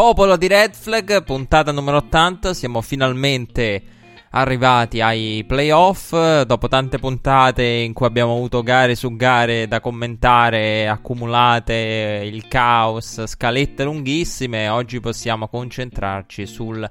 Popolo 0.00 0.38
di 0.38 0.46
Red 0.46 0.72
Flag, 0.72 1.22
puntata 1.24 1.72
numero 1.72 1.98
80, 1.98 2.54
siamo 2.54 2.80
finalmente 2.80 3.82
arrivati 4.30 5.02
ai 5.02 5.44
playoff. 5.46 6.40
Dopo 6.44 6.68
tante 6.68 6.98
puntate 6.98 7.64
in 7.64 7.92
cui 7.92 8.06
abbiamo 8.06 8.32
avuto 8.32 8.62
gare 8.62 8.94
su 8.94 9.14
gare 9.14 9.68
da 9.68 9.80
commentare, 9.80 10.88
accumulate, 10.88 12.22
il 12.24 12.48
caos, 12.48 13.26
scalette 13.26 13.84
lunghissime, 13.84 14.70
oggi 14.70 15.00
possiamo 15.00 15.48
concentrarci 15.48 16.46
sul 16.46 16.88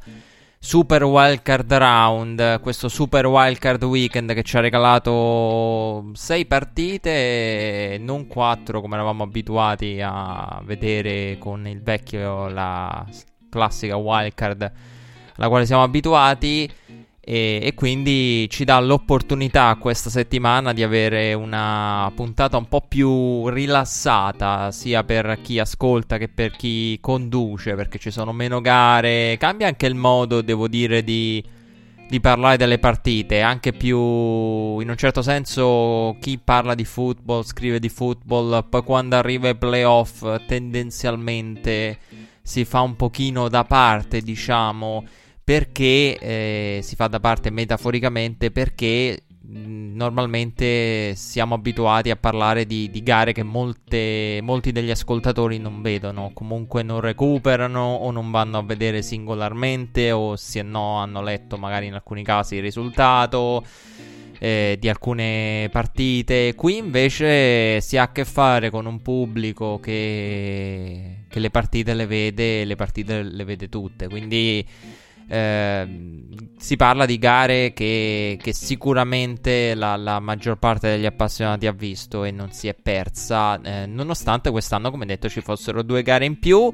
Super 0.62 1.04
Wildcard 1.04 1.72
Round, 1.72 2.60
questo 2.60 2.90
Super 2.90 3.26
Wildcard 3.26 3.82
Weekend 3.84 4.34
che 4.34 4.44
ci 4.44 4.58
ha 4.58 4.60
regalato 4.60 6.12
6 6.14 6.46
partite, 6.48 7.98
non 8.02 8.28
4 8.28 8.82
come 8.82 8.96
eravamo 8.96 9.24
abituati 9.24 10.02
a 10.04 10.62
vedere 10.66 11.38
con 11.40 11.66
il 11.66 11.82
vecchio, 11.82 12.50
la 12.50 13.06
classica 13.50 13.96
Wildcard 13.96 14.72
alla 15.38 15.48
quale 15.48 15.66
siamo 15.66 15.84
abituati. 15.84 16.70
E, 17.30 17.60
e, 17.62 17.76
quindi 17.76 18.50
ci 18.50 18.64
dà 18.64 18.80
l'opportunità 18.80 19.78
questa 19.80 20.10
settimana 20.10 20.74
di 20.74 20.82
avere 20.82 21.36
una 21.36 22.12
puntata 22.16 22.58
un 22.58 22.68
po' 22.68 22.82
più 22.82 23.48
rilassata, 23.50 24.72
sia 24.72 25.04
per 25.04 25.38
chi 25.44 25.60
ascolta 25.60 26.18
che 26.18 26.28
per 26.28 26.50
chi 26.56 26.98
conduce, 27.00 27.76
perché 27.76 28.00
ci 28.00 28.10
sono 28.10 28.34
meno 28.34 28.62
gare. 28.62 29.38
Cambia 29.38 29.68
anche 29.68 29.86
il 29.86 29.94
modo, 29.94 30.42
devo 30.42 30.68
dire, 30.68 31.04
di, 31.04 31.44
di 32.10 32.20
parlare 32.20 32.58
delle 32.58 32.80
partite, 32.80 33.42
anche 33.42 33.74
più 33.74 33.96
in 34.80 34.90
un 34.90 34.98
certo 34.98 35.22
senso 35.22 36.18
chi 36.20 36.40
parla 36.44 36.74
di 36.74 36.84
football 36.84 37.44
scrive 37.44 37.80
di 37.80 37.90
football, 37.90 38.68
poi 38.68 38.82
quando 38.82 39.18
arriva 39.18 39.50
ai 39.50 39.56
playoff 39.56 40.26
tendenzialmente 40.48 42.00
si 42.42 42.66
fa 42.66 42.82
un 42.82 42.96
pochino 42.96 43.50
da 43.50 43.66
parte, 43.66 44.22
diciamo 44.22 45.04
perché 45.50 46.20
eh, 46.20 46.80
si 46.84 46.96
fa 46.96 47.08
da 47.08 47.20
parte 47.20 47.50
metaforicamente 47.50 48.52
perché 48.52 49.24
normalmente 49.48 51.16
siamo 51.16 51.56
abituati 51.56 52.12
a 52.12 52.16
parlare 52.16 52.68
di, 52.68 52.92
di 52.92 53.02
gare 53.02 53.34
che 53.34 53.42
molte, 53.42 54.42
molti 54.44 54.72
degli 54.72 54.92
ascoltatori 54.92 55.58
non 55.58 55.82
vedono, 55.82 56.30
comunque 56.36 56.84
non 56.84 57.00
recuperano 57.00 57.82
o 57.96 58.12
non 58.12 58.30
vanno 58.30 58.60
a 58.60 58.62
vedere 58.62 59.02
singolarmente 59.02 60.12
o 60.12 60.36
se 60.36 60.62
no 60.62 60.98
hanno 60.98 61.24
letto 61.24 61.58
magari 61.58 61.88
in 61.88 61.96
alcuni 61.96 62.24
casi 62.24 62.58
il 62.58 62.62
risultato. 62.62 63.66
Eh, 64.42 64.78
di 64.80 64.88
alcune 64.88 65.68
partite. 65.70 66.56
Qui 66.56 66.78
invece 66.78 67.82
si 67.82 67.98
ha 67.98 68.04
a 68.04 68.12
che 68.14 68.24
fare 68.24 68.70
con 68.70 68.86
un 68.86 69.02
pubblico 69.02 69.82
che, 69.82 71.26
che 71.28 71.40
le 71.40 71.50
partite 71.50 71.94
le 71.94 72.06
vede, 72.06 72.64
le 72.64 72.76
partite 72.78 73.22
le 73.22 73.44
vede 73.44 73.68
tutte. 73.68 74.08
Quindi 74.08 74.66
Ehm, 75.32 76.56
si 76.58 76.76
parla 76.76 77.06
di 77.06 77.20
gare 77.20 77.72
che, 77.72 78.38
che 78.42 78.52
sicuramente 78.52 79.76
la, 79.76 79.96
la, 79.96 80.20
maggior 80.20 80.58
parte 80.58 80.90
degli 80.90 81.06
appassionati 81.06 81.68
ha 81.68 81.72
visto 81.72 82.24
e 82.24 82.32
non 82.32 82.52
si 82.52 82.68
è 82.68 82.74
persa, 82.74 83.62
eh, 83.62 83.86
nonostante 83.86 84.50
quest'anno, 84.50 84.90
come 84.92 85.06
detto, 85.06 85.30
ci 85.30 85.42
fossero 85.42 85.84
due 85.84 86.02
gare 86.02 86.26
in 86.26 86.40
più. 86.40 86.72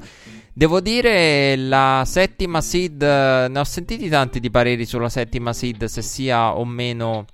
Devo 0.53 0.79
dire, 0.79 1.57
la 1.57 2.03
settima 2.05 2.61
seed, 2.61 3.01
ne 3.03 3.59
ho 3.59 3.63
sentiti 3.65 4.07
tanti 4.07 4.39
di 4.39 4.49
pareri 4.49 4.85
sulla 4.85 5.09
settima 5.09 5.51
seed, 5.51 5.83
se 5.83 6.01
sia 6.01 6.55
o 6.55 6.63
meno 6.63 7.25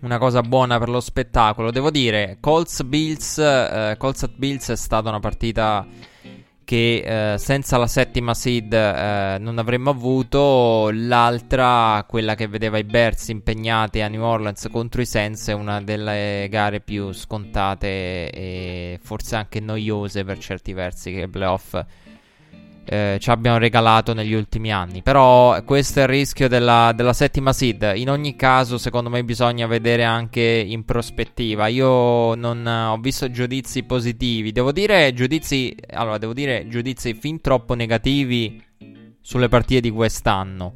una 0.00 0.18
cosa 0.18 0.42
buona 0.42 0.78
per 0.78 0.88
lo 0.88 1.00
spettacolo. 1.00 1.72
Devo 1.72 1.90
dire, 1.90 2.38
Colts 2.40 2.84
Bills, 2.84 3.38
eh, 3.38 3.96
Colts 3.98 4.22
at 4.22 4.32
Bills 4.36 4.70
è 4.70 4.76
stata 4.76 5.08
una 5.08 5.20
partita 5.20 5.84
che 6.66 7.34
eh, 7.34 7.38
senza 7.38 7.76
la 7.76 7.86
settima 7.86 8.34
seed 8.34 8.72
eh, 8.72 9.36
non 9.38 9.56
avremmo 9.58 9.90
avuto. 9.90 10.90
L'altra, 10.92 12.04
quella 12.08 12.34
che 12.34 12.48
vedeva 12.48 12.76
i 12.76 12.82
Bears 12.82 13.28
impegnati 13.28 14.00
a 14.00 14.08
New 14.08 14.20
Orleans 14.22 14.66
contro 14.72 15.00
i 15.00 15.06
Saints, 15.06 15.46
è 15.46 15.52
una 15.52 15.80
delle 15.80 16.48
gare 16.50 16.80
più 16.80 17.12
scontate 17.12 18.30
e 18.30 18.98
forse 19.00 19.36
anche 19.36 19.60
noiose 19.60 20.24
per 20.24 20.38
certi 20.38 20.72
versi 20.72 21.12
che 21.12 21.20
i 21.20 21.28
playoff 21.28 21.80
eh, 22.88 23.18
ci 23.20 23.30
abbiamo 23.30 23.58
regalato 23.58 24.14
negli 24.14 24.32
ultimi 24.32 24.72
anni. 24.72 25.02
Però 25.02 25.60
questo 25.64 26.00
è 26.00 26.02
il 26.02 26.08
rischio 26.08 26.48
della, 26.48 26.92
della, 26.94 27.12
settima 27.12 27.52
seed. 27.52 27.92
In 27.96 28.08
ogni 28.08 28.36
caso, 28.36 28.78
secondo 28.78 29.10
me, 29.10 29.24
bisogna 29.24 29.66
vedere 29.66 30.04
anche 30.04 30.40
in 30.40 30.84
prospettiva. 30.84 31.66
Io 31.66 32.34
non 32.34 32.64
ho 32.66 32.96
visto 32.98 33.30
giudizi 33.30 33.82
positivi. 33.82 34.52
Devo 34.52 34.72
dire 34.72 35.12
giudizi. 35.12 35.74
Allora, 35.90 36.18
devo 36.18 36.32
dire 36.32 36.68
giudizi 36.68 37.14
fin 37.14 37.40
troppo 37.40 37.74
negativi 37.74 38.62
sulle 39.20 39.48
partite 39.48 39.80
di 39.80 39.90
quest'anno. 39.90 40.74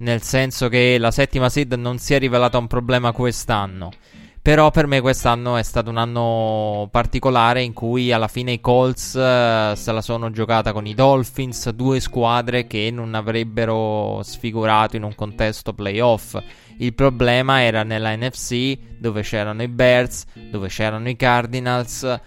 Nel 0.00 0.22
senso 0.22 0.68
che 0.68 0.96
la 0.98 1.10
settima 1.10 1.48
seed 1.48 1.72
non 1.72 1.98
si 1.98 2.14
è 2.14 2.18
rivelata 2.18 2.58
un 2.58 2.66
problema 2.66 3.12
quest'anno. 3.12 3.90
Però 4.40 4.70
per 4.70 4.86
me 4.86 5.00
quest'anno 5.00 5.56
è 5.56 5.62
stato 5.62 5.90
un 5.90 5.98
anno 5.98 6.88
particolare 6.90 7.62
in 7.62 7.72
cui 7.72 8.12
alla 8.12 8.28
fine 8.28 8.52
i 8.52 8.60
Colts 8.60 9.12
uh, 9.14 9.74
se 9.74 9.92
la 9.92 10.00
sono 10.00 10.30
giocata 10.30 10.72
con 10.72 10.86
i 10.86 10.94
Dolphins, 10.94 11.68
due 11.70 12.00
squadre 12.00 12.66
che 12.66 12.90
non 12.92 13.14
avrebbero 13.14 14.20
sfigurato 14.22 14.96
in 14.96 15.02
un 15.02 15.14
contesto 15.14 15.74
playoff. 15.74 16.38
Il 16.78 16.94
problema 16.94 17.62
era 17.62 17.82
nella 17.82 18.16
NFC 18.16 18.78
dove 18.98 19.22
c'erano 19.22 19.62
i 19.62 19.68
Bears, 19.68 20.24
dove 20.50 20.68
c'erano 20.68 21.08
i 21.08 21.16
Cardinals 21.16 22.20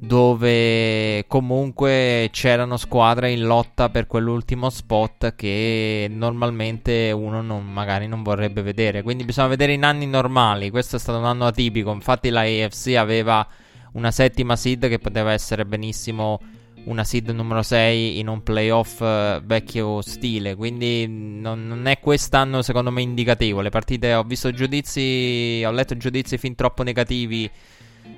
dove 0.00 1.24
comunque 1.26 2.28
c'erano 2.30 2.76
squadre 2.76 3.32
in 3.32 3.42
lotta 3.42 3.88
per 3.88 4.06
quell'ultimo 4.06 4.70
spot 4.70 5.34
che 5.34 6.06
normalmente 6.08 7.10
uno 7.10 7.42
non, 7.42 7.66
magari 7.66 8.06
non 8.06 8.22
vorrebbe 8.22 8.62
vedere. 8.62 9.02
Quindi 9.02 9.24
bisogna 9.24 9.48
vedere 9.48 9.72
in 9.72 9.84
anni 9.84 10.06
normali. 10.06 10.70
Questo 10.70 10.96
è 10.96 10.98
stato 10.98 11.18
un 11.18 11.24
anno 11.24 11.46
atipico. 11.46 11.90
Infatti 11.92 12.28
la 12.30 12.42
AFC 12.42 12.94
aveva 12.96 13.46
una 13.92 14.12
settima 14.12 14.54
seed 14.54 14.88
che 14.88 14.98
poteva 14.98 15.32
essere 15.32 15.64
benissimo 15.64 16.40
una 16.84 17.04
seed 17.04 17.28
numero 17.30 17.62
6 17.62 18.18
in 18.18 18.28
un 18.28 18.42
playoff 18.42 19.00
uh, 19.00 19.42
vecchio 19.42 20.00
stile. 20.00 20.54
Quindi 20.54 21.06
non, 21.08 21.66
non, 21.66 21.86
è 21.86 21.98
quest'anno 21.98 22.62
secondo 22.62 22.92
me 22.92 23.02
indicativo. 23.02 23.60
Le 23.60 23.70
partite 23.70 24.14
ho 24.14 24.22
visto 24.22 24.52
giudizi, 24.52 25.62
ho 25.66 25.72
letto 25.72 25.96
giudizi 25.96 26.38
fin 26.38 26.54
troppo 26.54 26.84
negativi 26.84 27.50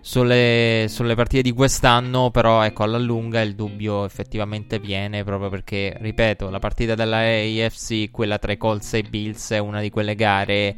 sulle, 0.01 0.87
sulle, 0.89 1.15
partite 1.15 1.43
di 1.43 1.53
quest'anno, 1.53 2.31
però 2.31 2.63
ecco, 2.63 2.83
alla 2.83 2.99
lunga 2.99 3.41
il 3.41 3.55
dubbio 3.55 4.05
effettivamente 4.05 4.79
viene 4.79 5.25
proprio 5.25 5.49
perché, 5.49 5.97
ripeto, 5.99 6.51
la 6.51 6.59
partita 6.59 6.95
della 6.95 7.19
AFC, 7.19 8.11
quella 8.11 8.39
tra 8.39 8.53
i 8.53 8.57
Colts 8.57 8.95
e 8.95 8.99
i 8.99 9.03
Bills, 9.03 9.53
è 9.53 9.59
una 9.59 9.81
di 9.81 9.91
quelle 9.91 10.15
gare 10.15 10.77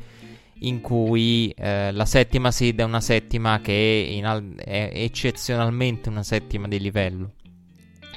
in 0.63 0.81
cui 0.81 1.53
eh, 1.57 1.91
la 1.93 2.05
settima 2.05 2.51
seed 2.51 2.79
è 2.81 2.85
una 2.85 3.01
settima 3.01 3.61
che 3.61 4.21
al- 4.23 4.55
è 4.57 4.91
eccezionalmente 4.93 6.09
una 6.09 6.23
settima 6.23 6.69
di 6.69 6.79
livello. 6.79 7.33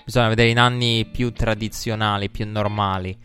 Bisogna 0.04 0.28
vedere 0.28 0.50
in 0.50 0.60
anni 0.60 1.06
più 1.12 1.32
tradizionali, 1.32 2.30
più 2.30 2.48
normali, 2.48 3.18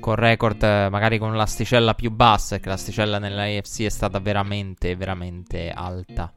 con 0.00 0.14
record 0.14 0.62
magari 0.62 1.18
con 1.18 1.36
l'asticella 1.36 1.94
più 1.94 2.10
bassa, 2.10 2.58
che 2.58 2.68
l'asticella 2.68 3.18
nella 3.18 3.42
AFC 3.42 3.82
è 3.82 3.90
stata 3.90 4.18
veramente, 4.18 4.96
veramente 4.96 5.70
alta. 5.70 6.32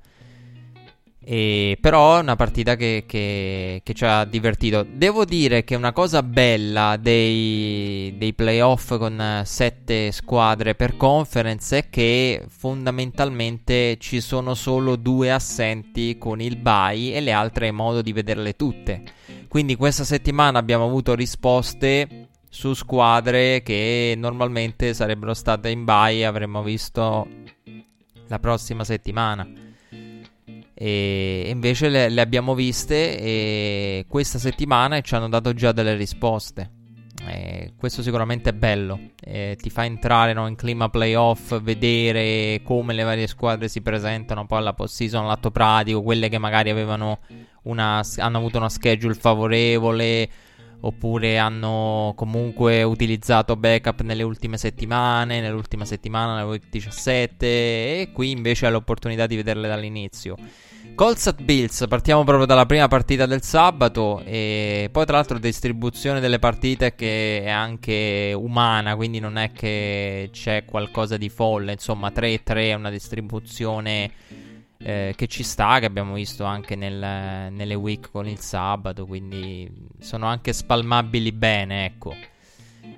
E, 1.21 1.77
però 1.81 2.17
è 2.17 2.21
una 2.21 2.37
partita 2.37 2.75
che, 2.75 3.03
che, 3.05 3.81
che, 3.83 3.93
ci 3.93 4.05
ha 4.05 4.23
divertito. 4.23 4.85
Devo 4.89 5.25
dire 5.25 5.63
che 5.63 5.75
una 5.75 5.91
cosa 5.91 6.23
bella 6.23 6.97
dei, 6.97 8.15
dei 8.17 8.33
playoff 8.33 8.97
con 8.97 9.41
sette 9.43 10.11
squadre 10.11 10.75
per 10.75 10.95
conference 10.95 11.77
è 11.77 11.89
che 11.89 12.45
fondamentalmente 12.47 13.97
ci 13.99 14.21
sono 14.21 14.53
solo 14.53 14.95
due 14.95 15.31
assenti 15.31 16.17
con 16.17 16.39
il 16.39 16.55
bye 16.55 17.13
e 17.13 17.19
le 17.19 17.31
altre 17.33 17.65
hai 17.65 17.73
modo 17.73 18.01
di 18.01 18.13
vederle 18.13 18.55
tutte. 18.55 19.03
Quindi 19.49 19.75
questa 19.75 20.05
settimana 20.05 20.57
abbiamo 20.57 20.85
avuto 20.85 21.15
risposte 21.15 22.27
su 22.49 22.73
squadre 22.73 23.61
che 23.61 24.15
normalmente 24.17 24.93
sarebbero 24.93 25.33
state 25.33 25.69
in 25.69 25.83
bye 25.83 26.15
e 26.15 26.23
avremmo 26.23 26.63
visto 26.63 27.27
la 28.27 28.39
prossima 28.39 28.83
settimana. 28.83 29.67
E 30.81 31.49
invece 31.49 31.89
le, 31.89 32.07
le 32.07 32.21
abbiamo 32.21 32.55
viste 32.55 33.19
e 33.19 34.05
questa 34.07 34.39
settimana 34.39 35.01
ci 35.01 35.13
hanno 35.13 35.27
dato 35.27 35.53
già 35.53 35.73
delle 35.73 35.93
risposte. 35.95 36.71
E 37.27 37.73
questo 37.75 38.01
sicuramente 38.01 38.51
è 38.51 38.53
bello, 38.53 38.97
e 39.19 39.57
ti 39.59 39.69
fa 39.69 39.83
entrare 39.83 40.31
no, 40.31 40.47
in 40.47 40.55
clima 40.55 40.87
playoff, 40.87 41.59
vedere 41.59 42.61
come 42.63 42.93
le 42.93 43.03
varie 43.03 43.27
squadre 43.27 43.67
si 43.67 43.81
presentano 43.81 44.45
poi 44.45 44.59
alla 44.59 44.73
post-season, 44.73 45.25
all'atto 45.25 45.51
pratico, 45.51 46.01
quelle 46.01 46.29
che 46.29 46.37
magari 46.37 46.69
avevano 46.69 47.19
una, 47.63 48.01
hanno 48.15 48.37
avuto 48.37 48.57
una 48.57 48.69
schedule 48.69 49.15
favorevole 49.15 50.29
oppure 50.81 51.37
hanno 51.37 52.13
comunque 52.15 52.83
utilizzato 52.83 53.57
backup 53.57 53.99
nelle 54.01 54.23
ultime 54.23 54.57
settimane, 54.57 55.41
nell'ultima 55.41 55.83
settimana, 55.83 56.35
nella 56.35 56.47
week 56.47 56.69
17 56.69 57.45
e 57.45 58.11
qui 58.13 58.31
invece 58.31 58.65
hai 58.65 58.71
l'opportunità 58.71 59.27
di 59.27 59.35
vederle 59.35 59.67
dall'inizio. 59.67 60.37
Colts 60.99 61.27
at 61.27 61.41
Bills, 61.41 61.85
partiamo 61.87 62.25
proprio 62.25 62.45
dalla 62.45 62.65
prima 62.65 62.89
partita 62.89 63.25
del 63.25 63.41
sabato 63.41 64.21
e 64.25 64.89
poi 64.91 65.05
tra 65.05 65.15
l'altro 65.15 65.39
distribuzione 65.39 66.19
delle 66.19 66.39
partite 66.39 66.93
che 66.93 67.41
è 67.41 67.49
anche 67.49 68.33
umana, 68.35 68.97
quindi 68.97 69.19
non 69.19 69.37
è 69.37 69.53
che 69.53 70.27
c'è 70.33 70.65
qualcosa 70.65 71.15
di 71.15 71.29
folle, 71.29 71.71
insomma 71.71 72.09
3-3 72.09 72.43
è 72.43 72.73
una 72.73 72.89
distribuzione 72.89 74.11
eh, 74.77 75.13
che 75.15 75.27
ci 75.27 75.43
sta, 75.43 75.79
che 75.79 75.85
abbiamo 75.85 76.15
visto 76.15 76.43
anche 76.43 76.75
nel, 76.75 77.49
nelle 77.49 77.75
week 77.75 78.11
con 78.11 78.27
il 78.27 78.39
sabato, 78.39 79.05
quindi 79.05 79.71
sono 79.99 80.25
anche 80.25 80.51
spalmabili 80.51 81.31
bene, 81.31 81.85
ecco. 81.85 82.13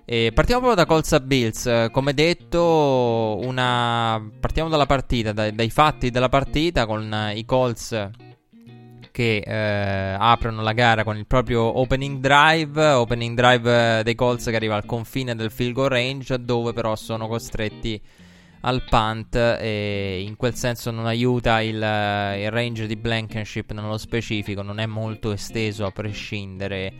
E 0.05 0.31
partiamo 0.33 0.61
proprio 0.61 0.83
da 0.83 0.89
Colts 0.89 1.13
a 1.13 1.19
Bills. 1.19 1.89
Come 1.91 2.13
detto, 2.13 3.39
una... 3.43 4.21
partiamo 4.39 4.69
dalla 4.69 4.85
partita, 4.85 5.31
dai, 5.31 5.53
dai 5.53 5.69
fatti 5.69 6.09
della 6.09 6.29
partita 6.29 6.85
con 6.85 7.31
i 7.33 7.45
Colts 7.45 8.09
che 9.11 9.43
eh, 9.45 10.15
aprono 10.17 10.61
la 10.61 10.73
gara 10.73 11.03
con 11.03 11.17
il 11.17 11.27
proprio 11.27 11.79
opening 11.79 12.19
drive. 12.19 12.81
Opening 12.91 13.35
drive 13.35 14.03
dei 14.03 14.15
Colts 14.15 14.45
che 14.45 14.55
arriva 14.55 14.75
al 14.75 14.85
confine 14.85 15.35
del 15.35 15.51
field 15.51 15.73
goal 15.73 15.89
range, 15.89 16.43
dove 16.43 16.73
però 16.73 16.95
sono 16.95 17.27
costretti 17.27 18.01
al 18.61 18.83
punt 18.87 19.35
e 19.35 20.23
in 20.25 20.35
quel 20.35 20.55
senso 20.55 20.91
non 20.91 21.05
aiuta 21.07 21.61
il, 21.61 21.75
il 21.75 22.51
range 22.51 22.85
di 22.85 22.95
Blankenship 22.95 23.71
nello 23.71 23.97
specifico, 23.97 24.61
non 24.61 24.79
è 24.79 24.85
molto 24.85 25.31
esteso 25.31 25.85
a 25.85 25.91
prescindere 25.91 26.93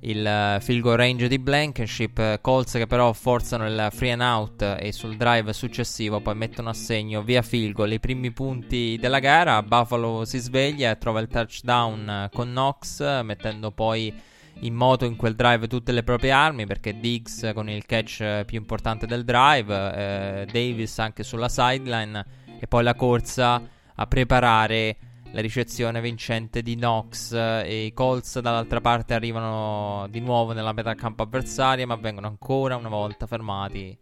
il 0.00 0.24
uh, 0.24 0.60
field 0.60 0.82
goal 0.82 0.96
range 0.96 1.28
di 1.28 1.38
Blankenship. 1.38 2.18
Uh, 2.18 2.40
Colts 2.40 2.72
che 2.72 2.86
però 2.86 3.12
forzano 3.12 3.66
il 3.66 3.88
free 3.92 4.12
and 4.12 4.20
out 4.20 4.76
e 4.78 4.92
sul 4.92 5.16
drive 5.16 5.52
successivo 5.52 6.20
poi 6.20 6.34
mettono 6.34 6.68
a 6.68 6.74
segno 6.74 7.22
via 7.22 7.42
field 7.42 7.72
goal 7.72 7.92
i 7.92 8.00
primi 8.00 8.30
punti 8.30 8.96
della 9.00 9.18
gara. 9.18 9.62
Buffalo 9.62 10.24
si 10.24 10.38
sveglia 10.38 10.90
e 10.90 10.98
trova 10.98 11.20
il 11.20 11.28
touchdown 11.28 12.28
con 12.32 12.48
Knox, 12.48 13.22
mettendo 13.22 13.70
poi 13.70 14.12
in 14.60 14.74
moto 14.74 15.04
in 15.04 15.16
quel 15.16 15.34
drive 15.34 15.68
tutte 15.68 15.92
le 15.92 16.02
proprie 16.02 16.32
armi 16.32 16.66
perché 16.66 16.98
Diggs 16.98 17.52
con 17.54 17.68
il 17.68 17.86
catch 17.86 18.44
più 18.44 18.58
importante 18.58 19.06
del 19.06 19.24
drive, 19.24 19.94
eh, 19.94 20.46
Davis 20.50 20.98
anche 20.98 21.22
sulla 21.22 21.48
sideline 21.48 22.24
e 22.58 22.66
poi 22.66 22.82
la 22.82 22.94
corsa 22.94 23.62
a 23.94 24.06
preparare 24.06 24.96
la 25.32 25.40
ricezione 25.40 26.00
vincente 26.00 26.62
di 26.62 26.74
Knox 26.74 27.32
e 27.32 27.84
i 27.84 27.92
Colts 27.92 28.38
dall'altra 28.40 28.80
parte 28.80 29.14
arrivano 29.14 30.06
di 30.08 30.20
nuovo 30.20 30.52
nella 30.52 30.72
metà 30.72 30.94
campo 30.94 31.22
avversaria 31.22 31.86
ma 31.86 31.96
vengono 31.96 32.26
ancora 32.26 32.76
una 32.76 32.88
volta 32.88 33.26
fermati 33.26 33.96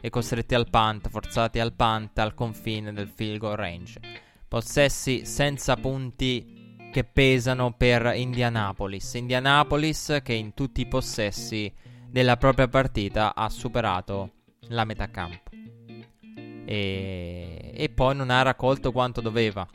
e 0.00 0.10
costretti 0.10 0.54
al 0.54 0.68
punt, 0.68 1.08
forzati 1.08 1.60
al 1.60 1.74
punt 1.74 2.18
al 2.18 2.34
confine 2.34 2.92
del 2.92 3.08
field 3.08 3.38
goal 3.38 3.56
range. 3.56 4.00
Possessi 4.48 5.24
senza 5.24 5.76
punti 5.76 6.88
che 6.92 7.04
pesano 7.04 7.72
per 7.72 8.12
Indianapolis. 8.14 9.14
Indianapolis 9.14 10.20
che 10.22 10.34
in 10.34 10.54
tutti 10.54 10.82
i 10.82 10.86
possessi 10.86 11.72
della 12.08 12.36
propria 12.36 12.68
partita 12.68 13.34
ha 13.34 13.48
superato 13.48 14.30
la 14.68 14.84
metà 14.84 15.08
campo. 15.08 15.50
E, 16.66 17.72
e 17.74 17.88
poi 17.88 18.14
non 18.14 18.30
ha 18.30 18.42
raccolto 18.42 18.92
quanto 18.92 19.20
doveva 19.20 19.66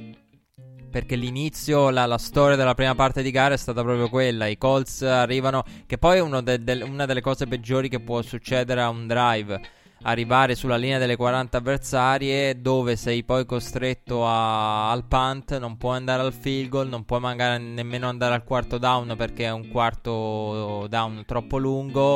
perché 0.89 1.15
l'inizio, 1.15 1.89
la, 1.89 2.05
la, 2.05 2.17
storia 2.17 2.55
della 2.55 2.73
prima 2.73 2.95
parte 2.95 3.21
di 3.21 3.31
gara 3.31 3.53
è 3.53 3.57
stata 3.57 3.81
proprio 3.83 4.09
quella. 4.09 4.47
I 4.47 4.57
Colts 4.57 5.01
arrivano, 5.03 5.63
che 5.85 5.97
poi 5.97 6.19
è 6.19 6.41
de, 6.41 6.63
de, 6.63 6.83
una 6.83 7.05
delle 7.05 7.21
cose 7.21 7.47
peggiori 7.47 7.89
che 7.89 7.99
può 7.99 8.21
succedere 8.21 8.81
a 8.81 8.89
un 8.89 9.07
drive. 9.07 9.61
Arrivare 10.01 10.55
sulla 10.55 10.77
linea 10.77 10.97
delle 10.97 11.17
40 11.17 11.57
avversarie, 11.57 12.61
dove 12.61 12.95
sei 12.95 13.23
poi 13.23 13.45
costretto 13.45 14.25
a, 14.25 14.89
al 14.91 15.05
punt, 15.05 15.57
non 15.57 15.77
puoi 15.77 15.97
andare 15.97 16.21
al 16.21 16.33
field 16.33 16.69
goal, 16.69 16.87
non 16.87 17.03
puoi 17.03 17.19
magari 17.19 17.61
nemmeno 17.61 18.07
andare 18.07 18.33
al 18.33 18.43
quarto 18.43 18.77
down 18.77 19.13
perché 19.17 19.45
è 19.45 19.51
un 19.51 19.67
quarto 19.67 20.87
down 20.89 21.23
troppo 21.25 21.57
lungo. 21.57 22.15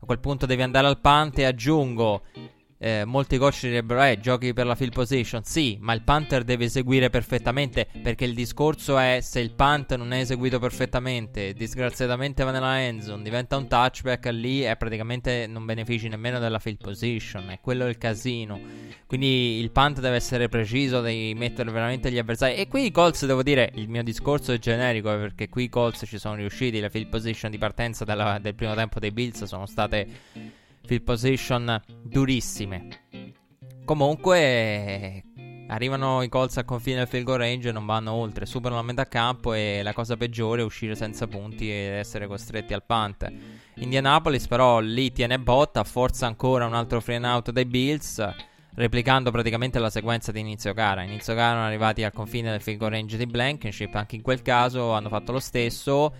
A 0.00 0.06
quel 0.06 0.18
punto 0.18 0.46
devi 0.46 0.62
andare 0.62 0.86
al 0.86 1.00
punt 1.00 1.38
e 1.38 1.44
aggiungo 1.44 2.22
eh, 2.78 3.04
molti 3.04 3.36
coach 3.38 3.62
direbbero, 3.62 4.02
eh, 4.02 4.18
giochi 4.20 4.52
per 4.52 4.66
la 4.66 4.74
field 4.74 4.92
position. 4.92 5.42
Sì, 5.44 5.76
ma 5.80 5.92
il 5.92 6.02
punter 6.02 6.44
deve 6.44 6.66
eseguire 6.66 7.10
perfettamente. 7.10 7.86
Perché 8.02 8.24
il 8.24 8.34
discorso 8.34 8.96
è: 8.98 9.18
se 9.20 9.40
il 9.40 9.52
punt 9.52 9.94
non 9.96 10.12
è 10.12 10.20
eseguito 10.20 10.58
perfettamente, 10.58 11.52
disgraziatamente 11.52 12.44
va 12.44 12.50
nella 12.50 12.80
end 12.80 13.02
zone, 13.02 13.22
diventa 13.22 13.56
un 13.56 13.68
touchback, 13.68 14.26
lì 14.26 14.60
è 14.60 14.76
praticamente 14.76 15.46
non 15.46 15.64
benefici 15.64 16.08
nemmeno 16.08 16.38
della 16.38 16.58
field 16.58 16.78
position. 16.78 17.50
È 17.50 17.58
quello 17.60 17.86
il 17.86 17.98
casino. 17.98 18.60
Quindi 19.06 19.58
il 19.58 19.70
punt 19.70 20.00
deve 20.00 20.16
essere 20.16 20.48
preciso, 20.48 21.00
devi 21.00 21.34
mettere 21.34 21.70
veramente 21.70 22.10
gli 22.12 22.18
avversari. 22.18 22.54
E 22.54 22.68
qui 22.68 22.86
i 22.86 22.90
Colts, 22.90 23.26
devo 23.26 23.42
dire, 23.42 23.72
il 23.74 23.88
mio 23.88 24.02
discorso 24.02 24.52
è 24.52 24.58
generico, 24.58 25.12
eh, 25.12 25.16
perché 25.16 25.48
qui 25.48 25.64
i 25.64 25.68
Colts 25.68 26.04
ci 26.06 26.18
sono 26.18 26.34
riusciti. 26.34 26.78
Le 26.78 26.90
field 26.90 27.08
position 27.08 27.50
di 27.50 27.58
partenza 27.58 28.04
della, 28.04 28.38
del 28.38 28.54
primo 28.54 28.74
tempo 28.74 29.00
dei 29.00 29.10
Bills 29.10 29.44
sono 29.44 29.66
state 29.66 30.06
field 30.88 31.02
position 31.02 31.82
durissime. 32.02 32.88
Comunque 33.84 35.22
arrivano 35.68 36.22
i 36.22 36.30
Colts 36.30 36.56
al 36.56 36.64
confine 36.64 36.96
del 36.96 37.06
field 37.06 37.26
goal 37.26 37.38
range 37.40 37.68
e 37.68 37.72
non 37.72 37.84
vanno 37.84 38.12
oltre, 38.12 38.46
superano 38.46 38.80
la 38.80 38.86
metà 38.86 39.04
campo 39.04 39.52
e 39.52 39.82
la 39.82 39.92
cosa 39.92 40.16
peggiore 40.16 40.62
è 40.62 40.64
uscire 40.64 40.94
senza 40.94 41.26
punti 41.26 41.70
ed 41.70 41.92
essere 41.92 42.26
costretti 42.26 42.72
al 42.72 42.84
punt. 42.84 43.30
Indianapolis 43.74 44.46
però 44.46 44.80
lì 44.80 45.12
tiene 45.12 45.38
botta, 45.38 45.84
forza 45.84 46.26
ancora 46.26 46.64
un 46.64 46.72
altro 46.72 47.02
free 47.02 47.18
out 47.18 47.50
dai 47.50 47.66
Bills, 47.66 48.26
replicando 48.74 49.30
praticamente 49.30 49.78
la 49.78 49.90
sequenza 49.90 50.32
di 50.32 50.40
inizio 50.40 50.72
gara. 50.72 51.02
Inizio 51.02 51.34
gara 51.34 51.50
erano 51.50 51.66
arrivati 51.66 52.02
al 52.02 52.12
confine 52.12 52.50
del 52.50 52.62
field 52.62 52.78
goal 52.78 52.92
range 52.92 53.18
di 53.18 53.26
Blankenship, 53.26 53.94
anche 53.94 54.16
in 54.16 54.22
quel 54.22 54.40
caso 54.40 54.92
hanno 54.92 55.10
fatto 55.10 55.32
lo 55.32 55.40
stesso 55.40 56.14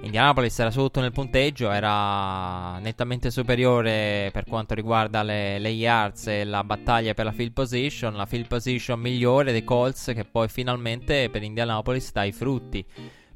Indianapolis 0.00 0.58
era 0.58 0.70
sotto 0.70 1.00
nel 1.00 1.12
punteggio, 1.12 1.70
era 1.70 2.78
nettamente 2.78 3.30
superiore 3.30 4.30
per 4.32 4.44
quanto 4.44 4.74
riguarda 4.74 5.22
le, 5.22 5.58
le, 5.58 5.68
yards 5.70 6.28
e 6.28 6.44
la 6.44 6.62
battaglia 6.62 7.14
per 7.14 7.24
la 7.24 7.32
field 7.32 7.52
position, 7.52 8.14
la 8.14 8.24
field 8.24 8.46
position 8.46 9.00
migliore 9.00 9.52
dei 9.52 9.64
Colts 9.64 10.12
che 10.14 10.24
poi 10.24 10.48
finalmente 10.48 11.28
per 11.30 11.42
Indianapolis 11.42 12.12
dà 12.12 12.22
i 12.22 12.32
frutti 12.32 12.84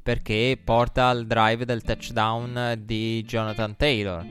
perché 0.01 0.59
porta 0.61 1.07
al 1.09 1.25
drive 1.25 1.65
del 1.65 1.81
touchdown 1.81 2.75
di 2.79 3.23
Jonathan 3.23 3.75
Taylor. 3.77 4.25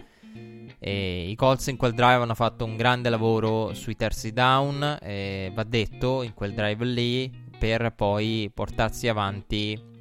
E 0.78 1.30
I 1.30 1.34
Colts 1.36 1.68
in 1.68 1.76
quel 1.76 1.94
drive 1.94 2.22
hanno 2.22 2.34
fatto 2.34 2.64
un 2.64 2.76
grande 2.76 3.08
lavoro 3.08 3.72
sui 3.72 3.94
terzi 3.94 4.32
down, 4.32 4.78
va 4.80 5.62
detto, 5.62 6.22
in 6.22 6.34
quel 6.34 6.54
drive 6.54 6.84
lì, 6.84 7.32
per 7.58 7.92
poi 7.94 8.50
portarsi 8.52 9.06
avanti 9.06 9.91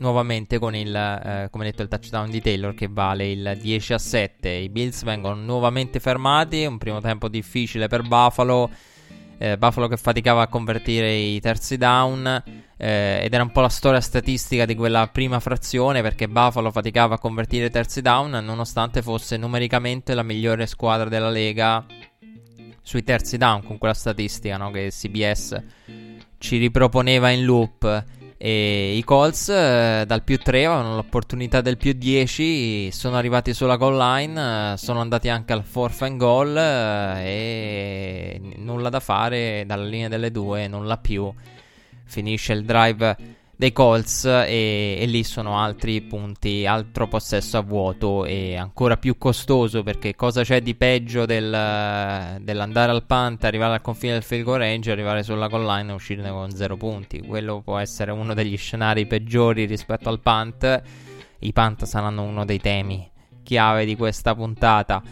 nuovamente 0.00 0.58
con 0.58 0.74
il, 0.74 0.94
eh, 0.94 1.48
come 1.50 1.64
detto, 1.64 1.82
il 1.82 1.88
touchdown 1.88 2.30
di 2.30 2.40
Taylor 2.40 2.74
che 2.74 2.88
vale 2.90 3.30
il 3.30 3.58
10 3.60 3.92
a 3.94 3.98
7. 3.98 4.48
I 4.48 4.68
Bills 4.68 5.04
vengono 5.04 5.36
nuovamente 5.36 6.00
fermati, 6.00 6.64
un 6.64 6.78
primo 6.78 7.00
tempo 7.00 7.28
difficile 7.28 7.86
per 7.86 8.02
Buffalo. 8.02 8.68
Eh, 9.38 9.56
Buffalo 9.56 9.88
che 9.88 9.96
faticava 9.96 10.42
a 10.42 10.48
convertire 10.48 11.14
i 11.14 11.40
terzi 11.40 11.78
down 11.78 12.26
eh, 12.76 13.20
ed 13.22 13.32
era 13.32 13.42
un 13.42 13.50
po' 13.50 13.62
la 13.62 13.70
storia 13.70 14.00
statistica 14.02 14.66
di 14.66 14.74
quella 14.74 15.06
prima 15.06 15.40
frazione 15.40 16.02
perché 16.02 16.28
Buffalo 16.28 16.70
faticava 16.70 17.14
a 17.14 17.18
convertire 17.18 17.64
i 17.64 17.70
terzi 17.70 18.02
down 18.02 18.32
nonostante 18.44 19.00
fosse 19.00 19.38
numericamente 19.38 20.12
la 20.12 20.22
migliore 20.22 20.66
squadra 20.66 21.08
della 21.08 21.30
Lega 21.30 21.86
sui 22.82 23.02
terzi 23.02 23.38
down 23.38 23.64
con 23.64 23.78
quella 23.78 23.94
statistica 23.94 24.58
no, 24.58 24.70
che 24.70 24.90
CBS 24.90 25.62
ci 26.40 26.56
riproponeva 26.56 27.30
in 27.30 27.44
loop. 27.44 28.04
E 28.42 28.96
i 28.96 29.04
Colts 29.04 29.50
eh, 29.50 30.04
dal 30.06 30.22
più 30.22 30.38
3 30.38 30.64
avevano 30.64 30.94
l'opportunità 30.94 31.60
del 31.60 31.76
più 31.76 31.92
10, 31.92 32.90
sono 32.90 33.16
arrivati 33.16 33.52
sulla 33.52 33.76
goal 33.76 33.98
line, 33.98 34.72
eh, 34.72 34.76
sono 34.78 35.00
andati 35.00 35.28
anche 35.28 35.52
al 35.52 35.62
fourth 35.62 36.00
and 36.00 36.16
goal 36.16 36.56
eh, 36.56 37.22
e 37.22 38.40
nulla 38.56 38.88
da 38.88 38.98
fare 38.98 39.64
dalla 39.66 39.84
linea 39.84 40.08
delle 40.08 40.30
due, 40.30 40.68
nulla 40.68 40.96
più. 40.96 41.30
Finisce 42.04 42.54
il 42.54 42.64
drive 42.64 43.14
dei 43.60 43.72
Colts 43.74 44.24
e, 44.24 44.96
e, 44.98 45.04
lì 45.04 45.22
sono 45.22 45.58
altri 45.58 46.00
punti, 46.00 46.64
altro 46.64 47.06
possesso 47.08 47.58
a 47.58 47.60
vuoto 47.60 48.24
e 48.24 48.56
ancora 48.56 48.96
più 48.96 49.18
costoso 49.18 49.82
perché 49.82 50.16
cosa 50.16 50.42
c'è 50.42 50.62
di 50.62 50.74
peggio 50.74 51.26
del, 51.26 52.38
dell'andare 52.40 52.90
al 52.90 53.04
punt, 53.04 53.44
arrivare 53.44 53.74
al 53.74 53.82
confine 53.82 54.14
del 54.14 54.22
field 54.22 54.44
goal 54.44 54.60
range, 54.60 54.90
arrivare 54.90 55.22
sulla 55.22 55.48
goal 55.48 55.66
line 55.66 55.90
e 55.90 55.94
uscirne 55.94 56.30
con 56.30 56.50
zero 56.52 56.78
punti. 56.78 57.20
Quello 57.20 57.60
può 57.60 57.76
essere 57.76 58.12
uno 58.12 58.32
degli 58.32 58.56
scenari 58.56 59.06
peggiori 59.06 59.66
rispetto 59.66 60.08
al 60.08 60.20
punt. 60.20 60.82
I 61.40 61.52
punt 61.52 61.84
saranno 61.84 62.22
uno 62.22 62.46
dei 62.46 62.60
temi 62.60 63.10
chiave 63.42 63.84
di 63.84 63.94
questa 63.94 64.34
puntata. 64.34 65.02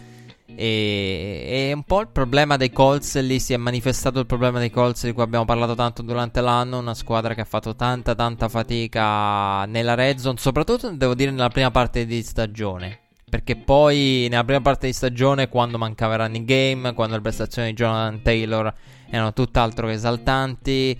E, 0.55 1.69
e, 1.69 1.73
un 1.73 1.83
po' 1.83 2.01
il 2.01 2.09
problema 2.09 2.57
dei 2.57 2.71
Colts 2.71 3.19
lì 3.21 3.39
si 3.39 3.53
è 3.53 3.57
manifestato 3.57 4.19
il 4.19 4.25
problema 4.25 4.59
dei 4.59 4.69
Colts 4.69 5.05
di 5.05 5.13
cui 5.13 5.23
abbiamo 5.23 5.45
parlato 5.45 5.75
tanto 5.75 6.01
durante 6.01 6.41
l'anno. 6.41 6.79
Una 6.79 6.93
squadra 6.93 7.33
che 7.33 7.41
ha 7.41 7.45
fatto 7.45 7.75
tanta, 7.75 8.15
tanta 8.15 8.49
fatica 8.49 9.65
nella 9.65 9.93
red 9.93 10.17
zone, 10.17 10.37
soprattutto 10.37 10.89
devo 10.91 11.15
dire 11.15 11.31
nella 11.31 11.49
prima 11.49 11.71
parte 11.71 12.05
di 12.05 12.21
stagione. 12.23 12.99
Perché 13.29 13.55
poi 13.55 14.27
nella 14.29 14.43
prima 14.43 14.61
parte 14.61 14.87
di 14.87 14.93
stagione, 14.93 15.49
quando 15.49 15.77
mancava 15.77 16.15
il 16.15 16.21
running 16.21 16.45
game, 16.45 16.93
quando 16.93 17.15
le 17.15 17.21
prestazioni 17.21 17.69
di 17.69 17.75
Jonathan 17.75 18.21
Taylor 18.23 18.73
erano 19.09 19.33
tutt'altro 19.33 19.87
che 19.87 19.93
esaltanti, 19.93 20.99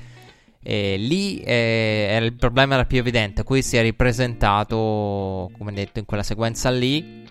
E 0.61 0.97
lì 0.97 1.39
eh, 1.39 2.19
il 2.21 2.33
problema 2.33 2.75
era 2.75 2.85
più 2.85 2.99
evidente. 2.99 3.43
Qui 3.43 3.61
si 3.61 3.77
è 3.77 3.81
ripresentato, 3.81 5.49
come 5.57 5.73
detto, 5.73 5.99
in 5.99 6.05
quella 6.05 6.21
sequenza 6.21 6.69
lì, 6.69 7.23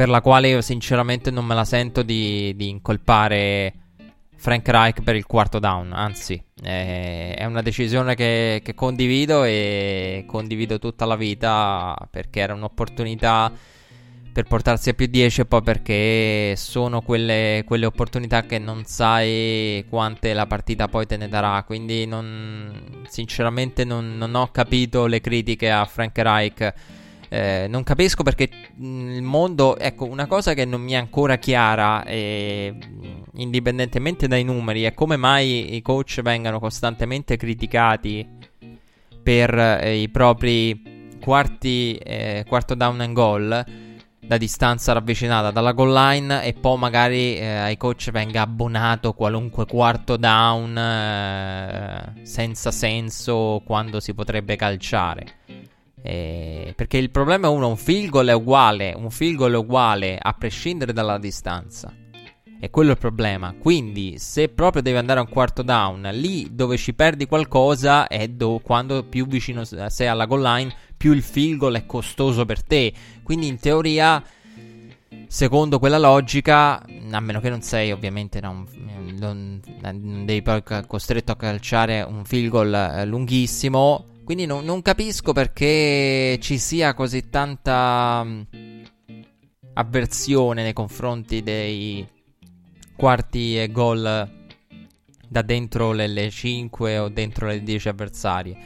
per 0.00 0.08
la 0.08 0.22
quale 0.22 0.48
io 0.48 0.62
sinceramente 0.62 1.30
non 1.30 1.44
me 1.44 1.54
la 1.54 1.66
sento 1.66 2.00
di, 2.00 2.56
di 2.56 2.70
incolpare 2.70 3.74
Frank 4.34 4.66
Reich 4.66 5.02
per 5.02 5.14
il 5.14 5.26
quarto 5.26 5.58
down. 5.58 5.92
Anzi, 5.92 6.42
eh, 6.62 7.34
è 7.34 7.44
una 7.44 7.60
decisione 7.60 8.14
che, 8.14 8.62
che 8.64 8.72
condivido 8.74 9.44
e 9.44 10.24
condivido 10.26 10.78
tutta 10.78 11.04
la 11.04 11.16
vita 11.16 11.94
perché 12.10 12.40
era 12.40 12.54
un'opportunità 12.54 13.52
per 14.32 14.44
portarsi 14.44 14.88
a 14.88 14.94
più 14.94 15.04
10 15.04 15.42
e 15.42 15.44
poi 15.44 15.62
perché 15.62 16.54
sono 16.56 17.02
quelle, 17.02 17.62
quelle, 17.66 17.84
opportunità 17.84 18.44
che 18.44 18.58
non 18.58 18.84
sai 18.86 19.84
quante 19.86 20.32
la 20.32 20.46
partita 20.46 20.88
poi 20.88 21.04
te 21.04 21.18
ne 21.18 21.28
darà. 21.28 21.62
Quindi 21.64 22.06
non, 22.06 23.02
sinceramente 23.06 23.84
non, 23.84 24.16
non 24.16 24.34
ho 24.34 24.50
capito 24.50 25.04
le 25.04 25.20
critiche 25.20 25.70
a 25.70 25.84
Frank 25.84 26.16
Reich. 26.16 26.74
Eh, 27.32 27.66
non 27.68 27.84
capisco 27.84 28.24
perché 28.24 28.50
il 28.78 29.22
mondo, 29.22 29.78
ecco, 29.78 30.04
una 30.04 30.26
cosa 30.26 30.52
che 30.52 30.64
non 30.64 30.80
mi 30.80 30.92
è 30.92 30.96
ancora 30.96 31.36
chiara, 31.36 32.02
eh, 32.04 32.76
indipendentemente 33.34 34.26
dai 34.26 34.42
numeri, 34.42 34.82
è 34.82 34.94
come 34.94 35.16
mai 35.16 35.76
i 35.76 35.80
coach 35.80 36.22
vengano 36.22 36.58
costantemente 36.58 37.36
criticati 37.36 38.26
per 39.22 39.56
eh, 39.56 39.98
i 39.98 40.08
propri 40.08 41.16
quarti, 41.20 41.94
eh, 41.98 42.44
quarto 42.48 42.74
down 42.74 43.00
and 43.00 43.14
goal 43.14 43.64
da 44.18 44.36
distanza 44.36 44.92
ravvicinata 44.92 45.50
dalla 45.50 45.72
goal 45.72 45.92
line 45.92 46.44
e 46.44 46.52
poi 46.52 46.78
magari 46.78 47.36
eh, 47.36 47.46
ai 47.46 47.76
coach 47.76 48.10
venga 48.10 48.42
abbonato 48.42 49.12
qualunque 49.12 49.66
quarto 49.66 50.16
down 50.16 50.76
eh, 50.76 52.12
senza 52.22 52.70
senso 52.70 53.62
quando 53.64 54.00
si 54.00 54.14
potrebbe 54.14 54.56
calciare. 54.56 55.38
Eh, 56.02 56.72
perché 56.74 56.96
il 56.96 57.10
problema 57.10 57.48
è 57.48 57.50
uno, 57.50 57.68
un 57.68 57.76
field 57.76 58.10
goal 58.10 58.28
è 58.28 58.32
uguale, 58.32 58.94
un 58.96 59.10
field 59.10 59.36
goal 59.36 59.52
è 59.52 59.56
uguale 59.56 60.18
a 60.20 60.32
prescindere 60.32 60.92
dalla 60.92 61.18
distanza. 61.18 61.94
E 62.62 62.68
quello 62.68 62.90
è 62.90 62.92
il 62.92 62.98
problema. 62.98 63.54
Quindi, 63.58 64.18
se 64.18 64.50
proprio 64.50 64.82
devi 64.82 64.98
andare 64.98 65.18
a 65.18 65.22
un 65.22 65.30
quarto 65.30 65.62
down, 65.62 66.08
lì 66.12 66.48
dove 66.52 66.76
ci 66.76 66.92
perdi 66.92 67.24
qualcosa 67.24 68.06
è 68.06 68.28
do- 68.28 68.60
quando 68.62 69.02
più 69.02 69.26
vicino 69.26 69.64
sei 69.64 70.06
alla 70.06 70.26
goal 70.26 70.42
line, 70.42 70.74
più 70.94 71.12
il 71.12 71.22
field 71.22 71.56
goal 71.56 71.76
è 71.76 71.86
costoso 71.86 72.44
per 72.44 72.62
te. 72.62 72.92
Quindi 73.22 73.46
in 73.46 73.58
teoria, 73.58 74.22
secondo 75.26 75.78
quella 75.78 75.96
logica, 75.96 76.84
a 77.10 77.20
meno 77.20 77.40
che 77.40 77.48
non 77.48 77.62
sei 77.62 77.92
ovviamente 77.92 78.42
non, 78.42 78.66
non, 79.18 79.58
non 79.80 80.26
devi 80.26 80.42
poi 80.42 80.62
costretto 80.86 81.32
a 81.32 81.36
calciare 81.36 82.02
un 82.02 82.26
field 82.26 82.50
goal 82.50 82.74
eh, 82.74 83.06
lunghissimo. 83.06 84.04
Quindi 84.24 84.46
non, 84.46 84.64
non 84.64 84.82
capisco 84.82 85.32
perché 85.32 86.38
ci 86.40 86.58
sia 86.58 86.94
così 86.94 87.28
tanta 87.28 88.22
mm, 88.24 88.42
avversione 89.74 90.62
nei 90.62 90.72
confronti 90.72 91.42
dei 91.42 92.06
quarti 92.96 93.58
e 93.58 93.70
gol 93.70 94.30
da 95.28 95.42
dentro 95.42 95.92
le, 95.92 96.06
le 96.06 96.28
5 96.28 96.98
o 96.98 97.08
dentro 97.08 97.46
le 97.46 97.62
10 97.62 97.88
avversarie. 97.88 98.56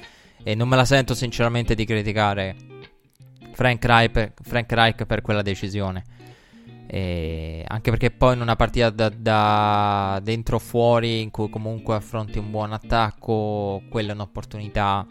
E 0.43 0.55
non 0.55 0.69
me 0.69 0.77
la 0.77 0.85
sento 0.85 1.15
sinceramente 1.15 1.75
di 1.75 1.85
criticare 1.85 2.57
Frank 3.53 3.85
Reich, 3.85 4.33
Frank 4.43 4.73
Reich 4.73 5.05
per 5.05 5.23
quella 5.23 5.43
decisione. 5.43 6.05
E 6.87 7.65
anche 7.67 7.91
perché 7.91 8.11
poi 8.11 8.35
in 8.35 8.41
una 8.41 8.57
partita 8.57 8.91
da, 8.91 9.09
da 9.09 10.21
dentro 10.23 10.57
o 10.57 10.59
fuori, 10.59 11.23
in 11.23 11.31
cui 11.31 11.49
comunque 11.49 11.95
affronti 11.95 12.39
un 12.39 12.51
buon 12.51 12.73
attacco, 12.73 13.83
quella 13.89 14.13
è 14.13 14.15
un'opportunità 14.15 15.07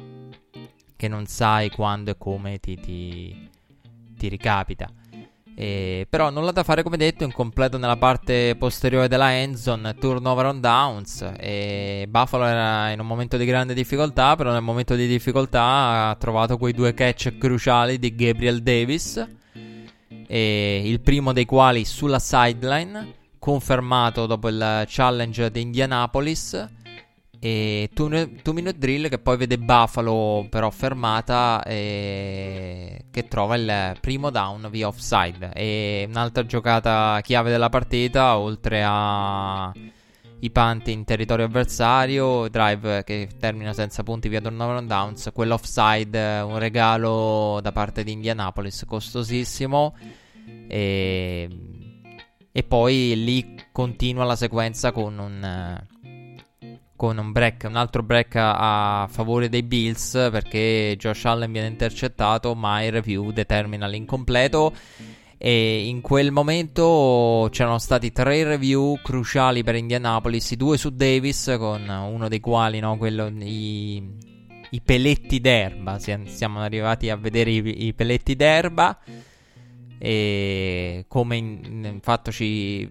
che 1.03 1.10
non 1.10 1.25
sai 1.25 1.69
quando 1.69 2.12
e 2.12 2.17
come 2.17 2.60
ti, 2.60 2.79
ti, 2.79 3.50
ti 4.17 4.29
ricapita. 4.29 4.89
E, 5.53 6.07
però 6.10 6.29
nulla 6.29 6.51
da 6.51 6.63
fare 6.63 6.81
come 6.81 6.95
detto, 6.95 7.25
incompleto 7.25 7.77
nella 7.77 7.98
parte 7.98 8.55
posteriore 8.57 9.10
della 9.10 9.36
endzone, 9.36 9.95
turnover 9.95 10.45
on 10.45 10.62
downs 10.62 11.29
e 11.38 12.05
Buffalo 12.07 12.45
era 12.45 12.89
in 12.91 13.01
un 13.01 13.05
momento 13.05 13.36
di 13.36 13.43
grande 13.43 13.74
difficoltà, 13.74 14.38
però 14.38 14.53
nel 14.53 14.62
momento 14.62 14.95
di 14.95 15.05
difficoltà 15.05 16.07
ha 16.07 16.15
trovato 16.15 16.57
quei 16.57 16.72
due 16.72 16.93
catch 16.93 17.38
cruciali 17.38 18.00
di 18.00 18.15
Gabriel 18.15 18.63
Davis, 18.63 19.27
il 20.27 21.01
primo 21.01 21.33
dei 21.33 21.45
quali 21.45 21.83
sulla 21.83 22.19
sideline, 22.19 23.13
confermato 23.39 24.25
dopo 24.25 24.48
il 24.48 24.86
challenge 24.88 25.51
di 25.51 25.60
Indianapolis 25.60 26.81
e 27.45 27.89
two, 27.93 28.07
two 28.41 28.53
minute 28.53 28.77
drill 28.77 29.09
che 29.09 29.19
poi 29.19 29.35
vede 29.35 29.59
Buffalo 29.59 30.47
però 30.50 30.69
fermata 30.69 31.62
e 31.65 33.07
che 33.12 33.27
trova 33.27 33.57
il 33.57 33.97
primo 34.00 34.29
down 34.29 34.69
via 34.71 34.88
offside. 34.88 35.51
E 35.53 36.05
un'altra 36.07 36.45
giocata 36.45 37.19
chiave 37.21 37.51
della 37.51 37.67
partita, 37.67 38.38
oltre 38.38 38.81
a 38.88 39.69
i 40.39 40.51
punt 40.51 40.88
in 40.88 41.03
territorio 41.03 41.43
avversario, 41.43 42.47
drive 42.47 43.03
che 43.03 43.27
termina 43.38 43.73
senza 43.73 44.03
punti 44.03 44.29
via 44.29 44.39
turnover 44.39 44.77
on 44.77 44.88
downs, 44.88 45.29
quell'offside, 45.33 46.39
un 46.39 46.57
regalo 46.57 47.59
da 47.62 47.73
parte 47.73 48.05
di 48.05 48.13
Indianapolis 48.13 48.85
costosissimo. 48.88 49.97
E, 50.69 51.50
e 52.53 52.63
poi 52.63 53.21
lì 53.21 53.55
continua 53.73 54.23
la 54.23 54.38
sequenza 54.38 54.93
con 54.93 55.17
un 55.17 55.91
con 56.95 57.17
un 57.17 57.31
break, 57.31 57.65
un 57.67 57.75
altro 57.75 58.03
break 58.03 58.35
a, 58.35 59.07
favore 59.09 59.50
dei 59.50 59.63
Bills 59.63 60.12
perché 60.31 60.95
Josh 60.97 61.25
Allen 61.25 61.51
viene 61.51 61.67
intercettato, 61.67 62.55
ma 62.55 62.83
il 62.83 62.91
review 62.91 63.31
determina 63.31 63.88
l'incompleto. 63.88 64.73
E 65.38 65.88
in 65.88 66.00
quel 66.00 66.31
momento 66.31 67.50
c'erano 67.51 67.77
stati 67.77 68.13
tre 68.13 68.45
review 68.45 68.97
cruciali 69.01 69.62
per 69.62 69.75
Indianapolis, 69.75 70.55
due 70.55 70.77
su 70.77 70.91
Davis, 70.91 71.53
con 71.57 71.85
uno 71.85 72.29
dei 72.29 72.39
quali, 72.39 72.79
no, 72.79 72.97
quello, 72.97 73.27
i, 73.27 74.01
i 74.69 74.81
peletti 74.81 75.41
d'erba. 75.41 76.00
Siamo 76.00 76.62
arrivati 76.62 77.09
a 77.09 77.17
vedere 77.17 77.51
i, 77.51 77.88
i 77.88 77.93
peletti 77.93 78.38
d'erba. 78.38 78.97
E 79.97 81.05
come 81.07 81.35
in, 81.35 81.89
infatti 81.93 82.88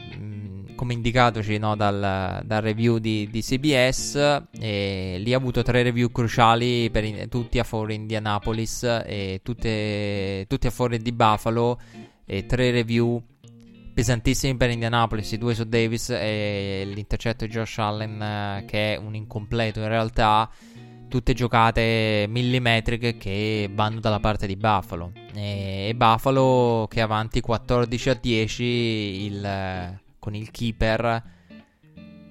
come 0.82 0.94
indicatoci 0.94 1.58
no, 1.58 1.76
dal, 1.76 2.42
dal, 2.44 2.60
review 2.60 2.98
di, 2.98 3.28
di 3.30 3.40
CBS, 3.40 4.42
lì 4.58 5.32
ha 5.32 5.36
avuto 5.36 5.62
tre 5.62 5.84
review 5.84 6.10
cruciali 6.10 6.90
in, 6.92 7.28
tutti 7.28 7.60
a 7.60 7.62
favore 7.62 7.94
di 7.94 8.00
Indianapolis 8.00 8.82
e 8.82 9.38
tutte, 9.44 10.44
tutti 10.48 10.66
a 10.66 10.70
favore 10.70 10.98
di 10.98 11.12
Buffalo 11.12 11.78
e 12.26 12.46
tre 12.46 12.72
review 12.72 13.22
pesantissimi 13.94 14.56
per 14.56 14.70
Indianapolis, 14.70 15.30
i 15.30 15.38
due 15.38 15.54
su 15.54 15.62
Davis 15.62 16.10
e 16.10 16.82
l'intercetto 16.92 17.46
di 17.46 17.52
Josh 17.52 17.78
Allen 17.78 18.64
che 18.66 18.94
è 18.94 18.96
un 18.96 19.14
incompleto 19.14 19.78
in 19.78 19.88
realtà 19.88 20.50
tutte 21.06 21.32
giocate 21.32 22.24
millimetriche 22.28 23.16
che 23.18 23.70
vanno 23.72 24.00
dalla 24.00 24.18
parte 24.18 24.48
di 24.48 24.56
Buffalo. 24.56 25.12
E, 25.32 25.86
e 25.90 25.94
Buffalo 25.94 26.88
che 26.90 26.98
è 26.98 27.02
avanti 27.02 27.40
14 27.40 28.08
a 28.08 28.14
10 28.14 28.64
il, 28.64 30.00
con 30.22 30.36
il 30.36 30.52
keeper 30.52 31.20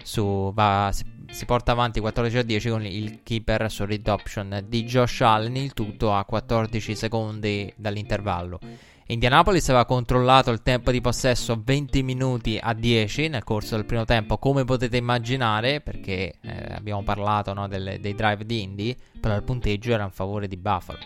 su, 0.01 0.53
va, 0.53 0.93
si, 0.93 1.45
porta 1.45 1.73
avanti 1.73 1.99
14 1.99 2.37
a 2.37 2.43
10 2.43 2.69
con 2.69 2.85
il 2.85 3.19
keeper 3.21 3.69
su 3.69 3.83
read 3.83 4.07
option 4.07 4.63
di 4.65 4.85
Josh 4.85 5.19
Allen, 5.19 5.57
il 5.57 5.73
tutto 5.73 6.13
a 6.13 6.23
14 6.23 6.95
secondi 6.95 7.71
dall'intervallo. 7.75 8.59
Indianapolis 9.07 9.67
aveva 9.67 9.83
controllato 9.83 10.51
il 10.51 10.61
tempo 10.61 10.89
di 10.89 11.01
possesso 11.01 11.61
20 11.61 12.01
minuti 12.01 12.57
a 12.61 12.73
10 12.73 13.27
nel 13.27 13.43
corso 13.43 13.75
del 13.75 13.83
primo 13.83 14.05
tempo, 14.05 14.37
come 14.37 14.63
potete 14.63 14.95
immaginare, 14.95 15.81
perché 15.81 16.35
eh, 16.39 16.73
abbiamo 16.73 17.03
parlato 17.03 17.51
no, 17.51 17.67
delle, 17.67 17.99
dei 17.99 18.15
drive 18.15 18.45
di 18.45 18.61
Indy, 18.61 18.95
però 19.19 19.35
il 19.35 19.43
punteggio 19.43 19.91
era 19.91 20.05
in 20.05 20.11
favore 20.11 20.47
di 20.47 20.55
Buffalo. 20.55 20.99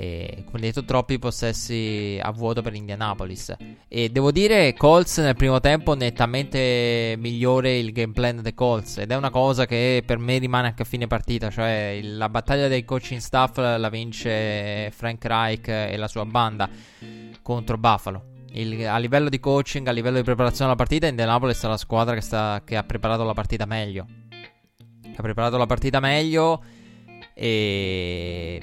E, 0.00 0.44
come 0.44 0.60
detto, 0.60 0.84
troppi 0.84 1.18
possessi 1.18 2.20
a 2.22 2.30
vuoto 2.30 2.62
per 2.62 2.72
Indianapolis. 2.72 3.56
E 3.88 4.10
devo 4.10 4.30
dire, 4.30 4.72
Colts 4.74 5.18
nel 5.18 5.34
primo 5.34 5.58
tempo 5.58 5.94
nettamente 5.94 7.16
migliore 7.18 7.78
il 7.78 7.90
game 7.90 8.12
plan 8.12 8.40
dei 8.40 8.54
Colts. 8.54 8.98
Ed 8.98 9.10
è 9.10 9.16
una 9.16 9.30
cosa 9.30 9.66
che 9.66 10.04
per 10.06 10.18
me 10.18 10.38
rimane 10.38 10.68
anche 10.68 10.82
a 10.82 10.84
fine 10.84 11.08
partita. 11.08 11.50
Cioè, 11.50 11.98
la 12.00 12.28
battaglia 12.28 12.68
dei 12.68 12.84
coaching 12.84 13.18
staff 13.18 13.56
la 13.56 13.88
vince 13.88 14.88
Frank 14.92 15.24
Reich 15.24 15.66
e 15.66 15.96
la 15.96 16.06
sua 16.06 16.24
banda 16.24 16.70
contro 17.42 17.76
Buffalo. 17.76 18.36
Il, 18.52 18.86
a 18.86 18.98
livello 18.98 19.28
di 19.28 19.40
coaching, 19.40 19.88
a 19.88 19.90
livello 19.90 20.18
di 20.18 20.22
preparazione 20.22 20.70
della 20.70 20.76
partita, 20.76 21.08
Indianapolis 21.08 21.60
è 21.60 21.66
la 21.66 21.76
squadra 21.76 22.14
che, 22.14 22.20
sta, 22.20 22.62
che 22.64 22.76
ha 22.76 22.84
preparato 22.84 23.24
la 23.24 23.34
partita 23.34 23.66
meglio. 23.66 24.06
Che 24.30 25.16
ha 25.16 25.22
preparato 25.22 25.56
la 25.56 25.66
partita 25.66 25.98
meglio. 25.98 26.62
E 27.34 28.60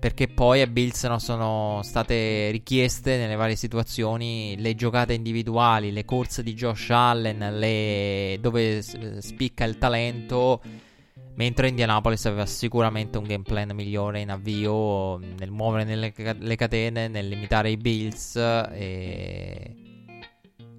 perché 0.00 0.28
poi 0.28 0.62
a 0.62 0.66
Bills 0.66 1.04
no, 1.04 1.18
sono 1.18 1.80
state 1.82 2.50
richieste 2.50 3.18
nelle 3.18 3.36
varie 3.36 3.54
situazioni 3.54 4.56
le 4.58 4.74
giocate 4.74 5.12
individuali, 5.12 5.92
le 5.92 6.06
corse 6.06 6.42
di 6.42 6.54
Josh 6.54 6.88
Allen, 6.88 7.58
le... 7.58 8.38
dove 8.40 8.80
spicca 8.80 9.64
il 9.64 9.76
talento, 9.76 10.62
Mentre 11.34 11.68
Indianapolis 11.68 12.26
aveva 12.26 12.44
sicuramente 12.44 13.16
un 13.16 13.24
game 13.24 13.44
plan 13.44 13.70
migliore 13.72 14.20
in 14.20 14.30
avvio 14.30 15.16
nel 15.16 15.50
muovere 15.50 15.84
nelle, 15.84 16.12
le 16.38 16.56
catene, 16.56 17.08
nel 17.08 17.28
limitare 17.28 17.70
i 17.70 17.78
Bills. 17.78 18.36
E... 18.36 19.74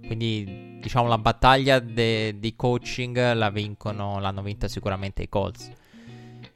Quindi 0.06 0.78
diciamo 0.80 1.08
la 1.08 1.18
battaglia 1.18 1.80
de, 1.80 2.38
di 2.38 2.56
coaching 2.56 3.34
la 3.34 3.50
vincono, 3.50 4.20
l'hanno 4.20 4.44
vinta 4.44 4.68
sicuramente 4.68 5.24
i 5.24 5.30
Colts 5.30 5.72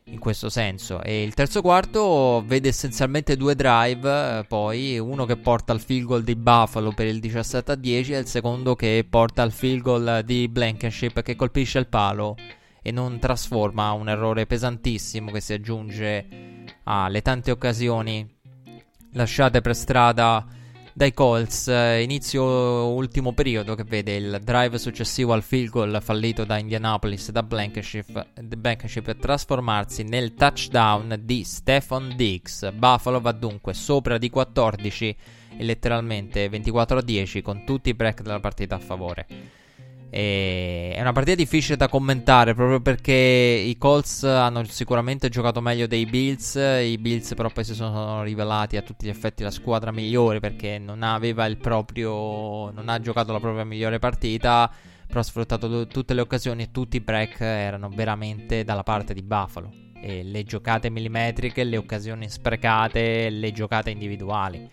in 0.05 0.19
questo 0.19 0.49
senso. 0.49 1.01
E 1.01 1.23
il 1.23 1.33
terzo 1.33 1.61
quarto 1.61 2.43
vede 2.45 2.69
essenzialmente 2.69 3.35
due 3.35 3.55
drive, 3.55 4.39
eh, 4.39 4.43
poi 4.45 4.99
uno 4.99 5.25
che 5.25 5.37
porta 5.37 5.71
al 5.71 5.81
field 5.81 6.05
goal 6.05 6.23
di 6.23 6.35
Buffalo 6.35 6.91
per 6.91 7.07
il 7.07 7.19
17 7.19 7.71
a 7.71 7.75
10 7.75 8.13
e 8.13 8.17
il 8.19 8.27
secondo 8.27 8.75
che 8.75 9.05
porta 9.09 9.41
al 9.41 9.51
field 9.51 9.81
goal 9.81 10.21
di 10.23 10.47
Blankenship 10.47 11.21
che 11.21 11.35
colpisce 11.35 11.79
il 11.79 11.87
palo 11.87 12.35
e 12.81 12.91
non 12.91 13.17
trasforma 13.17 13.91
un 13.93 14.09
errore 14.09 14.45
pesantissimo 14.45 15.31
che 15.31 15.41
si 15.41 15.53
aggiunge 15.53 16.27
alle 16.83 17.21
tante 17.23 17.49
occasioni 17.49 18.29
lasciate 19.13 19.61
per 19.61 19.75
strada 19.75 20.45
dai 20.97 21.13
Colts, 21.13 21.67
eh, 21.67 22.03
inizio 22.03 22.41
ultimo 22.93 23.33
periodo 23.33 23.75
che 23.75 23.83
vede 23.83 24.15
il 24.15 24.39
drive 24.41 24.77
successivo 24.77 25.33
al 25.33 25.43
field 25.43 25.69
goal 25.69 25.99
fallito 26.01 26.45
da 26.45 26.57
Indianapolis 26.57 27.31
da 27.31 27.43
Blankenship, 27.43 28.25
Blankenship 28.39 29.19
trasformarsi 29.19 30.03
nel 30.03 30.35
touchdown 30.35 31.19
di 31.21 31.43
Stephon 31.43 32.13
Diggs. 32.15 32.71
Buffalo 32.71 33.19
va 33.19 33.33
dunque 33.33 33.73
sopra 33.73 34.17
di 34.17 34.29
14 34.29 35.17
e 35.57 35.63
letteralmente 35.65 36.47
24 36.47 36.99
a 36.99 37.01
10 37.01 37.41
con 37.41 37.65
tutti 37.65 37.89
i 37.89 37.93
break 37.93 38.21
della 38.21 38.39
partita 38.39 38.75
a 38.75 38.79
favore. 38.79 39.27
E 40.17 40.93
è 40.95 41.01
una 41.01 41.11
partita 41.11 41.35
difficile 41.35 41.75
da 41.75 41.89
commentare 41.89 42.53
proprio 42.53 42.79
perché 42.79 43.11
i 43.11 43.77
Colts 43.77 44.23
hanno 44.23 44.63
sicuramente 44.63 45.27
giocato 45.27 45.59
meglio 45.59 45.87
dei 45.87 46.05
Bills. 46.05 46.55
I 46.55 46.97
Bills, 46.97 47.33
però, 47.33 47.49
poi 47.49 47.65
si 47.65 47.75
sono 47.75 48.23
rivelati 48.23 48.77
a 48.77 48.81
tutti 48.81 49.07
gli 49.07 49.09
effetti 49.09 49.43
la 49.43 49.51
squadra 49.51 49.91
migliore 49.91 50.39
perché 50.39 50.79
non 50.79 51.03
aveva 51.03 51.45
il 51.47 51.57
proprio. 51.57 52.71
non 52.71 52.87
ha 52.87 52.97
giocato 53.01 53.33
la 53.33 53.41
propria 53.41 53.65
migliore 53.65 53.99
partita. 53.99 54.71
Però 55.05 55.19
ha 55.19 55.23
sfruttato 55.23 55.85
tutte 55.87 56.13
le 56.13 56.21
occasioni 56.21 56.63
e 56.63 56.71
tutti 56.71 56.95
i 56.95 57.01
break 57.01 57.41
erano 57.41 57.89
veramente 57.89 58.63
dalla 58.63 58.83
parte 58.83 59.13
di 59.13 59.21
Buffalo. 59.21 59.69
E 60.01 60.23
le 60.23 60.45
giocate 60.45 60.89
millimetriche, 60.89 61.65
le 61.65 61.75
occasioni 61.75 62.29
sprecate, 62.29 63.29
le 63.29 63.51
giocate 63.51 63.89
individuali. 63.89 64.69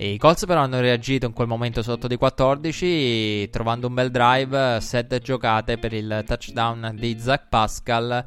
E 0.00 0.12
I 0.12 0.16
Colts 0.16 0.46
però 0.46 0.60
hanno 0.60 0.78
reagito 0.78 1.26
in 1.26 1.32
quel 1.32 1.48
momento 1.48 1.82
sotto 1.82 2.06
di 2.06 2.14
14 2.14 3.50
trovando 3.50 3.88
un 3.88 3.94
bel 3.94 4.12
drive, 4.12 4.78
7 4.80 5.18
giocate 5.18 5.76
per 5.76 5.92
il 5.92 6.22
touchdown 6.24 6.94
di 6.96 7.18
Zach 7.18 7.48
Pascal. 7.48 8.24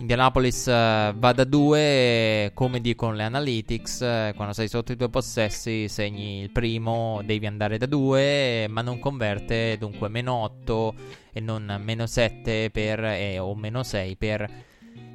Indianapolis 0.00 0.66
uh, 0.66 1.16
va 1.16 1.32
da 1.32 1.44
2, 1.44 2.50
come 2.52 2.80
dicono 2.80 3.12
le 3.12 3.22
analytics, 3.22 4.00
uh, 4.00 4.34
quando 4.34 4.52
sei 4.52 4.66
sotto 4.66 4.90
i 4.90 4.96
tuoi 4.96 5.08
possessi 5.08 5.86
segni 5.86 6.40
il 6.40 6.50
primo, 6.50 7.20
devi 7.24 7.46
andare 7.46 7.78
da 7.78 7.86
2, 7.86 8.66
ma 8.68 8.82
non 8.82 8.98
converte, 8.98 9.76
dunque 9.78 10.08
meno 10.08 10.34
8 10.34 10.94
e 11.32 11.38
non 11.38 11.80
meno 11.80 12.08
7 12.08 12.70
per, 12.72 13.04
eh, 13.04 13.38
o 13.38 13.54
meno 13.54 13.84
6 13.84 14.16
per 14.16 14.50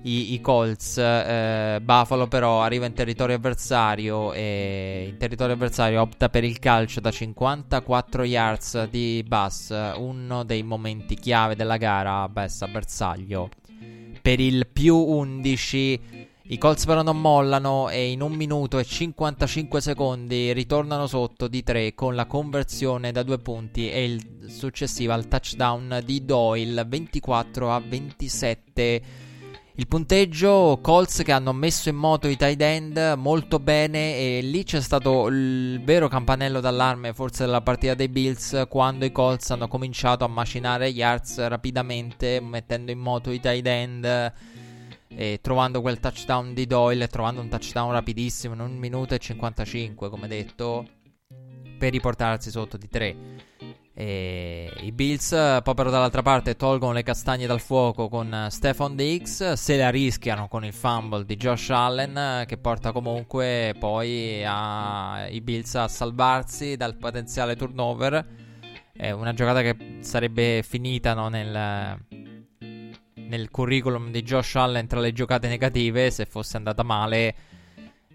i, 0.04 0.34
i 0.34 0.42
Colts. 0.42 0.98
Eh, 0.98 1.80
Buffalo 1.82 2.28
però 2.28 2.62
arriva 2.62 2.86
in 2.86 2.94
territorio 2.94 3.36
avversario 3.36 4.34
e 4.34 5.08
in 5.10 5.18
territorio 5.18 5.56
avversario 5.56 6.02
opta 6.02 6.30
per 6.30 6.44
il 6.44 6.60
calcio 6.60 7.00
da 7.00 7.12
54 7.12 8.24
yards 8.24 8.88
di 8.90 9.24
Bass, 9.28 9.70
uno 9.98 10.44
dei 10.44 10.64
momenti 10.64 11.16
chiave 11.16 11.56
della 11.56 11.78
gara 11.78 12.28
Bass 12.30 12.62
a 12.62 12.68
bersaglio. 12.68 13.50
Per 14.22 14.40
il 14.40 14.68
più 14.68 14.96
11 14.96 16.28
i 16.52 16.58
Colts 16.58 16.86
però 16.86 17.04
non 17.04 17.22
mollano 17.22 17.90
e 17.90 18.10
in 18.10 18.22
un 18.22 18.32
minuto 18.32 18.80
e 18.80 18.84
55 18.84 19.82
secondi 19.82 20.52
ritornano 20.52 21.06
sotto 21.06 21.48
di 21.48 21.62
3 21.62 21.94
con 21.94 22.16
la 22.16 22.26
conversione 22.26 23.12
da 23.12 23.22
due 23.22 23.38
punti 23.38 23.92
e 23.92 24.04
il 24.06 24.48
successivo 24.50 25.14
al 25.14 25.28
touchdown 25.28 26.02
di 26.04 26.26
Doyle 26.26 26.86
24 26.86 27.72
a 27.72 27.80
27. 27.80 29.28
Il 29.80 29.88
punteggio, 29.88 30.80
Colts 30.82 31.22
che 31.24 31.32
hanno 31.32 31.54
messo 31.54 31.88
in 31.88 31.96
moto 31.96 32.28
i 32.28 32.36
tight 32.36 32.62
end 32.62 33.14
molto 33.16 33.60
bene 33.60 34.18
e 34.18 34.42
lì 34.42 34.66
c'è 34.66 34.82
stato 34.82 35.28
il 35.28 35.82
vero 35.86 36.10
campanello 36.10 36.60
d'allarme 36.60 37.14
forse 37.14 37.46
della 37.46 37.62
partita 37.62 37.94
dei 37.94 38.10
Bills 38.10 38.66
quando 38.68 39.06
i 39.06 39.14
Colts 39.14 39.52
hanno 39.52 39.70
cominciato 39.70 40.26
a 40.26 40.28
macinare 40.28 40.90
yards 40.90 41.48
rapidamente 41.48 42.42
mettendo 42.42 42.92
in 42.92 43.00
moto 43.00 43.32
i 43.32 43.40
tight 43.40 43.66
end 43.66 44.34
e 45.08 45.40
trovando 45.42 45.80
quel 45.80 46.02
touchdown 46.02 46.54
di 46.54 46.68
Doyle, 46.68 47.08
trovando 47.08 47.40
un 47.40 47.48
touchdown 47.48 47.94
rapidissimo 47.94 48.56
in 48.56 48.60
1 48.60 48.74
minuto 48.74 49.14
e 49.14 49.18
55 49.18 50.10
come 50.10 50.28
detto 50.28 50.86
per 51.78 51.92
riportarsi 51.94 52.52
sotto 52.52 52.76
di 52.76 52.90
3. 52.90 53.39
E 54.02 54.72
I 54.78 54.94
Bills, 54.94 55.28
però 55.28 55.74
dall'altra 55.74 56.22
parte, 56.22 56.56
tolgono 56.56 56.94
le 56.94 57.04
castagne 57.04 57.46
dal 57.46 57.60
fuoco 57.60 58.08
con 58.08 58.48
Stephon 58.50 58.96
Diggs, 58.96 59.52
se 59.52 59.76
la 59.76 59.90
rischiano 59.90 60.48
con 60.48 60.64
il 60.64 60.72
fumble 60.72 61.26
di 61.26 61.36
Josh 61.36 61.70
Allen 61.72 62.46
che 62.48 62.58
porta 62.58 62.94
comunque 62.94 63.76
poi 63.78 64.42
a... 64.46 65.28
i 65.28 65.42
Bills 65.42 65.76
a 65.76 65.90
salvarsi 65.90 66.78
dal 66.78 66.96
potenziale 66.96 67.58
turnover. 67.58 68.26
È 68.94 69.12
una 69.12 69.34
giocata 69.34 69.62
che 69.62 69.98
sarebbe 70.00 70.64
finita 70.66 71.14
no, 71.14 71.28
nel, 71.28 72.00
nel 73.16 73.52
curriculum 73.52 74.12
di 74.12 74.24
Josh 74.24 74.56
Allen 74.56 74.88
tra 74.88 75.02
le 75.02 75.12
giocate 75.12 75.50
negative 75.50 76.10
se 76.10 76.26
fosse 76.26 76.56
andata 76.56 76.84
male 76.84 77.36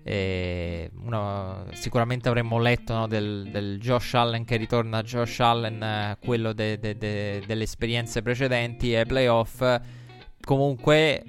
e 0.06 0.90
uno, 1.02 1.64
sicuramente 1.72 2.28
avremmo 2.28 2.58
letto 2.58 2.92
no, 2.92 3.06
del, 3.06 3.48
del, 3.50 3.78
Josh 3.80 4.12
Allen 4.12 4.44
che 4.44 4.56
ritorna 4.56 4.98
a 4.98 5.02
Josh 5.02 5.40
Allen, 5.40 5.82
eh, 5.82 6.18
quello 6.22 6.52
de, 6.52 6.78
de, 6.78 6.98
de, 6.98 7.42
delle 7.46 7.62
esperienze 7.62 8.20
precedenti 8.20 8.94
ai 8.94 9.06
playoff. 9.06 9.64
Comunque, 10.44 11.24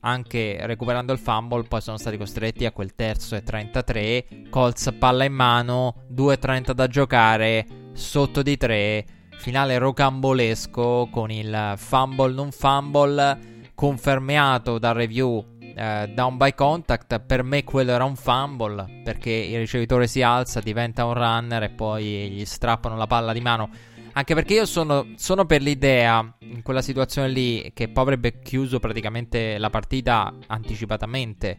anche 0.00 0.58
recuperando 0.60 1.12
il 1.12 1.18
fumble, 1.18 1.64
poi 1.64 1.80
sono 1.80 1.96
stati 1.96 2.16
costretti 2.16 2.64
a 2.66 2.70
quel 2.70 2.94
terzo 2.94 3.34
e 3.34 3.42
33. 3.42 4.26
Colts 4.48 4.94
palla 4.96 5.24
in 5.24 5.34
mano, 5.34 6.04
2.30 6.12 6.70
da 6.70 6.86
giocare, 6.86 7.66
sotto 7.94 8.42
di 8.42 8.56
3. 8.56 9.04
Finale 9.38 9.76
rocambolesco 9.78 11.08
con 11.10 11.32
il 11.32 11.74
fumble 11.76 12.32
non 12.32 12.52
fumble 12.52 13.56
confermato 13.74 14.78
dal 14.78 14.94
review 14.94 15.57
eh, 15.78 16.10
down 16.12 16.36
by 16.36 16.54
contact, 16.54 17.20
per 17.20 17.44
me 17.44 17.62
quello 17.62 17.92
era 17.92 18.04
un 18.04 18.16
fumble 18.16 19.02
perché 19.04 19.30
il 19.30 19.58
ricevitore 19.58 20.08
si 20.08 20.22
alza, 20.22 20.60
diventa 20.60 21.04
un 21.04 21.14
runner 21.14 21.62
e 21.62 21.70
poi 21.70 22.30
gli 22.30 22.44
strappano 22.44 22.96
la 22.96 23.06
palla 23.06 23.32
di 23.32 23.40
mano. 23.40 23.70
Anche 24.12 24.34
perché 24.34 24.54
io 24.54 24.66
sono, 24.66 25.12
sono 25.14 25.46
per 25.46 25.62
l'idea, 25.62 26.34
in 26.40 26.62
quella 26.62 26.82
situazione 26.82 27.28
lì, 27.28 27.70
che 27.72 27.88
poi 27.88 28.02
avrebbe 28.02 28.40
chiuso 28.40 28.80
praticamente 28.80 29.58
la 29.58 29.70
partita 29.70 30.34
anticipatamente. 30.48 31.58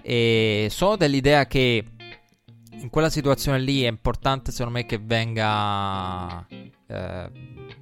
E 0.00 0.68
sono 0.70 0.96
dell'idea 0.96 1.46
che 1.46 1.84
in 2.70 2.88
quella 2.88 3.10
situazione 3.10 3.58
lì 3.60 3.82
è 3.82 3.88
importante, 3.88 4.50
secondo 4.50 4.78
me, 4.78 4.86
che 4.86 4.98
venga 4.98 6.46
eh, 6.86 7.30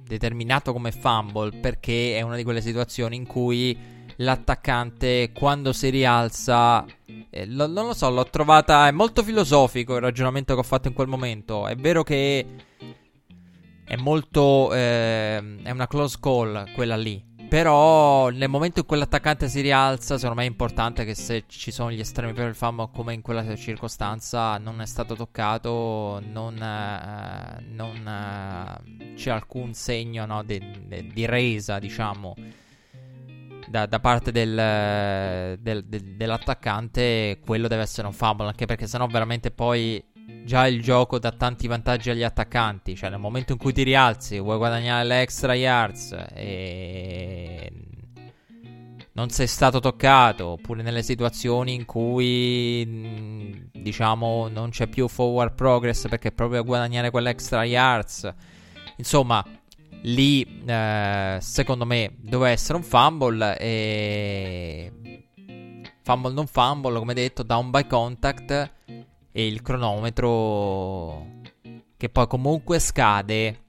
determinato 0.03 0.73
come 0.73 0.91
fumble 0.91 1.57
perché 1.61 2.17
è 2.17 2.21
una 2.21 2.35
di 2.35 2.43
quelle 2.43 2.61
situazioni 2.61 3.15
in 3.15 3.25
cui 3.25 3.95
l'attaccante 4.17 5.31
quando 5.33 5.73
si 5.73 5.89
rialza. 5.89 6.85
Eh, 7.29 7.45
lo, 7.47 7.67
non 7.67 7.87
lo 7.87 7.93
so, 7.93 8.09
l'ho 8.09 8.25
trovata. 8.25 8.87
È 8.87 8.91
molto 8.91 9.23
filosofico 9.23 9.95
il 9.95 10.01
ragionamento 10.01 10.53
che 10.53 10.59
ho 10.59 10.63
fatto 10.63 10.87
in 10.87 10.93
quel 10.93 11.07
momento. 11.07 11.67
È 11.67 11.75
vero 11.75 12.03
che 12.03 12.45
è 13.83 13.95
molto. 13.95 14.73
Eh, 14.73 15.61
è 15.63 15.71
una 15.71 15.87
close 15.87 16.17
call 16.19 16.71
quella 16.73 16.95
lì. 16.95 17.25
Però 17.47 18.27
nel 18.27 18.49
momento 18.49 18.79
in 18.79 18.85
cui 18.85 18.97
l'attaccante 18.97 19.47
si 19.47 19.61
rialza, 19.61 20.17
secondo 20.17 20.41
me 20.41 20.45
è 20.45 20.49
importante 20.49 21.05
che 21.05 21.15
se 21.15 21.45
ci 21.47 21.71
sono 21.71 21.93
gli 21.93 21.99
estremi 22.01 22.33
per 22.33 22.49
il 22.49 22.55
famo, 22.55 22.89
come 22.89 23.13
in 23.13 23.21
quella 23.21 23.55
circostanza, 23.55 24.57
non 24.57 24.81
è 24.81 24.85
stato 24.85 25.15
toccato, 25.15 26.21
non, 26.29 26.61
eh, 26.61 27.63
non 27.71 28.05
eh, 28.05 29.13
c'è 29.13 29.29
alcun 29.29 29.73
segno 29.73 30.25
no, 30.25 30.43
di, 30.43 30.61
di 31.13 31.25
resa, 31.25 31.79
diciamo 31.79 32.35
da, 33.69 33.85
da 33.85 33.99
parte 33.99 34.31
del, 34.31 35.57
del, 35.59 35.83
del, 35.85 36.15
dell'attaccante, 36.15 37.39
quello 37.43 37.67
deve 37.67 37.83
essere 37.83 38.07
un 38.07 38.13
fumble. 38.13 38.47
Anche 38.47 38.65
perché 38.65 38.87
sennò 38.87 39.07
veramente 39.07 39.51
poi 39.51 40.03
già 40.43 40.67
il 40.67 40.81
gioco 40.81 41.19
dà 41.19 41.31
tanti 41.31 41.67
vantaggi 41.67 42.09
agli 42.09 42.23
attaccanti. 42.23 42.95
Cioè, 42.95 43.09
nel 43.09 43.19
momento 43.19 43.51
in 43.51 43.57
cui 43.57 43.73
ti 43.73 43.83
rialzi, 43.83 44.39
vuoi 44.39 44.57
guadagnare 44.57 45.05
le 45.05 45.21
extra 45.21 45.53
yards 45.53 46.15
e 46.33 47.71
non 49.13 49.29
sei 49.29 49.47
stato 49.47 49.79
toccato, 49.79 50.45
oppure 50.49 50.83
nelle 50.83 51.01
situazioni 51.01 51.73
in 51.73 51.85
cui 51.85 53.67
diciamo 53.73 54.47
non 54.47 54.69
c'è 54.69 54.85
più 54.87 55.07
forward 55.07 55.55
progress 55.55 56.07
perché 56.07 56.31
proprio 56.31 56.59
a 56.59 56.63
guadagnare 56.63 57.09
quelle 57.09 57.31
extra 57.31 57.63
yards. 57.63 58.31
Insomma, 58.97 59.43
lì 60.03 60.63
eh, 60.65 61.37
secondo 61.41 61.85
me 61.85 62.15
doveva 62.19 62.49
essere 62.49 62.77
un 62.77 62.83
fumble 62.83 63.57
e 63.57 64.91
fumble 66.01 66.33
non 66.33 66.47
fumble 66.47 66.97
come 66.97 67.13
detto 67.13 67.43
down 67.43 67.69
by 67.69 67.85
contact 67.87 68.71
e 69.31 69.47
il 69.47 69.61
cronometro 69.61 71.25
che 71.97 72.09
poi 72.09 72.27
comunque 72.27 72.79
scade 72.79 73.65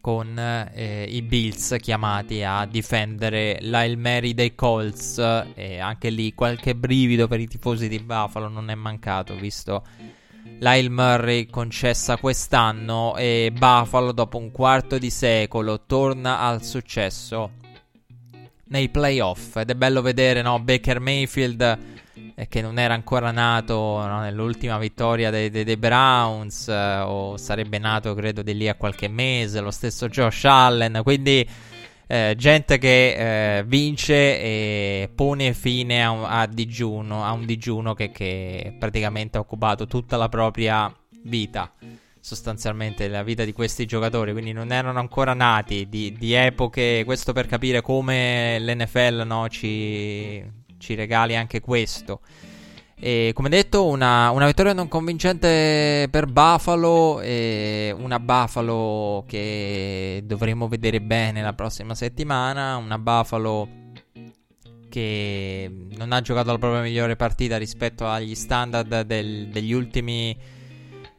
con 0.00 0.38
eh, 0.38 1.04
i 1.04 1.20
Bills 1.20 1.76
chiamati 1.80 2.42
a 2.42 2.64
difendere 2.64 3.58
l'Ail 3.60 3.98
Mary 3.98 4.32
dei 4.32 4.54
Colts. 4.54 5.18
E 5.54 5.78
anche 5.78 6.08
lì 6.08 6.32
qualche 6.32 6.74
brivido 6.74 7.28
per 7.28 7.40
i 7.40 7.46
tifosi 7.46 7.88
di 7.88 7.98
Buffalo 7.98 8.48
non 8.48 8.70
è 8.70 8.74
mancato 8.74 9.34
visto 9.34 9.84
l'Ail 10.58 10.90
Murray 10.90 11.46
concessa 11.46 12.16
quest'anno 12.16 13.16
e 13.16 13.52
Buffalo 13.56 14.12
dopo 14.12 14.38
un 14.38 14.50
quarto 14.50 14.98
di 14.98 15.10
secolo 15.10 15.82
torna 15.86 16.40
al 16.40 16.62
successo 16.62 17.50
nei 18.68 18.88
playoff. 18.88 19.56
Ed 19.56 19.70
è 19.70 19.74
bello 19.74 20.02
vedere 20.02 20.42
no, 20.42 20.58
Baker 20.60 21.00
Mayfield 21.00 21.78
eh, 22.34 22.48
che 22.48 22.60
non 22.60 22.78
era 22.78 22.94
ancora 22.94 23.30
nato 23.30 23.74
no, 23.74 24.20
nell'ultima 24.20 24.78
vittoria 24.78 25.30
dei, 25.30 25.50
dei, 25.50 25.64
dei 25.64 25.76
Browns 25.76 26.68
eh, 26.68 26.98
o 27.00 27.36
sarebbe 27.36 27.78
nato 27.78 28.14
credo 28.14 28.42
di 28.42 28.56
lì 28.56 28.68
a 28.68 28.74
qualche 28.74 29.08
mese 29.08 29.60
lo 29.60 29.70
stesso 29.70 30.08
Josh 30.08 30.44
Allen. 30.44 31.00
Quindi 31.02 31.48
eh, 32.10 32.34
gente 32.38 32.78
che 32.78 33.58
eh, 33.58 33.64
vince 33.64 34.14
e 34.40 35.10
pone 35.14 35.52
fine 35.52 36.02
a 36.02 36.10
un, 36.10 36.24
a 36.24 36.46
digiuno, 36.46 37.22
a 37.22 37.32
un 37.32 37.44
digiuno 37.44 37.92
che, 37.92 38.10
che, 38.10 38.74
praticamente 38.78 39.36
ha 39.36 39.40
occupato 39.40 39.86
tutta 39.86 40.16
la 40.16 40.30
propria 40.30 40.90
vita, 41.24 41.70
sostanzialmente 42.18 43.08
la 43.08 43.22
vita 43.22 43.44
di 43.44 43.52
questi 43.52 43.84
giocatori, 43.84 44.32
quindi 44.32 44.52
non 44.52 44.72
erano 44.72 44.98
ancora 44.98 45.34
nati 45.34 45.86
di, 45.90 46.14
di 46.18 46.32
epoche, 46.32 47.02
questo 47.04 47.34
per 47.34 47.46
capire 47.46 47.82
come 47.82 48.58
l'NFL 48.58 49.24
no, 49.26 49.46
ci, 49.50 50.42
ci 50.78 50.94
regali 50.94 51.36
anche 51.36 51.60
questo. 51.60 52.20
E 53.00 53.30
come 53.32 53.48
detto, 53.48 53.86
una, 53.86 54.30
una, 54.30 54.46
vittoria 54.46 54.72
non 54.72 54.88
convincente 54.88 56.08
per 56.10 56.26
Buffalo. 56.26 57.20
Una 57.20 58.18
Buffalo 58.18 59.24
che 59.26 60.22
dovremo 60.24 60.66
vedere 60.68 61.00
bene 61.00 61.42
la 61.42 61.52
prossima 61.52 61.94
settimana. 61.94 62.76
Una 62.76 62.98
Buffalo 62.98 63.68
che 64.88 65.70
non 65.96 66.12
ha 66.12 66.20
giocato 66.20 66.50
la 66.50 66.58
propria 66.58 66.82
migliore 66.82 67.14
partita 67.14 67.56
rispetto 67.56 68.06
agli 68.08 68.34
standard 68.34 69.02
del, 69.02 69.48
degli 69.48 69.72
ultimi 69.72 70.36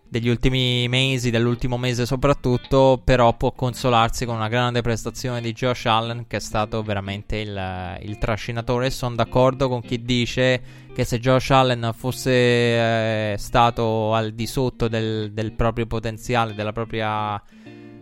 degli 0.09 0.27
ultimi 0.27 0.87
mesi, 0.87 1.29
dell'ultimo 1.29 1.77
mese 1.77 2.05
soprattutto, 2.07 2.99
però 3.03 3.37
può 3.37 3.51
consolarsi 3.51 4.25
con 4.25 4.35
una 4.35 4.47
grande 4.47 4.81
prestazione 4.81 5.39
di 5.39 5.53
Josh 5.53 5.85
Allen 5.85 6.25
che 6.27 6.37
è 6.37 6.39
stato 6.39 6.81
veramente 6.81 7.37
il, 7.37 7.97
il 8.01 8.17
trascinatore. 8.17 8.89
Sono 8.89 9.15
d'accordo 9.15 9.69
con 9.69 9.81
chi 9.81 10.01
dice 10.01 10.61
che 10.93 11.05
se 11.05 11.19
Josh 11.19 11.51
Allen 11.51 11.91
fosse 11.95 12.31
eh, 12.31 13.35
stato 13.37 14.15
al 14.15 14.31
di 14.33 14.47
sotto 14.47 14.87
del, 14.87 15.31
del 15.31 15.51
proprio 15.51 15.85
potenziale, 15.85 16.55
della 16.55 16.73
propria 16.73 17.41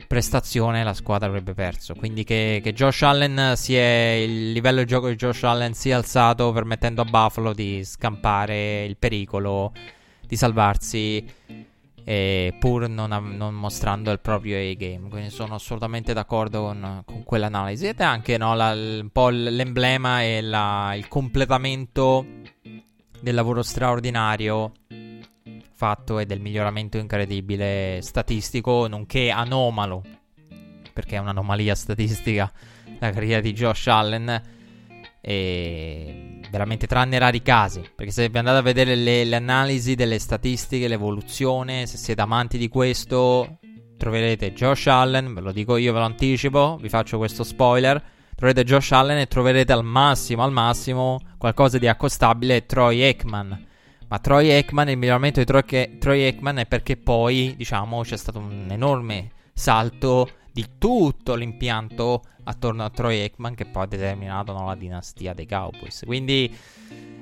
prestazione 0.07 0.85
la 0.85 0.93
squadra 0.93 1.27
avrebbe 1.27 1.53
perso. 1.53 1.93
Quindi 1.93 2.23
che, 2.23 2.61
che, 2.63 2.71
Josh 2.71 3.01
Allen 3.01 3.53
si 3.57 3.75
è. 3.75 4.21
Il 4.23 4.53
livello 4.53 4.79
di 4.79 4.85
gioco 4.85 5.09
di 5.09 5.15
Josh 5.15 5.43
Allen 5.43 5.73
si 5.73 5.89
è 5.89 5.93
alzato, 5.93 6.53
permettendo 6.53 7.01
a 7.01 7.05
Buffalo 7.05 7.53
di 7.53 7.83
scampare 7.83 8.85
il 8.85 8.95
pericolo 8.95 9.73
di 10.25 10.35
salvarsi 10.37 11.25
eh, 12.09 12.55
pur 12.57 12.87
non, 12.87 13.09
non, 13.35 13.53
mostrando 13.53 14.11
il 14.11 14.21
proprio 14.21 14.57
A-game. 14.57 15.09
Quindi 15.09 15.29
sono 15.29 15.55
assolutamente 15.55 16.13
d'accordo 16.13 16.61
con, 16.61 17.01
con 17.03 17.23
quell'analisi. 17.23 17.87
Ed 17.87 17.99
è 17.99 18.03
anche 18.05 18.37
no, 18.37 18.55
la, 18.55 18.71
un 18.71 19.09
po' 19.11 19.27
l'emblema 19.27 20.23
e 20.23 20.39
la, 20.39 20.93
il 20.95 21.09
completamento 21.09 22.25
del 23.19 23.35
lavoro 23.35 23.61
straordinario 23.61 24.71
fatto 25.73 26.19
e 26.19 26.25
del 26.25 26.39
miglioramento 26.39 26.97
incredibile 26.97 27.99
statistico, 28.01 28.87
nonché 28.87 29.29
anomalo, 29.29 30.01
perché 30.93 31.17
è 31.17 31.19
un'anomalia 31.19 31.75
statistica 31.75 32.49
la 32.99 33.09
carriera 33.09 33.41
di 33.41 33.51
Josh 33.51 33.87
Allen. 33.87 34.43
E 35.19 36.36
veramente 36.49 36.87
tranne 36.87 37.19
rari 37.19 37.41
casi. 37.41 37.81
Perché 37.95 38.11
se 38.11 38.29
vi 38.29 38.37
andate 38.37 38.57
a 38.57 38.61
vedere 38.61 38.95
le, 38.95 39.23
le 39.23 39.35
analisi 39.35 39.95
delle 39.95 40.19
statistiche, 40.19 40.87
l'evoluzione, 40.87 41.85
se 41.85 41.97
siete 41.97 42.21
amanti 42.21 42.57
di 42.57 42.67
questo, 42.67 43.59
troverete 43.97 44.53
Josh 44.53 44.87
Allen, 44.87 45.33
ve 45.33 45.41
lo 45.41 45.51
dico 45.51 45.77
io, 45.77 45.93
ve 45.93 45.99
lo 45.99 46.05
anticipo, 46.05 46.77
vi 46.79 46.89
faccio 46.89 47.17
questo 47.17 47.43
spoiler. 47.43 48.15
Troverete 48.35 48.63
Josh 48.63 48.91
Allen 48.91 49.17
e 49.17 49.27
troverete 49.27 49.73
al 49.73 49.83
massimo, 49.83 50.43
al 50.43 50.51
massimo, 50.51 51.19
qualcosa 51.37 51.79
di 51.79 51.87
accostabile 51.87 52.65
Troy 52.67 53.01
Aikman. 53.01 53.65
Ma 54.07 54.19
Troy 54.19 54.51
Aikman, 54.51 54.89
il 54.89 54.97
miglioramento 54.97 55.39
di 55.39 55.45
Troy, 55.45 55.97
Troy 55.97 56.23
Aikman 56.23 56.59
è 56.59 56.65
perché 56.67 56.97
poi, 56.97 57.55
diciamo, 57.57 58.01
c'è 58.03 58.15
stato 58.15 58.37
un 58.39 58.67
enorme 58.69 59.31
salto 59.53 60.29
di 60.57 60.65
tutto 60.79 61.35
l'impianto 61.35 62.23
attorno 62.45 62.83
a 62.83 62.89
Troy 62.89 63.19
Aikman 63.19 63.53
che 63.53 63.65
poi 63.65 63.83
ha 63.83 63.85
determinato 63.85 64.53
no, 64.53 64.65
la 64.65 64.73
dinastia 64.73 65.35
dei 65.35 65.45
Cowboys. 65.45 66.01
Quindi 66.03 66.51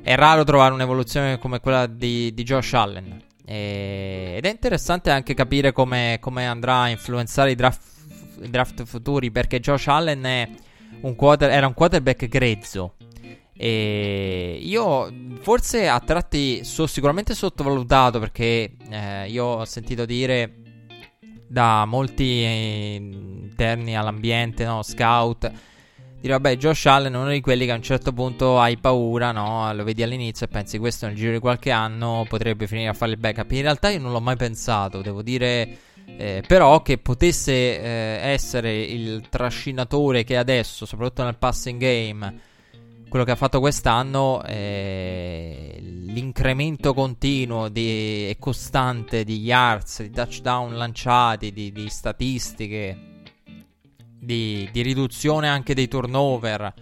è 0.01 0.15
raro 0.15 0.45
trovare 0.45 0.73
un'evoluzione 0.73 1.37
come 1.37 1.59
quella 1.59 1.85
di, 1.85 2.33
di 2.33 2.43
Josh 2.43 2.71
Allen. 2.75 3.21
E, 3.43 4.35
ed 4.37 4.45
è 4.45 4.49
interessante 4.49 5.11
anche 5.11 5.33
capire 5.33 5.73
come, 5.73 6.17
come 6.21 6.47
andrà 6.47 6.83
a 6.83 6.87
influenzare 6.87 7.51
i 7.51 7.55
draft, 7.55 7.81
i 8.41 8.49
draft, 8.49 8.85
futuri 8.85 9.29
perché 9.31 9.59
Josh 9.59 9.87
Allen 9.87 10.47
un 11.01 11.15
quarter, 11.15 11.49
era 11.51 11.67
un 11.67 11.73
quarterback 11.73 12.29
grezzo. 12.29 12.95
E 13.51 14.59
io 14.61 15.13
forse 15.41 15.89
a 15.89 15.99
tratti 15.99 16.63
so 16.63 16.87
sicuramente 16.87 17.35
sottovalutato 17.35 18.17
perché 18.17 18.77
eh, 18.89 19.27
io 19.27 19.43
ho 19.43 19.65
sentito 19.65 20.05
dire 20.05 20.59
da 21.55 21.85
molti 21.85 22.43
eh, 22.43 22.95
interni 22.95 23.95
all'ambiente, 23.95 24.65
no? 24.65 24.83
scout. 24.83 25.49
Dire, 26.19 26.33
vabbè, 26.33 26.57
Josh 26.57 26.85
Allen 26.87 27.13
è 27.13 27.17
uno 27.17 27.29
di 27.29 27.39
quelli 27.39 27.65
che 27.65 27.71
a 27.71 27.75
un 27.75 27.81
certo 27.81 28.11
punto 28.11 28.59
hai 28.59 28.75
paura, 28.75 29.31
no? 29.31 29.71
Lo 29.73 29.85
vedi 29.85 30.03
all'inizio 30.03 30.47
e 30.47 30.49
pensi 30.49 30.77
questo 30.79 31.05
nel 31.05 31.15
giro 31.15 31.31
di 31.31 31.39
qualche 31.39 31.71
anno 31.71 32.25
potrebbe 32.27 32.67
finire 32.67 32.89
a 32.89 32.93
fare 32.93 33.13
il 33.13 33.17
backup. 33.17 33.49
In 33.51 33.61
realtà 33.61 33.87
io 33.87 33.99
non 33.99 34.11
l'ho 34.11 34.19
mai 34.19 34.35
pensato, 34.35 35.01
devo 35.01 35.21
dire. 35.21 35.77
Eh, 36.17 36.43
però 36.45 36.81
che 36.81 36.97
potesse 36.97 37.53
eh, 37.53 38.19
essere 38.21 38.81
il 38.81 39.23
trascinatore 39.29 40.25
che 40.25 40.35
adesso, 40.35 40.85
soprattutto 40.85 41.23
nel 41.23 41.37
passing 41.37 41.79
game, 41.79 42.39
quello 43.15 43.29
che 43.29 43.33
ha 43.33 43.41
fatto 43.41 43.61
quest'anno, 43.61 44.43
eh, 44.43 45.77
l'incremento 45.79 46.93
continuo 46.93 47.69
di, 47.69 48.27
e 48.27 48.35
costante 48.37 49.23
di 49.23 49.39
yards, 49.39 50.01
di 50.01 50.09
touchdown 50.09 50.75
lanciati, 50.75 51.53
di, 51.53 51.71
di 51.71 51.87
statistiche, 51.87 53.23
di, 54.19 54.67
di, 54.69 54.81
riduzione 54.81 55.47
anche 55.47 55.73
dei 55.73 55.87
turnover, 55.87 56.73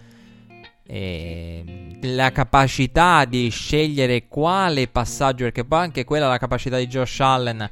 eh, 0.84 1.98
la 2.02 2.32
capacità 2.32 3.24
di 3.26 3.48
scegliere 3.50 4.26
quale 4.26 4.88
passaggio, 4.88 5.44
perché 5.44 5.64
poi 5.64 5.82
anche 5.82 6.02
quella 6.02 6.26
è 6.26 6.30
la 6.30 6.38
capacità 6.38 6.78
di 6.78 6.88
Josh 6.88 7.20
Allen 7.20 7.70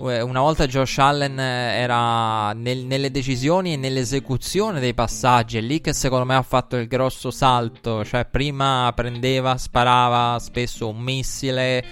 una 0.00 0.40
volta 0.40 0.66
Josh 0.66 0.98
Allen 0.98 1.38
eh, 1.38 1.78
era 1.78 2.52
nel, 2.52 2.84
nelle 2.84 3.10
decisioni 3.10 3.74
e 3.74 3.76
nell'esecuzione 3.76 4.80
dei 4.80 4.94
passaggi, 4.94 5.58
è 5.58 5.60
lì 5.60 5.80
che 5.80 5.92
secondo 5.92 6.24
me 6.24 6.34
ha 6.34 6.42
fatto 6.42 6.76
il 6.76 6.86
grosso 6.86 7.30
salto, 7.30 8.04
cioè 8.04 8.24
prima 8.24 8.92
prendeva, 8.94 9.56
sparava 9.56 10.38
spesso 10.38 10.88
un 10.88 10.98
missile 10.98 11.84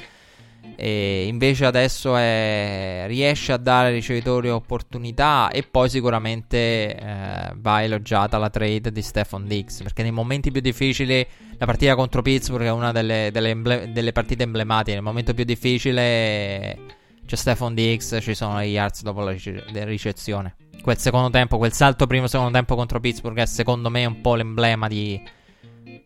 e 0.76 1.26
invece 1.26 1.64
adesso 1.64 2.16
è, 2.16 3.04
riesce 3.06 3.52
a 3.52 3.56
dare 3.56 3.88
ai 3.88 3.94
ricevitori 3.94 4.48
opportunità 4.48 5.50
e 5.50 5.62
poi 5.62 5.88
sicuramente 5.88 6.94
eh, 6.94 7.52
va 7.56 7.82
elogiata 7.82 8.38
la 8.38 8.50
trade 8.50 8.92
di 8.92 9.02
Stefan 9.02 9.46
Diggs 9.46 9.82
perché 9.82 10.02
nei 10.02 10.12
momenti 10.12 10.50
più 10.50 10.60
difficili 10.60 11.26
la 11.58 11.66
partita 11.66 11.94
contro 11.94 12.22
Pittsburgh 12.22 12.66
è 12.66 12.70
una 12.70 12.92
delle, 12.92 13.30
delle, 13.32 13.50
emble- 13.50 13.92
delle 13.92 14.12
partite 14.12 14.44
emblematiche, 14.44 14.94
nel 14.94 15.02
momento 15.02 15.34
più 15.34 15.44
difficile 15.44 16.96
c'è 17.28 17.36
Stefan 17.36 17.74
Diggs, 17.74 18.16
ci 18.22 18.34
sono 18.34 18.62
gli 18.62 18.70
yards 18.70 19.02
dopo 19.02 19.20
la 19.20 19.36
ricezione. 19.84 20.56
Quel 20.80 20.96
secondo 20.96 21.28
tempo, 21.28 21.58
quel 21.58 21.74
salto 21.74 22.06
primo 22.06 22.26
secondo 22.26 22.52
tempo 22.52 22.74
contro 22.74 23.00
Pittsburgh 23.00 23.38
è 23.38 23.44
secondo 23.44 23.90
me 23.90 24.06
un 24.06 24.22
po' 24.22 24.34
l'emblema 24.34 24.88
di 24.88 25.22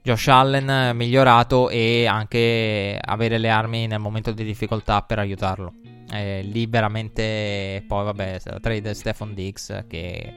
Josh 0.03 0.27
Allen 0.27 0.97
migliorato 0.97 1.71
e 1.71 2.07
anche 2.07 2.99
avere 3.01 3.39
le 3.39 3.51
armi 3.51 3.87
nel 3.87 4.01
momento 4.01 4.33
di 4.33 4.43
difficoltà 4.43 5.03
per 5.03 5.21
aiutarlo. 5.21 5.73
Eh, 6.11 6.43
lì 6.43 6.67
veramente 6.67 7.85
poi 7.87 8.05
vabbè, 8.05 8.41
la 8.43 8.59
trade 8.59 8.93
Stefan 8.93 9.33
Diggs 9.33 9.85
che 9.87 10.35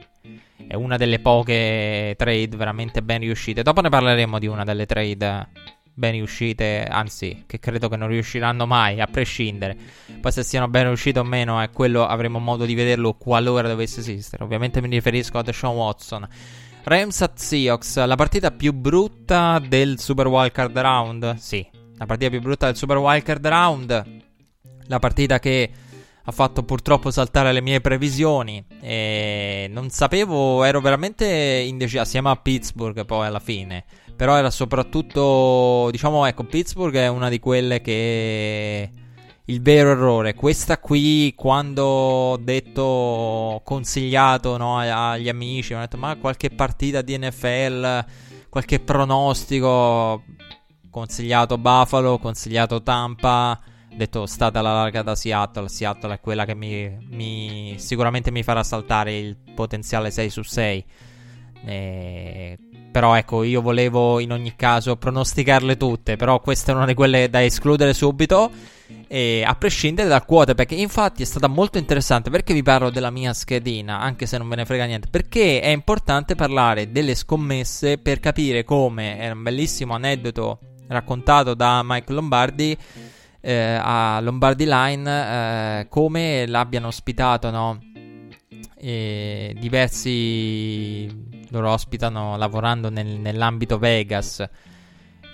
è 0.68 0.74
una 0.74 0.96
delle 0.96 1.18
poche 1.18 2.14
trade 2.16 2.56
veramente 2.56 3.02
ben 3.02 3.18
riuscite. 3.18 3.64
Dopo 3.64 3.80
ne 3.80 3.88
parleremo 3.88 4.38
di 4.38 4.46
una 4.46 4.62
delle 4.62 4.86
trade 4.86 5.48
ben 5.96 6.12
riuscite, 6.12 6.84
anzi, 6.84 7.44
che 7.46 7.58
credo 7.58 7.88
che 7.88 7.96
non 7.96 8.08
riusciranno 8.08 8.66
mai, 8.66 9.00
a 9.00 9.06
prescindere. 9.06 9.76
Poi 10.20 10.30
se 10.30 10.42
siano 10.42 10.68
ben 10.68 10.84
riuscite 10.84 11.18
o 11.18 11.24
meno, 11.24 11.62
eh, 11.62 11.70
quello 11.70 12.06
avremo 12.06 12.38
modo 12.38 12.66
di 12.66 12.74
vederlo 12.74 13.14
qualora 13.14 13.66
dovesse 13.66 14.00
esistere. 14.00 14.44
Ovviamente 14.44 14.82
mi 14.82 14.88
riferisco 14.88 15.38
a 15.38 15.42
Deshaun 15.42 15.74
Watson. 15.74 16.28
Rams 16.84 17.22
at 17.22 17.38
Seahawks, 17.38 18.04
la 18.04 18.14
partita 18.14 18.50
più 18.50 18.72
brutta 18.72 19.58
del 19.58 19.98
Super 19.98 20.26
Wildcard 20.26 20.78
Round? 20.78 21.34
Sì, 21.36 21.66
la 21.96 22.04
partita 22.04 22.30
più 22.30 22.40
brutta 22.40 22.66
del 22.66 22.76
Super 22.76 22.98
Wildcard 22.98 23.46
Round. 23.46 24.04
La 24.88 24.98
partita 24.98 25.38
che 25.38 25.70
ha 26.28 26.32
fatto 26.32 26.62
purtroppo 26.62 27.10
saltare 27.10 27.52
le 27.52 27.62
mie 27.62 27.80
previsioni. 27.80 28.62
E 28.80 29.66
non 29.70 29.88
sapevo, 29.88 30.62
ero 30.62 30.80
veramente 30.80 31.26
indeciso 31.26 32.02
assieme 32.02 32.28
a 32.28 32.36
Pittsburgh 32.36 33.04
poi 33.06 33.26
alla 33.26 33.40
fine. 33.40 33.84
Però 34.16 34.34
era 34.36 34.50
soprattutto, 34.50 35.88
diciamo, 35.90 36.24
ecco, 36.24 36.44
Pittsburgh 36.44 36.96
è 36.96 37.08
una 37.08 37.28
di 37.28 37.38
quelle 37.38 37.82
che 37.82 38.90
il 39.44 39.62
vero 39.62 39.90
errore. 39.90 40.34
Questa 40.34 40.78
qui, 40.78 41.34
quando 41.36 41.84
ho 41.84 42.36
detto, 42.38 43.60
consigliato 43.64 44.56
no, 44.56 44.78
agli 44.78 45.28
amici, 45.28 45.74
ho 45.74 45.78
detto, 45.78 45.98
ma 45.98 46.16
qualche 46.16 46.50
partita 46.50 47.02
di 47.02 47.18
NFL, 47.18 48.04
qualche 48.48 48.80
pronostico, 48.80 50.24
consigliato 50.90 51.58
Buffalo, 51.58 52.18
consigliato 52.18 52.82
Tampa, 52.82 53.60
detto 53.94 54.26
state 54.26 54.58
alla 54.58 54.72
larga 54.72 55.02
da 55.02 55.14
Seattle, 55.14 55.68
Seattle 55.68 56.14
è 56.14 56.20
quella 56.20 56.44
che 56.44 56.54
mi, 56.54 56.96
mi 57.10 57.74
sicuramente 57.78 58.30
mi 58.30 58.42
farà 58.42 58.62
saltare 58.62 59.16
il 59.16 59.36
potenziale 59.54 60.10
6 60.10 60.30
su 60.30 60.42
6. 60.42 60.84
E 61.64 62.58
però 62.96 63.14
ecco, 63.14 63.42
io 63.42 63.60
volevo 63.60 64.20
in 64.20 64.32
ogni 64.32 64.56
caso 64.56 64.96
pronosticarle 64.96 65.76
tutte, 65.76 66.16
però 66.16 66.40
questa 66.40 66.72
è 66.72 66.74
una 66.74 66.86
di 66.86 66.94
quelle 66.94 67.28
da 67.28 67.44
escludere 67.44 67.92
subito. 67.92 68.50
E 69.06 69.44
a 69.46 69.54
prescindere 69.54 70.08
dal 70.08 70.24
quarterback, 70.24 70.70
infatti 70.70 71.22
è 71.22 71.26
stata 71.26 71.46
molto 71.46 71.76
interessante 71.76 72.30
perché 72.30 72.54
vi 72.54 72.62
parlo 72.62 72.88
della 72.88 73.10
mia 73.10 73.34
schedina, 73.34 74.00
anche 74.00 74.24
se 74.24 74.38
non 74.38 74.48
ve 74.48 74.56
ne 74.56 74.64
frega 74.64 74.86
niente, 74.86 75.08
perché 75.10 75.60
è 75.60 75.68
importante 75.68 76.36
parlare 76.36 76.90
delle 76.90 77.14
scommesse 77.14 77.98
per 77.98 78.18
capire 78.18 78.64
come, 78.64 79.18
è 79.18 79.30
un 79.30 79.42
bellissimo 79.42 79.92
aneddoto 79.92 80.60
raccontato 80.88 81.52
da 81.52 81.82
Mike 81.84 82.14
Lombardi 82.14 82.74
eh, 83.42 83.78
a 83.78 84.18
Lombardi 84.22 84.64
Line, 84.64 85.80
eh, 85.80 85.88
come 85.90 86.46
l'abbiano 86.46 86.86
ospitato, 86.86 87.50
no? 87.50 87.78
Diversi 89.58 91.04
loro 91.48 91.70
ospitano 91.70 92.36
lavorando 92.36 92.90
nel, 92.90 93.18
nell'ambito 93.18 93.78
Vegas 93.78 94.48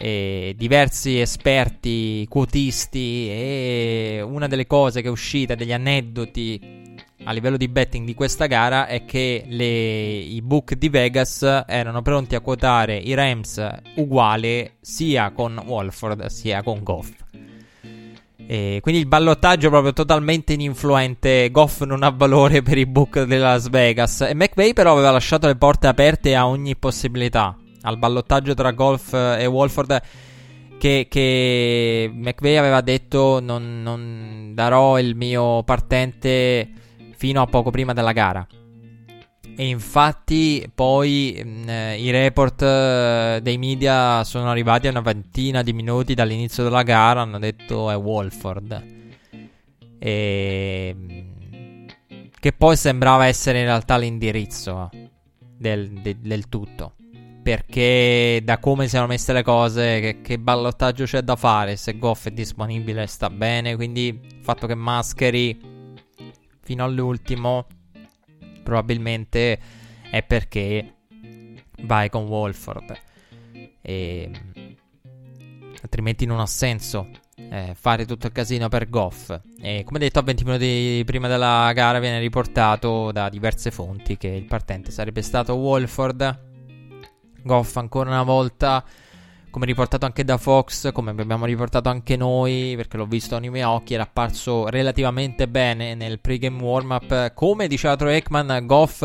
diversi 0.02 1.20
esperti 1.20 2.26
quotisti 2.28 3.28
e 3.28 4.20
una 4.26 4.48
delle 4.48 4.66
cose 4.66 5.00
che 5.00 5.06
è 5.06 5.10
uscita 5.10 5.54
degli 5.54 5.72
aneddoti 5.72 6.82
a 7.24 7.32
livello 7.32 7.56
di 7.56 7.68
betting 7.68 8.04
di 8.04 8.14
questa 8.14 8.46
gara 8.46 8.86
è 8.86 9.04
che 9.04 9.44
le, 9.46 9.64
i 9.64 10.42
book 10.42 10.74
di 10.74 10.88
Vegas 10.88 11.42
erano 11.66 12.02
pronti 12.02 12.34
a 12.34 12.40
quotare 12.40 12.96
i 12.96 13.14
Rams 13.14 13.64
uguale 13.96 14.76
sia 14.80 15.30
con 15.30 15.62
Wolford 15.64 16.26
sia 16.26 16.62
con 16.62 16.82
Goff. 16.82 17.21
E 18.46 18.80
quindi 18.82 19.00
il 19.00 19.06
ballottaggio 19.06 19.68
è 19.68 19.70
proprio 19.70 19.92
totalmente 19.92 20.52
ininfluente. 20.52 21.50
Goff 21.50 21.82
non 21.82 22.02
ha 22.02 22.10
valore 22.10 22.62
per 22.62 22.78
i 22.78 22.86
book 22.86 23.22
di 23.22 23.36
Las 23.36 23.68
Vegas. 23.68 24.22
E 24.22 24.34
McVay 24.34 24.72
però 24.72 24.92
aveva 24.92 25.10
lasciato 25.10 25.46
le 25.46 25.56
porte 25.56 25.86
aperte 25.86 26.34
a 26.34 26.46
ogni 26.46 26.76
possibilità. 26.76 27.56
Al 27.82 27.98
ballottaggio 27.98 28.54
tra 28.54 28.70
Golf 28.72 29.12
e 29.14 29.46
Wolford. 29.46 30.00
Che, 30.78 31.06
che 31.08 32.10
McVay 32.12 32.56
aveva 32.56 32.80
detto 32.80 33.38
non, 33.40 33.82
non 33.82 34.50
darò 34.52 34.98
il 34.98 35.14
mio 35.14 35.62
partente 35.62 36.68
fino 37.14 37.40
a 37.40 37.46
poco 37.46 37.70
prima 37.70 37.92
della 37.92 38.12
gara. 38.12 38.46
E 39.54 39.66
infatti 39.66 40.70
poi 40.74 41.40
mh, 41.44 41.48
mm, 41.48 41.68
eh, 41.68 42.00
i 42.00 42.10
report 42.10 42.62
eh, 42.62 43.40
dei 43.42 43.58
media 43.58 44.24
sono 44.24 44.48
arrivati 44.50 44.86
a 44.86 44.90
una 44.90 45.00
ventina 45.00 45.62
di 45.62 45.72
minuti 45.72 46.14
dall'inizio 46.14 46.62
della 46.62 46.82
gara, 46.82 47.20
hanno 47.20 47.38
detto 47.38 47.90
è 47.90 47.96
Wolford. 47.96 48.84
E... 49.98 50.94
Mm, 50.96 51.86
che 52.40 52.52
poi 52.52 52.76
sembrava 52.76 53.26
essere 53.26 53.60
in 53.60 53.66
realtà 53.66 53.96
l'indirizzo 53.96 54.90
del, 55.38 55.90
de, 56.00 56.16
del 56.20 56.48
tutto. 56.48 56.94
Perché 57.42 58.40
da 58.42 58.58
come 58.58 58.88
siano 58.88 59.06
messe 59.06 59.32
le 59.32 59.42
cose, 59.42 60.00
che, 60.00 60.20
che, 60.22 60.38
ballottaggio 60.38 61.04
c'è 61.04 61.22
da 61.22 61.36
fare? 61.36 61.76
Se 61.76 61.98
Goff 61.98 62.26
è 62.26 62.30
disponibile 62.30 63.06
sta 63.06 63.30
bene. 63.30 63.76
Quindi 63.76 64.06
il 64.08 64.42
fatto 64.42 64.66
che 64.66 64.74
mascheri 64.74 65.60
fino 66.62 66.84
all'ultimo 66.84 67.66
probabilmente 68.62 69.58
è 70.10 70.22
perché 70.22 70.94
vai 71.82 72.08
con 72.10 72.24
Wolford. 72.24 73.00
E, 73.80 74.30
altrimenti 75.82 76.26
non 76.26 76.40
ha 76.40 76.46
senso 76.46 77.08
eh, 77.36 77.74
fare 77.78 78.06
tutto 78.06 78.26
il 78.26 78.32
casino 78.32 78.68
per 78.68 78.88
Goff. 78.88 79.38
E 79.60 79.82
come 79.84 79.98
detto, 79.98 80.18
a 80.18 80.22
20 80.22 80.44
minuti 80.44 81.02
prima 81.04 81.28
della 81.28 81.70
gara 81.74 81.98
viene 81.98 82.18
riportato 82.18 83.12
da 83.12 83.28
diverse 83.28 83.70
fonti 83.70 84.16
che 84.16 84.28
il 84.28 84.44
partente 84.44 84.90
sarebbe 84.90 85.22
stato 85.22 85.54
Wolford. 85.54 86.50
Goff 87.42 87.76
ancora 87.76 88.10
una 88.10 88.22
volta 88.22 88.84
come 89.52 89.66
riportato 89.66 90.06
anche 90.06 90.24
da 90.24 90.38
Fox, 90.38 90.92
come 90.92 91.10
abbiamo 91.10 91.44
riportato 91.44 91.90
anche 91.90 92.16
noi, 92.16 92.72
perché 92.74 92.96
l'ho 92.96 93.04
visto 93.04 93.34
con 93.34 93.44
i 93.44 93.50
miei 93.50 93.64
occhi, 93.64 93.92
era 93.92 94.04
apparso 94.04 94.66
relativamente 94.68 95.46
bene 95.46 95.94
nel 95.94 96.20
pregame 96.20 96.62
warm-up. 96.62 97.34
Come 97.34 97.68
diceva 97.68 97.94
Troy 97.94 98.14
Ekman, 98.16 98.64
Goff 98.64 99.04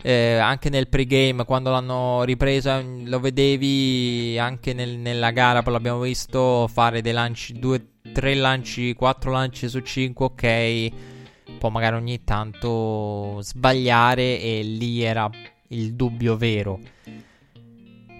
eh, 0.00 0.36
anche 0.38 0.70
nel 0.70 0.88
pregame, 0.88 1.44
quando 1.44 1.70
l'hanno 1.70 2.24
ripresa, 2.24 2.82
lo 2.82 3.20
vedevi 3.20 4.38
anche 4.38 4.72
nel, 4.72 4.96
nella 4.96 5.30
gara, 5.30 5.62
poi 5.62 5.74
l'abbiamo 5.74 6.00
visto 6.00 6.66
fare 6.72 7.02
dei 7.02 7.12
lanci, 7.12 7.58
due, 7.58 7.98
tre 8.14 8.34
lanci, 8.34 8.94
quattro 8.94 9.30
lanci 9.30 9.68
su 9.68 9.80
cinque, 9.80 10.24
ok. 10.24 10.92
Poi 11.58 11.70
magari 11.70 11.96
ogni 11.96 12.24
tanto 12.24 13.40
sbagliare 13.42 14.40
e 14.40 14.62
lì 14.62 15.02
era 15.02 15.30
il 15.68 15.92
dubbio 15.92 16.38
vero. 16.38 16.80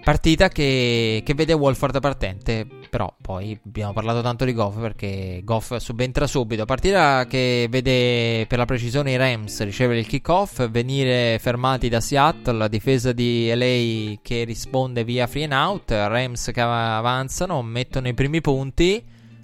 Partita 0.04 0.48
che, 0.48 1.22
che, 1.24 1.34
vede 1.34 1.52
Wolford 1.52 2.00
partente, 2.00 2.66
però 2.90 3.14
poi 3.20 3.56
abbiamo 3.64 3.92
parlato 3.92 4.20
tanto 4.20 4.44
di 4.44 4.52
Goff 4.52 4.80
perché 4.80 5.42
Goff 5.44 5.76
subentra 5.76 6.26
subito. 6.26 6.64
Partita 6.64 7.24
che 7.26 7.68
vede 7.70 8.44
per 8.48 8.58
la 8.58 8.64
precisione 8.64 9.12
i 9.12 9.16
Rams 9.16 9.62
ricevere 9.62 10.00
il 10.00 10.08
kickoff, 10.08 10.68
venire 10.68 11.38
fermati 11.40 11.88
da 11.88 12.00
Seattle, 12.00 12.58
la 12.58 12.66
difesa 12.66 13.12
di 13.12 13.52
LA 13.54 14.18
che 14.22 14.42
risponde 14.42 15.04
via 15.04 15.28
free 15.28 15.44
and 15.44 15.52
out, 15.52 15.92
Rams 15.92 16.50
che 16.52 16.60
avanzano, 16.60 17.62
mettono 17.62 18.08
i 18.08 18.14
primi 18.14 18.40
punti, 18.40 19.00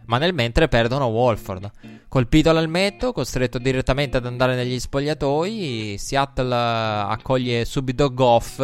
ma 0.07 0.19
nel 0.19 0.35
mentre 0.35 0.67
perdono 0.67 1.05
Wolford. 1.05 1.71
Colpito 2.09 2.51
all'elmetto, 2.51 3.13
costretto 3.13 3.59
direttamente 3.59 4.17
ad 4.17 4.27
andare 4.27 4.57
negli 4.57 4.81
spogliatoi, 4.81 5.95
Seattle 5.99 6.53
accoglie 6.53 7.65
subito 7.65 8.13
Goff 8.13 8.59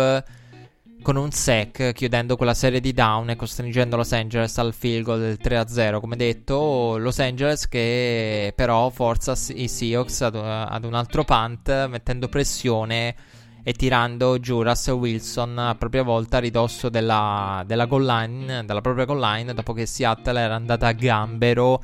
con 1.04 1.16
un 1.16 1.32
sec, 1.32 1.92
chiudendo 1.92 2.34
quella 2.34 2.54
serie 2.54 2.80
di 2.80 2.94
down 2.94 3.28
e 3.28 3.36
costringendo 3.36 3.94
Los 3.94 4.12
Angeles 4.12 4.56
al 4.56 4.72
field 4.72 5.04
goal 5.04 5.20
del 5.20 5.38
3-0. 5.40 6.00
Come 6.00 6.16
detto, 6.16 6.96
Los 6.96 7.18
Angeles 7.18 7.68
che 7.68 8.54
però 8.56 8.88
forza 8.88 9.36
i 9.54 9.68
Seahawks 9.68 10.22
ad, 10.22 10.34
ad 10.34 10.82
un 10.82 10.94
altro 10.94 11.22
punt, 11.22 11.88
mettendo 11.88 12.28
pressione 12.28 13.14
e 13.62 13.74
tirando 13.74 14.40
giù 14.40 14.62
Russell 14.62 14.94
Wilson 14.94 15.58
a 15.58 15.74
propria 15.74 16.02
volta 16.02 16.38
a 16.38 16.40
ridosso 16.40 16.88
della, 16.88 17.62
della 17.66 17.84
goal 17.84 18.06
line, 18.06 18.64
della 18.64 18.80
propria 18.80 19.04
goal 19.04 19.20
line, 19.20 19.52
dopo 19.52 19.74
che 19.74 19.84
Seattle 19.84 20.40
era 20.40 20.54
andata 20.54 20.86
a 20.86 20.92
gambero 20.92 21.82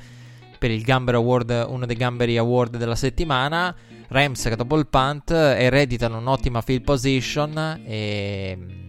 per 0.58 0.70
il 0.70 0.82
Gambero 0.82 1.18
Award, 1.18 1.66
uno 1.68 1.84
dei 1.84 1.96
Gamberi 1.96 2.38
Award 2.38 2.78
della 2.78 2.96
settimana. 2.96 3.74
Rams 4.08 4.44
che 4.44 4.56
dopo 4.56 4.78
il 4.78 4.86
punt 4.86 5.30
ereditano 5.30 6.16
un'ottima 6.16 6.62
field 6.62 6.82
position 6.82 7.82
e 7.84 8.88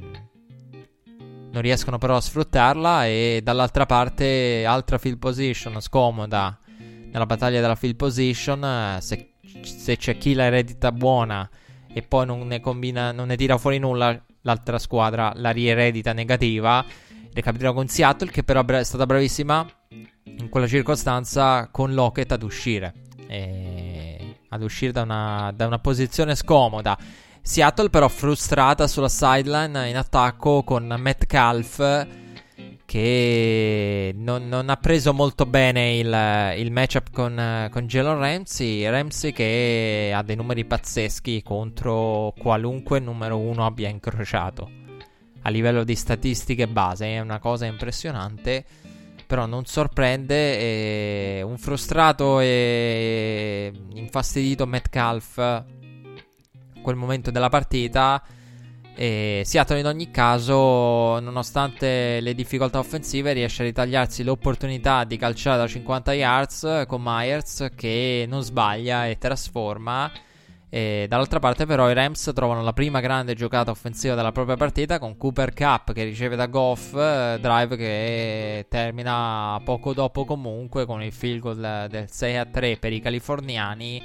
non 1.52 1.62
riescono 1.62 1.98
però 1.98 2.16
a 2.16 2.22
sfruttarla 2.22 3.06
e 3.06 3.42
dall'altra 3.44 3.86
parte 3.86 4.66
altra 4.66 4.98
field 4.98 5.18
position 5.18 5.80
scomoda. 5.82 6.58
Nella 6.78 7.26
battaglia 7.26 7.60
della 7.60 7.76
field 7.76 7.96
position 7.96 8.98
se, 9.02 9.34
se 9.62 9.98
c'è 9.98 10.18
chi 10.18 10.34
la 10.34 10.46
eredita 10.46 10.92
buona 10.92 11.50
e 11.94 12.02
poi 12.04 12.26
non 12.26 12.48
ne 12.48 12.62
combina 12.62 13.12
non 13.12 13.28
ne 13.28 13.36
tira 13.36 13.58
fuori 13.58 13.80
nulla 13.80 14.18
l'altra 14.44 14.80
squadra 14.80 15.34
la 15.36 15.52
rieredita 15.52 16.14
negativa. 16.14 16.84
Recapiterà 17.34 17.74
con 17.74 17.88
Seattle 17.88 18.32
che 18.32 18.44
però 18.44 18.66
è 18.66 18.84
stata 18.84 19.06
bravissima 19.06 19.66
in 20.24 20.50
quella 20.50 20.68
circostanza 20.68 21.68
con 21.70 21.94
Lockett 21.94 22.32
ad 22.32 22.44
uscire. 22.44 22.94
E 23.28 24.38
ad 24.50 24.64
uscire 24.64 24.92
da 24.92 25.02
una, 25.02 25.52
da 25.56 25.66
una 25.66 25.80
posizione 25.80 26.36
scomoda 26.36 26.98
Seattle 27.44 27.90
però 27.90 28.08
frustrata 28.08 28.88
sulla 28.88 29.10
sideline 29.10 29.90
in 29.90 29.98
attacco 29.98 30.64
con 30.64 30.94
Metcalf 30.98 32.08
che 32.92 34.14
non, 34.14 34.50
non, 34.50 34.70
ha 34.70 34.76
preso 34.76 35.14
molto 35.14 35.46
bene 35.46 35.96
il, 35.98 36.62
il 36.62 36.72
matchup 36.74 37.10
con, 37.12 37.70
con 37.72 37.88
Jalen 37.88 38.18
Ramsey. 38.18 38.86
Ramsey 38.86 39.32
che 39.32 40.12
ha 40.14 40.22
dei 40.24 40.36
numeri 40.36 40.66
pazzeschi 40.66 41.42
contro 41.42 42.34
qualunque 42.38 43.00
numero 43.00 43.38
uno 43.38 43.66
abbia 43.66 43.88
incrociato. 43.88 44.70
A 45.44 45.50
livello 45.50 45.86
di 45.86 45.96
statistiche 45.96 46.68
base 46.68 47.06
è 47.06 47.20
una 47.22 47.40
cosa 47.40 47.66
impressionante. 47.66 48.66
Però 49.26 49.46
non 49.46 49.64
sorprende. 49.66 51.42
Un 51.44 51.58
frustrato 51.58 52.42
e 52.42 53.72
infastidito 53.94 54.66
Metcalf 54.66 55.64
quel 56.82 56.96
momento 56.96 57.32
della 57.32 57.50
partita 57.50 58.22
e 58.94 59.42
Seattle 59.46 59.80
in 59.80 59.86
ogni 59.86 60.12
caso, 60.12 61.20
nonostante 61.20 62.20
le 62.20 62.36
difficoltà 62.36 62.80
offensive, 62.80 63.34
riesce 63.34 63.64
a 63.64 63.66
ritagliarsi 63.66 64.24
l'opportunità 64.24 65.06
di 65.06 65.18
calciare 65.18 65.58
da 65.58 65.68
50 65.68 66.14
yards 66.14 66.84
con 66.88 67.02
Myers 67.02 67.70
che 67.76 68.26
non 68.28 68.44
sbaglia 68.44 69.08
e 69.08 69.18
trasforma. 69.18 70.12
E 70.70 71.06
dall'altra 71.10 71.40
parte, 71.40 71.66
però, 71.66 71.90
i 71.90 71.94
Rams 71.94 72.32
trovano 72.34 72.62
la 72.64 72.74
prima 72.74 73.00
grande 73.02 73.34
giocata 73.34 73.72
offensiva 73.72 74.16
della 74.16 74.32
propria 74.32 74.56
partita 74.56 75.00
con 75.00 75.18
Cooper 75.18 75.54
Cup 75.54 75.92
che 75.94 76.04
riceve 76.04 76.36
da 76.36 76.46
Goff, 76.46 76.94
eh, 76.94 77.40
drive 77.42 77.76
che 77.76 78.66
termina 78.70 79.60
poco 79.66 79.94
dopo 79.94 80.26
comunque 80.26 80.86
con 80.86 81.02
il 81.02 81.12
field 81.12 81.40
goal 81.40 81.88
del 81.90 82.10
6 82.10 82.38
a 82.38 82.46
3 82.46 82.78
per 82.78 82.94
i 82.94 83.02
californiani 83.02 84.02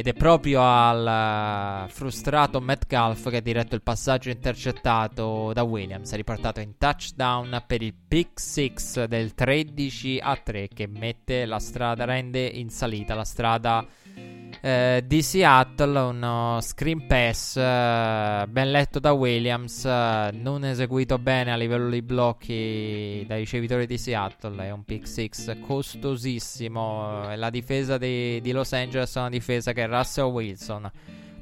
ed 0.00 0.06
è 0.06 0.14
proprio 0.14 0.62
al 0.62 1.84
uh, 1.84 1.90
frustrato 1.90 2.58
Metcalf 2.58 3.28
che 3.28 3.36
ha 3.36 3.40
diretto 3.40 3.74
il 3.74 3.82
passaggio 3.82 4.30
intercettato 4.30 5.52
da 5.52 5.62
Williams. 5.62 6.14
Riportato 6.14 6.60
in 6.60 6.78
touchdown 6.78 7.62
per 7.66 7.82
il 7.82 7.92
pick 8.10 8.40
6 8.40 9.06
del 9.06 9.34
13 9.34 10.18
a 10.20 10.34
3 10.34 10.66
che 10.74 10.88
mette 10.88 11.44
la 11.44 11.60
strada, 11.60 12.04
rende 12.04 12.44
in 12.44 12.68
salita 12.68 13.14
la 13.14 13.22
strada 13.22 13.86
eh, 14.60 15.04
di 15.06 15.22
Seattle, 15.22 15.96
uno 15.96 16.58
screen 16.60 17.06
pass 17.06 17.54
eh, 17.56 18.46
ben 18.48 18.70
letto 18.72 18.98
da 18.98 19.12
Williams, 19.12 19.84
eh, 19.84 20.30
non 20.32 20.64
eseguito 20.64 21.18
bene 21.18 21.52
a 21.52 21.56
livello 21.56 21.88
di 21.88 22.02
blocchi 22.02 23.24
dai 23.28 23.38
ricevitori 23.38 23.86
di 23.86 23.96
Seattle, 23.96 24.64
è 24.64 24.72
un 24.72 24.82
pick 24.82 25.06
6 25.06 25.60
costosissimo, 25.64 27.32
la 27.36 27.50
difesa 27.50 27.96
di, 27.96 28.40
di 28.40 28.50
Los 28.50 28.72
Angeles 28.72 29.14
è 29.14 29.20
una 29.20 29.28
difesa 29.28 29.72
che 29.72 29.86
Russell 29.86 30.32
Wilson 30.32 30.90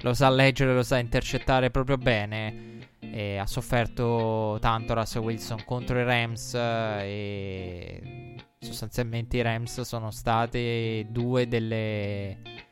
lo 0.03 0.13
sa 0.13 0.29
leggere, 0.29 0.75
lo 0.75 0.83
sa 0.83 0.99
intercettare 0.99 1.71
proprio 1.71 1.97
bene. 1.97 2.78
E 3.11 3.37
ha 3.39 3.47
sofferto 3.47 4.59
tanto 4.61 4.95
Russell 4.95 5.23
Wilson 5.23 5.65
contro 5.65 5.99
i 5.99 6.05
Rams 6.05 6.55
eh, 6.55 7.03
e 7.03 8.35
sostanzialmente 8.61 9.37
i 9.37 9.43
Rams 9.43 9.81
sono 9.81 10.11
state 10.11 11.07
due 11.11 11.49
delle 11.49 12.67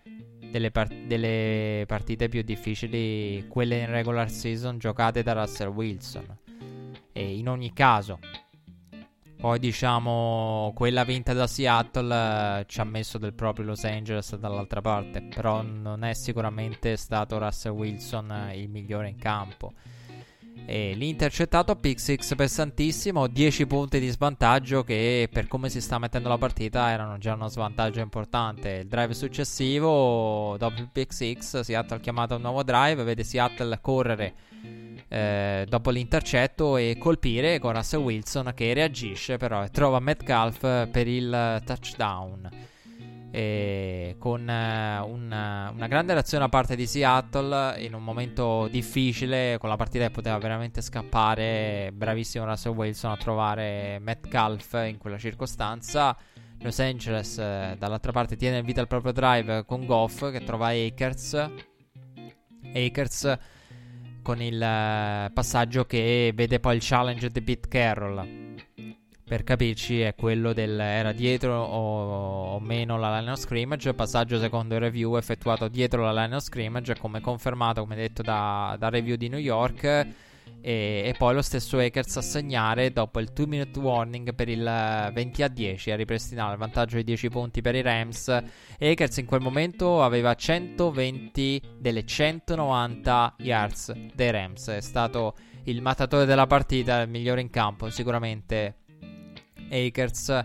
delle, 0.50 0.70
part- 0.70 0.94
delle 1.06 1.84
partite 1.86 2.28
più 2.28 2.42
difficili, 2.42 3.46
quelle 3.48 3.80
in 3.80 3.90
regular 3.90 4.30
season 4.30 4.78
giocate 4.78 5.22
da 5.22 5.32
Russell 5.32 5.68
Wilson. 5.68 6.38
E 7.12 7.36
in 7.36 7.48
ogni 7.48 7.72
caso, 7.72 8.18
poi 9.38 9.58
diciamo 9.58 10.72
quella 10.74 11.04
vinta 11.04 11.32
da 11.32 11.46
Seattle 11.46 12.60
eh, 12.60 12.64
ci 12.66 12.80
ha 12.80 12.84
messo 12.84 13.18
del 13.18 13.34
proprio 13.34 13.66
Los 13.66 13.84
Angeles 13.84 14.36
dall'altra 14.36 14.80
parte, 14.80 15.22
però 15.22 15.62
non 15.62 16.04
è 16.04 16.14
sicuramente 16.14 16.96
stato 16.96 17.38
Russell 17.38 17.72
Wilson 17.72 18.30
eh, 18.30 18.58
il 18.60 18.68
migliore 18.68 19.08
in 19.08 19.16
campo. 19.16 19.72
E 20.64 20.94
l'intercettato 20.94 21.76
pick 21.76 22.00
6 22.00 22.18
pesantissimo, 22.36 23.26
10 23.26 23.66
punti 23.66 24.00
di 24.00 24.08
svantaggio 24.08 24.82
che 24.82 25.28
per 25.30 25.46
come 25.48 25.68
si 25.68 25.80
sta 25.80 25.98
mettendo 25.98 26.28
la 26.28 26.38
partita 26.38 26.90
erano 26.90 27.18
già 27.18 27.34
uno 27.34 27.48
svantaggio 27.48 28.00
importante. 28.00 28.70
Il 28.70 28.86
drive 28.88 29.14
successivo, 29.14 30.56
dopo 30.58 30.80
il 30.80 31.06
6, 31.08 31.36
Seattle 31.40 31.96
ha 31.96 32.00
chiamato 32.00 32.36
un 32.36 32.42
nuovo 32.42 32.62
drive, 32.62 33.04
vede 33.04 33.22
Seattle 33.22 33.78
correre 33.80 34.34
eh, 35.08 35.66
dopo 35.68 35.90
l'intercetto 35.90 36.76
e 36.76 36.96
colpire 36.98 37.58
con 37.58 37.72
Russell 37.72 38.00
Wilson 38.00 38.52
che 38.54 38.74
reagisce 38.74 39.36
però 39.36 39.62
e 39.62 39.68
trova 39.70 40.00
Metcalf 40.00 40.88
per 40.88 41.06
il 41.06 41.62
touchdown 41.64 42.74
con 44.18 44.40
uh, 44.40 45.06
una, 45.10 45.70
una, 45.70 45.86
grande 45.88 46.14
reazione 46.14 46.44
da 46.44 46.48
parte 46.48 46.74
di 46.74 46.86
Seattle 46.86 47.78
in 47.82 47.92
un 47.92 48.02
momento 48.02 48.66
difficile 48.68 49.58
con 49.58 49.68
la 49.68 49.76
partita 49.76 50.06
che 50.06 50.10
poteva 50.10 50.38
veramente 50.38 50.80
scappare 50.80 51.90
bravissimo 51.92 52.46
Russell 52.46 52.72
Wilson 52.72 53.10
a 53.10 53.16
trovare 53.18 53.98
Metcalf 54.00 54.82
in 54.86 54.96
quella 54.96 55.18
circostanza. 55.18 56.16
Los 56.60 56.78
Angeles 56.78 57.36
uh, 57.36 57.76
dall'altra 57.76 58.12
parte 58.12 58.36
tiene 58.36 58.58
in 58.58 58.64
vita 58.64 58.80
il 58.80 58.86
proprio 58.86 59.12
drive 59.12 59.66
con 59.66 59.84
Goff 59.84 60.30
che 60.30 60.42
trova 60.42 60.68
Akers. 60.68 61.50
Akers 62.72 63.38
con 64.22 64.40
il 64.40 64.54
uh, 64.54 65.30
passaggio 65.32 65.84
che 65.84 66.32
vede 66.34 66.58
poi 66.58 66.76
il 66.76 66.82
challenge 66.82 67.30
di 67.30 67.42
Pete 67.42 67.68
Carroll 67.68 68.45
per 69.28 69.42
capirci 69.42 70.02
è 70.02 70.14
quello 70.14 70.52
del 70.52 70.78
era 70.78 71.10
dietro 71.10 71.60
o, 71.60 72.60
meno 72.60 72.96
la 72.96 73.18
line 73.18 73.32
of 73.32 73.40
scrimmage 73.40 73.92
passaggio 73.92 74.38
secondo 74.38 74.74
il 74.74 74.80
review 74.80 75.16
effettuato 75.16 75.66
dietro 75.66 76.04
la 76.04 76.12
line 76.12 76.36
of 76.36 76.44
scrimmage 76.44 76.96
come 76.96 77.20
confermato 77.20 77.80
come 77.80 77.96
detto 77.96 78.22
da, 78.22 78.76
da 78.78 78.88
review 78.88 79.16
di 79.16 79.28
New 79.28 79.40
York 79.40 79.82
e, 79.82 80.06
e, 80.60 81.14
poi 81.18 81.34
lo 81.34 81.42
stesso 81.42 81.76
Akers 81.78 82.18
a 82.18 82.20
segnare 82.20 82.92
dopo 82.92 83.18
il 83.18 83.30
2 83.32 83.46
minute 83.48 83.76
warning 83.80 84.32
per 84.32 84.48
il 84.48 84.62
20 84.62 85.42
a 85.42 85.48
10 85.48 85.90
a 85.90 85.96
ripristinare 85.96 86.52
il 86.52 86.58
vantaggio 86.58 86.96
di 86.96 87.04
10 87.04 87.28
punti 87.28 87.60
per 87.60 87.74
i 87.74 87.82
Rams. 87.82 88.28
Akers 88.78 89.16
in 89.16 89.26
quel 89.26 89.40
momento 89.40 90.02
aveva 90.02 90.34
120 90.34 91.62
delle 91.78 92.04
190 92.04 93.34
yards 93.38 93.92
dei 94.14 94.30
Rams. 94.30 94.68
È 94.68 94.80
stato 94.80 95.34
il 95.64 95.82
mattatore 95.82 96.24
della 96.24 96.46
partita 96.46 97.00
il 97.00 97.08
migliore 97.08 97.40
in 97.40 97.50
campo 97.50 97.90
sicuramente 97.90 98.85
Akers 99.70 100.44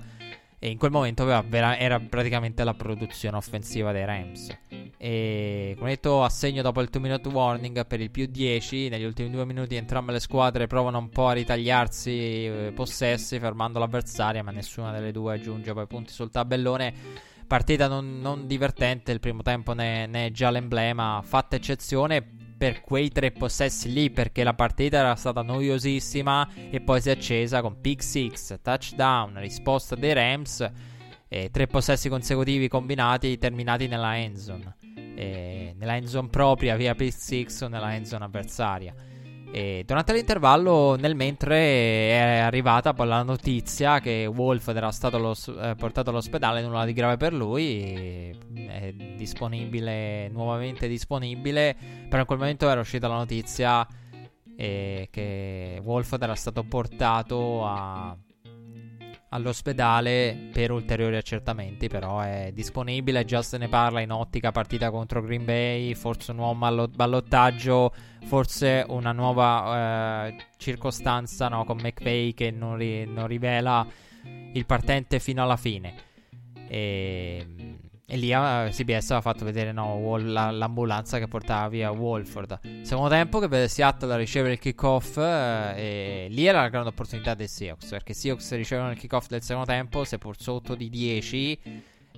e 0.63 0.69
in 0.69 0.77
quel 0.77 0.91
momento 0.91 1.25
vera- 1.25 1.75
era 1.75 1.99
praticamente 1.99 2.63
la 2.63 2.75
produzione 2.75 3.35
offensiva 3.35 3.91
dei 3.91 4.05
Rams. 4.05 4.55
E 4.95 5.73
come 5.75 5.89
detto, 5.89 6.23
assegno 6.23 6.61
dopo 6.61 6.81
il 6.81 6.89
2 6.89 7.01
minute 7.01 7.27
warning 7.29 7.87
per 7.87 7.99
il 7.99 8.11
più 8.11 8.27
10. 8.27 8.89
Negli 8.89 9.03
ultimi 9.03 9.31
due 9.31 9.43
minuti 9.43 9.73
entrambe 9.73 10.11
le 10.11 10.19
squadre 10.19 10.67
provano 10.67 10.99
un 10.99 11.09
po' 11.09 11.29
a 11.29 11.33
ritagliarsi 11.33 12.11
eh, 12.11 12.71
possessi, 12.75 13.39
fermando 13.39 13.79
l'avversaria, 13.79 14.43
ma 14.43 14.51
nessuna 14.51 14.91
delle 14.91 15.11
due 15.11 15.33
aggiunge 15.33 15.73
poi 15.73 15.87
punti 15.87 16.13
sul 16.13 16.29
tabellone. 16.29 16.93
Partita 17.47 17.87
non, 17.87 18.19
non 18.19 18.45
divertente, 18.45 19.11
il 19.11 19.19
primo 19.19 19.41
tempo 19.41 19.73
ne, 19.73 20.05
ne 20.05 20.27
è 20.27 20.31
già 20.31 20.51
l'emblema, 20.51 21.23
fatta 21.23 21.55
eccezione 21.55 22.50
per 22.61 22.81
quei 22.81 23.09
tre 23.09 23.31
possessi 23.31 23.91
lì 23.91 24.11
perché 24.11 24.43
la 24.43 24.53
partita 24.53 24.99
era 24.99 25.15
stata 25.15 25.41
noiosissima 25.41 26.47
e 26.69 26.79
poi 26.79 27.01
si 27.01 27.09
è 27.09 27.13
accesa 27.13 27.59
con 27.59 27.81
pick 27.81 28.03
6, 28.03 28.59
touchdown, 28.61 29.39
risposta 29.39 29.95
dei 29.95 30.13
Rams 30.13 30.71
e 31.27 31.49
tre 31.49 31.65
possessi 31.65 32.07
consecutivi 32.07 32.67
combinati 32.67 33.39
terminati 33.39 33.87
nella 33.87 34.15
endzone. 34.15 34.75
E 35.15 35.73
nella 35.75 35.95
endzone 35.95 36.29
propria 36.29 36.75
via 36.75 36.93
pick 36.93 37.19
6 37.19 37.47
o 37.61 37.67
nella 37.67 37.95
endzone 37.95 38.25
avversaria. 38.25 38.93
E 39.53 39.83
durante 39.85 40.13
l'intervallo, 40.13 40.95
nel 40.95 41.13
mentre 41.13 41.57
è 42.11 42.37
arrivata 42.39 42.93
poi 42.93 43.07
la 43.07 43.21
notizia 43.21 43.99
che 43.99 44.25
Wolf 44.25 44.69
era 44.69 44.91
stato 44.91 45.17
lo, 45.17 45.35
eh, 45.61 45.75
portato 45.75 46.09
all'ospedale, 46.09 46.61
nulla 46.61 46.85
di 46.85 46.93
grave 46.93 47.17
per 47.17 47.33
lui, 47.33 48.33
è 48.55 48.93
disponibile, 48.93 50.29
nuovamente 50.29 50.87
disponibile, 50.87 51.75
però 52.07 52.21
in 52.21 52.27
quel 52.27 52.39
momento 52.39 52.69
era 52.69 52.79
uscita 52.79 53.09
la 53.09 53.17
notizia 53.17 53.85
eh, 54.55 55.09
che 55.11 55.81
Wolf 55.83 56.15
era 56.17 56.35
stato 56.35 56.63
portato 56.63 57.65
a 57.65 58.17
all'ospedale 59.33 60.49
per 60.51 60.71
ulteriori 60.71 61.15
accertamenti, 61.15 61.87
però 61.87 62.19
è 62.19 62.51
disponibile, 62.53 63.23
già 63.23 63.41
se 63.41 63.57
ne 63.57 63.69
parla 63.69 64.01
in 64.01 64.11
ottica 64.11 64.51
partita 64.51 64.91
contro 64.91 65.21
Green 65.21 65.45
Bay, 65.45 65.93
forse 65.93 66.31
un 66.31 66.37
nuovo 66.37 66.87
ballottaggio, 66.87 67.93
forse 68.25 68.85
una 68.89 69.13
nuova 69.13 70.27
eh, 70.27 70.35
circostanza 70.57 71.47
no, 71.47 71.63
con 71.63 71.77
McVay 71.81 72.33
che 72.33 72.51
non, 72.51 72.75
ri- 72.75 73.05
non, 73.05 73.27
rivela 73.27 73.85
il 74.53 74.65
partente 74.65 75.19
fino 75.19 75.41
alla 75.41 75.57
fine. 75.57 75.95
E 76.67 77.45
e 78.13 78.17
lì 78.17 78.33
eh, 78.33 78.69
CBS 78.71 79.11
aveva 79.11 79.21
fatto 79.21 79.45
vedere 79.45 79.71
no, 79.71 79.93
Wall, 79.93 80.33
la, 80.33 80.51
l'ambulanza 80.51 81.17
che 81.17 81.29
portava 81.29 81.69
via 81.69 81.91
Wolford. 81.91 82.81
Secondo 82.81 83.07
tempo 83.07 83.39
che 83.39 83.47
vede 83.47 83.69
Seattle 83.69 84.17
ricevere 84.17 84.55
il 84.55 84.59
kickoff. 84.59 85.15
Uh, 85.15 85.77
e 85.77 86.27
lì 86.29 86.45
era 86.45 86.59
la 86.59 86.67
grande 86.67 86.89
opportunità 86.89 87.35
dei 87.35 87.47
Seahawks. 87.47 87.87
Perché 87.87 88.11
Seahawks 88.11 88.53
ricevono 88.55 88.91
il 88.91 88.97
kickoff 88.97 89.27
del 89.29 89.41
secondo 89.41 89.65
tempo, 89.65 90.03
seppur 90.03 90.35
sotto 90.37 90.75
di 90.75 90.89
10. 90.89 91.59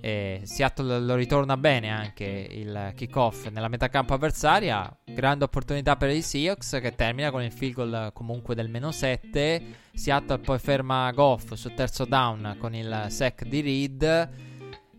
E 0.02 0.42
Seattle 0.46 1.00
lo 1.00 1.14
ritorna 1.14 1.58
bene 1.58 1.92
anche 1.92 2.48
il 2.50 2.94
kickoff 2.96 3.50
nella 3.50 3.68
metà 3.68 3.88
campo 3.90 4.16
avversaria. 4.16 4.92
Grande 5.06 5.44
opportunità 5.44 5.96
per 5.96 6.10
i 6.10 6.24
Seahawks 6.24 6.80
che 6.82 6.96
termina 6.96 7.30
con 7.30 7.44
il 7.44 7.52
field 7.52 7.76
goal 7.76 8.10
comunque 8.14 8.56
del 8.56 8.68
meno 8.68 8.92
7. 8.92 9.62
Seattle 9.94 10.40
poi 10.40 10.58
ferma 10.58 11.12
Goff 11.12 11.54
sul 11.54 11.76
terzo 11.76 12.06
down 12.06 12.56
con 12.58 12.74
il 12.74 13.06
sack 13.10 13.46
di 13.46 13.62
Reed. 13.62 14.53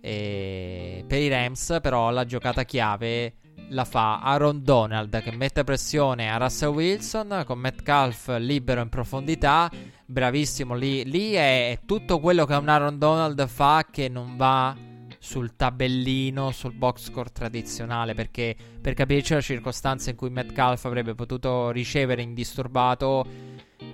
E 0.07 1.03
per 1.09 1.19
i 1.19 1.29
Rams, 1.29 1.79
però, 1.81 2.11
la 2.11 2.27
giocata 2.27 2.65
chiave 2.65 3.37
la 3.71 3.87
fa 3.87 4.21
Aaron 4.21 4.63
Donald 4.63 5.23
che 5.23 5.33
mette 5.33 5.65
pressione 5.65 6.31
a 6.31 6.37
Russell 6.37 6.75
Wilson 6.75 7.45
con 7.47 7.59
Metcalf 7.59 8.37
libero 8.39 8.83
in 8.83 8.91
profondità. 8.91 9.71
Bravissimo 10.05 10.75
lì. 10.75 11.05
Lì 11.09 11.33
è 11.33 11.79
tutto 11.87 12.21
quello 12.21 12.45
che 12.45 12.53
un 12.53 12.69
Aaron 12.69 12.99
Donald 12.99 13.47
fa 13.47 13.87
che 13.91 14.11
non 14.11 14.37
va 14.37 14.77
sul 15.19 15.57
tabellino, 15.57 16.51
sul 16.51 16.75
box 16.75 17.05
score 17.05 17.31
tradizionale, 17.33 18.13
perché 18.13 18.55
per 18.79 18.93
capirci 18.93 19.33
la 19.33 19.41
circostanza 19.41 20.11
in 20.11 20.17
cui 20.17 20.29
Metcalf 20.29 20.85
avrebbe 20.85 21.15
potuto 21.15 21.71
ricevere 21.71 22.21
indisturbato, 22.21 23.27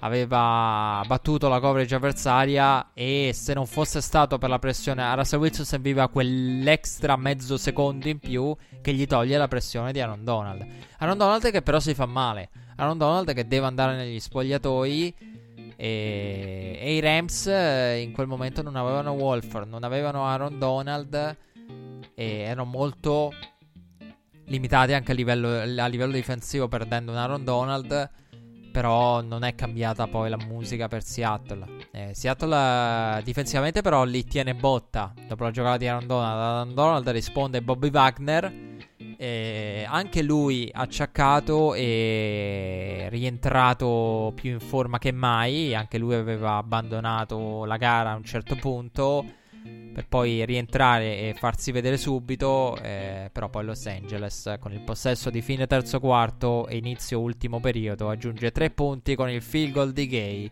aveva 0.00 1.02
battuto 1.06 1.48
la 1.48 1.60
coverage 1.60 1.94
avversaria 1.94 2.90
e 2.94 3.32
se 3.34 3.54
non 3.54 3.66
fosse 3.66 4.00
stato 4.00 4.38
per 4.38 4.48
la 4.48 4.58
pressione 4.58 5.02
a 5.02 5.14
Russell 5.14 5.40
Wilson 5.40 5.64
serviva 5.64 6.08
quell'extra 6.08 7.16
mezzo 7.16 7.56
secondo 7.56 8.08
in 8.08 8.18
più 8.18 8.54
che 8.80 8.92
gli 8.92 9.06
toglie 9.06 9.36
la 9.36 9.48
pressione 9.48 9.92
di 9.92 10.00
Aaron 10.00 10.24
Donald. 10.24 10.66
Aaron 10.98 11.18
Donald 11.18 11.50
che 11.50 11.62
però 11.62 11.80
si 11.80 11.94
fa 11.94 12.06
male, 12.06 12.50
Aaron 12.76 12.98
Donald 12.98 13.32
che 13.34 13.46
deve 13.46 13.66
andare 13.66 13.96
negli 13.96 14.20
spogliatoi 14.20 15.14
e, 15.76 16.78
e, 16.78 16.94
i 16.94 17.00
Rams 17.00 17.46
eh, 17.46 18.00
in 18.00 18.12
quel 18.12 18.26
momento 18.26 18.62
non 18.62 18.76
avevano 18.76 19.12
Wolford, 19.12 19.68
non 19.68 19.84
avevano 19.84 20.26
Aaron 20.26 20.58
Donald 20.58 21.36
e 22.14 22.24
erano 22.40 22.64
molto 22.64 23.32
limitati 24.46 24.92
anche 24.92 25.12
a 25.12 25.14
livello, 25.14 25.48
a 25.60 25.86
livello 25.86 26.12
difensivo 26.12 26.68
perdendo 26.68 27.12
un 27.12 27.18
Aaron 27.18 27.44
Donald. 27.44 28.10
Però 28.70 29.20
non 29.20 29.42
è 29.42 29.54
cambiata 29.54 30.06
poi 30.06 30.30
la 30.30 30.36
musica 30.36 30.88
per 30.88 31.02
Seattle. 31.02 31.66
Eh, 31.90 32.14
Seattle 32.14 33.18
uh, 33.18 33.22
difensivamente 33.22 33.82
però 33.82 34.04
li 34.04 34.24
tiene 34.24 34.54
botta. 34.54 35.12
Dopo 35.26 35.44
la 35.44 35.50
giocata 35.50 35.76
di 35.76 35.88
Aaron 35.88 36.06
Donald, 36.06 36.40
Aaron 36.40 36.74
Donald 36.74 37.08
risponde 37.08 37.62
Bobby 37.62 37.90
Wagner 37.90 38.68
eh, 39.22 39.84
anche 39.86 40.22
lui 40.22 40.70
acciaccato 40.72 41.74
e 41.74 43.08
rientrato 43.10 44.32
più 44.34 44.52
in 44.52 44.60
forma 44.60 44.98
che 44.98 45.12
mai. 45.12 45.74
Anche 45.74 45.98
lui 45.98 46.14
aveva 46.14 46.56
abbandonato 46.56 47.66
la 47.66 47.76
gara 47.76 48.12
a 48.12 48.16
un 48.16 48.24
certo 48.24 48.56
punto 48.56 49.24
per 49.92 50.06
poi 50.06 50.44
rientrare 50.44 51.18
e 51.18 51.34
farsi 51.36 51.72
vedere 51.72 51.96
subito. 51.96 52.76
Eh, 52.82 53.30
però 53.32 53.48
poi 53.48 53.64
Los 53.64 53.86
Angeles 53.86 54.56
con 54.60 54.72
il 54.72 54.80
possesso 54.80 55.30
di 55.30 55.42
fine 55.42 55.66
terzo 55.66 56.00
quarto 56.00 56.66
e 56.66 56.76
inizio 56.76 57.20
ultimo 57.20 57.60
periodo 57.60 58.08
aggiunge 58.08 58.50
3 58.50 58.70
punti 58.70 59.14
con 59.14 59.28
il 59.28 59.42
field 59.42 59.72
goal 59.72 59.92
di 59.92 60.06
Gay 60.06 60.50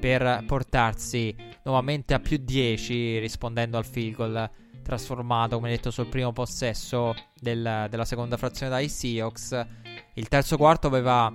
per 0.00 0.44
portarsi 0.46 1.34
nuovamente 1.64 2.14
a 2.14 2.20
più 2.20 2.38
10 2.38 3.18
rispondendo 3.18 3.76
al 3.76 3.84
field 3.84 4.14
goal 4.14 4.50
trasformato, 4.88 5.56
come 5.56 5.68
detto, 5.68 5.90
sul 5.90 6.06
primo 6.06 6.32
possesso 6.32 7.14
del, 7.38 7.86
della 7.90 8.04
seconda 8.06 8.38
frazione 8.38 8.70
dai 8.70 8.88
Seahawks. 8.88 9.66
Il 10.14 10.28
terzo 10.28 10.56
quarto 10.56 10.86
aveva 10.86 11.30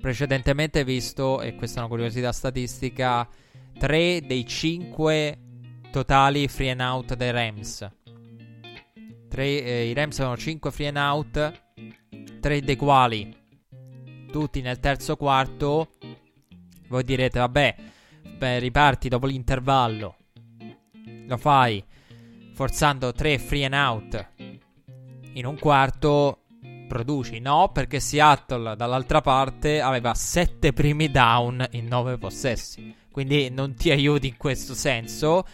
precedentemente 0.00 0.82
visto, 0.82 1.40
e 1.42 1.54
questa 1.54 1.76
è 1.76 1.80
una 1.80 1.88
curiosità 1.88 2.32
statistica, 2.32 3.28
3 3.78 4.22
dei 4.26 4.44
5 4.44 5.38
totali 5.90 6.48
free 6.48 6.70
and 6.70 6.80
out 6.80 7.14
dei 7.14 7.30
Rams. 7.30 7.90
Tre, 9.28 9.62
eh, 9.62 9.88
I 9.88 9.92
Rams 9.94 10.18
avevano 10.18 10.36
5 10.36 10.70
free 10.70 10.88
and 10.88 10.96
out, 10.96 11.62
3 12.40 12.60
dei 12.62 12.76
quali 12.76 13.38
tutti 14.30 14.60
nel 14.60 14.80
terzo 14.80 15.16
quarto. 15.16 15.90
Voi 16.88 17.04
direte, 17.04 17.38
vabbè, 17.38 17.74
beh, 18.36 18.58
riparti 18.58 19.08
dopo 19.08 19.26
l'intervallo. 19.26 20.16
Lo 21.26 21.36
fai 21.36 21.84
forzando 22.54 23.12
3 23.12 23.38
free 23.38 23.64
and 23.64 23.74
out 23.74 24.26
in 25.32 25.46
un 25.46 25.58
quarto 25.58 26.42
produci. 26.88 27.38
No, 27.38 27.70
perché 27.72 28.00
Seattle 28.00 28.74
dall'altra 28.76 29.20
parte 29.20 29.80
aveva 29.80 30.14
7 30.14 30.72
primi 30.72 31.10
down 31.10 31.64
in 31.72 31.86
9 31.86 32.18
possessi. 32.18 32.94
Quindi 33.10 33.50
non 33.50 33.74
ti 33.74 33.90
aiuti 33.90 34.28
in 34.28 34.36
questo 34.36 34.74
senso. 34.74 35.44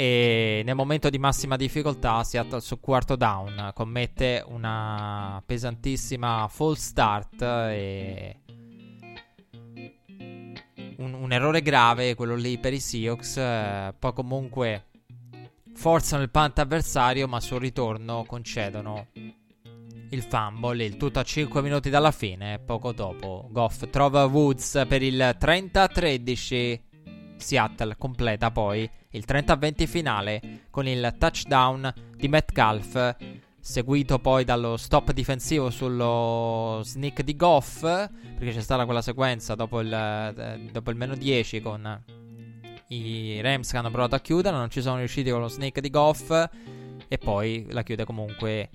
E 0.00 0.62
nel 0.64 0.74
momento 0.74 1.10
di 1.10 1.18
massima 1.18 1.56
difficoltà, 1.56 2.24
Seattle 2.24 2.62
su 2.62 2.80
quarto 2.80 3.16
down 3.16 3.72
commette 3.74 4.42
una 4.46 5.42
pesantissima 5.44 6.48
full 6.48 6.72
start. 6.72 7.42
E 7.42 8.36
un, 10.96 11.12
un 11.12 11.32
errore 11.32 11.60
grave, 11.60 12.14
quello 12.14 12.34
lì 12.34 12.56
per 12.56 12.72
i 12.72 12.80
Seahawks. 12.80 13.36
Eh, 13.36 13.94
poi 13.98 14.14
comunque 14.14 14.86
forzano 15.74 16.22
il 16.22 16.30
punt 16.30 16.58
avversario, 16.60 17.28
ma 17.28 17.38
sul 17.38 17.60
ritorno 17.60 18.24
concedono 18.26 19.08
il 19.12 20.22
fumble. 20.22 20.82
Il 20.82 20.96
tutto 20.96 21.18
a 21.18 21.22
5 21.22 21.60
minuti 21.60 21.90
dalla 21.90 22.10
fine. 22.10 22.58
Poco 22.58 22.92
dopo, 22.92 23.48
Goff 23.50 23.90
trova 23.90 24.24
Woods 24.24 24.82
per 24.88 25.02
il 25.02 25.36
30-13. 25.38 26.80
Seattle 27.36 27.96
completa 27.98 28.50
poi 28.50 28.90
il 29.10 29.24
30-20 29.26 29.86
finale 29.86 30.40
con 30.70 30.86
il 30.86 31.14
touchdown 31.18 31.92
di 32.16 32.28
Metcalf. 32.28 33.16
Seguito 33.58 34.18
poi 34.18 34.44
dallo 34.44 34.76
stop 34.76 35.12
difensivo 35.12 35.70
sullo 35.70 36.80
sneak 36.82 37.22
di 37.22 37.36
Goff. 37.36 37.80
Perché 37.80 38.52
c'è 38.52 38.60
stata 38.60 38.84
quella 38.84 39.02
sequenza 39.02 39.54
dopo 39.54 39.80
il, 39.80 39.92
eh, 39.92 40.68
dopo 40.70 40.90
il 40.90 40.96
meno 40.96 41.14
10 41.14 41.60
con 41.60 42.02
i 42.88 43.40
Rams 43.40 43.70
che 43.70 43.76
hanno 43.76 43.90
provato 43.90 44.14
a 44.14 44.20
chiudere, 44.20 44.56
non 44.56 44.70
ci 44.70 44.80
sono 44.80 44.98
riusciti 44.98 45.30
con 45.30 45.40
lo 45.40 45.48
snake 45.48 45.80
di 45.80 45.90
Goff 45.90 46.30
e 47.06 47.18
poi 47.18 47.66
la 47.70 47.82
chiude 47.82 48.04
comunque 48.04 48.70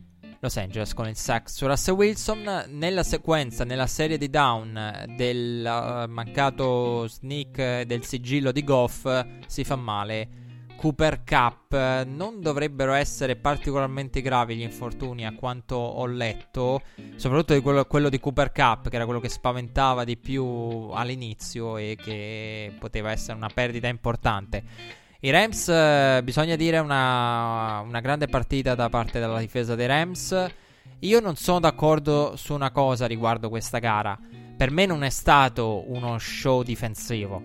Los 0.46 0.58
Angeles 0.58 0.94
con 0.94 1.08
il 1.08 1.16
sack 1.16 1.50
su 1.50 1.66
Russell 1.66 1.96
Wilson. 1.96 2.66
Nella 2.70 3.02
sequenza, 3.02 3.64
nella 3.64 3.88
serie 3.88 4.20
di 4.20 4.30
down 4.30 5.06
del 5.16 5.62
uh, 5.66 6.08
mancato 6.10 7.08
sneak 7.08 7.82
del 7.82 8.04
sigillo 8.06 8.52
di 8.52 8.64
Goff, 8.64 9.08
si 9.48 9.64
fa 9.64 9.76
male 9.76 10.30
Cooper 10.76 11.24
Cup. 11.24 12.06
Non 12.06 12.42
dovrebbero 12.42 12.94
essere 12.94 13.36
particolarmente 13.36 14.22
gravi 14.22 14.56
gli 14.56 14.62
infortuni 14.62 15.26
a 15.26 15.34
quanto 15.34 15.78
ho 15.78 16.06
letto, 16.06 16.82
soprattutto 17.16 17.56
di 17.56 17.62
quello, 17.62 17.86
quello, 17.86 18.10
di 18.10 18.20
Cooper 18.20 18.52
Cup, 18.52 18.90
che 18.90 18.98
era 18.98 19.06
quello 19.06 19.20
che 19.20 19.30
spaventava 19.30 20.04
di 20.04 20.16
più 20.16 20.46
all'inizio 20.94 21.78
e 21.78 21.98
che 22.00 22.72
poteva 22.78 23.10
essere 23.10 23.36
una 23.36 23.50
perdita 23.52 23.88
importante. 23.88 25.04
I 25.26 25.32
Rams, 25.32 25.70
eh, 25.70 26.22
bisogna 26.24 26.56
dire, 26.56 26.78
una, 26.78 27.80
una 27.80 28.00
grande 28.00 28.28
partita 28.28 28.76
da 28.76 28.90
parte 28.90 29.20
della 29.20 29.40
difesa 29.40 29.74
dei 29.74 29.88
Rams. 29.88 30.52
Io 31.00 31.20
non 31.20 31.36
sono 31.36 31.60
d'accordo 31.60 32.36
su 32.36 32.54
una 32.54 32.70
cosa 32.70 33.08
riguardo 33.08 33.50
questa 33.50 33.80
gara. 33.80 34.20
Per 34.56 34.70
me 34.70 34.86
non 34.86 35.04
è 35.04 35.10
stato 35.10 35.84
uno 35.92 36.20
show 36.20 36.62
difensivo. 36.62 37.42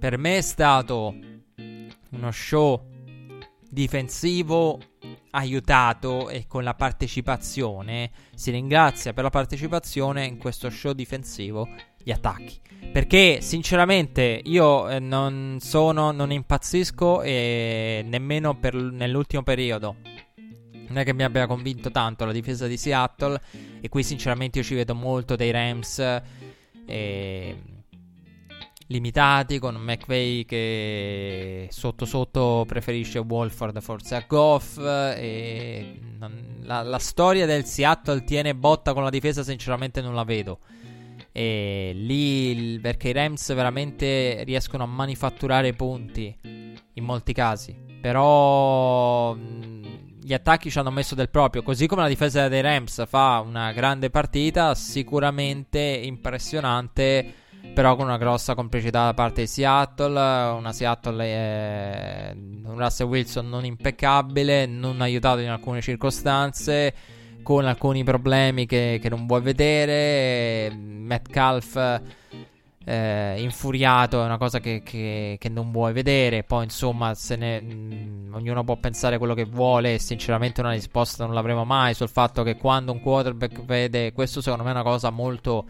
Per 0.00 0.18
me 0.18 0.38
è 0.38 0.40
stato 0.40 1.14
uno 2.10 2.30
show 2.32 2.84
difensivo 3.70 4.80
aiutato 5.30 6.28
e 6.28 6.48
con 6.48 6.64
la 6.64 6.74
partecipazione. 6.74 8.10
Si 8.34 8.50
ringrazia 8.50 9.12
per 9.12 9.22
la 9.22 9.30
partecipazione 9.30 10.26
in 10.26 10.38
questo 10.38 10.68
show 10.70 10.92
difensivo 10.92 11.68
gli 12.02 12.10
attacchi. 12.10 12.60
Perché 12.92 13.40
sinceramente 13.40 14.40
io 14.44 14.88
eh, 14.88 14.98
non 14.98 15.58
sono, 15.60 16.10
non 16.10 16.32
impazzisco 16.32 17.22
e 17.22 18.04
nemmeno 18.04 18.56
per, 18.56 18.74
nell'ultimo 18.74 19.42
periodo. 19.42 19.96
Non 20.88 20.98
è 20.98 21.04
che 21.04 21.14
mi 21.14 21.22
abbia 21.22 21.46
convinto 21.46 21.92
tanto 21.92 22.24
la 22.24 22.32
difesa 22.32 22.66
di 22.66 22.76
Seattle. 22.76 23.40
E 23.80 23.88
qui 23.88 24.02
sinceramente 24.02 24.58
io 24.58 24.64
ci 24.64 24.74
vedo 24.74 24.94
molto 24.96 25.36
dei 25.36 25.52
Rams. 25.52 25.98
E 26.86 27.56
limitati 28.90 29.60
con 29.60 29.76
McVay 29.76 30.44
che 30.44 31.68
sotto 31.70 32.04
sotto 32.04 32.64
preferisce 32.66 33.20
Wolford 33.20 33.80
forse 33.80 34.16
a 34.16 34.24
Goff 34.26 34.78
e 34.78 36.00
non, 36.18 36.58
la, 36.62 36.82
la, 36.82 36.98
storia 36.98 37.46
del 37.46 37.64
Seattle 37.66 38.24
tiene 38.24 38.52
botta 38.52 38.92
con 38.92 39.04
la 39.04 39.10
difesa 39.10 39.44
sinceramente 39.44 40.00
non 40.00 40.16
la 40.16 40.24
vedo 40.24 40.58
e 41.32 41.92
lì 41.94 42.78
perché 42.80 43.08
i 43.08 43.12
Rams 43.12 43.54
veramente 43.54 44.42
riescono 44.44 44.82
a 44.82 44.86
manifatturare 44.86 45.72
punti 45.72 46.36
in 46.92 47.04
molti 47.04 47.32
casi. 47.32 47.76
Però 48.00 49.36
gli 49.36 50.32
attacchi 50.32 50.70
ci 50.70 50.78
hanno 50.78 50.90
messo 50.90 51.14
del 51.14 51.28
proprio. 51.28 51.62
Così 51.62 51.86
come 51.86 52.02
la 52.02 52.08
difesa 52.08 52.48
dei 52.48 52.60
Rams 52.60 53.06
fa 53.06 53.42
una 53.44 53.72
grande 53.72 54.10
partita 54.10 54.74
sicuramente 54.74 55.80
impressionante 55.80 57.34
però 57.72 57.94
con 57.94 58.06
una 58.06 58.18
grossa 58.18 58.54
complicità 58.54 59.04
da 59.04 59.14
parte 59.14 59.42
di 59.42 59.46
Seattle, 59.46 60.10
una 60.10 60.72
Seattle 60.72 61.24
è 61.24 62.32
un 62.34 62.74
Russell 62.76 63.06
Wilson 63.06 63.48
non 63.48 63.64
impeccabile, 63.64 64.66
non 64.66 65.00
aiutato 65.00 65.40
in 65.40 65.50
alcune 65.50 65.80
circostanze, 65.80 66.94
con 67.42 67.66
alcuni 67.66 68.04
problemi 68.04 68.66
che, 68.66 68.98
che 69.00 69.08
non 69.08 69.26
vuoi 69.26 69.40
vedere, 69.40 70.74
Metcalf 70.74 72.00
eh, 72.84 73.40
infuriato 73.40 74.22
è 74.22 74.24
una 74.24 74.38
cosa 74.38 74.58
che, 74.58 74.82
che, 74.82 75.36
che, 75.38 75.48
non 75.48 75.70
vuoi 75.70 75.92
vedere, 75.92 76.42
poi 76.44 76.64
insomma 76.64 77.14
ne, 77.36 77.60
mh, 77.60 77.74
mm, 77.74 78.34
ognuno 78.34 78.64
può 78.64 78.76
pensare 78.76 79.18
quello 79.18 79.34
che 79.34 79.44
vuole, 79.44 79.98
sinceramente 79.98 80.60
una 80.60 80.72
risposta 80.72 81.24
non 81.24 81.34
l'avremo 81.34 81.64
mai 81.64 81.94
sul 81.94 82.08
fatto 82.08 82.42
che 82.42 82.56
quando 82.56 82.92
un 82.92 83.00
quarterback 83.00 83.64
vede, 83.64 84.12
questo 84.12 84.40
secondo 84.40 84.64
me 84.64 84.70
è 84.70 84.74
una 84.74 84.82
cosa 84.82 85.10
molto 85.10 85.66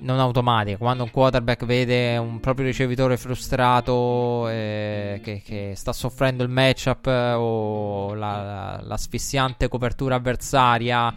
non 0.00 0.18
automatica. 0.18 0.76
Quando 0.76 1.04
un 1.04 1.10
quarterback 1.10 1.64
vede 1.64 2.16
un 2.16 2.40
proprio 2.40 2.66
ricevitore 2.66 3.16
frustrato 3.16 4.48
eh, 4.48 5.20
che, 5.22 5.42
che, 5.44 5.72
sta 5.74 5.92
soffrendo 5.92 6.42
il 6.42 6.48
matchup 6.48 7.06
eh, 7.06 7.32
o 7.32 8.14
la, 8.14 8.42
la, 8.42 8.80
l'asfissiante 8.82 9.68
copertura 9.68 10.16
avversaria. 10.16 11.14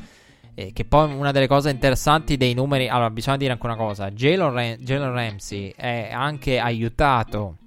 Eh, 0.55 0.71
che 0.71 0.85
poi 0.85 1.11
una 1.11 1.31
delle 1.31 1.47
cose 1.47 1.71
interessanti 1.71 2.37
dei 2.37 2.53
numeri. 2.53 2.87
Allora, 2.87 3.09
bisogna 3.09 3.37
dire 3.37 3.51
anche 3.53 3.65
una 3.65 3.75
cosa: 3.75 4.11
Jalen, 4.11 4.51
Ram- 4.51 5.13
Ramsey 5.13 5.73
è 5.75 6.09
anche 6.11 6.59
aiutato 6.59 7.57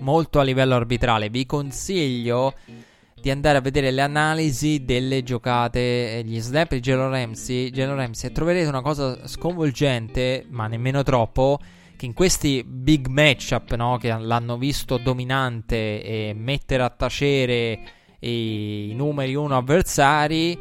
molto 0.00 0.38
a 0.38 0.42
livello 0.42 0.74
arbitrale. 0.74 1.30
Vi 1.30 1.46
consiglio 1.46 2.54
di 3.22 3.30
andare 3.30 3.58
a 3.58 3.60
vedere 3.60 3.92
le 3.92 4.00
analisi 4.00 4.84
delle 4.84 5.22
giocate, 5.22 6.22
gli 6.24 6.40
snap 6.40 6.70
di 6.70 6.80
Jalen 6.80 7.08
Ramsey, 7.08 7.70
Jalen 7.70 7.94
Ramsey 7.94 8.28
e 8.28 8.32
troverete 8.32 8.66
una 8.66 8.82
cosa 8.82 9.28
sconvolgente, 9.28 10.44
ma 10.48 10.66
nemmeno 10.66 11.04
troppo, 11.04 11.60
che 11.96 12.04
in 12.04 12.14
questi 12.14 12.64
big 12.66 13.06
matchup, 13.06 13.74
no, 13.74 13.96
che 13.98 14.12
l'hanno 14.12 14.58
visto 14.58 14.96
dominante 14.98 16.02
e 16.02 16.34
mettere 16.34 16.82
a 16.82 16.90
tacere 16.90 17.80
i, 18.18 18.90
i 18.90 18.94
numeri 18.96 19.36
uno 19.36 19.56
avversari 19.56 20.58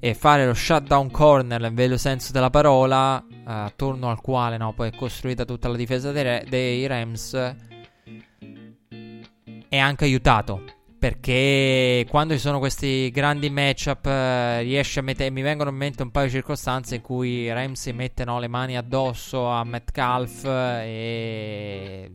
e 0.00 0.14
fare 0.14 0.44
lo 0.44 0.54
shutdown 0.54 1.08
corner 1.08 1.60
nel 1.60 1.72
vero 1.72 1.96
senso 1.96 2.32
della 2.32 2.50
parola, 2.50 3.24
eh, 3.30 3.42
attorno 3.44 4.10
al 4.10 4.20
quale 4.20 4.56
no, 4.56 4.72
poi 4.72 4.88
è 4.88 4.96
costruita 4.96 5.44
tutta 5.44 5.68
la 5.68 5.76
difesa 5.76 6.10
dei, 6.10 6.44
dei 6.48 6.84
Rams, 6.88 7.54
è 9.68 9.78
anche 9.78 10.04
aiutato 10.04 10.80
perché 11.02 12.06
quando 12.08 12.34
ci 12.34 12.38
sono 12.38 12.60
questi 12.60 13.10
grandi 13.10 13.50
matchup 13.50 14.06
eh, 14.06 14.62
riesce 14.62 15.00
a 15.00 15.02
mettere 15.02 15.30
mi 15.30 15.42
vengono 15.42 15.70
in 15.70 15.74
mente 15.74 16.04
un 16.04 16.12
paio 16.12 16.26
di 16.26 16.30
circostanze 16.30 16.94
in 16.94 17.00
cui 17.00 17.52
Ramsey 17.52 17.92
mette 17.92 18.24
no, 18.24 18.38
le 18.38 18.46
mani 18.46 18.76
addosso 18.76 19.48
a 19.48 19.64
Metcalf 19.64 20.44
e 20.44 22.08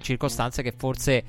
circostanze 0.00 0.64
che 0.64 0.74
forse 0.76 1.24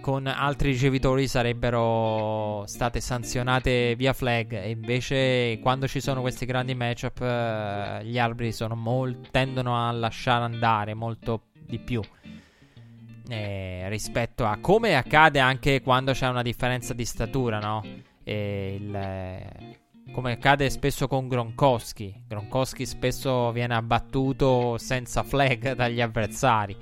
con 0.00 0.26
altri 0.26 0.70
ricevitori 0.70 1.28
sarebbero 1.28 2.64
state 2.64 3.02
sanzionate 3.02 3.96
via 3.96 4.14
flag. 4.14 4.52
E 4.54 4.70
invece 4.70 5.58
quando 5.60 5.86
ci 5.86 6.00
sono 6.00 6.22
questi 6.22 6.46
grandi 6.46 6.74
matchup 6.74 7.20
eh, 7.20 8.00
gli 8.02 8.18
arbitri 8.18 8.66
molt- 8.74 9.30
tendono 9.30 9.76
a 9.86 9.92
lasciare 9.92 10.44
andare 10.44 10.94
molto 10.94 11.48
di 11.52 11.78
più 11.78 12.00
eh, 13.28 13.88
rispetto 13.88 14.44
a 14.44 14.58
come 14.60 14.96
accade 14.96 15.38
anche 15.38 15.80
quando 15.80 16.12
c'è 16.12 16.28
una 16.28 16.42
differenza 16.42 16.94
di 16.94 17.04
statura, 17.04 17.58
no? 17.58 17.84
Il, 18.24 18.98
come 20.12 20.32
accade 20.32 20.70
spesso 20.70 21.08
con 21.08 21.28
Gronkowski. 21.28 22.24
Gronkowski 22.26 22.86
spesso 22.86 23.52
viene 23.52 23.74
abbattuto 23.74 24.78
senza 24.78 25.22
flag 25.22 25.74
dagli 25.76 26.00
avversari. 26.00 26.76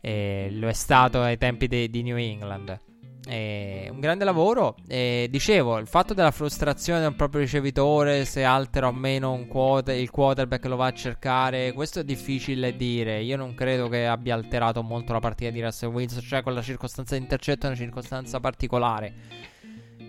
Eh, 0.00 0.48
lo 0.52 0.68
è 0.68 0.72
stato 0.72 1.20
ai 1.22 1.36
tempi 1.38 1.66
de- 1.66 1.88
di 1.88 2.02
New 2.02 2.16
England. 2.16 2.80
Eh, 3.26 3.88
un 3.90 4.00
grande 4.00 4.24
lavoro. 4.24 4.76
Eh, 4.86 5.28
dicevo, 5.30 5.78
il 5.78 5.86
fatto 5.86 6.14
della 6.14 6.30
frustrazione 6.30 7.00
del 7.00 7.14
proprio 7.14 7.42
ricevitore, 7.42 8.24
se 8.24 8.44
altera 8.44 8.88
o 8.88 8.92
meno 8.92 9.44
quote, 9.46 9.92
il 9.94 10.10
quarterback 10.10 10.64
lo 10.66 10.76
va 10.76 10.86
a 10.86 10.92
cercare, 10.92 11.72
questo 11.72 12.00
è 12.00 12.04
difficile 12.04 12.76
dire. 12.76 13.20
Io 13.22 13.36
non 13.36 13.54
credo 13.54 13.88
che 13.88 14.06
abbia 14.06 14.34
alterato 14.34 14.82
molto 14.82 15.12
la 15.12 15.20
partita 15.20 15.50
di 15.50 15.60
Russell 15.60 15.90
Wilson, 15.90 16.22
cioè 16.22 16.42
con 16.42 16.54
la 16.54 16.62
circostanza 16.62 17.14
di 17.14 17.22
intercetto 17.22 17.66
è 17.66 17.68
una 17.68 17.78
circostanza 17.78 18.40
particolare. 18.40 19.14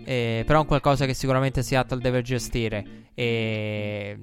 Eh, 0.04 0.42
però 0.46 0.58
è 0.58 0.62
un 0.62 0.66
qualcosa 0.66 1.06
che 1.06 1.14
sicuramente 1.14 1.62
Seattle 1.62 2.00
deve 2.00 2.22
gestire. 2.22 3.10
E 3.14 4.18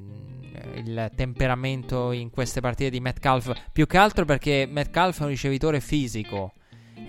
il 0.75 1.11
temperamento 1.15 2.11
in 2.11 2.29
queste 2.29 2.59
partite 2.59 2.89
di 2.89 2.99
Metcalf, 2.99 3.53
più 3.71 3.85
che 3.85 3.97
altro 3.97 4.25
perché 4.25 4.67
Metcalf 4.69 5.19
è 5.19 5.23
un 5.23 5.29
ricevitore 5.29 5.79
fisico 5.79 6.53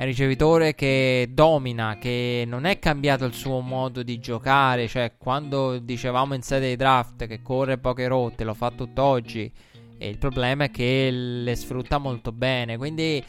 è 0.01 0.05
un 0.05 0.09
ricevitore 0.09 0.75
che 0.75 1.29
domina, 1.31 1.99
che 1.99 2.45
non 2.47 2.65
è 2.65 2.79
cambiato 2.79 3.27
il 3.27 3.35
suo 3.35 3.61
modo 3.61 4.03
di 4.03 4.19
giocare, 4.19 4.89
cioè 4.89 5.13
quando 5.19 5.79
dicevamo 5.79 6.33
in 6.33 6.41
sede 6.41 6.71
di 6.71 6.77
draft 6.77 7.27
che 7.27 7.43
corre 7.43 7.77
poche 7.77 8.09
rotte, 8.09 8.45
lo 8.45 8.55
fa 8.55 8.71
tutto 8.71 9.03
oggi, 9.03 9.53
e 9.99 10.09
il 10.09 10.17
problema 10.17 10.65
è 10.65 10.71
che 10.71 11.11
le 11.11 11.55
sfrutta 11.55 11.99
molto 11.99 12.33
bene, 12.33 12.79
quindi 12.79 13.23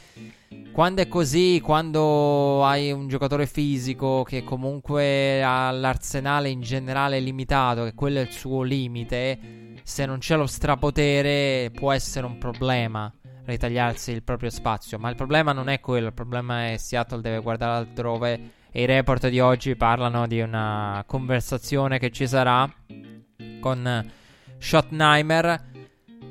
quando 0.72 1.02
è 1.02 1.10
così, 1.10 1.60
quando 1.62 2.64
hai 2.64 2.90
un 2.94 3.10
giocatore 3.10 3.48
fisico 3.48 4.24
che 4.24 4.46
comunque 4.46 5.44
ha 5.44 5.72
l'arsenale 5.72 6.48
in 6.48 6.62
generale 6.62 7.20
limitato, 7.20 7.84
che 7.84 7.94
quello 7.94 8.20
è 8.20 8.22
il 8.22 8.32
suo 8.32 8.62
limite, 8.62 9.74
se 9.84 10.06
non 10.06 10.20
c'è 10.20 10.38
lo 10.38 10.48
strapotere 10.48 11.70
può 11.74 11.92
essere 11.92 12.26
un 12.26 12.38
problema 12.38 13.14
ritagliarsi 13.52 14.12
il 14.12 14.24
proprio 14.24 14.49
spazio. 14.49 14.97
Ma 14.97 15.10
il 15.10 15.16
problema 15.16 15.52
non 15.54 15.70
è 15.70 15.80
quello, 15.80 16.08
il 16.08 16.14
problema 16.14 16.72
è 16.72 16.78
Seattle 16.78 17.22
deve 17.22 17.39
guardare 17.39 17.78
altrove. 17.78 18.39
E 18.72 18.82
i 18.82 18.86
report 18.86 19.28
di 19.28 19.39
oggi 19.39 19.76
parlano 19.76 20.28
di 20.28 20.39
una 20.39 21.04
conversazione 21.06 21.99
che 21.99 22.10
ci 22.10 22.26
sarà 22.26 22.72
con 23.60 24.12
Schottenheimer 24.58 25.70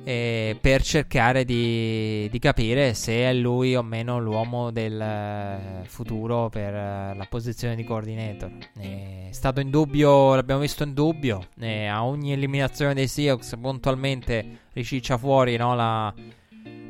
eh, 0.05 0.57
per 0.61 0.83
cercare 0.83 1.45
di, 1.45 2.29
di, 2.31 2.39
capire 2.39 2.95
se 2.95 3.13
è 3.29 3.33
lui 3.35 3.77
o 3.77 3.83
meno 3.83 4.19
l'uomo 4.19 4.71
del 4.71 5.01
eh, 5.01 5.85
futuro 5.85 6.49
per 6.49 6.75
eh, 6.75 7.15
la 7.15 7.27
posizione 7.29 7.77
di 7.77 7.85
coordinator. 7.85 8.51
è 8.79 9.29
stato 9.31 9.61
in 9.61 9.71
dubbio, 9.71 10.35
l'abbiamo 10.35 10.61
visto 10.61 10.83
in 10.83 10.95
dubbio. 10.95 11.49
a 11.61 12.05
ogni 12.05 12.33
eliminazione 12.33 12.95
dei 12.95 13.09
Seahawks 13.09 13.57
puntualmente 13.61 14.61
riciccia 14.73 15.19
fuori 15.19 15.57
no, 15.57 15.75
la 15.75 16.13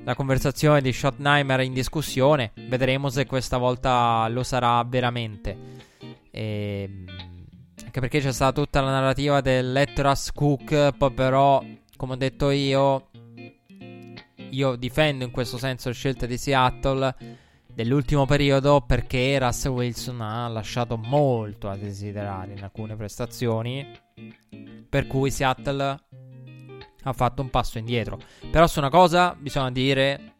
la 0.04 0.14
conversazione 0.14 0.80
di 0.80 0.92
Schottenheimer 0.92 1.60
in 1.60 1.72
discussione. 1.72 2.52
Vedremo 2.68 3.10
se 3.10 3.26
questa 3.26 3.56
volta 3.56 4.28
lo 4.28 4.42
sarà 4.42 4.82
veramente. 4.84 5.56
E... 6.30 6.82
Ehm, 6.82 7.28
anche 7.90 8.00
perché 8.00 8.20
c'è 8.20 8.32
stata 8.32 8.52
tutta 8.52 8.80
la 8.80 8.90
narrativa 8.90 9.40
del 9.40 9.84
Cook. 10.32 10.92
Poi, 10.96 11.12
però, 11.12 11.60
come 11.96 12.12
ho 12.12 12.16
detto 12.16 12.50
io, 12.50 13.08
io 14.50 14.76
difendo 14.76 15.24
in 15.24 15.32
questo 15.32 15.58
senso 15.58 15.92
scelte 15.92 16.28
di 16.28 16.38
Seattle 16.38 17.16
dell'ultimo 17.66 18.26
periodo 18.26 18.80
perché 18.82 19.38
Russell 19.40 19.72
Wilson 19.72 20.20
ha 20.20 20.46
lasciato 20.46 20.96
molto 20.96 21.68
a 21.68 21.76
desiderare 21.76 22.52
in 22.52 22.62
alcune 22.62 22.94
prestazioni. 22.94 23.84
Per 24.88 25.06
cui 25.08 25.32
Seattle 25.32 25.98
ha 27.02 27.12
fatto 27.12 27.42
un 27.42 27.50
passo 27.50 27.78
indietro. 27.78 28.18
Però 28.50 28.66
su 28.66 28.78
una 28.78 28.90
cosa 28.90 29.36
bisogna 29.38 29.70
dire, 29.70 30.34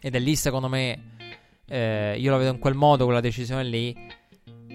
ed 0.00 0.14
è 0.14 0.18
lì 0.18 0.36
secondo 0.36 0.68
me, 0.68 1.16
eh, 1.66 2.16
io 2.18 2.30
la 2.30 2.36
vedo 2.36 2.50
in 2.50 2.58
quel 2.58 2.74
modo, 2.74 3.04
quella 3.04 3.20
decisione 3.20 3.64
lì. 3.64 4.20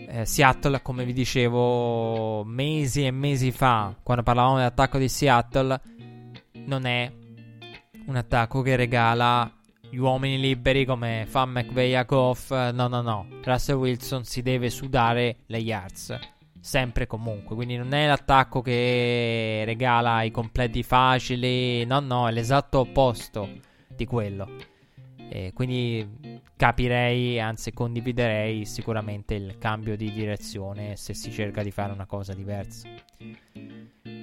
Eh, 0.09 0.25
Seattle, 0.25 0.81
come 0.81 1.03
vi 1.03 1.13
dicevo 1.13 2.43
mesi 2.45 3.05
e 3.05 3.11
mesi 3.11 3.51
fa, 3.51 3.93
quando 4.03 4.23
parlavamo 4.23 4.57
dell'attacco 4.57 4.97
di 4.97 5.09
Seattle, 5.09 5.81
non 6.65 6.85
è 6.85 7.11
un 8.05 8.15
attacco 8.15 8.61
che 8.61 8.75
regala 8.75 9.51
gli 9.89 9.97
uomini 9.97 10.39
liberi 10.39 10.85
come 10.85 11.25
fa 11.27 11.45
McVeigh 11.45 11.95
a 11.95 12.03
Goff. 12.03 12.51
No, 12.51 12.87
no, 12.87 13.01
no. 13.01 13.27
Russell 13.43 13.75
Wilson 13.75 14.23
si 14.23 14.41
deve 14.41 14.69
sudare 14.69 15.37
le 15.47 15.57
yards 15.57 16.35
sempre 16.67 17.05
e 17.05 17.07
comunque. 17.07 17.55
Quindi 17.55 17.77
non 17.77 17.93
è 17.93 18.05
l'attacco 18.05 18.61
che 18.61 19.63
regala 19.65 20.23
i 20.23 20.31
completi 20.31 20.83
facili, 20.83 21.85
no, 21.85 22.01
no, 22.01 22.27
è 22.27 22.31
l'esatto 22.31 22.79
opposto 22.79 23.49
di 23.87 24.05
quello. 24.05 24.49
E 25.29 25.51
quindi 25.53 26.41
capirei, 26.57 27.39
anzi 27.39 27.71
condividerei 27.71 28.65
sicuramente 28.65 29.35
il 29.35 29.57
cambio 29.57 29.95
di 29.95 30.11
direzione 30.11 30.97
se 30.97 31.13
si 31.13 31.31
cerca 31.31 31.63
di 31.63 31.71
fare 31.71 31.93
una 31.93 32.05
cosa 32.05 32.33
diversa. 32.33 32.89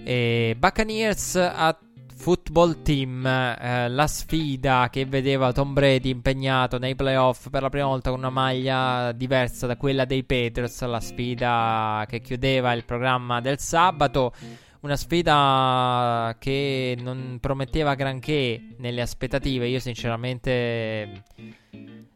E 0.04 0.54
Buccaneers 0.58 1.36
ha 1.36 1.78
Football 2.24 2.80
Team, 2.80 3.26
eh, 3.26 3.86
la 3.90 4.06
sfida 4.06 4.88
che 4.90 5.04
vedeva 5.04 5.52
Tom 5.52 5.74
Brady 5.74 6.08
impegnato 6.08 6.78
nei 6.78 6.94
playoff 6.94 7.50
per 7.50 7.60
la 7.60 7.68
prima 7.68 7.84
volta 7.84 8.08
con 8.08 8.18
una 8.18 8.30
maglia 8.30 9.12
diversa 9.12 9.66
da 9.66 9.76
quella 9.76 10.06
dei 10.06 10.24
Patriots, 10.24 10.82
la 10.86 11.00
sfida 11.00 12.06
che 12.08 12.22
chiudeva 12.22 12.72
il 12.72 12.86
programma 12.86 13.42
del 13.42 13.58
sabato. 13.58 14.32
una 14.80 14.96
sfida 14.96 16.34
che 16.38 16.96
non 16.98 17.36
prometteva 17.42 17.94
granché 17.94 18.74
nelle 18.78 19.02
aspettative. 19.02 19.66
Io 19.66 19.78
sinceramente 19.78 21.24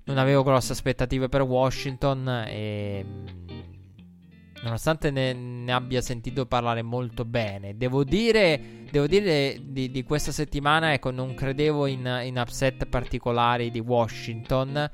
non 0.05 0.17
avevo 0.17 0.43
grosse 0.43 0.73
aspettative 0.73 1.29
per 1.29 1.43
Washington 1.43 2.47
e 2.49 3.05
nonostante 4.63 5.11
ne, 5.11 5.33
ne, 5.33 5.73
abbia 5.73 6.01
sentito 6.01 6.47
parlare 6.47 6.83
molto 6.83 7.25
bene, 7.25 7.77
devo 7.77 8.05
dire, 8.05 8.85
devo 8.91 9.07
dire 9.07 9.59
di, 9.63 9.91
di, 9.91 10.03
questa 10.03 10.33
settimana, 10.33 10.93
ecco, 10.93 11.11
non 11.11 11.35
credevo 11.35 11.87
in, 11.87 12.21
in, 12.25 12.37
upset 12.39 12.87
particolari 12.87 13.71
di 13.71 13.81
Washington 13.81 14.91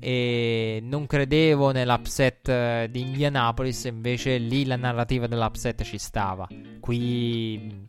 e 0.00 0.80
non 0.82 1.06
credevo 1.06 1.72
nell'upset 1.72 2.48
eh, 2.48 2.88
di 2.90 3.00
Indianapolis, 3.00 3.84
invece 3.84 4.38
lì 4.38 4.64
la 4.64 4.76
narrativa 4.76 5.26
dell'upset 5.26 5.82
ci 5.82 5.98
stava. 5.98 6.46
Qui, 6.80 7.86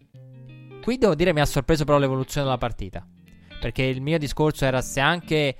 qui 0.82 0.98
devo 0.98 1.16
dire 1.16 1.34
mi 1.34 1.42
ha 1.42 1.46
sorpreso 1.46 1.84
però 1.86 1.98
l'evoluzione 1.98 2.46
della 2.46 2.58
partita, 2.58 3.06
perché 3.60 3.84
il 3.84 4.02
mio 4.02 4.18
discorso 4.18 4.66
era 4.66 4.82
se 4.82 5.00
anche 5.00 5.56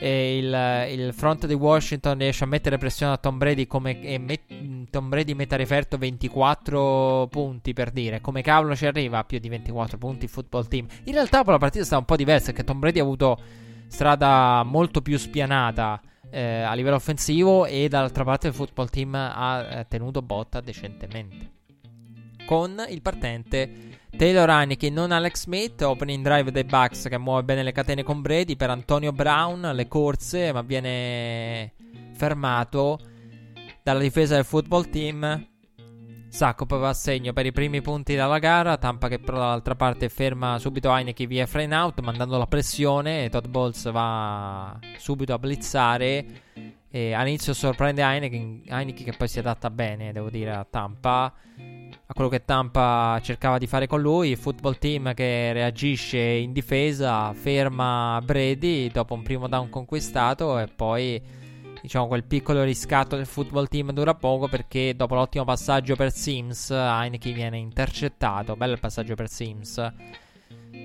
e 0.00 0.38
il, 0.38 1.00
il, 1.00 1.12
front 1.12 1.46
di 1.46 1.54
Washington 1.54 2.18
riesce 2.18 2.44
a 2.44 2.46
mettere 2.46 2.78
pressione 2.78 3.14
a 3.14 3.16
Tom 3.16 3.36
Brady 3.36 3.66
come 3.66 4.00
e 4.00 4.18
met, 4.18 4.42
Tom 4.90 5.08
Brady 5.08 5.34
mette 5.34 5.54
a 5.54 5.58
referto 5.58 5.98
24 5.98 7.26
punti 7.28 7.72
per 7.72 7.90
dire. 7.90 8.20
Come 8.20 8.42
cavolo 8.42 8.76
ci 8.76 8.86
arriva 8.86 9.18
a 9.18 9.24
più 9.24 9.40
di 9.40 9.48
24 9.48 9.98
punti 9.98 10.26
il 10.26 10.30
football 10.30 10.68
team? 10.68 10.86
In 11.04 11.14
realtà 11.14 11.42
la 11.44 11.58
partita 11.58 11.82
è 11.82 11.86
stata 11.86 12.00
un 12.00 12.06
po' 12.06 12.16
diversa 12.16 12.52
perché 12.52 12.64
Tom 12.64 12.78
Brady 12.78 13.00
ha 13.00 13.02
avuto 13.02 13.38
strada 13.88 14.62
molto 14.62 15.02
più 15.02 15.18
spianata 15.18 16.00
eh, 16.30 16.60
a 16.60 16.74
livello 16.74 16.96
offensivo 16.96 17.66
e 17.66 17.88
dall'altra 17.88 18.22
parte 18.22 18.48
il 18.48 18.54
football 18.54 18.88
team 18.90 19.14
ha 19.14 19.60
eh, 19.62 19.86
tenuto 19.88 20.22
botta 20.22 20.60
decentemente. 20.60 21.56
Con 22.46 22.84
il 22.88 23.02
partente 23.02 23.97
Taylor 24.18 24.50
Heineken, 24.50 24.92
non 24.92 25.12
Alex 25.12 25.42
Smith, 25.42 25.80
opening 25.80 26.24
drive 26.24 26.50
dei 26.50 26.64
Bucks 26.64 27.06
che 27.08 27.16
muove 27.18 27.44
bene 27.44 27.62
le 27.62 27.70
catene 27.70 28.02
con 28.02 28.20
Brady 28.20 28.56
per 28.56 28.68
Antonio 28.68 29.12
Brown, 29.12 29.70
le 29.72 29.86
corse, 29.86 30.52
ma 30.52 30.62
viene 30.62 31.72
fermato 32.14 32.98
dalla 33.80 34.00
difesa 34.00 34.34
del 34.34 34.44
football 34.44 34.90
team. 34.90 35.46
Sakop 36.30 36.78
va 36.78 36.88
a 36.88 36.94
segno 36.94 37.32
per 37.32 37.46
i 37.46 37.52
primi 37.52 37.80
punti 37.80 38.16
dalla 38.16 38.40
gara. 38.40 38.76
Tampa 38.76 39.06
che 39.06 39.20
però 39.20 39.38
dall'altra 39.38 39.76
parte 39.76 40.08
ferma 40.08 40.58
subito 40.58 40.92
Heineken 40.92 41.28
via 41.28 41.46
frame 41.46 41.76
out, 41.76 42.00
mandando 42.00 42.36
la 42.38 42.46
pressione. 42.48 43.24
E 43.24 43.28
Todd 43.30 43.46
Bowles 43.46 43.88
va 43.92 44.76
subito 44.96 45.32
a 45.32 45.38
blizzare. 45.38 46.26
E 46.90 47.12
all'inizio 47.12 47.54
sorprende 47.54 48.02
Heineken, 48.02 48.62
Heineken 48.66 49.04
che 49.04 49.14
poi 49.16 49.28
si 49.28 49.38
adatta 49.38 49.70
bene, 49.70 50.12
devo 50.12 50.28
dire, 50.28 50.50
a 50.50 50.66
Tampa 50.68 51.32
quello 52.18 52.32
che 52.32 52.44
Tampa 52.44 53.20
cercava 53.22 53.58
di 53.58 53.68
fare 53.68 53.86
con 53.86 54.00
lui. 54.00 54.34
Football 54.34 54.78
team 54.78 55.14
che 55.14 55.52
reagisce 55.52 56.18
in 56.18 56.52
difesa, 56.52 57.32
ferma 57.32 58.20
Brady 58.24 58.90
dopo 58.90 59.14
un 59.14 59.22
primo 59.22 59.46
down 59.46 59.70
conquistato 59.70 60.58
e 60.58 60.66
poi 60.66 61.22
diciamo 61.80 62.08
quel 62.08 62.24
piccolo 62.24 62.64
riscatto 62.64 63.14
del 63.14 63.26
football 63.26 63.68
team 63.68 63.92
dura 63.92 64.14
poco 64.14 64.48
perché 64.48 64.96
dopo 64.96 65.14
l'ottimo 65.14 65.44
passaggio 65.44 65.94
per 65.94 66.10
Sims 66.10 66.70
Heineken 66.70 67.32
viene 67.32 67.58
intercettato. 67.58 68.56
Bello 68.56 68.72
il 68.72 68.80
passaggio 68.80 69.14
per 69.14 69.28
Sims. 69.28 69.92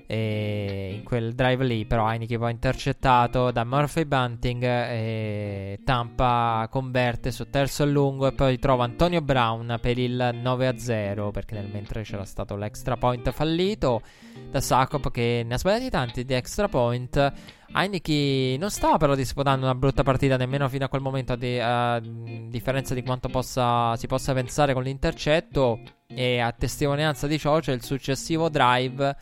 E 0.06 0.94
in 0.96 1.04
quel 1.04 1.34
drive 1.34 1.64
lì, 1.64 1.86
però, 1.86 2.10
Heineken 2.10 2.40
poi 2.40 2.52
intercettato 2.52 3.52
da 3.52 3.64
Murphy 3.64 4.06
Bunting. 4.06 4.64
E 4.64 5.80
Tampa 5.84 6.68
converte 6.70 7.32
su 7.32 7.50
terzo 7.50 7.84
e 7.84 7.88
lungo. 7.88 8.28
E 8.28 8.34
poi 8.34 8.60
trova 8.60 8.84
Antonio 8.84 9.22
Brown 9.22 9.78
per 9.82 9.98
il 9.98 10.40
9 10.42 10.78
0. 10.78 11.32
Perché 11.32 11.56
nel 11.56 11.70
mentre 11.72 12.04
c'era 12.04 12.26
stato 12.26 12.56
l'extra 12.56 12.98
point 12.98 13.32
fallito 13.32 14.02
da 14.50 14.62
Sakop, 14.62 15.10
che 15.12 15.44
ne 15.46 15.54
ha 15.54 15.58
sbagliati 15.58 15.90
tanti 15.90 16.26
di 16.26 16.34
extra 16.34 16.68
point. 16.68 17.34
Heineken 17.76 18.60
non 18.60 18.70
stava 18.70 18.98
però 18.98 19.16
disputando 19.16 19.66
una 19.66 19.74
brutta 19.74 20.04
partita 20.04 20.38
nemmeno 20.38 20.70
fino 20.70 20.86
a 20.86 20.90
quel 20.90 21.02
momento, 21.02 21.34
a, 21.34 22.00
differenza 22.00 22.94
di 22.94 23.02
quanto 23.02 23.30
possa, 23.30 23.96
si 23.96 24.06
possa 24.06 24.34
pensare 24.34 24.74
con 24.74 24.84
l'intercetto. 24.84 25.80
E 26.08 26.40
a 26.40 26.52
testimonianza 26.52 27.26
di 27.26 27.40
ciò 27.40 27.60
c'è 27.60 27.72
il 27.72 27.84
successivo 27.84 28.50
drive 28.50 29.16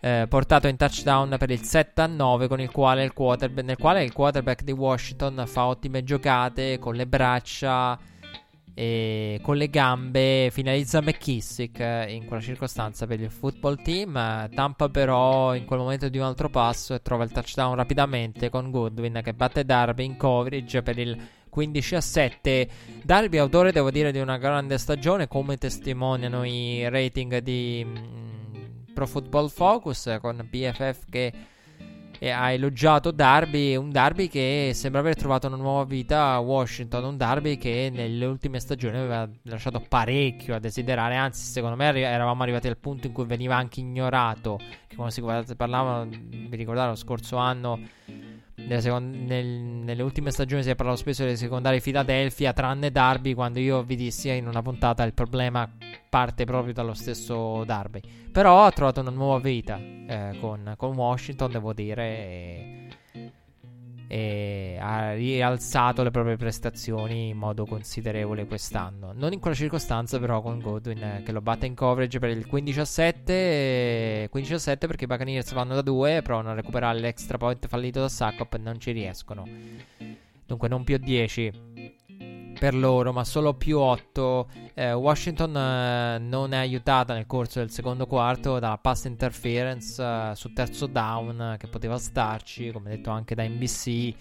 eh, 0.00 0.26
portato 0.28 0.66
in 0.66 0.76
touchdown 0.76 1.36
per 1.38 1.50
il 1.50 1.62
7 1.62 2.00
a 2.00 2.06
9 2.06 2.48
con 2.48 2.60
il 2.60 2.70
quale 2.70 3.04
il 3.04 3.12
nel 3.62 3.76
quale 3.76 4.02
il 4.02 4.12
quarterback 4.12 4.62
di 4.62 4.72
Washington 4.72 5.44
fa 5.46 5.66
ottime 5.66 6.02
giocate 6.02 6.78
con 6.78 6.94
le 6.94 7.06
braccia 7.06 7.98
e 8.74 9.40
con 9.42 9.56
le 9.56 9.68
gambe 9.68 10.48
finalizza 10.50 11.02
McKissick 11.02 11.80
eh, 11.80 12.14
in 12.14 12.24
quella 12.24 12.40
circostanza 12.40 13.06
per 13.06 13.20
il 13.20 13.30
football 13.30 13.82
team. 13.82 14.48
Tampa 14.54 14.88
però 14.88 15.54
in 15.54 15.66
quel 15.66 15.80
momento 15.80 16.08
di 16.08 16.16
un 16.16 16.24
altro 16.24 16.48
passo 16.48 16.94
e 16.94 17.02
trova 17.02 17.24
il 17.24 17.30
touchdown 17.30 17.74
rapidamente 17.74 18.48
con 18.48 18.70
Goodwin 18.70 19.20
che 19.22 19.34
batte 19.34 19.64
Darby 19.64 20.04
in 20.06 20.16
coverage 20.16 20.82
per 20.82 20.98
il 20.98 21.20
15 21.50 21.94
a 21.96 22.00
7. 22.00 22.68
Darby 23.02 23.36
autore 23.36 23.72
devo 23.72 23.90
dire 23.90 24.12
di 24.12 24.20
una 24.20 24.38
grande 24.38 24.78
stagione 24.78 25.28
come 25.28 25.58
testimoniano 25.58 26.44
i 26.44 26.88
rating 26.88 27.38
di 27.38 27.84
mm, 27.84 28.39
Pro 29.00 29.06
Football 29.06 29.48
Focus 29.48 30.18
con 30.20 30.46
BFF 30.46 31.04
che 31.08 31.32
ha 32.30 32.50
elogiato 32.50 33.10
Darby, 33.10 33.74
un 33.76 33.90
Darby 33.90 34.28
che 34.28 34.72
sembra 34.74 35.00
aver 35.00 35.16
trovato 35.16 35.46
una 35.46 35.56
nuova 35.56 35.84
vita 35.84 36.32
a 36.32 36.38
Washington, 36.40 37.04
un 37.04 37.16
Darby 37.16 37.56
che 37.56 37.90
nelle 37.90 38.26
ultime 38.26 38.60
stagioni 38.60 38.98
aveva 38.98 39.26
lasciato 39.44 39.82
parecchio 39.88 40.54
a 40.54 40.58
desiderare, 40.58 41.16
anzi 41.16 41.50
secondo 41.50 41.76
me 41.76 41.98
eravamo 41.98 42.42
arrivati 42.42 42.68
al 42.68 42.76
punto 42.76 43.06
in 43.06 43.14
cui 43.14 43.24
veniva 43.24 43.56
anche 43.56 43.80
ignorato, 43.80 44.60
che 44.86 44.96
quando 44.96 45.14
si 45.14 45.22
parlava, 45.56 46.04
vi 46.04 46.54
ricordate 46.56 46.88
lo 46.90 46.96
scorso 46.96 47.38
anno 47.38 47.80
Seconda, 48.68 49.18
nel, 49.18 49.46
nelle 49.46 50.02
ultime 50.02 50.30
stagioni 50.30 50.62
si 50.62 50.70
è 50.70 50.74
parlato 50.74 50.98
spesso 50.98 51.24
delle 51.24 51.36
secondarie 51.36 51.80
Philadelphia, 51.80 52.52
tranne 52.52 52.90
Darby, 52.90 53.34
quando 53.34 53.58
io 53.58 53.82
vi 53.82 53.96
dissi 53.96 54.30
in 54.30 54.46
una 54.46 54.62
puntata 54.62 55.02
il 55.02 55.12
problema 55.12 55.68
parte 56.08 56.44
proprio 56.44 56.72
dallo 56.72 56.94
stesso 56.94 57.64
Darby. 57.64 58.00
Però 58.30 58.64
ha 58.64 58.70
trovato 58.70 59.00
una 59.00 59.10
nuova 59.10 59.38
vita 59.38 59.78
eh, 59.78 60.36
con, 60.40 60.74
con, 60.76 60.94
Washington, 60.96 61.50
devo 61.50 61.72
dire. 61.72 62.04
E 62.04 62.88
e 64.12 64.76
ha 64.80 65.12
rialzato 65.12 66.02
le 66.02 66.10
proprie 66.10 66.36
prestazioni 66.36 67.28
in 67.28 67.36
modo 67.36 67.64
considerevole 67.64 68.44
quest'anno. 68.44 69.12
Non 69.14 69.32
in 69.32 69.38
quella 69.38 69.54
circostanza, 69.54 70.18
però, 70.18 70.42
con 70.42 70.58
Godwin 70.58 71.22
che 71.24 71.30
lo 71.30 71.40
batte 71.40 71.66
in 71.66 71.76
coverage 71.76 72.18
per 72.18 72.30
il 72.30 72.44
15-7. 72.50 74.28
15-7 74.32 74.78
perché 74.78 75.04
i 75.04 75.06
Buccaneers 75.06 75.52
vanno 75.52 75.76
da 75.76 75.82
2, 75.82 76.22
provano 76.22 76.50
a 76.50 76.54
recuperare 76.54 76.98
l'extra 76.98 77.38
point 77.38 77.68
fallito 77.68 78.00
da 78.00 78.08
Saccop 78.08 78.52
e 78.54 78.58
non 78.58 78.80
ci 78.80 78.90
riescono. 78.90 79.46
Dunque, 80.44 80.66
non 80.66 80.82
più 80.82 80.96
10 80.96 81.52
per 82.60 82.74
loro, 82.74 83.14
ma 83.14 83.24
solo 83.24 83.54
più 83.54 83.78
8. 83.78 84.48
Eh, 84.74 84.92
Washington 84.92 85.56
eh, 85.56 86.18
non 86.18 86.52
è 86.52 86.58
aiutata 86.58 87.14
nel 87.14 87.24
corso 87.24 87.58
del 87.58 87.70
secondo 87.70 88.06
quarto 88.06 88.58
dalla 88.58 88.76
pass 88.76 89.04
interference 89.04 90.02
eh, 90.02 90.32
su 90.34 90.52
terzo 90.52 90.84
down 90.86 91.56
che 91.58 91.68
poteva 91.68 91.96
starci, 91.96 92.70
come 92.70 92.90
detto 92.90 93.08
anche 93.08 93.34
da 93.34 93.48
NBC. 93.48 94.14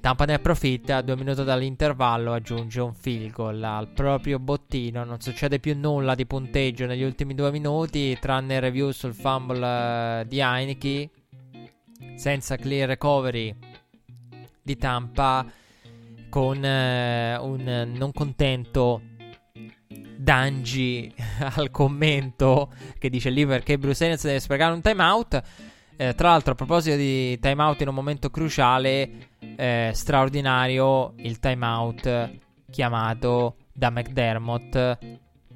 Tampa 0.00 0.24
ne 0.24 0.32
approfitta, 0.32 1.02
due 1.02 1.14
minuti 1.14 1.44
dall'intervallo 1.44 2.32
aggiunge 2.32 2.80
un 2.80 2.94
field 2.94 3.32
goal 3.32 3.62
al 3.62 3.88
proprio 3.88 4.38
bottino, 4.38 5.04
non 5.04 5.20
succede 5.20 5.58
più 5.58 5.76
nulla 5.76 6.14
di 6.14 6.24
punteggio 6.24 6.86
negli 6.86 7.02
ultimi 7.02 7.34
due 7.34 7.50
minuti, 7.50 8.16
tranne 8.18 8.60
review 8.60 8.92
sul 8.92 9.12
fumble 9.12 10.22
uh, 10.22 10.26
di 10.26 10.40
Heineke, 10.40 11.10
senza 12.14 12.56
clear 12.56 12.88
recovery 12.88 13.54
di 14.62 14.76
Tampa 14.78 15.44
con 16.28 16.64
eh, 16.64 17.36
un 17.36 17.92
non 17.94 18.12
contento 18.12 19.02
Dangi 20.16 21.14
al 21.56 21.70
commento 21.70 22.72
che 22.98 23.08
dice 23.08 23.30
lì 23.30 23.46
perché 23.46 23.78
Bruce 23.78 24.04
Arians 24.04 24.24
deve 24.24 24.40
sprecare 24.40 24.74
un 24.74 24.80
timeout. 24.80 25.42
Eh, 25.96 26.14
tra 26.14 26.30
l'altro, 26.30 26.52
a 26.52 26.54
proposito 26.54 26.96
di 26.96 27.38
timeout 27.40 27.80
in 27.80 27.88
un 27.88 27.94
momento 27.94 28.30
cruciale, 28.30 29.30
eh, 29.56 29.90
straordinario 29.92 31.14
il 31.16 31.38
timeout 31.40 32.30
chiamato 32.70 33.56
da 33.72 33.90
McDermott 33.90 34.98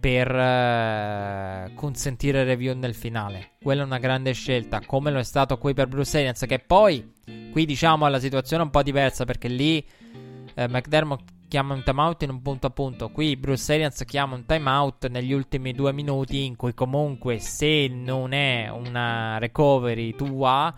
per 0.00 0.34
eh, 0.34 1.72
consentire 1.74 2.42
review 2.42 2.76
nel 2.76 2.94
finale. 2.94 3.50
Quella 3.62 3.82
è 3.82 3.84
una 3.84 3.98
grande 3.98 4.32
scelta, 4.32 4.80
come 4.84 5.12
lo 5.12 5.20
è 5.20 5.24
stato 5.24 5.58
qui 5.58 5.74
per 5.74 5.86
Bruce 5.86 6.18
Arians, 6.18 6.44
che 6.48 6.58
poi 6.58 7.12
qui 7.52 7.64
diciamo 7.64 8.06
è 8.06 8.10
la 8.10 8.18
situazione 8.18 8.64
un 8.64 8.70
po' 8.70 8.82
diversa 8.82 9.24
perché 9.24 9.46
lì 9.46 9.86
eh, 10.54 10.68
McDermott 10.68 11.22
chiama 11.48 11.74
un 11.74 11.82
timeout 11.82 12.22
in 12.22 12.30
un 12.30 12.40
punto 12.40 12.66
a 12.66 12.70
punto. 12.70 13.10
Qui 13.10 13.36
Bruce 13.36 13.74
Arians 13.74 14.04
chiama 14.06 14.34
un 14.34 14.46
timeout 14.46 15.08
negli 15.08 15.32
ultimi 15.32 15.72
due 15.72 15.92
minuti 15.92 16.46
in 16.46 16.56
cui 16.56 16.72
comunque 16.72 17.38
se 17.40 17.88
non 17.88 18.32
è 18.32 18.70
una 18.70 19.36
recovery 19.38 20.14
tua, 20.14 20.74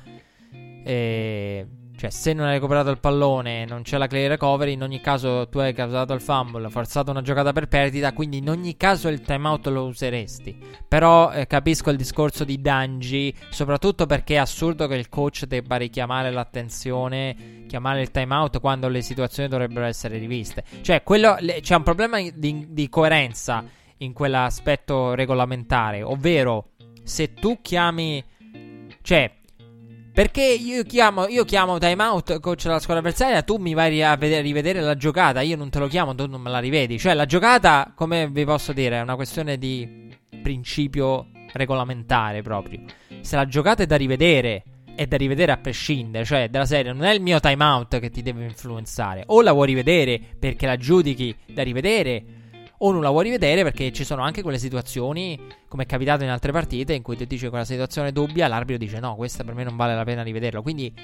eh, 0.51 1.67
Cioè, 1.97 2.11
se 2.11 2.33
non 2.33 2.47
hai 2.47 2.55
recuperato 2.55 2.91
il 2.91 2.99
pallone 2.99 3.65
non 3.65 3.83
c'è 3.83 3.99
la 3.99 4.09
clear 4.09 4.31
recovery, 4.31 4.73
in 4.73 4.83
ogni 4.83 5.01
caso 5.01 5.49
tu 5.49 5.59
hai 5.59 5.73
causato 5.73 6.13
il 6.13 6.21
fumble, 6.21 6.69
forzato 6.69 7.11
una 7.11 7.23
giocata 7.23 7.53
per 7.53 7.69
perdita, 7.69 8.13
quindi 8.13 8.39
in 8.39 8.51
ogni 8.51 8.77
caso 8.77 9.09
il 9.09 9.21
timeout 9.21 9.69
lo 9.69 9.85
useresti. 9.85 10.59
Però 10.87 11.33
eh, 11.33 11.47
capisco 11.47 11.91
il 11.91 11.97
discorso 11.97 12.45
di 12.45 12.61
Danji, 12.61 13.35
soprattutto 13.49 14.07
perché 14.07 14.35
è 14.35 14.39
assurdo 14.39 14.87
che 14.89 14.97
il 14.97 15.09
coach 15.09 15.45
debba 15.45 15.77
richiamare 15.77 16.31
l'attenzione, 16.31 17.65
chiamare 17.69 18.03
il 18.03 18.11
timeout 18.11 18.59
quando 18.61 18.89
le 18.89 19.01
situazioni 19.01 19.49
dovrebbero 19.49 19.87
essere 19.87 20.19
riviste. 20.19 20.65
Cioè, 20.81 21.03
quello, 21.05 21.37
le, 21.39 21.61
c'è 21.61 21.77
un 21.77 21.85
problema 21.85 22.21
di, 22.21 22.67
di 22.71 22.89
coerenza 22.89 23.65
in 23.99 24.13
quell'aspetto 24.13 25.15
regolamentare, 25.15 26.03
ovvero 26.03 26.71
se 27.05 27.35
tu 27.35 27.61
chiami... 27.63 28.23
Cioè, 29.01 29.31
perché 30.15 30.45
io 30.45 30.85
chiamo, 30.85 31.27
io 31.27 31.45
chiamo 31.45 31.79
timeout 31.79 32.39
coach 32.39 32.63
della 32.63 32.79
squadra 32.79 33.03
avversaria, 33.03 33.43
tu 33.43 33.57
mi 33.57 33.75
vai 33.75 34.01
a 34.01 34.15
vedere, 34.15 34.43
rivedere 34.43 34.81
la 34.81 34.97
giocata, 34.97 35.41
io 35.41 35.57
non 35.57 35.71
te 35.71 35.81
lo 35.81 35.89
chiamo, 35.89 36.15
tu 36.15 36.29
non 36.29 36.41
me 36.41 36.51
la 36.51 36.61
rivedi. 36.61 37.01
Cioè 37.01 37.15
la 37.15 37.27
giocata, 37.27 37.93
come 37.97 38.29
vi 38.31 38.45
posso 38.45 38.73
dire, 38.73 38.99
è 38.99 39.01
una 39.01 39.17
questione 39.17 39.59
di 39.59 40.15
principio 40.41 41.31
regolamentare 41.53 42.43
proprio. 42.43 42.83
Se 43.23 43.35
la 43.35 43.49
giocata 43.49 43.83
è 43.83 43.87
da 43.87 43.97
rivedere, 43.97 44.63
è 44.95 45.05
da 45.07 45.17
rivedere 45.17 45.51
a 45.51 45.57
prescindere, 45.57 46.25
cioè 46.25 46.49
della 46.49 46.65
serie 46.65 46.93
non 46.93 47.03
è 47.03 47.13
il 47.13 47.21
mio 47.21 47.41
timeout 47.41 47.99
che 47.99 48.11
ti 48.11 48.23
deve 48.23 48.45
influenzare. 48.45 49.25
O 49.27 49.43
la 49.43 49.51
vuoi 49.51 49.67
rivedere 49.67 50.21
perché 50.39 50.67
la 50.67 50.77
giudichi 50.77 51.35
da 51.53 51.65
rivedere 51.65 52.25
o 52.87 52.93
non 52.93 53.01
la 53.01 53.09
vuoi 53.09 53.25
rivedere 53.25 53.63
perché 53.63 53.91
ci 53.93 54.05
sono 54.05 54.23
anche 54.23 54.43
quelle 54.43 54.59
situazioni, 54.59 55.41
come 55.69 55.85
è 55.85 55.87
capitato 55.87 56.23
in 56.23 56.29
altre 56.29 56.53
partite, 56.53 56.93
in 56.93 57.03
cui 57.03 57.17
ti 57.17 57.27
dice 57.27 57.49
quella 57.49 57.65
situazione 57.65 58.13
dubbia, 58.13 58.47
l'arbitro 58.47 58.85
dice 58.85 59.01
no, 59.01 59.17
questa 59.17 59.43
per 59.43 59.55
me 59.55 59.65
non 59.65 59.75
vale 59.75 59.95
la 59.95 60.05
pena 60.05 60.23
rivederla. 60.23 60.61
Quindi 60.61 60.95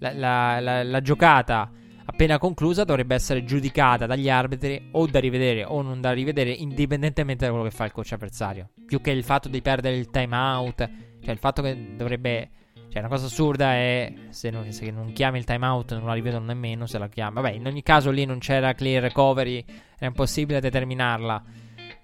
la, 0.00 0.12
la, 0.12 0.60
la, 0.60 0.82
la 0.82 1.00
giocata 1.00 1.70
appena 2.04 2.36
conclusa 2.36 2.84
dovrebbe 2.84 3.14
essere 3.14 3.42
giudicata 3.44 4.04
dagli 4.04 4.28
arbitri 4.28 4.88
o 4.92 5.06
da 5.06 5.18
rivedere 5.18 5.64
o 5.64 5.80
non 5.80 6.02
da 6.02 6.12
rivedere 6.12 6.50
indipendentemente 6.50 7.46
da 7.46 7.50
quello 7.50 7.66
che 7.66 7.74
fa 7.74 7.86
il 7.86 7.92
coach 7.92 8.12
avversario. 8.12 8.68
Più 8.84 9.00
che 9.00 9.10
il 9.10 9.24
fatto 9.24 9.48
di 9.48 9.62
perdere 9.62 9.96
il 9.96 10.10
timeout, 10.10 10.90
cioè 11.22 11.32
il 11.32 11.38
fatto 11.38 11.62
che 11.62 11.94
dovrebbe 11.96 12.50
cioè, 12.94 13.02
una 13.02 13.12
cosa 13.12 13.26
assurda 13.26 13.72
è 13.72 14.12
se 14.28 14.50
non, 14.50 14.70
se 14.70 14.88
non 14.92 15.10
chiami 15.12 15.38
il 15.38 15.44
timeout 15.44 15.94
non 15.94 16.06
la 16.06 16.12
rivedono 16.12 16.44
nemmeno 16.44 16.86
se 16.86 16.96
la 16.98 17.08
chiami. 17.08 17.34
Vabbè, 17.34 17.50
in 17.50 17.66
ogni 17.66 17.82
caso 17.82 18.12
lì 18.12 18.24
non 18.24 18.38
c'era 18.38 18.72
clear 18.72 19.02
recovery, 19.02 19.64
era 19.96 20.06
impossibile 20.06 20.60
determinarla. 20.60 21.42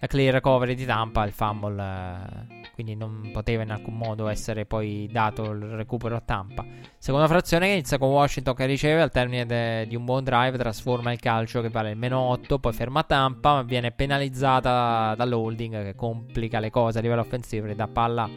La 0.01 0.07
clear 0.09 0.33
recovery 0.33 0.75
di 0.75 0.85
Tampa, 0.85 1.25
il 1.25 1.31
fumble, 1.31 1.81
eh, 1.81 2.71
quindi 2.75 2.97
non 2.97 3.31
poteva 3.33 3.63
in 3.63 3.71
alcun 3.71 3.99
modo 3.99 4.27
essere 4.27 4.67
poi 4.67 5.09
dato 5.13 5.53
il 5.53 5.61
recupero 5.61 6.17
a 6.17 6.23
Tampa. 6.23 6.67
Seconda 6.99 7.29
frazione 7.29 7.67
che 7.67 7.73
inizia 7.75 7.97
con 7.97 8.09
Washington 8.09 8.55
che 8.57 8.67
riceve 8.67 9.01
al 9.01 9.13
termine 9.13 9.47
de- 9.47 9.87
di 9.87 9.95
un 9.95 10.05
buon 10.05 10.25
drive, 10.25 10.59
trasforma 10.59 11.13
il 11.13 11.21
calcio 11.21 11.61
che 11.61 11.69
vale 11.69 11.91
il 11.91 11.99
meno 11.99 12.19
8, 12.19 12.59
poi 12.59 12.73
ferma 12.73 13.05
Tampa, 13.05 13.55
ma 13.55 13.63
viene 13.63 13.93
penalizzata 13.93 15.15
dall'holding 15.17 15.85
che 15.85 15.95
complica 15.95 16.59
le 16.59 16.71
cose 16.71 16.99
a 16.99 17.01
livello 17.01 17.21
offensivo 17.21 17.69
e 17.69 17.77
dà 17.77 17.87
palla 17.87 18.29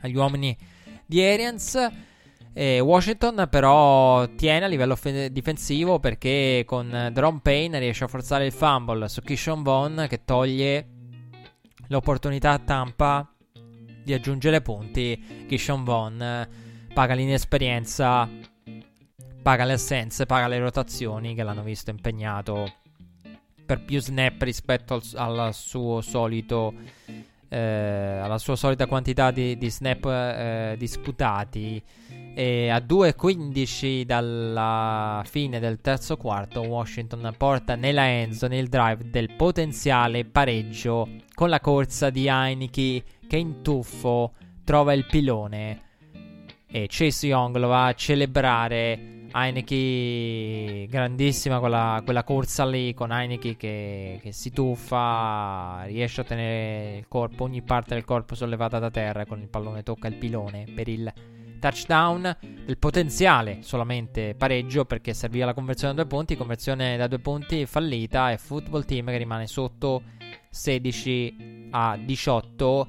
agli 0.00 0.16
uomini 0.16 0.56
di 1.06 1.22
Arians. 1.22 1.90
E 2.52 2.80
Washington 2.80 3.48
però 3.50 4.26
tiene 4.34 4.64
a 4.64 4.68
livello 4.68 4.96
f- 4.96 5.26
difensivo 5.26 6.00
perché 6.00 6.64
con 6.66 7.10
Drum 7.12 7.40
Payne 7.40 7.78
riesce 7.78 8.04
a 8.04 8.08
forzare 8.08 8.46
il 8.46 8.52
fumble 8.52 9.08
su 9.08 9.20
Kishon 9.20 9.62
Vaughn 9.62 10.06
che 10.08 10.24
toglie 10.24 10.88
l'opportunità 11.88 12.52
a 12.52 12.58
Tampa 12.58 13.30
di 14.02 14.14
aggiungere 14.14 14.62
punti. 14.62 15.44
Kishon 15.46 15.84
Vaughn 15.84 16.48
paga 16.94 17.12
l'inesperienza, 17.12 18.26
paga 19.42 19.64
le 19.64 19.74
assenze, 19.74 20.24
paga 20.24 20.48
le 20.48 20.58
rotazioni 20.58 21.34
che 21.34 21.42
l'hanno 21.42 21.62
visto 21.62 21.90
impegnato 21.90 22.72
per 23.66 23.84
più 23.84 24.00
snap 24.00 24.40
rispetto 24.40 24.94
al, 24.94 25.38
al 25.38 25.54
suo 25.54 26.00
solito 26.00 26.72
eh, 27.48 27.58
alla 27.58 28.38
sua 28.38 28.56
solita 28.56 28.86
quantità 28.86 29.30
di, 29.30 29.56
di 29.56 29.70
snap 29.70 30.04
eh, 30.04 30.74
disputati. 30.78 31.82
E 32.34 32.68
a 32.68 32.78
2.15 32.78 34.02
dalla 34.02 35.22
fine 35.26 35.58
del 35.58 35.80
terzo 35.80 36.16
quarto, 36.16 36.60
Washington 36.60 37.34
porta 37.36 37.76
nella 37.76 38.08
endzone 38.08 38.58
il 38.58 38.68
drive 38.68 39.10
del 39.10 39.32
potenziale 39.32 40.24
pareggio 40.24 41.08
con 41.34 41.48
la 41.48 41.60
corsa 41.60 42.10
di 42.10 42.28
Heineke 42.28 43.02
che 43.26 43.36
in 43.36 43.62
tuffo 43.62 44.34
trova 44.64 44.92
il 44.92 45.06
pilone 45.06 45.84
e 46.68 46.86
Chase 46.88 47.28
Young 47.28 47.56
lo 47.56 47.68
va 47.68 47.86
a 47.86 47.94
celebrare 47.94 49.15
Heineke 49.38 50.86
grandissima 50.88 51.58
quella, 51.58 52.00
quella, 52.02 52.24
corsa 52.24 52.64
lì 52.64 52.94
con 52.94 53.12
Heineke 53.12 53.54
che, 53.56 54.18
che, 54.22 54.32
si 54.32 54.50
tuffa, 54.50 55.82
riesce 55.84 56.22
a 56.22 56.24
tenere 56.24 56.96
il 56.96 57.06
corpo, 57.06 57.44
ogni 57.44 57.60
parte 57.60 57.92
del 57.92 58.04
corpo 58.04 58.34
sollevata 58.34 58.78
da 58.78 58.90
terra 58.90 59.26
con 59.26 59.38
il 59.40 59.48
pallone 59.48 59.82
tocca 59.82 60.08
il 60.08 60.14
pilone 60.14 60.64
per 60.74 60.88
il 60.88 61.12
touchdown, 61.60 62.36
il 62.66 62.78
potenziale 62.78 63.58
solamente 63.60 64.34
pareggio 64.34 64.86
perché 64.86 65.12
serviva 65.12 65.44
la 65.44 65.54
conversione 65.54 65.92
da 65.92 66.02
due 66.02 66.10
punti, 66.10 66.34
conversione 66.34 66.96
da 66.96 67.06
due 67.06 67.18
punti 67.18 67.66
fallita 67.66 68.30
e 68.30 68.38
football 68.38 68.86
team 68.86 69.06
che 69.08 69.18
rimane 69.18 69.46
sotto 69.46 70.02
16 70.48 71.68
a 71.72 71.98
18 72.02 72.88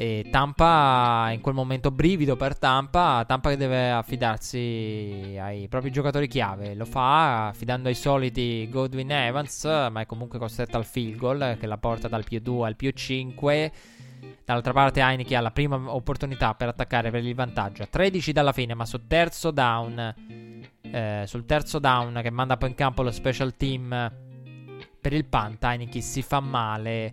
e 0.00 0.28
Tampa 0.30 1.28
in 1.30 1.42
quel 1.42 1.54
momento 1.54 1.90
brivido 1.90 2.34
per 2.34 2.56
Tampa, 2.56 3.22
Tampa 3.26 3.50
che 3.50 3.58
deve 3.58 3.90
affidarsi 3.90 5.36
ai 5.38 5.68
propri 5.68 5.92
giocatori 5.92 6.26
chiave, 6.26 6.74
lo 6.74 6.86
fa 6.86 7.48
affidando 7.48 7.88
ai 7.88 7.94
soliti 7.94 8.66
Godwin 8.70 9.12
Evans, 9.12 9.62
ma 9.64 10.00
è 10.00 10.06
comunque 10.06 10.38
costretta 10.38 10.78
al 10.78 10.86
field 10.86 11.18
goal 11.18 11.56
che 11.60 11.66
la 11.66 11.76
porta 11.76 12.08
dal 12.08 12.24
più 12.24 12.40
2 12.40 12.66
al 12.66 12.76
più 12.76 12.90
5. 12.90 13.72
Dall'altra 14.42 14.72
parte 14.72 15.02
Heineken 15.02 15.36
ha 15.36 15.42
la 15.42 15.50
prima 15.50 15.76
opportunità 15.94 16.54
per 16.54 16.68
attaccare 16.68 17.10
per 17.10 17.22
il 17.22 17.34
vantaggio, 17.34 17.86
13 17.86 18.32
dalla 18.32 18.52
fine, 18.52 18.72
ma 18.72 18.86
sul 18.86 19.06
terzo 19.06 19.50
down 19.50 20.14
eh, 20.80 21.24
sul 21.26 21.44
terzo 21.44 21.78
down 21.78 22.20
che 22.22 22.30
manda 22.30 22.56
poi 22.56 22.70
in 22.70 22.74
campo 22.74 23.02
lo 23.02 23.10
special 23.10 23.54
team 23.54 23.90
per 24.98 25.12
il 25.12 25.26
punt, 25.26 25.62
Heineken 25.62 26.00
si 26.00 26.22
fa 26.22 26.40
male. 26.40 27.12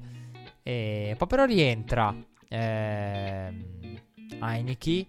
E 0.63 1.15
poi 1.17 1.27
però 1.27 1.43
rientra 1.43 2.15
eh, 2.49 3.53
Heineke. 4.39 5.07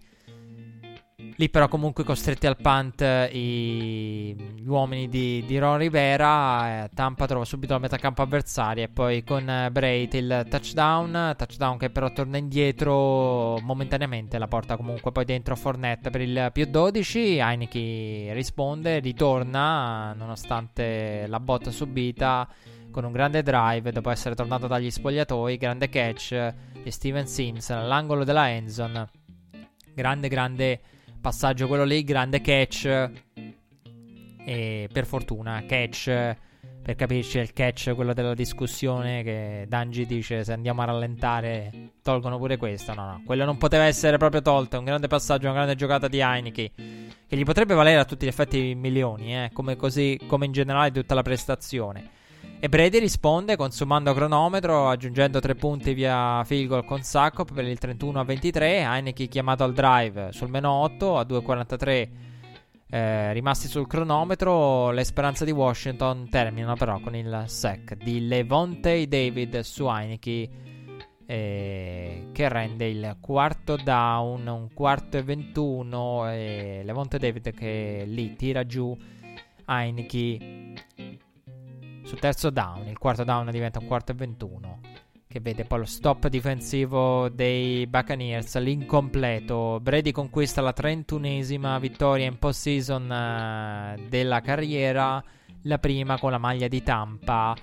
Lì 1.41 1.51
però 1.51 1.69
comunque 1.69 2.05
costretti 2.05 2.47
al 2.47 2.57
punt 2.57 3.01
i, 3.01 4.35
gli 4.57 4.67
uomini 4.67 5.09
di, 5.09 5.45
di 5.47 5.59
Ron 5.59 5.79
Rivera. 5.79 6.85
Eh, 6.85 6.91
Tampa 6.95 7.27
trova 7.27 7.45
subito 7.45 7.75
la 7.75 7.79
metà 7.79 7.97
campo 7.97 8.23
avversaria 8.23 8.85
e 8.85 8.89
poi 8.89 9.23
con 9.23 9.49
eh, 9.49 9.71
Brait 9.71 10.15
il 10.15 10.47
touchdown. 10.49 11.35
Touchdown 11.37 11.77
che 11.77 11.91
però 11.91 12.13
torna 12.13 12.39
indietro 12.39 13.59
momentaneamente. 13.61 14.39
La 14.39 14.49
porta 14.49 14.77
comunque 14.77 15.13
poi 15.13 15.25
dentro 15.25 15.55
Fornette 15.55 16.11
per 16.11 16.21
il 16.21 16.51
più 16.53 16.67
12. 16.67 17.39
Heineke 17.39 18.31
risponde, 18.33 18.99
ritorna 19.01 20.13
nonostante 20.15 21.27
la 21.29 21.41
botta 21.41 21.71
subita 21.71 22.49
con 22.91 23.05
un 23.05 23.13
grande 23.13 23.43
drive 23.43 23.93
dopo 23.93 24.11
essere 24.11 24.35
tornato 24.35 24.67
dagli 24.67 24.91
spogliatoi. 24.91 25.57
Grande 25.57 25.89
catch 25.89 26.55
di 26.89 26.91
Steven 26.91 27.27
Sims 27.27 27.71
all'angolo 27.71 28.25
della 28.25 28.51
endzone. 28.51 29.09
Grande, 29.95 30.29
grande 30.29 30.81
passaggio 31.21 31.67
quello 31.67 31.85
lì, 31.85 32.03
grande 32.03 32.41
catch. 32.41 33.11
E 34.45 34.89
per 34.91 35.07
fortuna, 35.07 35.63
catch. 35.67 36.37
Per 36.83 36.97
capirci, 36.97 37.39
il 37.39 37.53
catch, 37.53 37.93
quello 37.95 38.15
della 38.15 38.33
discussione 38.33 39.23
che 39.23 39.67
Danji 39.69 40.07
dice 40.07 40.43
se 40.43 40.55
andiamo 40.55 40.81
a 40.81 40.87
rallentare 40.87 41.91
tolgono 42.03 42.39
pure 42.39 42.57
questo. 42.57 42.95
No, 42.95 43.05
no, 43.05 43.23
quello 43.27 43.45
non 43.45 43.59
poteva 43.59 43.85
essere 43.85 44.17
proprio 44.17 44.41
tolto. 44.41 44.79
Un 44.79 44.85
grande 44.85 45.07
passaggio, 45.09 45.45
una 45.45 45.57
grande 45.57 45.75
giocata 45.75 46.09
di 46.09 46.21
Heineke. 46.21 46.71
Che 47.27 47.37
gli 47.37 47.45
potrebbe 47.45 47.75
valere 47.75 48.01
a 48.01 48.07
tutti 48.07 48.25
gli 48.25 48.31
effetti 48.31 48.75
milioni, 48.75 49.35
eh, 49.35 49.51
come, 49.53 49.77
così, 49.77 50.19
come 50.27 50.47
in 50.47 50.53
generale 50.53 50.91
tutta 50.91 51.15
la 51.15 51.23
prestazione. 51.23 52.17
E 52.61 52.69
Brady 52.69 52.99
risponde 52.99 53.55
consumando 53.55 54.13
cronometro, 54.13 54.89
aggiungendo 54.89 55.39
tre 55.39 55.55
punti 55.55 55.95
via 55.95 56.43
field 56.43 56.67
goal 56.67 56.85
con 56.85 57.03
Sacco 57.03 57.45
per 57.45 57.65
il 57.65 57.79
31 57.79 58.19
a 58.19 58.25
23. 58.25 58.79
Heineke 58.79 59.29
chiamato 59.29 59.63
al 59.63 59.73
drive 59.73 60.33
sul 60.33 60.49
meno 60.49 60.73
8 60.73 61.19
a 61.19 61.23
2.43 61.23 62.09
eh, 62.91 63.33
rimasti 63.33 63.69
sul 63.69 63.87
cronometro. 63.87 64.91
Le 64.91 65.05
speranze 65.05 65.45
di 65.45 65.53
Washington 65.53 66.29
terminano 66.29 66.75
però 66.75 66.99
con 66.99 67.15
il 67.15 67.45
sack 67.47 67.95
di 67.95 68.27
Levonte 68.27 69.07
David 69.07 69.61
su 69.61 69.87
Heineke. 69.87 70.51
Eh, 71.27 72.29
che 72.33 72.49
rende 72.49 72.89
il 72.89 73.19
quarto 73.21 73.77
down, 73.77 74.49
un 74.49 74.69
quarto 74.75 75.17
e 75.17 75.23
21. 75.23 76.29
E 76.33 76.81
Levonte 76.83 77.19
David 77.19 77.55
che 77.55 78.03
lì 78.05 78.35
tira 78.35 78.67
giù 78.67 78.99
Heineke 79.65 80.75
sul 82.09 82.19
terzo 82.19 82.49
down. 82.49 82.89
Il 82.89 82.97
quarto 82.97 83.23
down 83.23 83.51
diventa 83.51 83.79
un 83.79 83.87
quarto 83.87 84.13
e 84.13 84.15
21. 84.15 84.81
che 85.29 85.41
vede 85.41 85.67
poi 85.67 85.81
lo 85.81 85.85
stop 85.85 86.29
difensivo 86.29 87.29
dei 87.29 87.87
Buccaneers, 87.87 88.57
l'incompleto. 88.61 89.79
Brady 89.83 90.11
conquista 90.11 90.63
la 90.63 90.73
31esima 90.75 91.79
vittoria 91.79 92.25
in 92.25 92.39
postseason 92.39 93.03
uh, 93.03 94.09
della 94.09 94.41
carriera, 94.41 95.23
la 95.65 95.79
prima 95.79 96.19
con 96.19 96.31
la 96.31 96.39
maglia 96.39 96.67
di 96.67 96.83
Tampa, 96.83 97.55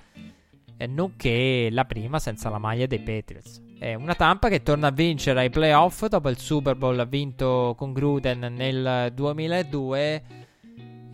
eh, 0.76 0.86
nonché 0.86 1.68
la 1.72 1.84
prima 1.84 2.20
senza 2.20 2.48
la 2.48 2.58
maglia 2.58 2.86
dei 2.86 3.00
Patriots. 3.00 3.60
È 3.80 3.94
una 3.94 4.14
Tampa 4.14 4.48
che 4.48 4.62
torna 4.62 4.86
a 4.86 4.92
vincere 4.92 5.40
ai 5.40 5.50
playoff 5.50 6.06
dopo 6.06 6.28
il 6.28 6.38
Super 6.38 6.76
Bowl 6.76 7.04
vinto 7.08 7.74
con 7.76 7.92
Gruden 7.92 8.54
nel 8.54 9.10
2002 9.12 10.45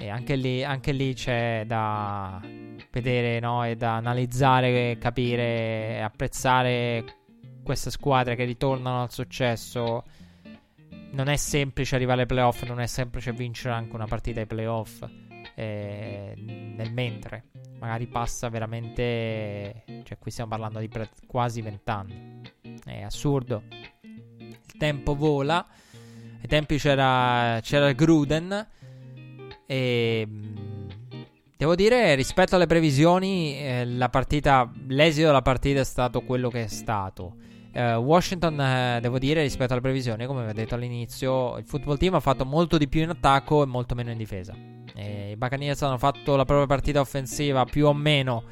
e 0.02 0.08
anche 0.08 0.34
lì, 0.34 0.64
anche 0.64 0.90
lì 0.90 1.14
c'è 1.14 1.62
da 1.64 2.40
vedere 2.90 3.38
no? 3.38 3.64
e 3.64 3.76
da 3.76 3.94
analizzare, 3.96 4.98
capire 4.98 5.96
e 5.96 6.00
apprezzare 6.00 7.04
queste 7.62 7.92
squadre 7.92 8.34
che 8.34 8.42
ritornano 8.42 9.02
al 9.02 9.12
successo. 9.12 10.02
Non 11.12 11.28
è 11.28 11.36
semplice 11.36 11.94
arrivare 11.94 12.22
ai 12.22 12.26
playoff, 12.26 12.64
non 12.64 12.80
è 12.80 12.86
semplice 12.86 13.32
vincere 13.32 13.74
anche 13.74 13.94
una 13.94 14.06
partita 14.06 14.40
ai 14.40 14.46
playoff. 14.46 15.08
Eh, 15.54 16.34
nel 16.36 16.92
mentre, 16.92 17.44
magari 17.78 18.08
passa 18.08 18.48
veramente. 18.48 19.84
Cioè, 20.02 20.18
qui 20.18 20.32
stiamo 20.32 20.50
parlando 20.50 20.80
di 20.80 20.88
pre- 20.88 21.10
quasi 21.28 21.62
vent'anni. 21.62 22.40
È 22.84 23.02
assurdo. 23.02 23.62
Il 24.00 24.76
tempo 24.76 25.14
vola. 25.14 25.64
Ai 26.40 26.48
tempi 26.48 26.76
c'era, 26.78 27.60
c'era 27.62 27.92
Gruden. 27.92 28.66
E 29.66 30.26
Devo 31.62 31.76
dire, 31.76 32.16
rispetto 32.16 32.56
alle 32.56 32.66
previsioni, 32.66 33.56
eh, 33.56 33.86
la 33.86 34.08
partita, 34.08 34.68
l'esito 34.88 35.26
della 35.26 35.42
partita 35.42 35.78
è 35.78 35.84
stato 35.84 36.22
quello 36.22 36.50
che 36.50 36.64
è 36.64 36.66
stato. 36.66 37.36
Uh, 37.72 37.98
Washington, 37.98 38.60
eh, 38.60 38.98
devo 39.00 39.20
dire, 39.20 39.42
rispetto 39.42 39.72
alle 39.72 39.80
previsioni, 39.80 40.26
come 40.26 40.42
vi 40.42 40.50
ho 40.50 40.54
detto 40.54 40.74
all'inizio, 40.74 41.56
il 41.58 41.64
football 41.64 41.98
team 41.98 42.14
ha 42.14 42.20
fatto 42.20 42.44
molto 42.44 42.78
di 42.78 42.88
più 42.88 43.02
in 43.02 43.10
attacco 43.10 43.62
e 43.62 43.66
molto 43.66 43.94
meno 43.94 44.10
in 44.10 44.18
difesa. 44.18 44.56
E 44.92 45.30
I 45.30 45.36
Buccaneers 45.36 45.80
hanno 45.82 45.98
fatto 45.98 46.34
la 46.34 46.44
propria 46.44 46.66
partita 46.66 46.98
offensiva 46.98 47.64
più 47.64 47.86
o 47.86 47.94
meno. 47.94 48.42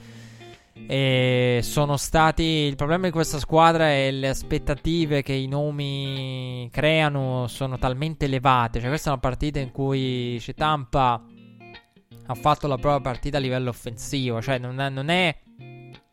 E 0.87 1.61
sono 1.63 1.97
stati. 1.97 2.43
Il 2.43 2.77
problema 2.77 3.07
di 3.07 3.13
questa 3.13 3.39
squadra 3.39 3.89
è 3.91 4.11
le 4.11 4.29
aspettative 4.29 5.23
che 5.23 5.33
i 5.33 5.47
nomi 5.47 6.69
creano 6.73 7.47
sono 7.49 7.79
talmente 7.79 8.25
elevate. 8.25 8.81
Cioè, 8.81 8.89
questa 8.89 9.11
è 9.11 9.13
una 9.13 9.21
partita 9.21 9.59
in 9.59 9.71
cui 9.71 10.37
c'è 10.41 10.55
Tampa 10.55 11.25
ha 12.27 12.35
fatto 12.35 12.69
la 12.69 12.77
propria 12.77 13.01
partita 13.01 13.39
a 13.39 13.41
livello 13.41 13.71
offensivo. 13.71 14.41
Cioè, 14.41 14.59
non 14.59 14.81
è, 14.81 14.89
non 14.89 15.09
è 15.09 15.37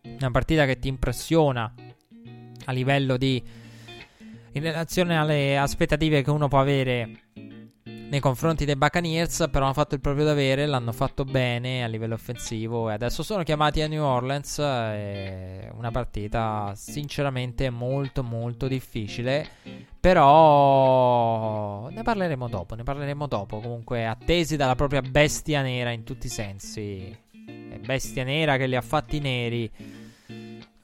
una 0.03 0.31
partita 0.31 0.65
che 0.65 0.79
ti 0.79 0.87
impressiona 0.87 1.73
a 2.65 2.71
livello 2.71 3.17
di. 3.17 3.41
in 4.51 4.61
relazione 4.61 5.17
alle 5.17 5.57
aspettative 5.57 6.23
che 6.23 6.29
uno 6.29 6.47
può 6.47 6.59
avere 6.59 7.25
nei 8.09 8.19
confronti 8.19 8.63
dei 8.63 8.75
Buccaneers, 8.75 9.47
però 9.51 9.65
hanno 9.65 9.73
fatto 9.73 9.95
il 9.95 10.01
proprio 10.01 10.25
dovere, 10.25 10.65
l'hanno 10.65 10.93
fatto 10.93 11.25
bene 11.25 11.83
a 11.83 11.87
livello 11.87 12.13
offensivo 12.13 12.89
e 12.89 12.93
adesso 12.93 13.21
sono 13.21 13.43
chiamati 13.43 13.81
a 13.81 13.87
New 13.87 14.03
Orleans. 14.03 14.57
una 14.57 15.91
partita 15.91 16.71
sinceramente 16.75 17.69
molto 17.69 18.23
molto 18.23 18.67
difficile, 18.67 19.47
però 19.99 21.89
ne 21.89 22.01
parleremo 22.01 22.47
dopo, 22.47 22.75
ne 22.75 22.83
parleremo 22.83 23.27
dopo. 23.27 23.59
Comunque 23.59 24.05
attesi 24.05 24.55
dalla 24.55 24.75
propria 24.75 25.01
bestia 25.01 25.61
nera 25.61 25.91
in 25.91 26.03
tutti 26.03 26.27
i 26.27 26.29
sensi. 26.29 27.25
Bestia 27.85 28.23
nera 28.23 28.57
che 28.57 28.67
li 28.67 28.75
ha 28.75 28.81
fatti 28.81 29.19
neri 29.19 29.71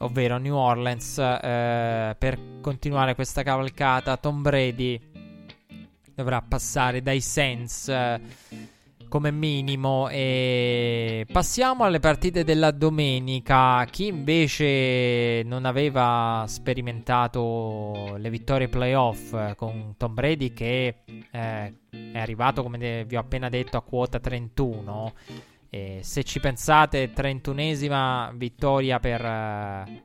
ovvero 0.04 0.38
New 0.38 0.56
Orleans, 0.56 1.18
eh, 1.18 2.16
per 2.18 2.40
continuare 2.62 3.16
questa 3.16 3.42
cavalcata. 3.42 4.18
Tom 4.18 4.42
Brady 4.42 5.13
dovrà 6.16 6.42
passare 6.42 7.02
dai 7.02 7.22
Saints 7.22 7.88
eh, 7.88 8.22
come 9.14 9.30
minimo. 9.30 10.10
E 10.10 11.28
passiamo 11.32 11.84
alle 11.84 12.00
partite 12.00 12.44
della 12.44 12.72
domenica. 12.72 13.86
Chi 13.86 14.08
invece 14.08 15.44
non 15.46 15.66
aveva 15.66 16.46
sperimentato 16.48 18.16
le 18.18 18.30
vittorie 18.32 18.70
playoff 18.70 19.34
eh, 19.34 19.54
con 19.56 19.94
Tom 19.98 20.16
Brady, 20.16 20.52
che 20.54 21.04
eh, 21.08 21.74
è 21.92 22.20
arrivato, 22.20 22.64
come 22.64 23.06
vi 23.06 23.16
ho 23.16 23.20
appena 23.20 23.50
detto, 23.50 23.78
a 23.78 23.82
quota 23.82 24.20
31. 24.20 25.14
E 25.70 26.00
se 26.02 26.24
ci 26.24 26.40
pensate, 26.40 27.14
31esima 27.14 28.32
vittoria 28.36 29.00
per, 29.00 29.24
eh, 29.24 30.04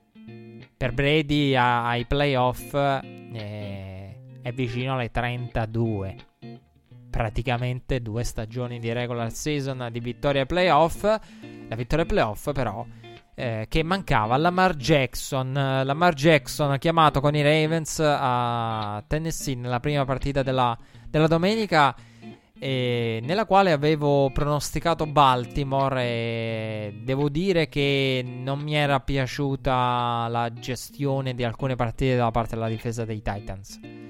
per 0.76 0.92
Brady 0.92 1.54
ai 1.54 2.04
playoff. 2.04 2.74
Eh, 2.74 3.97
è 4.48 4.52
vicino 4.52 4.94
alle 4.94 5.10
32. 5.10 6.16
Praticamente 7.10 8.00
due 8.00 8.24
stagioni 8.24 8.78
di 8.78 8.92
regular 8.92 9.30
season 9.30 9.88
di 9.90 10.00
vittoria 10.00 10.46
playoff. 10.46 11.02
La 11.02 11.76
vittoria 11.76 12.04
playoff, 12.06 12.52
però, 12.52 12.84
eh, 13.34 13.66
che 13.68 13.82
mancava 13.82 14.36
Lamar 14.36 14.74
Jackson. 14.74 15.52
Lamar 15.52 16.14
Jackson 16.14 16.78
chiamato 16.78 17.20
con 17.20 17.34
i 17.34 17.42
Ravens 17.42 18.00
a 18.00 19.02
Tennessee 19.06 19.54
nella 19.54 19.80
prima 19.80 20.04
partita 20.04 20.42
della, 20.42 20.76
della 21.08 21.26
domenica. 21.26 21.94
Eh, 22.60 23.20
nella 23.22 23.46
quale 23.46 23.70
avevo 23.70 24.32
pronosticato 24.32 25.06
Baltimore 25.06 26.02
e 26.02 27.00
devo 27.04 27.28
dire 27.28 27.68
che 27.68 28.24
non 28.26 28.58
mi 28.58 28.74
era 28.74 28.98
piaciuta 28.98 30.26
la 30.28 30.52
gestione 30.52 31.34
di 31.34 31.44
alcune 31.44 31.76
partite 31.76 32.16
da 32.16 32.32
parte 32.32 32.56
della 32.56 32.68
difesa 32.68 33.04
dei 33.04 33.22
Titans. 33.22 34.07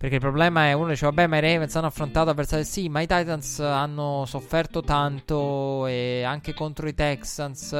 Perché 0.00 0.14
il 0.14 0.22
problema 0.22 0.64
è 0.64 0.72
uno 0.72 0.88
dice 0.88 1.04
vabbè 1.04 1.26
ma 1.26 1.36
i 1.36 1.40
Ravens 1.42 1.76
hanno 1.76 1.88
affrontato 1.88 2.30
avversari. 2.30 2.64
Sì 2.64 2.88
ma 2.88 3.02
i 3.02 3.06
Titans 3.06 3.58
hanno 3.58 4.24
sofferto 4.24 4.80
tanto 4.80 5.86
e 5.86 6.22
anche 6.22 6.54
contro 6.54 6.88
i 6.88 6.94
Texans 6.94 7.74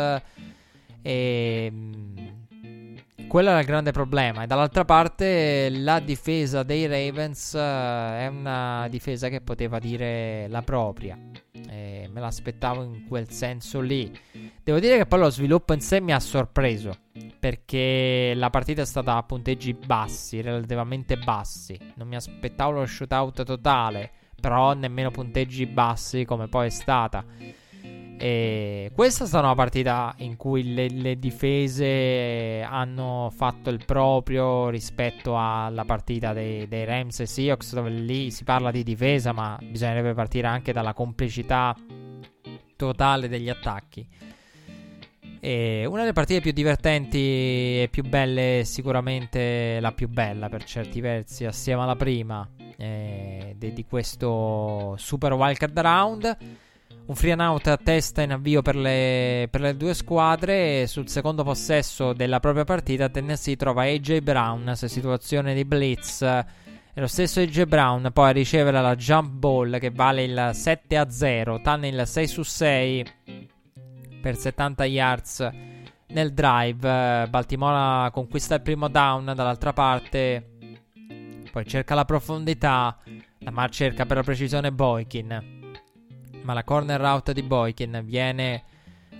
e 1.00 1.68
mm, 1.72 2.16
quello 3.30 3.50
era 3.50 3.60
il 3.60 3.66
grande 3.66 3.92
problema 3.92 4.42
e 4.42 4.48
dall'altra 4.48 4.84
parte 4.84 5.68
la 5.70 6.00
difesa 6.00 6.64
dei 6.64 6.88
Ravens 6.88 7.54
è 7.54 8.26
una 8.26 8.88
difesa 8.90 9.28
che 9.28 9.40
poteva 9.40 9.78
dire 9.78 10.48
la 10.48 10.62
propria 10.62 11.16
e 11.52 12.10
me 12.12 12.20
l'aspettavo 12.20 12.82
in 12.82 13.06
quel 13.06 13.30
senso 13.30 13.78
lì 13.80 14.10
devo 14.64 14.80
dire 14.80 14.96
che 14.96 15.06
poi 15.06 15.20
lo 15.20 15.30
sviluppo 15.30 15.72
in 15.74 15.80
sé 15.80 16.00
mi 16.00 16.12
ha 16.12 16.18
sorpreso 16.18 16.92
perché 17.38 18.32
la 18.34 18.50
partita 18.50 18.82
è 18.82 18.84
stata 18.84 19.14
a 19.14 19.22
punteggi 19.22 19.74
bassi, 19.74 20.40
relativamente 20.40 21.16
bassi. 21.16 21.78
Non 21.94 22.06
mi 22.06 22.16
aspettavo 22.16 22.72
lo 22.72 22.86
shootout 22.86 23.44
totale, 23.44 24.10
però 24.38 24.74
nemmeno 24.74 25.10
punteggi 25.10 25.66
bassi 25.66 26.24
come 26.24 26.48
poi 26.48 26.66
è 26.66 26.70
stata. 26.70 27.24
E 28.22 28.92
questa 28.94 29.24
è 29.24 29.26
stata 29.26 29.46
una 29.46 29.54
partita 29.54 30.14
in 30.18 30.36
cui 30.36 30.74
le, 30.74 30.90
le, 30.90 31.18
difese 31.18 32.60
hanno 32.60 33.32
fatto 33.34 33.70
il 33.70 33.82
proprio 33.86 34.68
rispetto 34.68 35.38
alla 35.38 35.86
partita 35.86 36.34
dei, 36.34 36.68
dei 36.68 36.84
Rams 36.84 37.20
e 37.20 37.26
Seahawks, 37.26 37.72
dove 37.72 37.88
lì 37.88 38.30
si 38.30 38.44
parla 38.44 38.70
di 38.70 38.82
difesa, 38.82 39.32
ma 39.32 39.58
bisognerebbe 39.62 40.12
partire 40.12 40.48
anche 40.48 40.74
dalla 40.74 40.92
complicità 40.92 41.74
totale 42.76 43.26
degli 43.26 43.48
attacchi. 43.48 44.06
E 45.40 45.86
una 45.86 46.00
delle 46.00 46.12
partite 46.12 46.42
più 46.42 46.52
divertenti 46.52 47.18
e 47.18 47.88
più 47.90 48.02
belle, 48.02 48.64
sicuramente 48.66 49.78
la 49.80 49.92
più 49.92 50.10
bella 50.10 50.50
per 50.50 50.64
certi 50.64 51.00
versi, 51.00 51.46
assieme 51.46 51.80
alla 51.84 51.96
prima 51.96 52.46
eh, 52.76 53.54
di, 53.56 53.84
questo 53.88 54.94
Super 54.98 55.32
Wildcard 55.32 55.80
Round. 55.80 56.36
Un 57.10 57.16
free 57.16 57.32
and 57.32 57.40
out 57.40 57.66
a 57.66 57.76
testa 57.76 58.22
in 58.22 58.30
avvio 58.30 58.62
per 58.62 58.76
le, 58.76 59.48
per 59.50 59.60
le 59.60 59.76
due 59.76 59.94
squadre. 59.94 60.86
sul 60.86 61.08
secondo 61.08 61.42
possesso 61.42 62.12
della 62.12 62.38
propria 62.38 62.62
partita, 62.62 63.08
Tennessee 63.08 63.56
trova 63.56 63.82
AJ 63.82 64.20
Brown 64.20 64.74
su 64.76 64.86
situazione 64.86 65.52
di 65.52 65.64
blitz. 65.64 66.22
E 66.22 66.44
lo 66.94 67.08
stesso 67.08 67.40
AJ 67.40 67.64
Brown 67.64 68.10
poi 68.12 68.28
a 68.28 68.32
ricevere 68.32 68.80
la 68.80 68.94
jump 68.94 69.32
ball 69.32 69.80
che 69.80 69.90
vale 69.90 70.22
il 70.22 70.50
7 70.52 70.96
a 70.96 71.10
0, 71.10 71.60
Tunnel 71.60 72.06
6 72.06 72.26
su 72.28 72.44
6 72.44 73.06
per 74.22 74.36
70 74.36 74.84
yards 74.84 75.50
nel 76.10 76.32
drive. 76.32 77.26
Baltimora 77.28 78.08
conquista 78.12 78.54
il 78.54 78.62
primo 78.62 78.86
down 78.86 79.24
dall'altra 79.24 79.72
parte. 79.72 80.48
Poi 81.50 81.66
cerca 81.66 81.96
la 81.96 82.04
profondità. 82.04 82.96
La 83.38 83.50
Mar 83.50 83.70
cerca 83.70 84.06
per 84.06 84.18
la 84.18 84.22
precisione 84.22 84.70
Boykin. 84.70 85.58
Ma 86.42 86.52
la 86.54 86.64
corner 86.64 87.00
route 87.00 87.32
di 87.32 87.42
Boykin 87.42 88.00
viene 88.04 88.64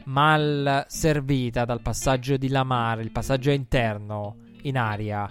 mal 0.05 0.85
servita 0.89 1.65
dal 1.65 1.83
passaggio 1.83 2.37
di 2.37 2.49
Lamar. 2.49 3.01
Il 3.01 3.13
passaggio 3.13 3.51
interno 3.51 4.37
in 4.63 4.77
aria. 4.77 5.31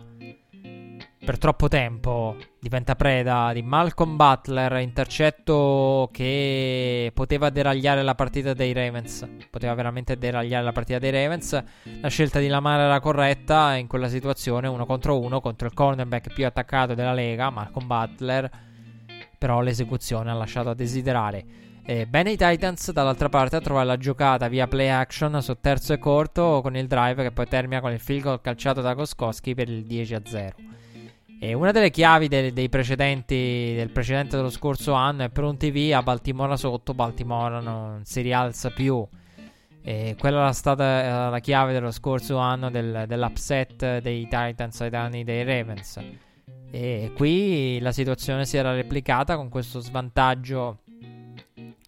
per 1.29 1.37
troppo 1.37 1.67
tempo 1.67 2.37
diventa 2.59 2.95
preda 2.95 3.51
di 3.53 3.61
Malcolm 3.61 4.15
Butler, 4.15 4.77
intercetto 4.79 6.09
che 6.11 7.11
poteva 7.13 7.51
deragliare 7.51 8.01
la 8.01 8.15
partita 8.15 8.55
dei 8.55 8.73
Ravens, 8.73 9.27
poteva 9.47 9.75
veramente 9.75 10.17
deragliare 10.17 10.63
la 10.63 10.71
partita 10.71 10.97
dei 10.97 11.11
Ravens. 11.11 11.63
La 12.01 12.07
scelta 12.07 12.39
di 12.39 12.47
Lamar 12.47 12.79
era 12.79 12.99
corretta 12.99 13.75
in 13.75 13.85
quella 13.85 14.07
situazione, 14.07 14.67
uno 14.67 14.87
contro 14.87 15.19
uno 15.19 15.39
contro 15.39 15.67
il 15.67 15.73
cornerback 15.75 16.33
più 16.33 16.47
attaccato 16.47 16.95
della 16.95 17.13
Lega, 17.13 17.51
Malcolm 17.51 17.85
Butler, 17.85 18.49
però 19.37 19.61
l'esecuzione 19.61 20.31
ha 20.31 20.33
lasciato 20.33 20.69
a 20.69 20.73
desiderare. 20.73 21.45
Eh, 21.89 22.05
bene 22.05 22.29
i 22.29 22.37
Titans 22.37 22.91
dall'altra 22.91 23.29
parte 23.29 23.55
a 23.55 23.61
trovare 23.61 23.87
la 23.87 23.97
giocata 23.97 24.47
via 24.47 24.67
play 24.67 24.89
action 24.89 25.41
su 25.41 25.57
terzo 25.59 25.91
e 25.91 25.97
corto 25.97 26.59
con 26.61 26.75
il 26.77 26.85
drive 26.85 27.23
che 27.23 27.31
poi 27.31 27.47
termina 27.47 27.81
con 27.81 27.91
il 27.91 27.99
field 27.99 28.21
goal 28.21 28.41
calciato 28.41 28.81
da 28.81 28.93
Koskowski 28.93 29.55
per 29.55 29.69
il 29.69 29.85
10 29.85 30.13
a 30.13 30.21
0. 30.23 30.55
E 31.39 31.53
una 31.55 31.71
delle 31.71 31.89
chiavi 31.89 32.27
de- 32.27 32.53
dei 32.53 32.69
precedenti, 32.69 33.73
del 33.75 33.89
precedente 33.89 34.35
dello 34.35 34.51
scorso 34.51 34.93
anno 34.93 35.23
è 35.23 35.29
pronti 35.29 35.71
via, 35.71 36.03
Baltimora 36.03 36.57
sotto, 36.57 36.93
Baltimora 36.93 37.59
non 37.59 38.01
si 38.05 38.21
rialza 38.21 38.69
più. 38.69 39.03
E 39.81 40.15
quella 40.19 40.41
era 40.41 40.53
stata 40.53 41.29
la 41.29 41.39
chiave 41.39 41.73
dello 41.73 41.89
scorso 41.89 42.37
anno 42.37 42.69
del, 42.69 43.05
dell'upset 43.07 43.97
dei 43.97 44.27
Titans 44.29 44.79
ai 44.81 44.91
danni 44.91 45.23
dei 45.23 45.43
Ravens. 45.43 45.99
E 46.69 47.11
qui 47.15 47.79
la 47.79 47.91
situazione 47.91 48.45
si 48.45 48.57
era 48.57 48.75
replicata 48.75 49.35
con 49.35 49.49
questo 49.49 49.79
svantaggio 49.79 50.81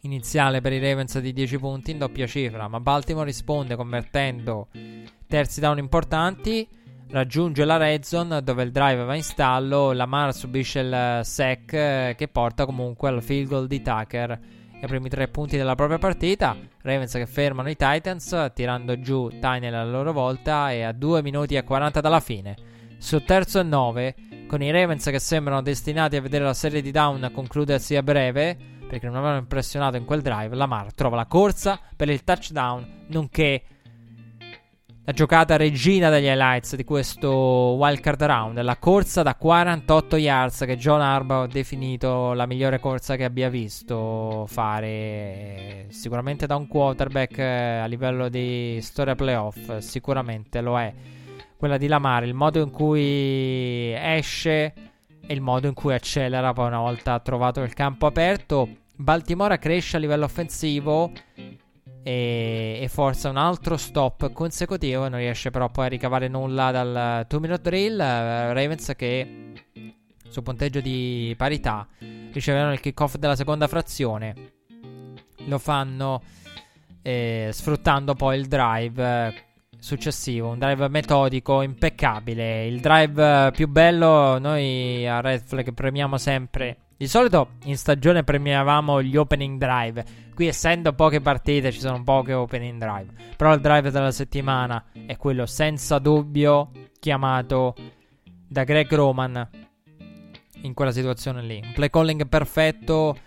iniziale 0.02 0.62
per 0.62 0.74
i 0.74 0.80
Ravens 0.80 1.20
di 1.20 1.34
10 1.34 1.58
punti 1.58 1.92
in 1.92 1.98
doppia 1.98 2.28
cifra, 2.28 2.68
ma 2.68 2.80
Baltimore 2.80 3.26
risponde 3.26 3.76
convertendo 3.76 4.68
terzi 5.28 5.60
down 5.60 5.78
importanti 5.78 6.68
raggiunge 7.12 7.66
la 7.66 7.78
red 7.78 8.04
zone 8.04 8.42
dove 8.42 8.64
il 8.64 8.72
drive 8.72 9.04
va 9.04 9.16
in 9.16 9.24
stallo, 9.24 9.92
Lamar 9.92 10.34
subisce 10.34 10.80
il 10.80 11.20
sack 11.24 11.74
eh, 11.74 12.16
che 12.18 12.28
porta 12.28 12.66
comunque 12.66 13.10
al 13.10 13.22
field 13.22 13.48
goal 13.48 13.68
di 13.68 13.82
Tucker 13.82 14.40
ai 14.82 14.88
primi 14.88 15.10
tre 15.10 15.28
punti 15.28 15.58
della 15.58 15.76
propria 15.76 16.00
partita. 16.00 16.56
Ravens 16.82 17.14
che 17.14 17.28
fermano 17.28 17.70
i 17.70 17.76
Titans 17.76 18.52
tirando 18.56 19.00
giù 19.00 19.28
Tynell 19.28 19.76
a 19.76 19.84
loro 19.84 20.12
volta 20.12 20.72
e 20.72 20.82
a 20.82 20.92
2 20.92 21.22
minuti 21.22 21.56
e 21.56 21.64
40 21.64 22.02
dalla 22.02 22.20
fine. 22.20 22.56
Su 22.98 23.24
terzo 23.24 23.60
e 23.60 23.64
9 23.64 24.16
con 24.48 24.64
i 24.64 24.72
Ravens 24.72 25.06
che 25.06 25.20
sembrano 25.20 25.62
destinati 25.62 26.16
a 26.16 26.22
vedere 26.22 26.46
la 26.46 26.54
serie 26.54 26.82
di 26.82 26.92
down 26.92 27.30
concludersi 27.34 27.96
a 27.96 28.02
breve 28.02 28.58
perché 28.92 29.06
non 29.06 29.16
avevano 29.16 29.40
impressionato 29.40 29.96
in 29.96 30.04
quel 30.04 30.22
drive, 30.22 30.54
Lamar 30.54 30.94
trova 30.94 31.16
la 31.16 31.26
corsa 31.26 31.80
per 31.96 32.10
il 32.10 32.26
touchdown 32.26 33.06
nonché 33.08 33.64
la 35.06 35.14
giocata 35.14 35.56
regina 35.56 36.10
degli 36.10 36.26
highlights 36.26 36.76
di 36.76 36.84
questo 36.84 37.32
wildcard 37.32 38.22
round, 38.22 38.62
la 38.62 38.76
corsa 38.76 39.22
da 39.22 39.36
48 39.36 40.18
yards 40.18 40.66
che 40.66 40.76
John 40.76 41.00
Harbaugh 41.00 41.44
ha 41.44 41.48
definito 41.48 42.34
la 42.34 42.46
migliore 42.46 42.80
corsa 42.82 43.16
che 43.16 43.24
abbia 43.24 43.48
visto 43.48 44.46
fare. 44.50 45.86
Sicuramente 45.88 46.46
da 46.46 46.58
un 46.58 46.68
quarterback 46.68 47.38
eh, 47.38 47.78
a 47.78 47.86
livello 47.86 48.28
di 48.28 48.78
storia 48.82 49.16
playoff, 49.16 49.78
sicuramente 49.78 50.60
lo 50.60 50.78
è. 50.78 50.94
Quella 51.56 51.78
di 51.78 51.88
Lamar, 51.88 52.26
il 52.26 52.34
modo 52.34 52.62
in 52.62 52.72
cui 52.72 53.94
esce 53.94 54.74
e 55.26 55.34
il 55.34 55.42
modo 55.42 55.68
in 55.68 55.74
cui 55.74 55.94
accelera 55.94 56.52
poi 56.52 56.68
una 56.68 56.80
volta 56.80 57.18
trovato 57.20 57.62
il 57.62 57.74
campo 57.74 58.06
aperto. 58.06 58.81
Baltimora 59.02 59.58
cresce 59.58 59.98
a 59.98 60.00
livello 60.00 60.26
offensivo 60.26 61.12
e, 62.04 62.80
e, 62.82 62.88
forza 62.88 63.30
un 63.30 63.38
altro 63.38 63.76
stop 63.78 64.32
consecutivo. 64.32 65.08
Non 65.08 65.20
riesce 65.20 65.50
però 65.50 65.70
poi 65.70 65.86
a 65.86 65.90
ricavare 65.90 66.28
nulla 66.28 66.72
dal 66.72 67.26
2 67.28 67.40
minute 67.40 67.62
drill. 67.62 67.96
Uh, 67.96 68.54
Ravens 68.54 68.94
che 68.96 69.54
su 70.28 70.44
punteggio 70.44 70.82
di 70.82 71.34
parità 71.36 71.88
riceveranno 72.32 72.74
il 72.74 72.80
kickoff 72.80 73.16
della 73.16 73.36
seconda 73.36 73.68
frazione. 73.68 74.36
Lo 75.46 75.58
fanno 75.58 76.22
eh, 77.02 77.50
sfruttando 77.52 78.14
poi 78.14 78.38
il 78.38 78.46
drive 78.48 79.28
eh, 79.28 79.34
successivo, 79.80 80.50
un 80.50 80.60
drive 80.60 80.88
metodico, 80.90 81.64
impeccabile. 81.64 82.68
Il 82.68 82.80
drive 82.80 83.52
più 83.52 83.68
bello, 83.68 84.38
noi 84.38 85.08
a 85.08 85.22
Red 85.22 85.42
Flag 85.44 85.74
premiamo 85.74 86.18
sempre 86.18 86.78
di 87.02 87.08
solito 87.08 87.54
in 87.64 87.78
stagione 87.78 88.24
premiavamo 88.24 89.02
gli 89.02 89.18
opening 89.18 89.58
drive. 89.58 90.06
Qui, 90.36 90.46
essendo 90.46 90.94
poche 90.94 91.20
partite, 91.20 91.72
ci 91.72 91.80
sono 91.80 92.04
poche 92.04 92.34
opening 92.34 92.78
drive. 92.78 93.12
Però 93.36 93.52
il 93.56 93.60
drive 93.60 93.90
della 93.90 94.12
settimana 94.12 94.86
è 95.08 95.18
quello 95.18 95.48
senza 95.48 95.98
dubbio 95.98 96.70
chiamato 97.00 97.74
da 98.48 98.64
Greg 98.64 98.94
Roman. 98.94 99.50
In 100.62 100.76
quella 100.76 100.92
situazione 100.92 101.42
lì. 101.42 101.60
Un 101.64 101.72
play 101.74 101.90
calling 101.90 102.28
perfetto. 102.28 103.18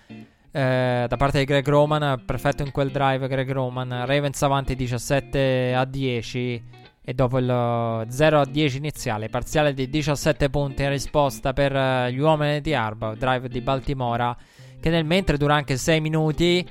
Eh, 0.53 1.07
da 1.09 1.17
parte 1.17 1.41
di 1.41 1.45
Greg 1.45 1.69
Roman, 1.69 2.23
perfetto 2.25 2.63
in 2.63 2.71
quel 2.71 2.93
drive. 2.93 3.27
Greg 3.27 3.51
Roman, 3.51 4.07
Ravens 4.07 4.41
avanti 4.43 4.77
17 4.77 5.75
a 5.75 5.85
10 5.85 6.63
e 7.05 7.13
dopo 7.13 7.39
il 7.39 8.07
0 8.09 8.41
a 8.41 8.47
10 8.47 8.77
iniziale, 8.79 9.29
parziale 9.29 9.75
di 9.75 9.91
17 9.91 10.49
punti 10.49 10.83
in 10.83 10.89
risposta 10.89 11.53
per 11.53 11.75
uh, 11.75 12.09
gli 12.09 12.19
uomini 12.19 12.63
di 12.63 12.73
Arba, 12.73 13.15
drive 13.15 13.49
di 13.49 13.61
Baltimora, 13.61 14.35
che 14.81 14.89
nel 14.89 15.05
mentre 15.05 15.37
dura 15.37 15.55
anche 15.55 15.77
6 15.77 16.01
minuti 16.01 16.67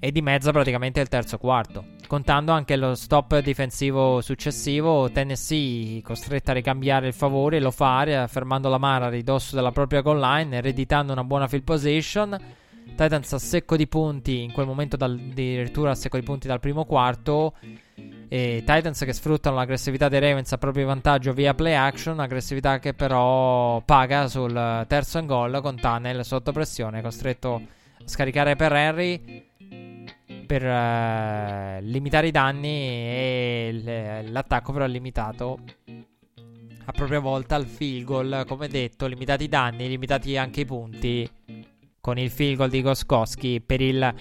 e 0.00 0.10
di 0.10 0.20
mezzo 0.20 0.50
praticamente 0.50 1.00
il 1.00 1.06
terzo 1.06 1.38
quarto. 1.38 1.84
Contando 2.08 2.50
anche 2.50 2.74
lo 2.74 2.96
stop 2.96 3.38
difensivo 3.38 4.20
successivo, 4.20 5.08
Tennessee 5.12 6.02
costretta 6.02 6.50
a 6.50 6.54
ricambiare 6.54 7.06
il 7.06 7.14
favore, 7.14 7.60
lo 7.60 7.70
fa 7.70 8.26
fermando 8.26 8.68
la 8.68 8.78
mara 8.78 9.06
a 9.06 9.10
ridosso 9.10 9.54
della 9.54 9.70
propria 9.70 10.00
goal 10.00 10.18
line, 10.18 10.56
ereditando 10.56 11.12
una 11.12 11.22
buona 11.22 11.46
field 11.46 11.62
position. 11.62 12.36
Titans 12.94 13.32
a 13.32 13.38
secco 13.38 13.76
di 13.76 13.86
punti, 13.86 14.42
in 14.42 14.52
quel 14.52 14.66
momento 14.66 14.96
dal, 14.96 15.12
addirittura 15.12 15.90
a 15.90 15.94
secco 15.94 16.18
di 16.18 16.24
punti 16.24 16.46
dal 16.46 16.60
primo 16.60 16.84
quarto. 16.84 17.54
E 18.28 18.62
Titans 18.64 19.00
che 19.04 19.12
sfruttano 19.12 19.56
l'aggressività 19.56 20.08
dei 20.08 20.20
Ravens 20.20 20.52
a 20.52 20.58
proprio 20.58 20.86
vantaggio 20.86 21.32
via 21.32 21.52
play 21.52 21.74
action, 21.74 22.18
aggressività 22.18 22.78
che 22.78 22.94
però 22.94 23.80
paga 23.82 24.26
sul 24.26 24.84
terzo 24.88 25.18
and 25.18 25.26
goal 25.26 25.60
con 25.60 25.78
Tunnel 25.78 26.24
sotto 26.24 26.50
pressione, 26.50 27.02
costretto 27.02 27.54
a 27.54 27.60
scaricare 28.04 28.56
per 28.56 28.72
Henry 28.72 29.50
per 30.46 30.62
uh, 30.62 31.82
limitare 31.82 32.26
i 32.26 32.30
danni 32.30 32.68
e 32.68 34.22
l'attacco 34.28 34.72
però 34.72 34.86
limitato 34.86 35.58
a 36.84 36.92
propria 36.92 37.20
volta 37.20 37.54
al 37.54 37.66
field 37.66 38.04
goal, 38.04 38.44
come 38.46 38.68
detto, 38.68 39.06
limitati 39.06 39.44
i 39.44 39.48
danni, 39.48 39.88
limitati 39.88 40.36
anche 40.36 40.60
i 40.60 40.64
punti 40.64 41.30
con 42.02 42.18
il 42.18 42.30
field 42.30 42.56
goal 42.56 42.68
di 42.68 42.82
Goskowski 42.82 43.62
per 43.64 43.80
il 43.80 44.12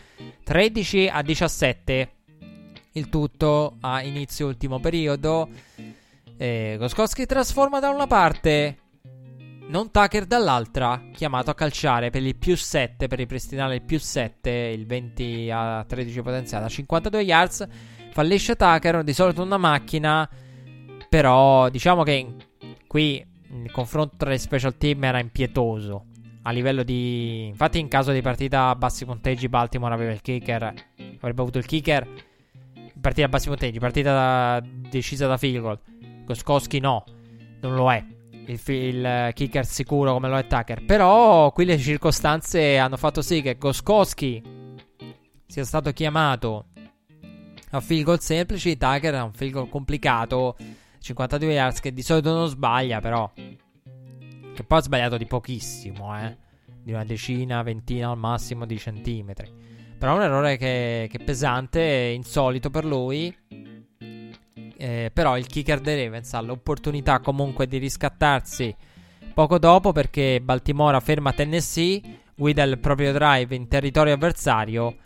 13 0.44 1.08
a 1.08 1.24
17 1.24 2.12
il 2.94 3.10
tutto 3.10 3.78
a 3.82 4.04
inizio 4.04 4.46
ultimo 4.46 4.80
periodo. 4.80 5.50
Goskowski 6.38 7.26
trasforma 7.26 7.80
da 7.80 7.90
una 7.90 8.06
parte 8.06 8.78
non 9.70 9.90
Tucker 9.90 10.26
dall'altra, 10.26 11.10
chiamato 11.12 11.50
a 11.50 11.56
calciare 11.56 12.12
per 12.12 12.22
il 12.22 12.36
più 12.36 12.56
7, 12.56 13.08
per 13.08 13.18
ripristinare 13.18 13.76
il 13.76 13.82
più 13.82 13.98
7, 13.98 14.50
il 14.50 14.86
20 14.86 15.50
a 15.52 15.84
13 15.84 16.22
potenziale, 16.22 16.66
a 16.66 16.70
52 16.70 17.22
yards. 17.22 17.68
Fallisce 18.12 18.56
Tucker, 18.56 19.04
di 19.04 19.14
solito 19.14 19.42
una 19.42 19.58
macchina, 19.58 20.30
però 21.10 21.68
diciamo 21.70 22.04
che 22.04 22.36
qui 22.86 23.26
il 23.64 23.72
confronto 23.72 24.18
tra 24.18 24.30
le 24.30 24.38
special 24.38 24.78
team 24.78 25.04
era 25.04 25.18
impietoso. 25.18 26.06
A 26.44 26.52
livello 26.52 26.84
di... 26.84 27.48
Infatti 27.48 27.80
in 27.80 27.88
caso 27.88 28.12
di 28.12 28.22
partita 28.22 28.70
a 28.70 28.76
bassi 28.76 29.06
punteggi 29.06 29.48
Baltimore 29.48 29.94
aveva 29.94 30.12
il 30.12 30.22
kicker, 30.22 30.74
avrebbe 31.20 31.42
avuto 31.42 31.58
il 31.58 31.66
kicker 31.66 32.30
partita 33.02 33.26
a 33.26 33.30
bassi 33.30 33.48
punteggi, 33.48 33.80
partita 33.80 34.14
da, 34.14 34.64
decisa 34.66 35.28
da 35.28 35.38
field 35.38 35.60
goal. 35.60 35.80
Goskowski 36.26 36.80
no, 36.80 37.04
non 37.62 37.76
lo 37.76 37.92
è. 37.92 38.04
Il, 38.46 38.60
il, 38.66 39.32
kicker 39.34 39.66
sicuro 39.66 40.14
come 40.14 40.30
lo 40.30 40.38
è 40.38 40.48
Tucker. 40.48 40.86
Però 40.86 41.52
qui 41.52 41.66
le 41.66 41.78
circostanze 41.78 42.78
hanno 42.78 42.98
fatto 42.98 43.22
sì 43.22 43.42
che 43.42 43.58
Goskowski 43.58 44.42
sia 45.46 45.66
stato 45.66 45.92
chiamato 45.92 46.68
a 47.72 47.80
field 47.82 48.04
goal 48.04 48.20
semplici. 48.22 48.78
Tucker 48.78 49.16
ha 49.16 49.24
un 49.24 49.34
field 49.34 49.54
goal 49.54 49.70
complicato. 49.70 50.56
52 51.00 51.52
yards 51.52 51.80
che 51.80 51.94
di 51.94 52.04
solito 52.04 52.32
non 52.34 52.48
sbaglia, 52.48 53.00
però. 53.02 53.30
Che 54.54 54.64
poi 54.64 54.78
ha 54.78 54.82
sbagliato 54.82 55.18
di 55.18 55.26
pochissimo, 55.26 56.18
eh. 56.18 56.38
Di 56.84 56.92
una 56.92 57.06
decina, 57.06 57.62
ventina 57.62 58.10
al 58.10 58.18
massimo 58.18 58.66
di 58.66 58.78
centimetri. 58.78 59.52
Però 59.98 60.14
è 60.14 60.18
un 60.18 60.24
errore 60.24 60.58
che, 60.58 61.08
che 61.12 61.18
è 61.18 61.24
pesante, 61.24 61.82
insolito 62.16 62.70
per 62.70 62.86
lui. 62.86 63.36
Eh, 64.78 65.12
però 65.14 65.38
il 65.38 65.46
kicker 65.46 65.80
dei 65.80 66.04
Ravens 66.04 66.34
ha 66.34 66.42
l'opportunità 66.42 67.20
comunque 67.20 67.68
di 67.68 67.78
riscattarsi 67.78 68.76
poco 69.32 69.60
dopo 69.60 69.92
perché 69.92 70.42
Baltimora 70.42 71.00
ferma 71.00 71.34
Tennessee, 71.34 72.02
guida 72.36 72.64
il 72.64 72.80
proprio 72.80 73.12
drive 73.12 73.56
in 73.56 73.68
territorio 73.68 74.14
avversario. 74.14 74.98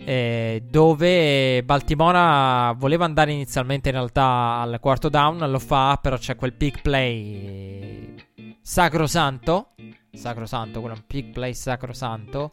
Eh, 0.00 0.62
dove 0.70 1.62
Baltimora 1.64 2.72
voleva 2.78 3.04
andare 3.04 3.32
inizialmente 3.32 3.88
in 3.88 3.96
realtà 3.96 4.60
al 4.60 4.78
quarto 4.80 5.08
down, 5.08 5.38
lo 5.50 5.58
fa, 5.58 5.98
però 6.00 6.16
c'è 6.16 6.36
quel 6.36 6.52
pick 6.52 6.82
play 6.82 8.14
sacrosanto, 8.60 9.74
sacrosanto, 10.12 10.80
un 10.80 11.02
pick 11.06 11.32
play 11.32 11.52
sacrosanto, 11.52 12.52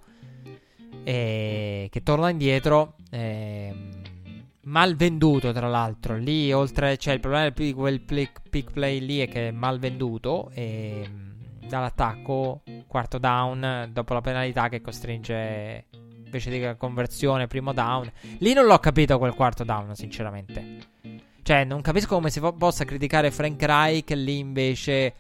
eh, 1.04 1.88
che 1.92 2.04
torna 2.04 2.30
indietro, 2.30 2.96
eh, 3.12 3.74
mal 4.64 4.96
venduto 4.96 5.52
tra 5.52 5.68
l'altro, 5.68 6.18
lì 6.18 6.52
oltre, 6.52 6.98
cioè 6.98 7.14
il 7.14 7.20
problema 7.20 7.50
di 7.50 7.74
quel 7.74 8.02
pick, 8.02 8.72
play 8.72 9.00
lì 9.00 9.20
è 9.20 9.28
che 9.28 9.50
è 9.50 9.52
mal 9.52 9.78
venduto, 9.78 10.50
e 10.54 11.08
dall'attacco, 11.68 12.64
quarto 12.88 13.18
down, 13.20 13.90
dopo 13.94 14.14
la 14.14 14.22
penalità 14.22 14.68
che 14.68 14.82
costringe 14.82 15.86
invece 16.36 16.50
di 16.50 16.78
conversione, 16.78 17.48
primo 17.48 17.74
down. 17.74 18.12
Lì 18.40 18.54
non 18.54 18.66
l'ho 18.66 18.80
capito 18.80 19.18
quel 19.18 19.34
quarto 19.34 19.64
down, 19.64 19.96
sinceramente. 19.96 20.78
Cioè, 21.42 21.64
non 21.64 21.82
capisco 21.82 22.16
come 22.16 22.30
si 22.30 22.40
po- 22.40 22.54
possa 22.54 22.86
criticare 22.86 23.32
Frank 23.32 23.62
Reich 23.62 24.10
lì 24.12 24.40
invece 24.40 25.14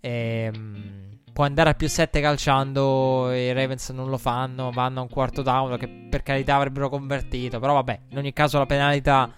ehm, 0.00 1.18
può 1.32 1.44
andare 1.44 1.70
a 1.70 1.74
più 1.74 1.88
7 1.88 2.20
calciando 2.20 3.30
e 3.30 3.48
i 3.48 3.52
Ravens 3.52 3.90
non 3.90 4.08
lo 4.08 4.18
fanno, 4.18 4.70
vanno 4.70 5.00
a 5.00 5.02
un 5.02 5.08
quarto 5.08 5.42
down 5.42 5.76
che 5.76 5.88
per 5.88 6.22
carità 6.22 6.54
avrebbero 6.54 6.88
convertito, 6.88 7.58
però 7.58 7.74
vabbè, 7.74 8.00
in 8.10 8.18
ogni 8.18 8.32
caso 8.32 8.58
la 8.58 8.66
penalità 8.66 9.30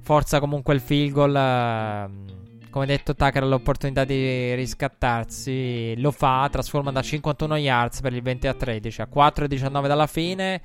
forza 0.00 0.40
comunque 0.40 0.74
il 0.74 0.80
field 0.80 1.12
goal. 1.12 1.36
Ehm, 1.36 2.32
come 2.74 2.86
detto, 2.86 3.14
Tucker 3.14 3.44
ha 3.44 3.46
l'opportunità 3.46 4.04
di 4.04 4.52
riscattarsi. 4.56 5.94
Lo 6.00 6.10
fa, 6.10 6.48
trasforma 6.50 6.90
da 6.90 7.02
51 7.02 7.54
yards 7.54 8.00
per 8.00 8.12
il 8.12 8.20
20 8.20 8.48
a 8.48 8.54
13 8.54 9.00
a 9.02 9.06
4 9.06 9.44
e 9.44 9.48
19 9.48 9.86
dalla 9.86 10.08
fine. 10.08 10.60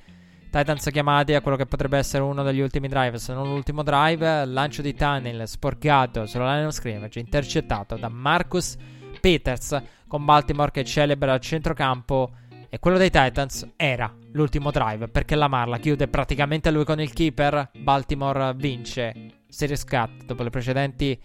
Titans 0.49 0.89
chiamati 0.91 1.36
a 1.36 1.41
quello 1.41 1.55
che 1.55 1.68
potrebbe 1.68 1.99
essere 1.99 2.24
uno 2.24 2.41
degli 2.41 2.62
ultimi 2.62 2.88
drive, 2.88 3.20
se 3.20 3.32
non 3.32 3.47
l'ultimo 3.47 3.84
drive. 3.84 4.45
Lancio 4.45 4.82
di 4.82 4.95
tunnel 4.95 5.47
sporcato 5.47 6.26
sulla 6.26 6.55
line 6.55 6.66
of 6.66 6.74
scrimmage, 6.74 7.20
intercettato 7.20 7.95
da 7.95 8.10
Marcus 8.10 8.76
Peters 9.22 9.80
con 10.07 10.26
Baltimore 10.26 10.72
che 10.72 10.84
celebra 10.84 11.36
il 11.36 11.41
centrocampo. 11.41 12.32
E 12.70 12.80
quello 12.80 12.97
dei 12.97 13.12
Titans 13.12 13.74
era 13.76 14.12
l'ultimo 14.32 14.72
drive 14.72 15.10
perché 15.10 15.36
la 15.36 15.47
Marla 15.47 15.78
chiude 15.78 16.07
praticamente 16.07 16.72
lui 16.72 16.86
con 16.86 16.99
il 16.99 17.14
keeper. 17.14 17.70
Baltimore 17.78 18.55
vince 18.55 19.43
Series 19.47 19.84
Cut 19.84 20.26
dopo 20.26 20.41
le 20.41 20.49
precedenti 20.49 21.20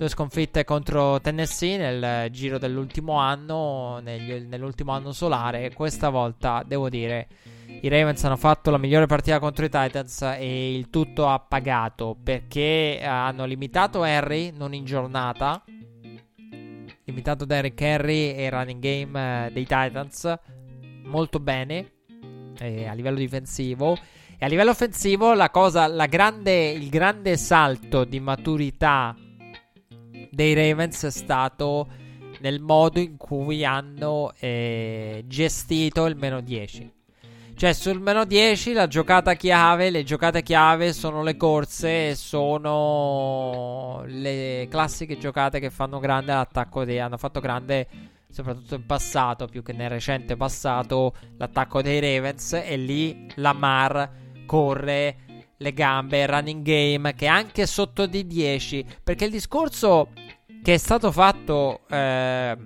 due 0.00 0.08
sconfitte 0.08 0.64
contro 0.64 1.20
Tennessee 1.20 1.76
nel 1.76 2.30
giro 2.30 2.56
dell'ultimo 2.56 3.18
anno, 3.18 3.98
negli, 4.02 4.46
nell'ultimo 4.46 4.92
anno 4.92 5.12
solare. 5.12 5.74
Questa 5.74 6.08
volta 6.08 6.64
devo 6.66 6.88
dire 6.88 7.28
i 7.82 7.88
Ravens 7.88 8.24
hanno 8.24 8.38
fatto 8.38 8.70
la 8.70 8.78
migliore 8.78 9.04
partita 9.04 9.38
contro 9.38 9.66
i 9.66 9.68
Titans 9.68 10.22
e 10.22 10.74
il 10.74 10.88
tutto 10.88 11.28
ha 11.28 11.38
pagato 11.38 12.16
perché 12.24 13.02
hanno 13.04 13.44
limitato 13.44 14.02
Harry 14.02 14.50
non 14.56 14.72
in 14.72 14.86
giornata. 14.86 15.62
Limitato 17.04 17.44
Derrick 17.44 17.78
Henry 17.78 18.32
e 18.32 18.48
running 18.48 18.80
game 18.80 19.48
eh, 19.48 19.52
dei 19.52 19.66
Titans 19.66 20.34
molto 21.04 21.40
bene 21.40 21.92
eh, 22.58 22.86
a 22.86 22.94
livello 22.94 23.18
difensivo. 23.18 23.98
E 24.38 24.46
a 24.46 24.48
livello 24.48 24.70
offensivo, 24.70 25.34
la 25.34 25.50
cosa, 25.50 25.86
la 25.88 26.06
grande, 26.06 26.70
il 26.70 26.88
grande 26.88 27.36
salto 27.36 28.04
di 28.04 28.18
maturità 28.18 29.14
dei 30.30 30.54
Ravens 30.54 31.04
è 31.04 31.10
stato 31.10 31.88
nel 32.40 32.60
modo 32.60 33.00
in 33.00 33.16
cui 33.16 33.64
hanno 33.64 34.32
eh, 34.38 35.24
gestito 35.26 36.06
il 36.06 36.16
meno 36.16 36.40
10. 36.40 36.98
Cioè, 37.54 37.74
sul 37.74 38.00
meno 38.00 38.24
10 38.24 38.72
la 38.72 38.86
giocata 38.86 39.34
chiave, 39.34 39.90
le 39.90 40.02
giocate 40.02 40.42
chiave 40.42 40.94
sono 40.94 41.22
le 41.22 41.36
corse, 41.36 42.14
sono 42.14 44.02
le 44.06 44.66
classiche 44.70 45.18
giocate 45.18 45.60
che 45.60 45.68
fanno 45.68 45.98
grande 45.98 46.32
l'attacco 46.32 46.86
dei. 46.86 47.00
Hanno 47.00 47.18
fatto 47.18 47.40
grande, 47.40 47.86
soprattutto 48.30 48.76
in 48.76 48.86
passato, 48.86 49.44
più 49.46 49.62
che 49.62 49.74
nel 49.74 49.90
recente 49.90 50.38
passato, 50.38 51.14
l'attacco 51.36 51.82
dei 51.82 52.00
Ravens. 52.00 52.54
E 52.64 52.76
lì 52.78 53.26
Lamar 53.34 54.10
corre 54.46 55.16
le 55.62 55.74
gambe, 55.74 56.26
running 56.26 56.62
game, 56.62 57.14
che 57.14 57.26
anche 57.26 57.66
sotto 57.66 58.06
di 58.06 58.26
10. 58.26 58.84
Perché 59.04 59.26
il 59.26 59.30
discorso 59.30 60.08
che 60.62 60.74
è 60.74 60.78
stato 60.78 61.12
fatto 61.12 61.80
eh, 61.88 62.56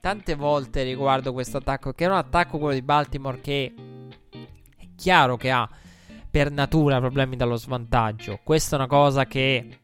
tante 0.00 0.34
volte 0.34 0.82
riguardo 0.82 1.32
questo 1.32 1.58
attacco, 1.58 1.92
che 1.92 2.04
è 2.04 2.08
un 2.08 2.14
attacco 2.14 2.58
quello 2.58 2.74
di 2.74 2.82
Baltimore 2.82 3.40
che 3.40 3.74
è 4.76 4.86
chiaro 4.96 5.36
che 5.36 5.50
ha 5.50 5.68
per 6.30 6.50
natura 6.50 7.00
problemi 7.00 7.36
dallo 7.36 7.56
svantaggio. 7.56 8.40
Questa 8.44 8.76
è 8.76 8.78
una 8.78 8.88
cosa 8.88 9.26
che, 9.26 9.80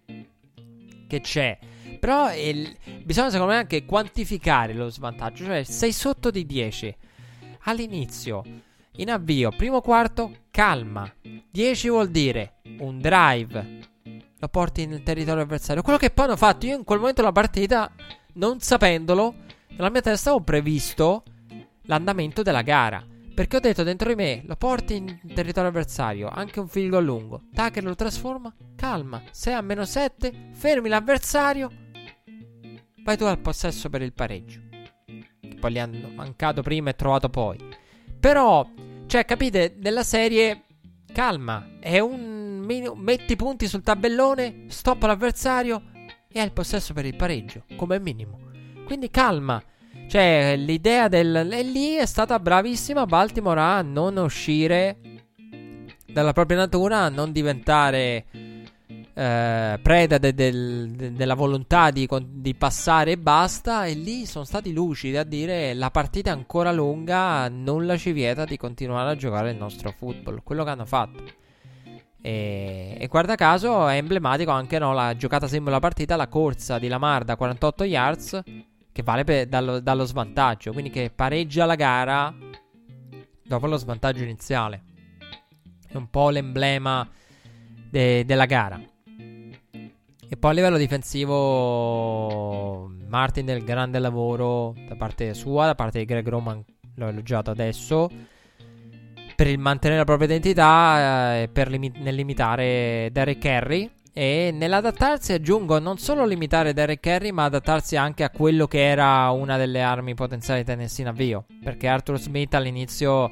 che 1.08 1.20
c'è. 1.20 1.58
Però 1.98 2.34
il, 2.34 2.76
bisogna 3.02 3.30
secondo 3.30 3.52
me 3.52 3.58
anche 3.60 3.86
quantificare 3.86 4.74
lo 4.74 4.90
svantaggio. 4.90 5.44
Cioè, 5.46 5.62
sei 5.62 5.92
sotto 5.92 6.30
di 6.30 6.44
10 6.44 6.96
all'inizio. 7.60 8.42
In 8.96 9.10
avvio, 9.10 9.50
primo 9.50 9.80
quarto, 9.80 10.30
calma. 10.50 11.10
10 11.50 11.88
vuol 11.88 12.10
dire 12.10 12.60
un 12.80 13.00
drive. 13.00 13.78
Lo 14.38 14.48
porti 14.48 14.84
nel 14.84 15.02
territorio 15.02 15.42
avversario. 15.42 15.80
Quello 15.80 15.96
che 15.96 16.10
poi 16.10 16.26
hanno 16.26 16.36
fatto 16.36 16.66
io 16.66 16.76
in 16.76 16.84
quel 16.84 16.98
momento 16.98 17.22
della 17.22 17.32
partita, 17.32 17.90
non 18.34 18.60
sapendolo, 18.60 19.34
nella 19.68 19.88
mia 19.88 20.02
testa 20.02 20.34
ho 20.34 20.42
previsto 20.42 21.22
l'andamento 21.84 22.42
della 22.42 22.60
gara. 22.60 23.02
Perché 23.34 23.56
ho 23.56 23.60
detto 23.60 23.82
dentro 23.82 24.10
di 24.10 24.14
me, 24.14 24.42
lo 24.44 24.56
porti 24.56 24.96
in 24.96 25.20
territorio 25.34 25.70
avversario, 25.70 26.28
anche 26.28 26.60
un 26.60 26.68
field 26.68 26.90
goal 26.90 27.04
lungo. 27.04 27.44
Tucker 27.50 27.82
lo 27.82 27.94
trasforma, 27.94 28.54
calma, 28.76 29.22
sei 29.30 29.54
a 29.54 29.62
meno 29.62 29.86
7, 29.86 30.50
fermi 30.52 30.90
l'avversario, 30.90 31.70
vai 33.02 33.16
tu 33.16 33.24
al 33.24 33.38
possesso 33.38 33.88
per 33.88 34.02
il 34.02 34.12
pareggio. 34.12 34.60
Che 35.06 35.56
poi 35.58 35.72
gli 35.72 35.78
hanno 35.78 36.10
mancato 36.10 36.60
prima 36.60 36.90
e 36.90 36.94
trovato 36.94 37.30
poi. 37.30 37.80
Però, 38.22 38.64
cioè, 39.08 39.24
capite, 39.24 39.74
nella 39.80 40.04
serie, 40.04 40.62
calma, 41.12 41.78
è 41.80 41.98
un 41.98 42.64
metti 42.94 43.34
punti 43.34 43.66
sul 43.66 43.82
tabellone, 43.82 44.66
stoppa 44.68 45.08
l'avversario 45.08 45.82
e 46.30 46.38
hai 46.38 46.44
il 46.44 46.52
possesso 46.52 46.94
per 46.94 47.04
il 47.04 47.16
pareggio, 47.16 47.64
come 47.74 47.98
minimo. 47.98 48.38
Quindi 48.84 49.10
calma. 49.10 49.60
Cioè, 50.06 50.54
l'idea 50.56 51.08
del... 51.08 51.34
E 51.52 51.64
lì 51.64 51.94
è 51.94 52.06
stata 52.06 52.38
bravissima 52.38 53.06
Baltimore 53.06 53.60
a 53.60 53.82
non 53.82 54.16
uscire 54.18 54.98
dalla 56.06 56.32
propria 56.32 56.58
natura, 56.58 57.00
a 57.00 57.08
non 57.08 57.32
diventare 57.32 58.26
eh, 59.14 59.78
preda 59.82 60.16
de, 60.18 60.32
de, 60.32 60.90
de, 60.90 61.12
della 61.12 61.34
volontà 61.34 61.90
di, 61.90 62.08
di, 62.26 62.54
passare 62.54 63.12
e 63.12 63.18
basta. 63.18 63.84
E 63.86 63.94
lì 63.94 64.24
sono 64.26 64.44
stati 64.44 64.72
lucidi 64.72 65.16
a 65.16 65.24
dire 65.24 65.74
la 65.74 65.90
partita 65.90 66.30
è 66.30 66.32
ancora 66.32 66.72
lunga, 66.72 67.48
nulla 67.48 67.96
ci 67.96 68.12
vieta 68.12 68.44
di 68.44 68.56
continuare 68.56 69.10
a 69.10 69.16
giocare 69.16 69.50
il 69.50 69.56
nostro 69.56 69.92
football. 69.92 70.42
Quello 70.42 70.64
che 70.64 70.70
hanno 70.70 70.86
fatto. 70.86 71.22
E, 72.24 72.96
e 72.98 73.06
guarda 73.08 73.34
caso 73.34 73.88
è 73.88 73.96
emblematico 73.96 74.52
anche 74.52 74.78
no, 74.78 74.92
la 74.92 75.16
giocata 75.16 75.48
simbola 75.48 75.80
partita, 75.80 76.16
la 76.16 76.28
corsa 76.28 76.78
di 76.78 76.88
Lamar 76.88 77.24
da 77.24 77.36
48 77.36 77.84
yards, 77.84 78.42
che 78.92 79.02
vale 79.02 79.24
per, 79.24 79.46
dallo, 79.46 79.80
dallo 79.80 80.04
svantaggio, 80.04 80.72
quindi 80.72 80.90
che 80.90 81.10
pareggia 81.14 81.66
la 81.66 81.74
gara 81.74 82.32
dopo 83.44 83.66
lo 83.66 83.76
svantaggio 83.76 84.22
iniziale. 84.22 84.84
È 85.86 85.96
un 85.96 86.08
po' 86.08 86.30
l'emblema 86.30 87.06
de, 87.90 88.24
della 88.24 88.46
gara. 88.46 88.80
E 90.32 90.38
poi 90.38 90.52
a 90.52 90.54
livello 90.54 90.78
difensivo, 90.78 91.40
Martin 93.06 93.44
del 93.44 93.62
grande 93.64 93.98
lavoro 93.98 94.74
da 94.88 94.96
parte 94.96 95.34
sua, 95.34 95.66
da 95.66 95.74
parte 95.74 95.98
di 95.98 96.06
Greg 96.06 96.26
Roman, 96.26 96.64
l'ho 96.94 97.06
elogiato 97.06 97.50
adesso, 97.50 98.08
per 99.36 99.46
il 99.46 99.58
mantenere 99.58 99.98
la 99.98 100.06
propria 100.06 100.28
identità 100.28 101.34
e 101.34 101.42
eh, 101.42 101.48
per 101.48 101.68
limi- 101.68 101.92
nel 101.98 102.14
limitare 102.14 103.10
Derrick 103.12 103.44
Henry. 103.44 103.90
E 104.10 104.50
nell'adattarsi 104.54 105.34
aggiungo 105.34 105.78
non 105.78 105.98
solo 105.98 106.24
limitare 106.24 106.72
Derrick 106.72 107.04
Henry, 107.04 107.30
ma 107.30 107.44
adattarsi 107.44 107.98
anche 107.98 108.24
a 108.24 108.30
quello 108.30 108.66
che 108.66 108.88
era 108.88 109.28
una 109.32 109.58
delle 109.58 109.82
armi 109.82 110.14
potenziali 110.14 110.60
di 110.60 110.66
Tennessee 110.66 111.04
in 111.04 111.10
avvio. 111.10 111.44
Perché 111.62 111.88
Arthur 111.88 112.18
Smith 112.18 112.54
all'inizio 112.54 113.28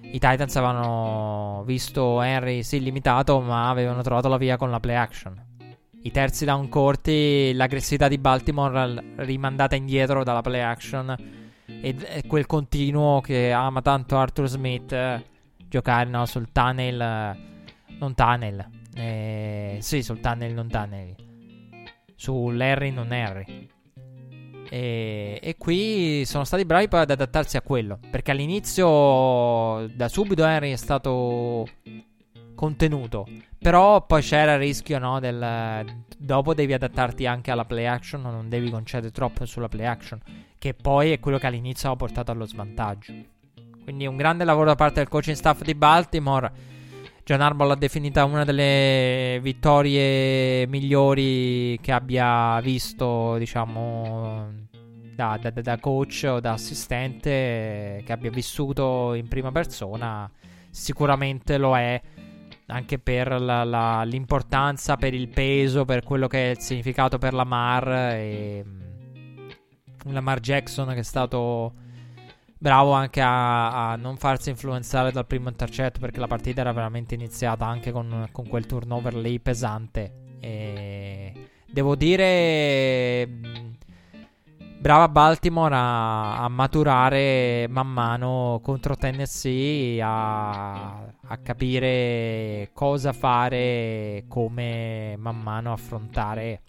i 0.00 0.18
Titans 0.18 0.56
avevano 0.56 1.62
visto 1.64 2.20
Henry 2.20 2.64
sì 2.64 2.82
limitato, 2.82 3.40
ma 3.40 3.68
avevano 3.68 4.02
trovato 4.02 4.26
la 4.26 4.38
via 4.38 4.56
con 4.56 4.72
la 4.72 4.80
play 4.80 4.96
action 4.96 5.50
i 6.02 6.10
terzi 6.10 6.44
down 6.44 6.68
corti, 6.68 7.52
l'aggressività 7.54 8.08
di 8.08 8.18
Baltimore 8.18 9.14
rimandata 9.16 9.76
indietro 9.76 10.24
dalla 10.24 10.40
play 10.40 10.60
action 10.60 11.14
e 11.64 12.22
quel 12.26 12.46
continuo 12.46 13.20
che 13.20 13.52
ama 13.52 13.82
tanto 13.82 14.16
Arthur 14.16 14.48
Smith 14.48 14.94
giocare 15.68 16.10
no, 16.10 16.26
sul 16.26 16.52
tunnel, 16.52 17.36
non 17.98 18.14
tunnel, 18.14 18.68
eh, 18.94 19.78
sì, 19.80 20.02
sul 20.02 20.20
tunnel, 20.20 20.52
non 20.52 20.68
tunnel, 20.68 21.14
sull'Harry, 22.14 22.90
non 22.90 23.10
Harry. 23.10 23.68
E, 24.68 25.38
e, 25.42 25.56
qui 25.56 26.24
sono 26.24 26.44
stati 26.44 26.64
bravi 26.64 26.88
poi 26.88 27.00
ad 27.00 27.10
adattarsi 27.10 27.56
a 27.56 27.62
quello. 27.62 27.98
Perché 28.10 28.30
all'inizio, 28.30 29.86
da 29.94 30.08
subito, 30.08 30.44
Harry 30.44 30.72
è 30.72 30.76
stato 30.76 31.66
contenuto. 32.62 33.26
Però 33.58 34.06
poi 34.06 34.22
c'era 34.22 34.52
il 34.52 34.60
rischio, 34.60 35.00
no, 35.00 35.18
del... 35.18 35.84
Dopo 36.16 36.54
devi 36.54 36.72
adattarti 36.72 37.26
anche 37.26 37.50
alla 37.50 37.64
play 37.64 37.86
action, 37.86 38.22
non 38.22 38.48
devi 38.48 38.70
concedere 38.70 39.10
troppo 39.10 39.44
sulla 39.46 39.68
play 39.68 39.84
action, 39.84 40.20
che 40.58 40.72
poi 40.72 41.10
è 41.10 41.18
quello 41.18 41.38
che 41.38 41.48
all'inizio 41.48 41.90
ha 41.90 41.96
portato 41.96 42.30
allo 42.30 42.46
svantaggio. 42.46 43.12
Quindi 43.82 44.06
un 44.06 44.16
grande 44.16 44.44
lavoro 44.44 44.66
da 44.66 44.76
parte 44.76 45.00
del 45.00 45.08
coaching 45.08 45.34
staff 45.34 45.62
di 45.62 45.74
Baltimore. 45.74 46.52
John 47.24 47.40
Harbaugh 47.40 47.66
l'ha 47.66 47.74
definita 47.74 48.24
una 48.24 48.44
delle 48.44 49.40
vittorie 49.42 50.64
migliori 50.68 51.76
che 51.80 51.90
abbia 51.90 52.60
visto, 52.60 53.36
diciamo, 53.38 54.50
da, 55.16 55.36
da, 55.40 55.50
da 55.50 55.78
coach 55.80 56.28
o 56.28 56.38
da 56.38 56.52
assistente 56.52 58.02
che 58.04 58.12
abbia 58.12 58.30
vissuto 58.30 59.14
in 59.14 59.26
prima 59.26 59.50
persona. 59.50 60.30
Sicuramente 60.70 61.58
lo 61.58 61.76
è 61.76 62.00
anche 62.66 62.98
per 62.98 63.40
la, 63.40 63.64
la, 63.64 64.02
l'importanza, 64.04 64.96
per 64.96 65.14
il 65.14 65.28
peso, 65.28 65.84
per 65.84 66.02
quello 66.02 66.26
che 66.26 66.48
è 66.48 66.50
il 66.50 66.60
significato 66.60 67.18
per 67.18 67.34
Lamar 67.34 67.88
e 67.88 68.64
Lamar 70.04 70.40
Jackson 70.40 70.88
che 70.88 71.00
è 71.00 71.02
stato 71.02 71.74
bravo 72.62 72.92
anche 72.92 73.20
a, 73.20 73.90
a, 73.90 73.96
non 73.96 74.16
farsi 74.16 74.50
influenzare 74.50 75.10
dal 75.10 75.26
primo 75.26 75.48
intercetto 75.48 75.98
perché 75.98 76.20
la 76.20 76.28
partita 76.28 76.60
era 76.60 76.72
veramente 76.72 77.14
iniziata 77.14 77.66
anche 77.66 77.90
con, 77.90 78.28
con 78.30 78.46
quel 78.46 78.66
turnover 78.66 79.14
lì 79.16 79.40
pesante. 79.40 80.36
E 80.38 81.48
devo 81.66 81.96
dire, 81.96 83.28
brava 84.82 85.06
Baltimore 85.08 85.72
a, 85.76 86.42
a, 86.42 86.48
maturare 86.48 87.68
man 87.68 87.86
mano 87.86 88.58
contro 88.64 88.96
Tennessee, 88.96 90.02
a, 90.02 91.04
a 91.04 91.36
capire 91.40 92.70
cosa 92.72 93.12
fare, 93.12 94.24
come 94.26 95.14
man 95.18 95.40
mano 95.40 95.72
affrontare 95.72 96.62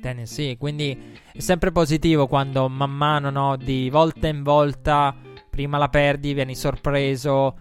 Tennessee. 0.00 0.56
Quindi 0.56 1.18
è 1.30 1.40
sempre 1.40 1.72
positivo 1.72 2.26
quando 2.26 2.70
man 2.70 2.92
mano, 2.92 3.28
no, 3.28 3.56
di 3.58 3.90
volta 3.90 4.26
in 4.26 4.42
volta, 4.42 5.14
prima 5.50 5.76
la 5.76 5.90
perdi, 5.90 6.32
vieni 6.32 6.54
sorpreso, 6.54 7.58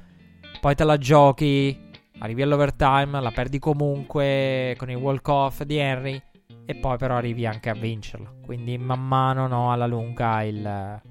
poi 0.62 0.74
te 0.74 0.86
la 0.86 0.98
giochi, 0.98 1.78
arrivi 2.20 2.44
all'overtime, 2.44 3.20
la 3.20 3.32
perdi 3.32 3.60
comunque 3.60 4.74
con 4.78 4.90
il 4.90 4.96
walk-off 4.96 5.64
di 5.64 5.76
Henry 5.76 6.22
e 6.66 6.76
poi 6.76 6.98
però 6.98 7.18
arrivi 7.18 7.46
anche 7.46 7.70
a 7.70 7.74
vincerla. 7.74 8.34
Quindi 8.44 8.78
man 8.78 9.06
mano, 9.06 9.48
no, 9.48 9.72
alla 9.72 9.86
lunga 9.86 10.44
il, 10.44 11.02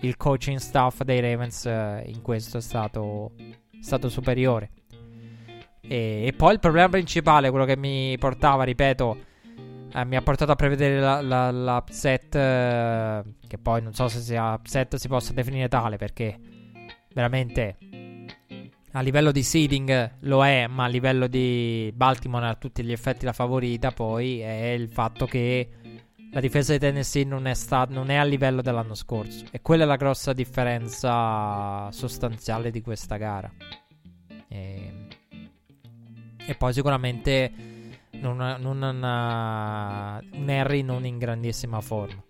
il 0.00 0.16
coaching 0.16 0.58
staff 0.58 1.02
dei 1.02 1.20
Ravens 1.20 1.66
eh, 1.66 2.04
in 2.06 2.22
questo 2.22 2.58
è 2.58 2.60
stato, 2.60 3.32
stato 3.80 4.08
superiore. 4.08 4.70
E, 5.80 6.24
e, 6.26 6.32
poi 6.32 6.54
il 6.54 6.60
problema 6.60 6.88
principale, 6.88 7.50
quello 7.50 7.64
che 7.64 7.76
mi 7.76 8.16
portava, 8.18 8.64
ripeto, 8.64 9.16
eh, 9.92 10.04
mi 10.04 10.16
ha 10.16 10.22
portato 10.22 10.52
a 10.52 10.56
prevedere 10.56 11.00
la, 11.00 11.20
la. 11.20 11.84
Eh, 12.02 13.22
che 13.46 13.58
poi 13.58 13.82
non 13.82 13.92
so 13.92 14.08
se 14.08 14.20
sia 14.20 14.52
upset 14.54 14.96
si 14.96 15.08
possa 15.08 15.32
definire 15.32 15.68
tale 15.68 15.96
perché 15.96 16.38
veramente 17.12 17.76
a 18.96 19.00
livello 19.00 19.32
di 19.32 19.42
seeding 19.42 20.18
lo 20.20 20.44
è, 20.44 20.68
ma 20.68 20.84
a 20.84 20.88
livello 20.88 21.26
di 21.26 21.92
Baltimore 21.94 22.46
a 22.46 22.54
tutti 22.54 22.84
gli 22.84 22.92
effetti 22.92 23.24
la 23.24 23.32
favorita. 23.32 23.90
Poi 23.90 24.38
è 24.38 24.70
il 24.70 24.88
fatto 24.88 25.26
che 25.26 25.68
la 26.30 26.38
difesa 26.38 26.72
di 26.72 26.78
Tennessee 26.78 27.24
non 27.24 27.46
è, 27.46 27.54
sta- 27.54 27.88
non 27.90 28.10
è 28.10 28.14
a 28.14 28.22
livello 28.22 28.62
dell'anno 28.62 28.94
scorso. 28.94 29.46
E 29.50 29.60
quella 29.62 29.82
è 29.82 29.86
la 29.86 29.96
grossa 29.96 30.32
differenza 30.32 31.90
sostanziale 31.90 32.70
di 32.70 32.82
questa 32.82 33.16
gara. 33.16 33.52
E, 34.46 34.92
e 36.46 36.54
poi 36.54 36.72
sicuramente 36.72 37.52
non, 38.12 38.36
non 38.36 38.80
una, 38.80 40.22
un 40.32 40.48
Harry 40.48 40.82
non 40.82 41.04
in 41.04 41.18
grandissima 41.18 41.80
forma. 41.80 42.23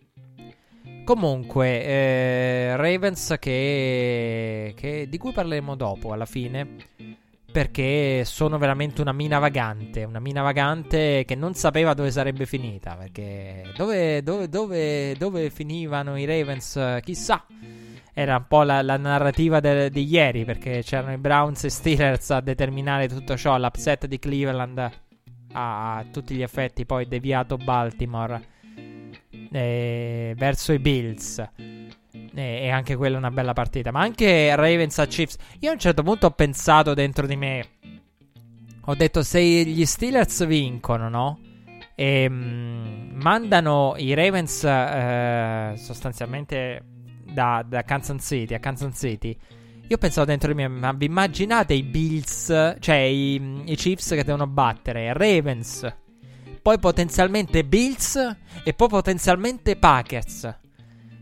Comunque, 1.04 1.84
eh, 1.84 2.76
Ravens 2.76 3.36
che, 3.38 4.72
che, 4.74 5.06
di 5.06 5.18
cui 5.18 5.32
parleremo 5.32 5.74
dopo 5.74 6.12
alla 6.12 6.24
fine. 6.24 6.76
Perché 7.52 8.24
sono 8.24 8.56
veramente 8.58 9.02
una 9.02 9.12
mina 9.12 9.38
vagante. 9.38 10.02
Una 10.04 10.18
mina 10.18 10.40
vagante 10.40 11.24
che 11.26 11.34
non 11.34 11.54
sapeva 11.54 11.92
dove 11.92 12.10
sarebbe 12.10 12.46
finita. 12.46 12.96
Perché 12.96 13.70
dove, 13.76 14.22
dove, 14.22 14.48
dove, 14.48 15.14
dove 15.16 15.50
finivano 15.50 16.16
i 16.16 16.24
Ravens, 16.24 16.98
chissà. 17.02 17.44
Era 18.14 18.36
un 18.36 18.46
po' 18.48 18.62
la, 18.62 18.80
la 18.82 18.96
narrativa 18.96 19.60
di 19.60 20.08
ieri. 20.08 20.44
Perché 20.44 20.82
c'erano 20.82 21.12
i 21.12 21.18
Browns 21.18 21.64
e 21.64 21.68
Steelers 21.68 22.30
a 22.30 22.40
determinare 22.40 23.08
tutto 23.08 23.36
ciò. 23.36 23.58
L'upset 23.58 24.06
di 24.06 24.18
Cleveland 24.18 24.90
a 25.52 26.04
tutti 26.10 26.34
gli 26.34 26.42
effetti 26.42 26.84
poi 26.86 27.06
deviato 27.06 27.56
Baltimore 27.56 28.53
eh, 29.54 30.34
verso 30.36 30.72
i 30.72 30.78
Bills. 30.78 31.42
E 32.36 32.70
anche 32.70 32.96
quella 32.96 33.14
è 33.14 33.18
una 33.18 33.30
bella 33.30 33.52
partita. 33.52 33.92
Ma 33.92 34.00
anche 34.00 34.54
Ravens 34.54 34.98
a 34.98 35.06
Chiefs. 35.06 35.36
Io 35.60 35.70
a 35.70 35.72
un 35.72 35.78
certo 35.78 36.02
punto 36.02 36.26
ho 36.26 36.30
pensato 36.30 36.94
dentro 36.94 37.26
di 37.26 37.36
me. 37.36 37.66
Ho 38.86 38.94
detto 38.94 39.22
se 39.22 39.40
gli 39.40 39.84
Steelers 39.86 40.44
vincono, 40.46 41.08
no? 41.08 41.38
E 41.94 42.28
mh, 42.28 43.12
mandano 43.22 43.94
i 43.96 44.14
Ravens 44.14 44.64
eh, 44.64 45.74
sostanzialmente 45.76 46.82
da, 47.24 47.64
da 47.66 47.82
Kansas 47.82 48.24
City 48.24 48.54
a 48.54 48.58
Kansas 48.58 48.98
City 48.98 49.36
io 49.86 49.98
pensavo 49.98 50.26
dentro 50.26 50.48
di 50.48 50.54
me, 50.54 50.66
ma 50.66 50.92
vi 50.92 51.04
immaginate 51.04 51.74
i 51.74 51.82
Bills, 51.82 52.76
cioè 52.80 52.96
i, 52.96 53.62
i 53.66 53.76
Chiefs 53.76 54.08
che 54.10 54.24
devono 54.24 54.46
battere 54.46 55.12
Ravens, 55.12 55.86
poi 56.64 56.78
potenzialmente 56.78 57.62
Bills 57.62 58.16
e 58.64 58.72
poi 58.72 58.88
potenzialmente 58.88 59.76
Packers. 59.76 60.60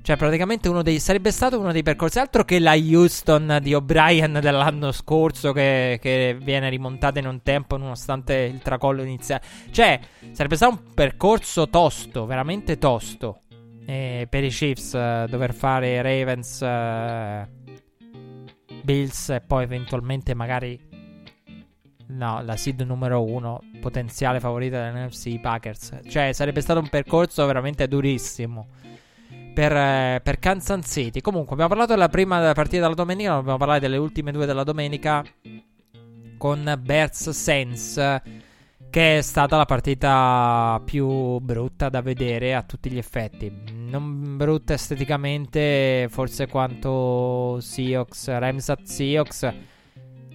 Cioè, 0.00 0.16
praticamente 0.16 0.68
uno 0.68 0.82
dei. 0.82 1.00
Sarebbe 1.00 1.32
stato 1.32 1.58
uno 1.58 1.72
dei 1.72 1.82
percorsi. 1.82 2.20
Altro 2.20 2.44
che 2.44 2.60
la 2.60 2.76
Houston 2.76 3.58
di 3.60 3.74
O'Brien 3.74 4.38
dell'anno 4.40 4.92
scorso, 4.92 5.50
che, 5.50 5.98
che, 6.00 6.38
viene 6.40 6.68
rimontata 6.68 7.18
in 7.18 7.26
un 7.26 7.42
tempo 7.42 7.76
nonostante 7.76 8.34
il 8.34 8.60
tracollo 8.62 9.02
iniziale. 9.02 9.42
Cioè, 9.72 9.98
sarebbe 10.30 10.54
stato 10.54 10.74
un 10.74 10.94
percorso 10.94 11.68
tosto, 11.68 12.24
veramente 12.24 12.78
tosto. 12.78 13.40
Eh, 13.84 14.28
per 14.30 14.44
i 14.44 14.48
Chiefs, 14.48 14.92
uh, 14.92 15.28
dover 15.28 15.52
fare 15.52 16.02
Ravens. 16.02 16.60
Uh, 16.60 17.60
Bills 18.84 19.28
e 19.30 19.40
poi 19.40 19.64
eventualmente 19.64 20.34
magari 20.34 20.91
no, 22.08 22.42
la 22.42 22.56
seed 22.56 22.80
numero 22.82 23.24
uno, 23.24 23.60
potenziale 23.80 24.40
favorita 24.40 24.90
dell'NFC 24.90 25.40
Packers. 25.40 26.00
Cioè, 26.08 26.32
sarebbe 26.32 26.60
stato 26.60 26.80
un 26.80 26.88
percorso 26.88 27.44
veramente 27.46 27.86
durissimo 27.88 28.68
per, 29.54 29.72
eh, 29.72 30.20
per 30.22 30.38
Kansas 30.38 30.86
City. 30.86 31.20
Comunque, 31.20 31.52
abbiamo 31.52 31.70
parlato 31.70 31.92
della 31.92 32.08
prima 32.08 32.52
partita 32.52 32.82
della 32.82 32.94
domenica, 32.94 33.34
dobbiamo 33.34 33.58
parlare 33.58 33.80
delle 33.80 33.96
ultime 33.96 34.32
due 34.32 34.46
della 34.46 34.64
domenica 34.64 35.24
con 36.38 36.78
Bears 36.80 37.30
Sense 37.30 38.50
che 38.92 39.16
è 39.16 39.22
stata 39.22 39.56
la 39.56 39.64
partita 39.64 40.78
più 40.84 41.38
brutta 41.38 41.88
da 41.88 42.02
vedere 42.02 42.54
a 42.54 42.62
tutti 42.62 42.90
gli 42.90 42.98
effetti. 42.98 43.50
Non 43.72 44.36
brutta 44.36 44.74
esteticamente, 44.74 46.08
forse 46.10 46.46
quanto 46.46 47.58
Seahawks, 47.58 48.28
Ramsat 48.28 48.82
Seahawks. 48.82 49.54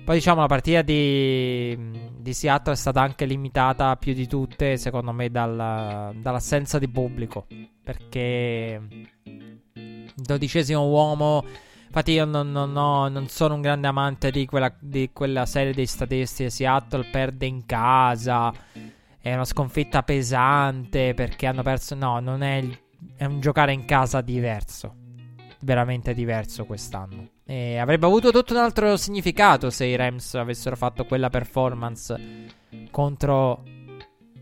Poi 0.08 0.16
diciamo 0.16 0.40
la 0.40 0.48
partita 0.48 0.82
di, 0.84 1.78
di, 2.18 2.34
Seattle 2.34 2.72
è 2.72 2.78
stata 2.78 3.02
anche 3.02 3.26
limitata 3.26 3.98
più 3.98 4.14
di 4.14 4.26
tutte, 4.26 4.78
secondo 4.78 5.12
me, 5.12 5.30
dal, 5.30 6.16
dall'assenza 6.16 6.80
di 6.80 6.88
pubblico. 6.88 7.46
Perché 7.84 8.82
dodicesimo 10.16 10.86
uomo 10.86 11.44
Infatti 11.88 12.12
io 12.14 12.24
non, 12.24 12.54
non, 12.54 12.74
ho, 12.78 13.10
non, 13.10 13.28
sono 13.28 13.56
un 13.56 13.62
grande 13.62 13.88
amante 13.88 14.32
di 14.32 14.46
quella, 14.46 14.74
di 14.80 15.10
quella 15.12 15.46
serie 15.46 15.74
di 15.74 15.86
statistiche. 15.86 16.52
Seattle 16.52 17.10
perde 17.12 17.46
in 17.46 17.66
casa. 17.66 18.54
È 19.20 19.34
una 19.34 19.44
sconfitta 19.44 20.04
pesante 20.04 21.16
perché 21.16 21.48
hanno 21.48 21.64
perso. 21.64 21.96
No, 21.96 22.22
non 22.22 22.44
è, 22.44 22.56
il, 22.56 22.80
è 23.18 23.26
un 23.26 23.42
giocare 23.42 23.74
in 23.74 23.84
casa 23.84 24.22
diverso. 24.22 24.96
Veramente 25.60 26.14
diverso 26.14 26.64
quest'anno. 26.64 27.36
E 27.50 27.78
avrebbe 27.78 28.06
avuto 28.06 28.30
tutto 28.32 28.54
un 28.54 28.60
altro 28.60 28.98
significato 28.98 29.70
se 29.70 29.86
i 29.86 29.96
Rams 29.96 30.36
avessero 30.36 30.76
fatto 30.76 31.06
quella 31.06 31.30
performance 31.30 32.46
contro 32.92 33.64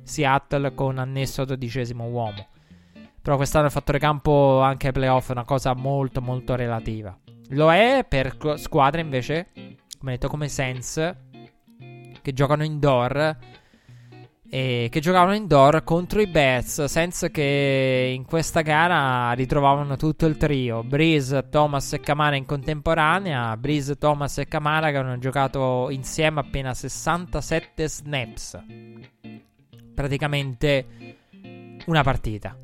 Seattle 0.01 0.73
con 0.73 0.97
annesso 0.97 1.45
dodicesimo 1.45 2.05
uomo. 2.05 2.47
Però 3.21 3.35
quest'anno 3.35 3.65
il 3.67 3.71
fattore 3.71 3.99
campo 3.99 4.59
anche 4.59 4.87
ai 4.87 4.93
playoff 4.93 5.29
è 5.29 5.33
una 5.33 5.45
cosa 5.45 5.75
molto 5.75 6.19
molto 6.19 6.55
relativa. 6.55 7.15
Lo 7.49 7.71
è 7.71 8.03
per 8.07 8.37
squadre 8.57 9.01
invece, 9.01 9.49
come 9.99 10.11
detto, 10.13 10.27
come 10.27 10.47
Sense, 10.47 11.27
che 12.21 12.33
giocano 12.33 12.63
indoor. 12.63 13.37
E, 14.49 14.85
e 14.85 14.89
che 14.89 14.99
giocavano 14.99 15.35
indoor 15.35 15.83
contro 15.83 16.21
i 16.21 16.27
Bears 16.27 16.85
senza 16.85 17.29
che 17.29 18.13
in 18.15 18.25
questa 18.25 18.61
gara 18.61 19.31
ritrovavano 19.33 19.95
tutto 19.95 20.25
il 20.25 20.37
trio. 20.37 20.83
Breeze, 20.83 21.49
Thomas 21.49 21.93
e 21.93 21.99
Camara 21.99 22.35
in 22.35 22.45
contemporanea. 22.45 23.57
Breeze, 23.57 23.97
Thomas 23.97 24.37
e 24.37 24.47
Camara 24.47 24.91
che 24.91 24.97
hanno 24.97 25.17
giocato 25.17 25.89
insieme 25.89 26.39
appena 26.39 26.73
67 26.73 27.87
snaps. 27.87 28.63
Praticamente 29.93 30.85
una 31.87 32.03
partita. 32.03 32.55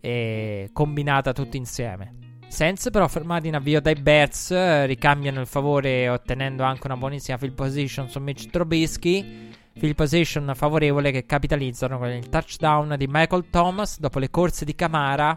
E 0.00 0.70
combinata 0.72 1.32
tutti 1.32 1.56
insieme. 1.56 2.18
Sense 2.48 2.90
però 2.90 3.06
fermati 3.06 3.46
in 3.46 3.54
avvio 3.54 3.80
dai 3.80 3.94
Bears 3.94 4.84
ricambiano 4.84 5.40
il 5.40 5.46
favore 5.46 6.08
ottenendo 6.08 6.64
anche 6.64 6.86
una 6.86 6.96
buonissima 6.96 7.38
field 7.38 7.54
position 7.54 8.08
su 8.08 8.18
Mitch 8.18 8.50
Trubisky 8.50 9.49
field 9.80 9.94
position 9.94 10.52
favorevole 10.54 11.10
che 11.10 11.24
capitalizzano 11.24 11.96
con 11.96 12.10
il 12.10 12.28
touchdown 12.28 12.96
di 12.98 13.06
Michael 13.08 13.48
Thomas 13.48 13.98
dopo 13.98 14.18
le 14.18 14.28
corse 14.28 14.66
di 14.66 14.74
Camara. 14.74 15.34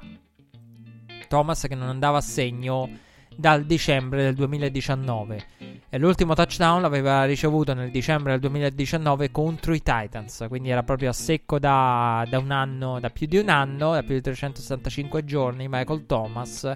Thomas 1.29 1.61
che 1.61 1.75
non 1.75 1.87
andava 1.87 2.17
a 2.17 2.21
segno 2.21 2.89
dal 3.37 3.63
dicembre 3.63 4.21
del 4.23 4.35
2019 4.35 5.45
e 5.87 5.97
l'ultimo 5.97 6.33
touchdown 6.33 6.81
l'aveva 6.81 7.23
ricevuto 7.23 7.73
nel 7.73 7.89
dicembre 7.89 8.33
del 8.33 8.41
2019 8.41 9.31
contro 9.31 9.73
i 9.73 9.81
Titans, 9.81 10.45
quindi 10.49 10.69
era 10.69 10.83
proprio 10.83 11.09
a 11.09 11.13
secco 11.13 11.57
da, 11.57 12.27
da 12.29 12.37
un 12.37 12.51
anno, 12.51 12.99
da 12.99 13.09
più 13.09 13.27
di 13.27 13.37
un 13.37 13.47
anno, 13.47 13.93
da 13.93 14.03
più 14.03 14.13
di 14.13 14.21
365 14.21 15.23
giorni 15.23 15.69
Michael 15.69 16.05
Thomas 16.05 16.69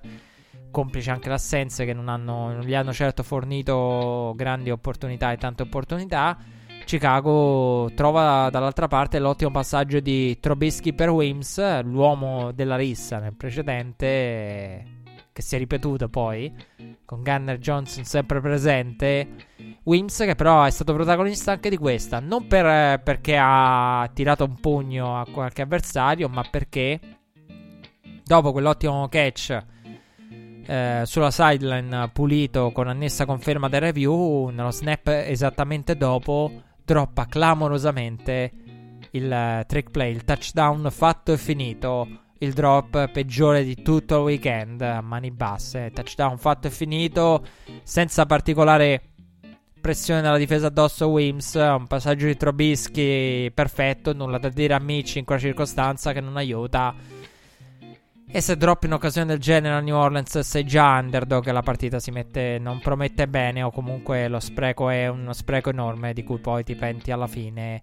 complice 0.71 1.11
anche 1.11 1.27
l'assenza 1.27 1.83
che 1.83 1.93
non, 1.93 2.07
hanno, 2.07 2.53
non 2.53 2.61
gli 2.61 2.73
hanno 2.73 2.93
certo 2.93 3.23
fornito 3.23 4.31
grandi 4.37 4.69
opportunità 4.69 5.33
e 5.33 5.37
tante 5.37 5.63
opportunità 5.63 6.55
Chicago 6.87 7.91
trova 7.95 8.47
dall'altra 8.49 8.87
parte 8.87 9.19
l'ottimo 9.19 9.51
passaggio 9.51 9.99
di 9.99 10.39
Trobisky 10.39 10.93
per 10.93 11.09
Wims, 11.09 11.83
l'uomo 11.83 12.53
della 12.53 12.77
rissa 12.77 13.19
nel 13.19 13.35
precedente, 13.35 14.85
che 15.33 15.41
si 15.41 15.55
è 15.55 15.57
ripetuto 15.57 16.07
poi, 16.07 16.49
con 17.03 17.23
Gunner 17.23 17.57
Johnson 17.57 18.05
sempre 18.05 18.39
presente. 18.39 19.27
Wims 19.83 20.17
che 20.19 20.35
però 20.35 20.63
è 20.63 20.69
stato 20.69 20.93
protagonista 20.93 21.51
anche 21.51 21.69
di 21.69 21.75
questa, 21.75 22.21
non 22.21 22.47
per, 22.47 23.01
perché 23.01 23.37
ha 23.37 24.09
tirato 24.13 24.45
un 24.45 24.55
pugno 24.55 25.19
a 25.19 25.27
qualche 25.29 25.63
avversario, 25.63 26.29
ma 26.29 26.43
perché 26.49 27.01
dopo 28.23 28.53
quell'ottimo 28.53 29.09
catch 29.09 29.61
eh, 30.65 31.01
sulla 31.03 31.31
sideline 31.31 32.09
pulito 32.13 32.71
con 32.71 32.87
annessa 32.87 33.25
conferma 33.25 33.67
del 33.67 33.81
review, 33.81 34.47
nello 34.51 34.71
snap 34.71 35.07
esattamente 35.07 35.97
dopo 35.97 36.63
droppa 36.87 37.25
clamorosamente 37.25 38.51
il 39.11 39.29
uh, 39.29 39.65
trick 39.65 39.91
play, 39.91 40.11
il 40.11 40.23
touchdown 40.23 40.87
fatto 40.89 41.33
e 41.33 41.37
finito. 41.37 42.07
Il 42.39 42.53
drop 42.53 43.09
peggiore 43.09 43.63
di 43.63 43.81
tutto 43.81 44.17
il 44.17 44.23
weekend 44.23 44.79
a 44.81 45.01
mani 45.01 45.31
basse. 45.31 45.91
Touchdown 45.91 46.37
fatto 46.37 46.67
e 46.67 46.69
finito, 46.69 47.43
senza 47.83 48.25
particolare 48.27 49.01
pressione 49.81 50.21
dalla 50.21 50.37
difesa 50.37 50.67
addosso 50.67 51.07
Wims. 51.07 51.55
Un 51.55 51.87
passaggio 51.87 52.27
di 52.27 52.37
Trobischi 52.37 53.51
perfetto. 53.53 54.13
Nulla 54.13 54.37
da 54.37 54.49
dire 54.49 54.75
a 54.75 54.79
Mitch 54.79 55.15
in 55.15 55.25
quella 55.25 55.41
circostanza 55.41 56.13
che 56.13 56.21
non 56.21 56.37
aiuta. 56.37 56.93
E 58.29 58.41
se 58.41 58.57
droppi 58.57 58.87
un'occasione 58.87 59.25
del 59.25 59.39
genere 59.39 59.75
a 59.75 59.79
New 59.79 59.95
Orleans, 59.95 60.39
sei 60.39 60.65
già 60.65 60.97
underdog. 60.99 61.49
La 61.49 61.61
partita 61.61 61.97
si 61.99 62.11
mette, 62.11 62.59
non 62.59 62.79
promette 62.81 63.25
bene. 63.25 63.63
O 63.63 63.71
comunque 63.71 64.27
lo 64.27 64.41
spreco 64.41 64.89
è 64.89 65.07
uno 65.07 65.31
spreco 65.31 65.69
enorme 65.69 66.13
di 66.13 66.23
cui 66.23 66.37
poi 66.37 66.65
ti 66.65 66.75
penti 66.75 67.11
alla 67.11 67.27
fine. 67.27 67.81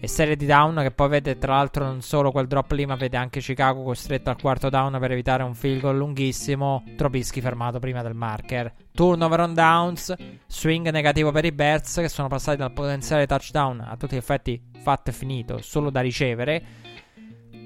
E 0.00 0.08
serie 0.08 0.34
di 0.36 0.46
down 0.46 0.80
che 0.82 0.90
poi 0.90 1.08
vede 1.08 1.38
tra 1.38 1.54
l'altro 1.54 1.84
non 1.84 2.02
solo 2.02 2.32
quel 2.32 2.48
drop 2.48 2.72
lì, 2.72 2.84
ma 2.86 2.96
vede 2.96 3.16
anche 3.16 3.38
Chicago 3.38 3.84
costretto 3.84 4.30
al 4.30 4.38
quarto 4.38 4.68
down 4.68 4.98
per 4.98 5.12
evitare 5.12 5.44
un 5.44 5.54
field 5.54 5.80
goal 5.80 5.96
lunghissimo. 5.96 6.82
Trobischi 6.96 7.40
fermato 7.40 7.78
prima 7.78 8.02
del 8.02 8.14
marker. 8.14 8.74
Turnover 8.92 9.40
on 9.40 9.54
downs. 9.54 10.12
Swing 10.48 10.90
negativo 10.90 11.30
per 11.30 11.44
i 11.44 11.52
Bears 11.52 11.94
che 11.94 12.08
sono 12.08 12.26
passati 12.26 12.58
dal 12.58 12.72
potenziale 12.72 13.26
touchdown 13.26 13.80
a 13.80 13.96
tutti 13.96 14.16
gli 14.16 14.18
effetti 14.18 14.60
fatto 14.82 15.10
e 15.10 15.12
finito, 15.12 15.62
solo 15.62 15.88
da 15.88 16.00
ricevere 16.00 16.83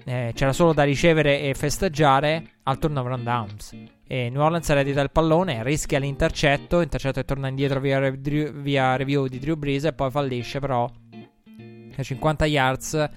eh, 0.04 0.32
c'era 0.34 0.52
solo 0.52 0.72
da 0.72 0.82
ricevere 0.84 1.40
e 1.40 1.54
festeggiare 1.54 2.52
al 2.64 2.78
turnover 2.78 3.12
on 3.12 3.24
downs. 3.24 3.76
E 4.06 4.30
New 4.30 4.40
Orleans 4.40 4.68
eredita 4.68 5.00
il 5.00 5.10
pallone, 5.10 5.62
rischia 5.62 5.98
l'intercetto, 5.98 6.80
intercetto 6.80 7.20
e 7.20 7.24
torna 7.24 7.48
indietro 7.48 7.80
via, 7.80 8.10
via 8.10 8.96
review 8.96 9.26
di 9.26 9.38
Drew 9.38 9.56
Brees 9.56 9.84
e 9.84 9.92
poi 9.92 10.10
fallisce 10.10 10.60
però 10.60 10.90
a 11.96 12.02
50 12.02 12.46
yards 12.46 13.10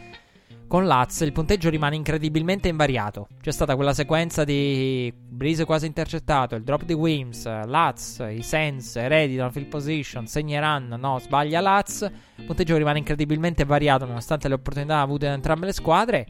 con 0.71 0.85
Laz 0.85 1.19
il 1.19 1.33
punteggio 1.33 1.69
rimane 1.69 1.97
incredibilmente 1.97 2.69
invariato. 2.69 3.27
C'è 3.41 3.51
stata 3.51 3.75
quella 3.75 3.93
sequenza 3.93 4.45
di 4.45 5.13
Breeze 5.13 5.65
quasi 5.65 5.85
intercettato, 5.85 6.55
il 6.55 6.63
drop 6.63 6.85
di 6.85 6.93
Wims, 6.93 7.43
Laz, 7.65 8.25
i 8.31 8.41
Sens 8.41 8.95
ereditano 8.95 9.51
field 9.51 9.67
position, 9.67 10.27
segneranno, 10.27 10.95
no, 10.95 11.19
sbaglia 11.19 11.59
Laz. 11.59 12.09
Il 12.37 12.45
punteggio 12.45 12.77
rimane 12.77 12.99
incredibilmente 12.99 13.65
variato 13.65 14.05
nonostante 14.05 14.47
le 14.47 14.53
opportunità 14.53 15.01
avute 15.01 15.27
da 15.27 15.33
entrambe 15.33 15.65
le 15.65 15.73
squadre. 15.73 16.27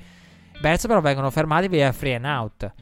Bears 0.61 0.85
però 0.85 1.01
vengono 1.01 1.31
fermati 1.31 1.67
via 1.67 1.91
free 1.91 2.13
and 2.15 2.25
out. 2.25 2.73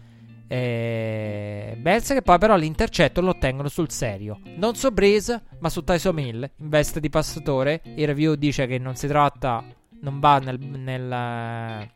E... 0.48 1.78
Bears 1.80 2.10
che 2.10 2.22
poi 2.22 2.38
però 2.38 2.58
l'intercetto 2.58 3.22
lo 3.22 3.30
ottengono 3.30 3.70
sul 3.70 3.90
serio. 3.90 4.42
Non 4.58 4.76
su 4.76 4.92
Breeze, 4.92 5.42
ma 5.60 5.70
su 5.70 5.84
Tyson 5.84 6.20
Hill, 6.20 6.52
in 6.58 6.68
veste 6.70 7.00
di 7.00 7.10
passatore. 7.10 7.82
Il 7.96 8.06
review 8.06 8.36
dice 8.36 8.68
che 8.68 8.78
non 8.78 8.96
si 8.96 9.08
tratta, 9.08 9.64
non 10.02 10.20
va 10.20 10.40
nel, 10.40 10.60
nel, 10.60 11.90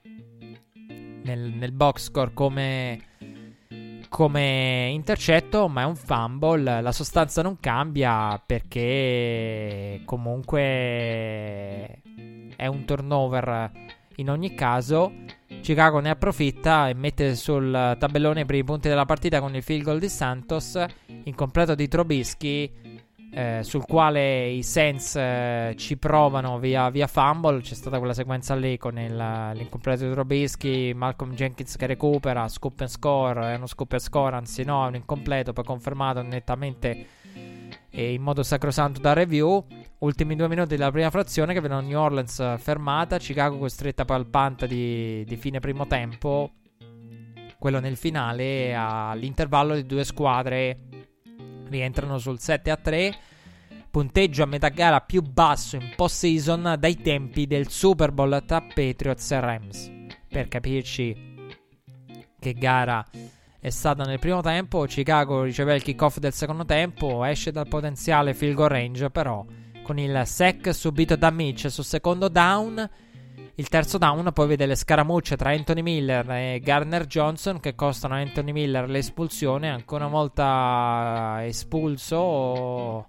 nel, 1.24 1.40
nel 1.54 1.72
box 1.74 2.04
score 2.04 2.32
come, 2.34 3.02
come 4.08 4.90
intercetto, 4.90 5.68
ma 5.68 5.82
è 5.82 5.86
un 5.86 5.98
fumble. 5.98 6.82
La 6.82 6.94
sostanza 6.94 7.42
non 7.42 7.60
cambia 7.60 8.42
perché 8.46 10.02
comunque 10.06 10.54
è 12.56 12.68
un 12.68 12.86
turnover 12.86 13.72
in 14.16 14.30
ogni 14.30 14.54
caso. 14.54 15.12
Chicago 15.64 16.00
ne 16.02 16.10
approfitta 16.10 16.90
e 16.90 16.94
mette 16.94 17.36
sul 17.36 17.96
tabellone 17.98 18.42
i 18.42 18.46
primi 18.46 18.66
punti 18.66 18.90
della 18.90 19.06
partita 19.06 19.40
con 19.40 19.56
il 19.56 19.64
field 19.64 19.84
goal 19.84 19.98
di 19.98 20.10
Santos, 20.10 20.78
incompleto 21.24 21.74
di 21.74 21.88
Trobischi, 21.88 22.70
eh, 23.32 23.60
sul 23.64 23.86
quale 23.86 24.50
i 24.50 24.62
Saints 24.62 25.16
eh, 25.16 25.74
ci 25.78 25.96
provano 25.96 26.60
via, 26.60 26.90
via, 26.90 27.08
fumble. 27.08 27.62
C'è 27.62 27.76
stata 27.76 27.98
quella 27.98 28.14
sequenza 28.14 28.56
lì 28.56 28.78
con 28.78 29.00
il, 29.00 29.16
l'incompleto 29.16 30.06
di 30.06 30.12
Trobischi, 30.12 30.92
Malcolm 30.94 31.34
Jenkins 31.34 31.78
che 31.78 31.86
recupera, 31.86 32.46
scoop 32.50 32.82
and 32.82 32.90
score, 32.90 33.54
è 33.54 33.56
uno 33.56 33.66
scoop 33.66 33.94
and 33.94 34.02
score, 34.02 34.36
anzi 34.36 34.66
no, 34.66 34.84
è 34.84 34.90
un 34.90 34.96
incompleto, 34.96 35.54
poi 35.54 35.64
confermato 35.64 36.22
nettamente 36.22 37.08
e 37.90 38.14
in 38.14 38.22
modo 38.22 38.44
sacrosanto 38.44 39.00
da 39.00 39.14
review. 39.14 39.66
Ultimi 40.04 40.36
due 40.36 40.50
minuti 40.50 40.76
della 40.76 40.92
prima 40.92 41.10
frazione 41.10 41.54
che 41.54 41.62
vedono 41.62 41.80
New 41.80 41.98
Orleans 41.98 42.58
fermata, 42.58 43.18
Chicago 43.20 43.58
costretta 43.58 44.04
poi 44.04 44.26
di, 44.68 45.24
di 45.24 45.36
fine 45.38 45.62
primo 45.62 45.88
tempo, 45.88 46.52
quello 47.58 47.80
nel 47.80 47.96
finale, 47.96 48.76
all'intervallo 48.76 49.76
di 49.76 49.86
due 49.86 50.04
squadre 50.04 50.78
rientrano 51.70 52.18
sul 52.18 52.38
7 52.38 52.70
a 52.70 52.76
3. 52.76 53.16
Punteggio 53.90 54.44
a 54.44 54.46
metà 54.46 54.68
gara 54.68 55.00
più 55.00 55.22
basso 55.22 55.78
in 55.78 55.94
post-season 55.96 56.76
dai 56.78 56.98
tempi 56.98 57.48
del 57.48 57.70
Super 57.70 58.12
Bowl 58.12 58.44
tra 58.46 58.60
Patriots 58.60 59.32
e 59.32 59.40
Rams. 59.40 59.92
Per 60.28 60.50
capirci 60.50 61.16
che 62.42 62.54
gara 62.56 63.06
è 63.58 63.70
stata 63.70 64.04
nel 64.04 64.20
primo 64.20 64.42
tempo. 64.42 64.84
Chicago 64.84 65.44
riceve 65.44 65.76
il 65.76 65.82
kickoff 65.82 66.18
del 66.18 66.34
secondo 66.34 66.66
tempo, 66.66 67.24
esce 67.24 67.54
dal 67.54 67.70
potenziale 67.70 68.34
field 68.34 68.56
goal 68.56 68.68
range, 68.68 69.10
però 69.10 69.46
con 69.84 70.00
il 70.00 70.24
sec 70.26 70.74
subito 70.74 71.16
da 71.16 71.30
Mitch 71.30 71.70
sul 71.70 71.84
secondo 71.84 72.30
down. 72.30 72.90
Il 73.56 73.68
terzo 73.70 74.00
down 74.00 74.32
poi 74.34 74.48
vede 74.48 74.66
le 74.66 74.76
scaramucce 74.76 75.36
tra 75.36 75.52
Anthony 75.52 75.84
Miller 75.84 76.28
e 76.32 76.60
Garner 76.64 77.06
Johnson 77.06 77.60
che 77.60 77.76
costano 77.76 78.16
a 78.16 78.18
Anthony 78.18 78.52
Miller 78.52 78.90
l'espulsione, 78.90 79.70
ancora 79.70 80.06
una 80.06 80.14
volta 80.16 81.38
espulso 81.46 83.08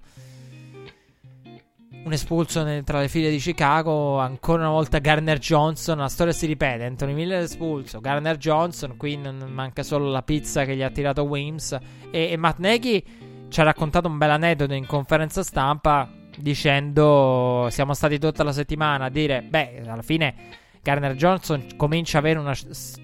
un 2.04 2.12
espulso 2.12 2.82
tra 2.84 3.00
le 3.00 3.08
file 3.08 3.30
di 3.30 3.38
Chicago. 3.38 4.18
Ancora 4.18 4.62
una 4.62 4.70
volta 4.70 4.98
Garner 4.98 5.38
Johnson. 5.38 5.98
La 5.98 6.08
storia 6.08 6.32
si 6.32 6.46
ripete. 6.46 6.84
Anthony 6.84 7.14
Miller 7.14 7.42
espulso. 7.42 8.00
Garner 8.00 8.36
Johnson. 8.36 8.96
Qui 8.96 9.18
manca 9.48 9.82
solo 9.82 10.10
la 10.10 10.22
pizza 10.22 10.64
che 10.64 10.76
gli 10.76 10.82
ha 10.82 10.90
tirato 10.90 11.22
Wims. 11.22 11.76
E, 12.10 12.30
e 12.30 12.36
Matt 12.36 12.58
Nagy 12.58 13.04
ci 13.48 13.60
ha 13.60 13.64
raccontato 13.64 14.08
un 14.08 14.18
bel 14.18 14.30
aneddoto 14.30 14.74
in 14.74 14.86
conferenza 14.86 15.42
stampa. 15.42 16.23
Dicendo: 16.36 17.68
Siamo 17.70 17.94
stati 17.94 18.18
tutta 18.18 18.42
la 18.42 18.52
settimana 18.52 19.06
a 19.06 19.08
dire: 19.10 19.42
Beh, 19.42 19.82
alla 19.86 20.02
fine 20.02 20.34
Garner 20.82 21.14
Johnson 21.14 21.66
comincia 21.76 22.18
ad 22.18 22.24
avere 22.24 22.38
una 22.38 22.54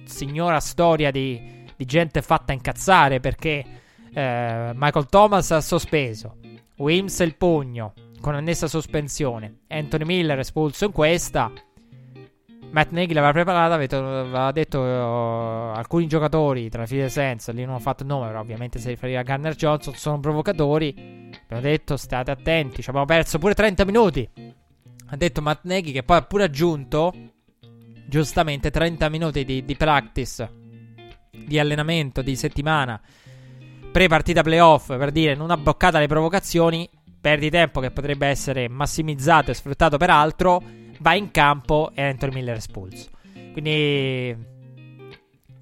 signora 0.05 0.61
storia 0.61 1.11
di, 1.11 1.65
di 1.77 1.85
gente 1.85 2.23
fatta 2.23 2.53
incazzare. 2.53 3.21
Perché 3.21 3.65
eh, 4.13 4.71
Michael 4.75 5.07
Thomas 5.07 5.51
ha 5.51 5.61
sospeso. 5.61 6.37
Wims 6.77 7.19
il 7.21 7.37
pugno 7.37 7.93
con 8.21 8.35
annessa 8.35 8.69
sospensione. 8.69 9.61
Anthony 9.69 10.05
Miller 10.05 10.39
espulso 10.39 10.85
in 10.85 10.93
questa. 10.93 11.51
Matt 12.71 12.93
Nagy 12.93 13.13
l'aveva 13.13 13.33
preparata, 13.33 13.75
aveva 13.75 14.53
detto 14.53 14.79
uh, 14.79 15.77
alcuni 15.77 16.07
giocatori 16.07 16.69
tra 16.69 16.87
file 16.87 17.09
senza, 17.09 17.51
lì 17.51 17.65
non 17.65 17.75
ho 17.75 17.81
fatto 17.81 18.05
il 18.05 18.09
nome, 18.09 18.29
però 18.29 18.39
ovviamente 18.39 18.79
si 18.79 18.89
riferiva 18.89 19.21
a 19.21 19.23
Garner 19.25 19.57
Johnson, 19.57 19.95
sono 19.95 20.21
provocatori. 20.21 21.29
Abbiamo 21.51 21.63
detto 21.63 21.97
state 21.97 22.31
attenti, 22.31 22.81
ci 22.81 22.89
abbiamo 22.91 23.07
perso 23.07 23.39
pure 23.39 23.55
30 23.55 23.85
minuti. 23.85 24.29
Ha 25.13 25.17
detto 25.17 25.43
Matt 25.43 25.65
Nagy 25.65 25.91
che 25.91 26.05
poi 26.05 26.19
ha 26.19 26.23
pure 26.23 26.45
aggiunto 26.45 27.13
giustamente 28.07 28.71
30 28.71 29.09
minuti 29.09 29.45
di, 29.45 29.65
di 29.65 29.77
practice, 29.77 30.49
di 31.31 31.59
allenamento, 31.59 32.23
di 32.23 32.37
settimana 32.37 33.01
pre-partita 33.91 34.43
playoff 34.43 34.97
per 34.97 35.11
dire 35.11 35.35
non 35.35 35.51
ha 35.51 35.57
bloccato 35.57 35.99
le 35.99 36.07
provocazioni, 36.07 36.89
perdi 37.21 37.51
tempo 37.51 37.81
che 37.81 37.91
potrebbe 37.91 38.29
essere 38.29 38.69
massimizzato 38.69 39.51
e 39.51 39.55
sfruttato 39.55 39.97
per 39.97 40.11
altro, 40.11 40.63
va 41.01 41.15
in 41.15 41.31
campo 41.31 41.91
e 41.95 42.03
Anthony 42.03 42.35
Miller 42.35 42.57
espulso. 42.57 43.11
Quindi 43.53 44.37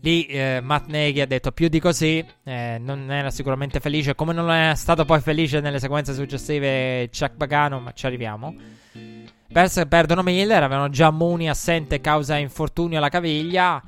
lì 0.00 0.26
eh, 0.26 0.60
Matt 0.62 0.86
Nagy 0.88 1.20
ha 1.20 1.26
detto 1.26 1.52
più 1.52 1.68
di 1.68 1.80
così, 1.80 2.24
eh, 2.44 2.78
non 2.80 3.10
era 3.10 3.30
sicuramente 3.30 3.80
felice, 3.80 4.14
come 4.14 4.32
non 4.32 4.50
è 4.50 4.74
stato 4.74 5.04
poi 5.04 5.20
felice 5.20 5.60
nelle 5.60 5.78
sequenze 5.78 6.14
successive 6.14 7.08
Chuck 7.10 7.36
Pagano, 7.36 7.80
ma 7.80 7.92
ci 7.92 8.06
arriviamo. 8.06 8.54
Perse, 9.50 9.86
perdono 9.86 10.22
Miller, 10.22 10.62
avevano 10.62 10.90
già 10.90 11.10
Mooney 11.10 11.48
assente 11.48 12.00
causa 12.00 12.36
infortunio 12.36 12.98
alla 12.98 13.08
caviglia. 13.08 13.82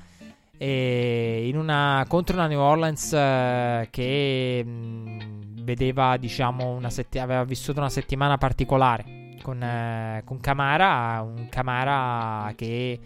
E 0.63 1.51
una, 1.55 2.05
contro 2.07 2.37
una 2.37 2.47
New 2.47 2.61
Orleans 2.61 3.13
uh, 3.13 3.89
che 3.89 4.63
mh, 4.63 5.63
vedeva, 5.63 6.19
diciamo, 6.19 6.79
aveva 7.15 7.45
vissuto 7.45 7.81
una 7.81 7.89
settimana 7.89 8.37
particolare 8.37 9.37
con, 9.43 9.57
uh, 9.57 10.23
con 10.25 10.39
Camara, 10.41 11.23
un 11.23 11.49
Camara 11.49 12.53
che 12.57 13.01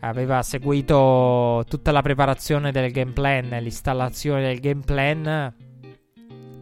aveva 0.00 0.42
seguito 0.42 1.64
tutta 1.68 1.92
la 1.92 2.02
preparazione 2.02 2.72
del 2.72 2.90
game 2.90 3.12
plan, 3.12 3.48
l'installazione 3.60 4.42
del 4.42 4.60
game 4.60 4.82
plan 4.84 5.54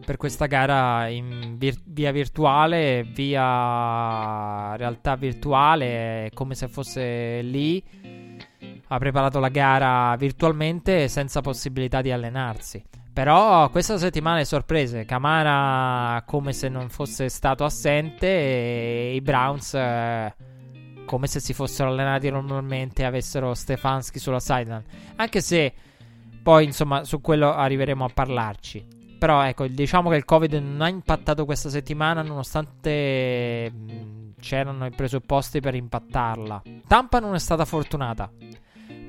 per 0.05 0.15
questa 0.15 0.45
gara 0.45 1.07
in 1.07 1.55
vir- 1.57 1.81
via 1.85 2.11
virtuale, 2.11 3.03
via 3.03 4.73
realtà 4.77 5.17
virtuale, 5.17 6.31
come 6.33 6.55
se 6.55 6.69
fosse 6.69 7.41
lì 7.41 7.83
ha 8.87 8.97
preparato 8.99 9.39
la 9.39 9.49
gara 9.49 10.15
virtualmente 10.17 11.09
senza 11.09 11.41
possibilità 11.41 12.01
di 12.01 12.11
allenarsi. 12.11 12.81
Però 13.11 13.69
questa 13.69 13.97
settimana 13.97 14.39
è 14.39 14.43
sorprese. 14.43 15.03
Camara 15.03 16.23
come 16.25 16.53
se 16.53 16.69
non 16.69 16.87
fosse 16.89 17.29
stato 17.29 17.65
assente 17.65 18.27
e 18.27 19.15
i 19.15 19.21
Browns 19.21 19.73
eh, 19.73 20.35
come 21.07 21.25
se 21.25 21.39
si 21.39 21.53
fossero 21.53 21.89
allenati 21.89 22.29
normalmente 22.29 23.01
e 23.01 23.05
avessero 23.05 23.55
Stefanski 23.55 24.19
sulla 24.19 24.39
sideline. 24.39 24.83
Anche 25.15 25.41
se 25.41 25.73
poi 26.43 26.65
insomma 26.65 27.03
su 27.03 27.21
quello 27.21 27.51
arriveremo 27.53 28.05
a 28.05 28.09
parlarci. 28.13 28.85
Però 29.17 29.41
ecco, 29.41 29.65
diciamo 29.65 30.11
che 30.11 30.17
il 30.17 30.25
Covid 30.25 30.53
non 30.53 30.81
ha 30.81 30.89
impattato 30.89 31.45
questa 31.45 31.69
settimana 31.69 32.21
nonostante 32.21 33.71
mm, 33.71 34.29
c'erano 34.39 34.85
i 34.85 34.91
presupposti 34.91 35.59
per 35.59 35.73
impattarla. 35.73 36.61
Tampa 36.85 37.19
non 37.19 37.33
è 37.33 37.39
stata 37.39 37.65
fortunata 37.65 38.29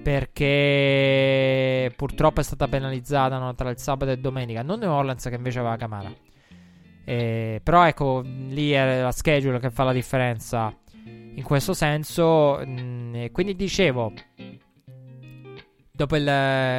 perché 0.02 1.92
purtroppo 1.94 2.40
è 2.40 2.42
stata 2.42 2.66
penalizzata 2.68 3.36
no, 3.38 3.54
tra 3.54 3.68
il 3.68 3.78
sabato 3.78 4.10
e 4.12 4.16
domenica. 4.16 4.62
Non 4.62 4.78
New 4.78 4.90
Orleans 4.90 5.24
che 5.24 5.34
invece 5.34 5.58
aveva 5.58 5.76
Camara. 5.76 6.10
Eh, 7.04 7.60
però 7.62 7.86
ecco, 7.86 8.22
lì 8.22 8.70
è 8.70 9.02
la 9.02 9.12
schedule 9.12 9.58
che 9.58 9.70
fa 9.70 9.84
la 9.84 9.92
differenza 9.92 10.74
in 11.38 11.44
questo 11.44 11.72
senso. 11.72 12.60
Mh, 12.64 12.70
mm, 12.70 13.24
quindi 13.32 13.54
dicevo, 13.54 14.12
dopo 15.90 16.16
il, 16.16 16.26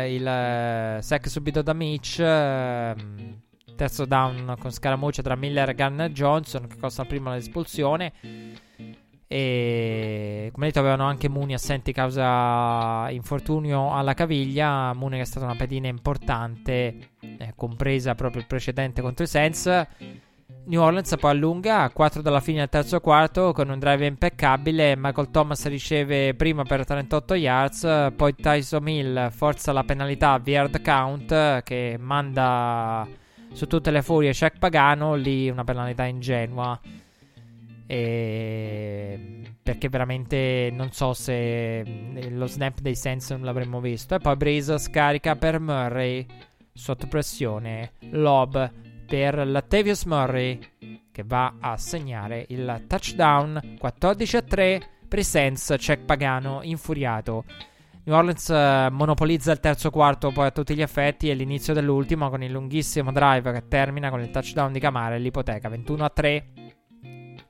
il 0.10 0.98
sec 1.02 1.28
subito 1.30 1.62
da 1.62 1.74
Mitch, 1.74 2.20
eh, 2.20 2.96
terzo 3.76 4.06
down 4.06 4.56
con 4.60 4.72
scaramuccia 4.72 5.22
tra 5.22 5.36
Miller 5.36 5.70
e 5.70 5.76
Gunner 5.76 6.12
Johnson 6.12 6.68
che 6.68 6.78
costa 6.78 7.06
prima 7.06 7.34
l'espulsione. 7.34 8.14
E 9.32 10.50
come 10.52 10.66
detto, 10.66 10.80
avevano 10.80 11.04
anche 11.04 11.30
Mooney 11.30 11.54
assenti 11.54 11.94
causa 11.94 13.10
infortunio 13.12 13.94
alla 13.94 14.14
caviglia. 14.16 14.92
Mooney 14.94 15.20
che 15.20 15.24
è 15.24 15.28
stata 15.28 15.46
una 15.46 15.56
pedina 15.56 15.88
importante, 15.88 17.12
eh, 17.20 17.54
compresa 17.56 18.16
proprio 18.16 18.42
il 18.42 18.48
precedente 18.48 19.02
contro 19.02 19.24
i 19.24 19.28
Saints. 19.28 19.88
New 20.70 20.82
Orleans 20.84 21.16
poi 21.20 21.32
allunga 21.32 21.82
a 21.82 21.90
4 21.90 22.22
dalla 22.22 22.40
fine 22.42 22.60
del 22.60 22.70
terzo 22.70 23.00
quarto 23.00 23.54
con 23.54 23.70
un 23.70 23.80
drive 23.80 24.06
impeccabile. 24.06 24.96
Michael 24.96 25.32
Thomas 25.32 25.66
riceve 25.66 26.36
prima 26.36 26.62
per 26.62 26.86
38 26.86 27.34
yards. 27.34 28.12
Poi 28.16 28.36
Tyson 28.36 28.88
Hill 28.88 29.32
forza 29.32 29.72
la 29.72 29.84
penalità 29.84 30.40
Weird 30.46 30.84
Count 30.84 31.64
che 31.64 31.98
manda 32.00 33.08
su 33.52 33.66
tutte 33.66 33.90
le 33.90 34.04
furie 34.04 34.32
Check 34.32 34.60
Pagano. 34.60 35.16
Lì 35.16 35.50
una 35.50 35.64
penalità 35.64 36.04
ingenua. 36.06 36.80
E... 37.88 39.42
Perché 39.64 39.90
veramente 39.90 40.70
non 40.72 40.92
so 40.92 41.16
se 41.16 41.84
lo 42.30 42.46
snap 42.46 42.80
dei 42.80 42.96
Saints 42.96 43.32
non 43.32 43.42
l'avremmo 43.42 43.82
visto. 43.82 44.14
E 44.14 44.20
poi 44.20 44.36
Breeze 44.36 44.78
scarica 44.78 45.36
per 45.36 45.60
Murray 45.60 46.28
sotto 46.72 47.08
pressione. 47.08 47.94
Lob 48.12 48.72
per 49.10 49.48
Latavius 49.48 50.04
Murray 50.04 50.60
che 51.12 51.24
va 51.26 51.56
a 51.60 51.76
segnare 51.78 52.46
il 52.50 52.86
touchdown 52.88 53.78
14 53.80 54.38
a 54.38 54.42
3 54.44 54.90
per 55.08 55.20
i 55.20 55.24
Saints. 55.24 55.76
Check 55.78 56.06
Pagano 56.06 56.60
infuriato. 56.62 57.44
New 58.04 58.16
Orleans 58.16 58.48
uh, 58.48 58.94
monopolizza 58.94 59.52
il 59.52 59.60
terzo 59.60 59.90
quarto 59.90 60.32
poi 60.32 60.48
a 60.48 60.52
tutti 60.52 60.76
gli 60.76 60.82
effetti 60.82 61.30
e 61.30 61.34
l'inizio 61.34 61.74
dell'ultimo 61.74 62.30
con 62.30 62.44
il 62.44 62.52
lunghissimo 62.52 63.12
drive 63.12 63.52
che 63.52 63.68
termina 63.68 64.10
con 64.10 64.22
il 64.22 64.30
touchdown 64.30 64.72
di 64.72 64.80
Camara 64.80 65.16
e 65.16 65.20
l'ipoteca 65.20 65.68
21 65.68 66.06
a 66.06 66.10
3 66.10 66.46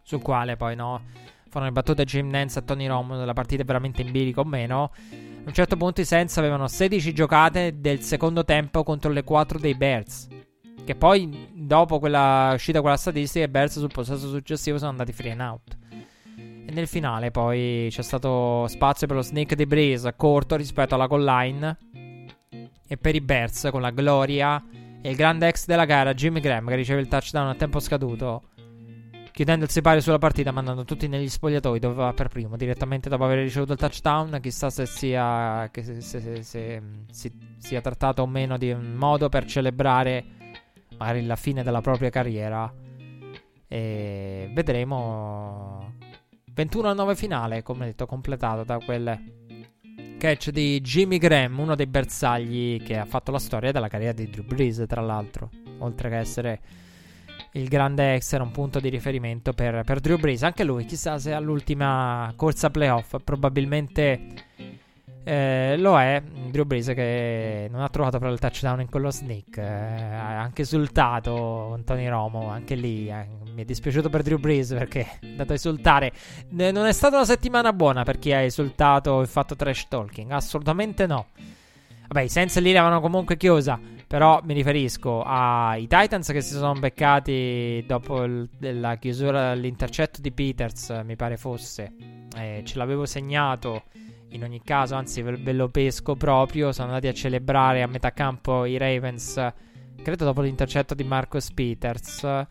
sul 0.02 0.22
quale 0.22 0.56
poi 0.58 0.76
no, 0.76 1.04
fanno 1.50 1.66
le 1.66 1.72
battute 1.72 2.06
Jim 2.06 2.30
Nance 2.30 2.60
e 2.60 2.64
Tony 2.64 2.88
Romo, 2.88 3.24
la 3.24 3.34
partita 3.34 3.62
è 3.62 3.66
veramente 3.66 4.02
in 4.02 4.12
bilico 4.12 4.42
o 4.42 4.46
meno. 4.46 4.92
A 5.12 5.48
un 5.48 5.54
certo 5.54 5.78
punto 5.78 6.02
i 6.02 6.06
Saints 6.06 6.38
avevano 6.38 6.68
16 6.68 7.14
giocate 7.14 7.80
del 7.80 8.02
secondo 8.02 8.44
tempo 8.44 8.84
contro 8.84 9.12
le 9.12 9.24
4 9.24 9.60
dei 9.60 9.76
Bears. 9.76 10.28
Che 10.90 10.96
poi, 10.96 11.52
dopo 11.54 12.00
quella 12.00 12.50
uscita 12.56 12.82
quella 12.82 12.98
statistica, 12.98 13.48
Bears 13.48 13.78
sul 13.78 13.92
possesso 13.94 14.28
successivo 14.28 14.80
sono 14.80 14.90
andati 14.90 15.14
free 15.14 15.30
and 15.34 15.42
out. 15.42 15.78
E 16.36 16.72
nel 16.72 16.88
finale 16.88 17.30
poi 17.30 17.90
c'è 17.92 18.02
stato 18.02 18.66
spazio 18.66 19.06
per 19.06 19.18
lo 19.18 19.22
sneak 19.22 19.54
di 19.54 19.68
Breeze 19.68 20.12
corto 20.16 20.56
rispetto 20.56 20.96
alla 20.96 21.06
goal 21.06 21.24
line. 21.24 21.78
E 22.88 22.98
per 22.98 23.14
i 23.14 23.22
Bears 23.22 23.68
con 23.70 23.82
la 23.82 23.92
gloria 23.92 24.66
e 25.00 25.12
il 25.12 25.16
grande 25.16 25.48
ex 25.48 25.68
della 25.68 25.86
gara, 25.86 26.16
Jimmy 26.16 26.40
Graham, 26.40 26.68
che 26.70 26.76
riceve 26.76 27.02
il 27.02 27.08
touchdown 27.08 27.50
a 27.50 27.54
tempo 27.54 27.80
scaduto 27.80 28.42
chiudendo 29.32 29.66
il 29.66 29.70
sipario 29.70 30.02
sulla 30.02 30.18
partita, 30.18 30.52
mandando 30.52 30.86
tutti 30.86 31.08
negli 31.08 31.30
spogliatoi 31.30 31.78
dove 31.78 31.94
va 31.94 32.14
per 32.14 32.30
primo, 32.30 32.58
direttamente 32.58 33.10
dopo 33.10 33.26
aver 33.26 33.44
ricevuto 33.44 33.74
il 33.74 33.78
touchdown. 33.78 34.40
Chissà 34.42 34.72
se 34.72 34.88
sia, 34.88 35.70
se, 35.72 36.02
se, 36.42 36.82
se 37.12 37.32
sia 37.60 37.80
trattato 37.80 38.24
o 38.24 38.26
meno 38.26 38.58
di 38.58 38.72
un 38.72 38.96
modo 38.96 39.30
per 39.30 39.46
celebrare 39.46 40.38
magari 41.00 41.26
la 41.26 41.36
fine 41.36 41.64
della 41.64 41.82
propria 41.82 42.10
carriera. 42.10 42.72
E 43.68 44.50
vedremo. 44.54 45.96
21 46.54 46.90
a 46.90 46.94
9 46.94 47.16
finale, 47.16 47.64
come 47.64 47.86
detto, 47.86 48.06
completato 48.06 48.64
da 48.64 48.80
quel 48.80 49.38
catch 50.18 50.50
di 50.50 50.82
Jimmy 50.82 51.18
Graham, 51.18 51.60
uno 51.60 51.76
dei 51.76 51.88
bersagli 51.88 52.84
che 52.84 52.98
ha 52.98 53.06
fatto 53.06 53.32
la 53.32 53.40
storia 53.40 53.72
della 53.72 53.88
carriera 53.88 54.12
di 54.12 54.30
Drew 54.30 54.44
Brees, 54.44 54.84
tra 54.86 55.00
l'altro, 55.00 55.50
oltre 55.78 56.10
che 56.10 56.18
essere 56.18 56.62
il 57.54 57.70
grande 57.70 58.16
ex 58.16 58.34
era 58.34 58.44
un 58.44 58.52
punto 58.52 58.82
di 58.82 58.90
riferimento 58.90 59.54
per, 59.54 59.84
per 59.86 60.02
Drew 60.02 60.18
Brees. 60.18 60.44
Anche 60.44 60.66
lui, 60.66 60.84
chissà 60.84 61.18
se 61.18 61.32
all'ultima 61.32 62.32
corsa 62.36 62.70
playoff 62.70 63.16
probabilmente 63.24 64.20
eh, 65.30 65.78
lo 65.78 66.00
è. 66.00 66.22
Drew 66.50 66.66
Brees 66.66 66.88
che 66.88 67.68
non 67.70 67.82
ha 67.82 67.90
trovato 67.90 68.18
però 68.18 68.32
il 68.32 68.40
touchdown 68.40 68.82
in 68.82 68.90
quello 68.90 69.12
sneak. 69.12 69.58
Eh, 69.58 69.64
ha 69.64 70.42
anche 70.42 70.64
esultato 70.64 71.68
con 71.70 71.84
Tony 71.84 72.08
Romo. 72.08 72.50
Anche 72.50 72.74
lì 72.74 73.08
eh, 73.10 73.28
mi 73.54 73.62
è 73.62 73.66
dispiaciuto 73.66 74.10
per 74.10 74.24
Drew 74.24 74.40
Brees 74.40 74.70
perché 74.74 75.02
è 75.02 75.28
andato 75.28 75.52
a 75.52 75.56
esultare. 75.56 76.12
non 76.50 76.86
è 76.86 76.92
stata 76.94 77.18
una 77.18 77.26
settimana 77.26 77.72
buona 77.74 78.04
per 78.04 78.18
chi 78.18 78.34
ha 78.34 78.42
esultato 78.42 79.22
e 79.22 79.28
fatto 79.28 79.56
trash 79.56 79.88
talking. 79.88 80.32
Assolutamente 80.32 81.06
no. 81.06 81.28
Vabbè, 82.08 82.22
i 82.22 82.30
Saints 82.30 82.60
lì 82.60 82.72
l'avevano 82.72 83.00
comunque 83.00 83.38
chiusa. 83.38 83.80
Però 84.08 84.42
mi 84.44 84.56
riferisco 84.56 85.22
ai 85.22 85.86
Titans 85.86 86.30
che 86.30 86.42
si 86.42 86.56
sono 86.56 86.74
beccati 86.74 87.84
dopo 87.86 88.24
il, 88.24 88.50
la 88.58 88.96
chiusura 88.96 89.54
dell'intercetto 89.54 90.20
di 90.22 90.32
Peters, 90.32 90.90
mi 91.06 91.16
pare 91.16 91.38
fosse. 91.38 91.94
Eh, 92.36 92.64
ce 92.66 92.78
l'avevo 92.80 93.06
segnato. 93.06 93.84
In 94.30 94.44
ogni 94.44 94.62
caso, 94.64 94.96
anzi, 94.96 95.22
ve, 95.22 95.54
lo 95.54 95.70
pesco 95.70 96.16
proprio. 96.16 96.72
Sono 96.72 96.90
andati 96.90 97.08
a 97.08 97.14
celebrare 97.14 97.82
a 97.82 97.88
metà 97.88 98.12
campo 98.12 98.66
i 98.66 98.78
Ravens. 98.78 99.54
Credo 100.02 100.26
dopo 100.26 100.42
l'intercetto 100.42 100.94
di 100.94 101.04
Marcus 101.04 101.52
Peters. 101.52 102.46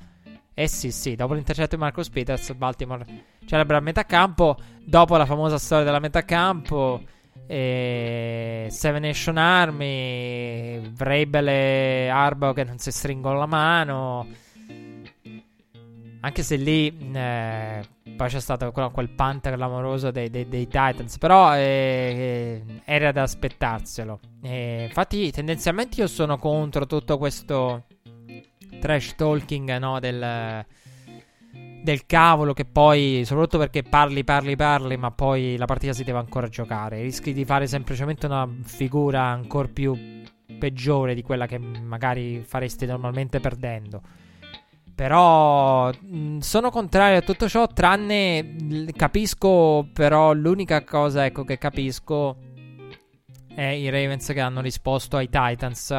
Eh 0.54 0.66
sì, 0.66 0.90
sì, 0.90 1.14
dopo 1.14 1.34
l'intercetto 1.34 1.76
di 1.76 1.80
Marcus 1.82 2.08
Peters, 2.08 2.52
Baltimore 2.54 3.06
celebra 3.46 3.76
a 3.76 3.80
metà 3.80 4.04
campo. 4.04 4.56
Dopo 4.84 5.16
la 5.16 5.24
famosa 5.24 5.56
storia 5.58 5.84
della 5.84 6.00
metà 6.00 6.24
campo, 6.24 7.00
e 7.46 8.66
Seven 8.68 9.02
Nation 9.02 9.38
Army, 9.38 10.80
Vrabel 10.92 11.48
e 11.48 12.08
Arbo 12.08 12.52
che 12.52 12.64
non 12.64 12.78
si 12.78 12.90
stringono 12.90 13.38
la 13.38 13.46
mano. 13.46 14.26
Anche 16.20 16.42
se 16.42 16.56
lì 16.56 16.92
eh, 17.12 17.86
poi 18.16 18.28
c'è 18.28 18.40
stato 18.40 18.72
quel 18.72 19.08
punt 19.10 19.52
clamoroso 19.52 20.10
dei, 20.10 20.28
dei, 20.30 20.48
dei 20.48 20.66
Titans. 20.66 21.16
Però 21.18 21.54
eh, 21.54 22.62
era 22.84 23.12
da 23.12 23.22
aspettarselo. 23.22 24.18
E 24.42 24.84
infatti, 24.88 25.30
tendenzialmente 25.30 26.00
io 26.00 26.08
sono 26.08 26.38
contro 26.38 26.86
tutto 26.86 27.18
questo 27.18 27.84
trash 28.80 29.14
talking 29.14 29.76
no, 29.78 30.00
del, 30.00 30.64
del 31.82 32.06
cavolo. 32.06 32.52
Che 32.52 32.64
poi, 32.64 33.22
soprattutto 33.24 33.58
perché 33.58 33.84
parli, 33.84 34.24
parli, 34.24 34.56
parli, 34.56 34.96
ma 34.96 35.12
poi 35.12 35.56
la 35.56 35.66
partita 35.66 35.92
si 35.92 36.02
deve 36.02 36.18
ancora 36.18 36.48
giocare. 36.48 37.00
Rischi 37.00 37.32
di 37.32 37.44
fare 37.44 37.68
semplicemente 37.68 38.26
una 38.26 38.48
figura 38.62 39.22
ancora 39.22 39.68
più 39.72 39.96
peggiore 40.58 41.14
di 41.14 41.22
quella 41.22 41.46
che 41.46 41.58
magari 41.58 42.42
faresti 42.42 42.86
normalmente 42.86 43.38
perdendo. 43.38 44.02
Però 44.98 45.92
mh, 45.92 46.38
sono 46.38 46.70
contrario 46.70 47.18
a 47.18 47.22
tutto 47.22 47.48
ciò, 47.48 47.68
tranne 47.68 48.90
capisco, 48.96 49.88
però 49.92 50.32
l'unica 50.32 50.82
cosa 50.82 51.24
ecco, 51.24 51.44
che 51.44 51.56
capisco 51.56 52.36
è 53.54 53.62
i 53.62 53.90
Ravens 53.90 54.26
che 54.26 54.40
hanno 54.40 54.60
risposto 54.60 55.16
ai 55.16 55.28
Titans. 55.30 55.94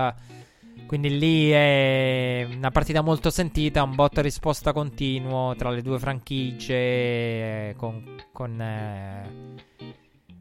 Quindi 0.86 1.18
lì 1.18 1.50
è 1.50 2.46
una 2.54 2.72
partita 2.72 3.00
molto 3.00 3.30
sentita, 3.30 3.84
un 3.84 3.96
botta 3.96 4.22
risposta 4.22 4.74
continuo 4.74 5.56
tra 5.56 5.70
le 5.70 5.82
due 5.82 5.98
franchigie, 5.98 7.70
eh, 7.70 7.76
con, 7.78 8.04
con 8.34 8.60
eh, 8.60 9.30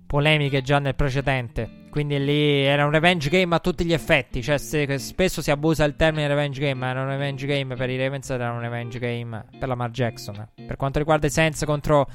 polemiche 0.09 0.63
già 0.63 0.81
nel 0.81 0.97
precedente. 0.97 1.85
Quindi 1.91 2.23
lì 2.25 2.63
era 2.63 2.85
un 2.85 2.91
revenge 2.91 3.29
game 3.29 3.55
a 3.55 3.61
tutti 3.61 3.85
gli 3.85 3.93
effetti. 3.93 4.43
Cioè, 4.43 4.59
se, 4.59 4.99
spesso 4.99 5.43
si 5.43 5.51
abusa 5.51 5.85
il 5.85 5.95
termine 5.97 6.27
revenge 6.27 6.61
game, 6.61 6.75
ma 6.75 6.89
era 6.89 7.03
un 7.03 7.09
revenge 7.09 7.47
game 7.47 7.77
per 7.77 7.91
i 7.91 7.97
Ravens, 7.97 8.31
era 8.31 8.51
un 8.51 8.61
revenge 8.61 8.99
game 8.99 9.45
per 9.59 9.69
Lamar 9.69 9.91
Jackson. 9.91 10.49
Per 10.67 10.77
quanto 10.77 10.99
riguarda 10.99 11.27
i 11.27 11.31
Saints 11.31 11.65
contro 11.65 12.09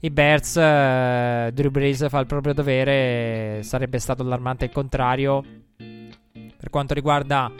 i 0.00 0.10
Bears, 0.10 0.54
uh, 0.54 1.50
Drew 1.50 1.70
Brees 1.70 2.08
fa 2.08 2.18
il 2.20 2.26
proprio 2.26 2.52
dovere. 2.52 3.62
Sarebbe 3.62 3.98
stato 3.98 4.22
allarmante 4.22 4.66
il 4.66 4.70
contrario. 4.70 5.42
Per 5.76 6.70
quanto 6.70 6.94
riguarda 6.94 7.50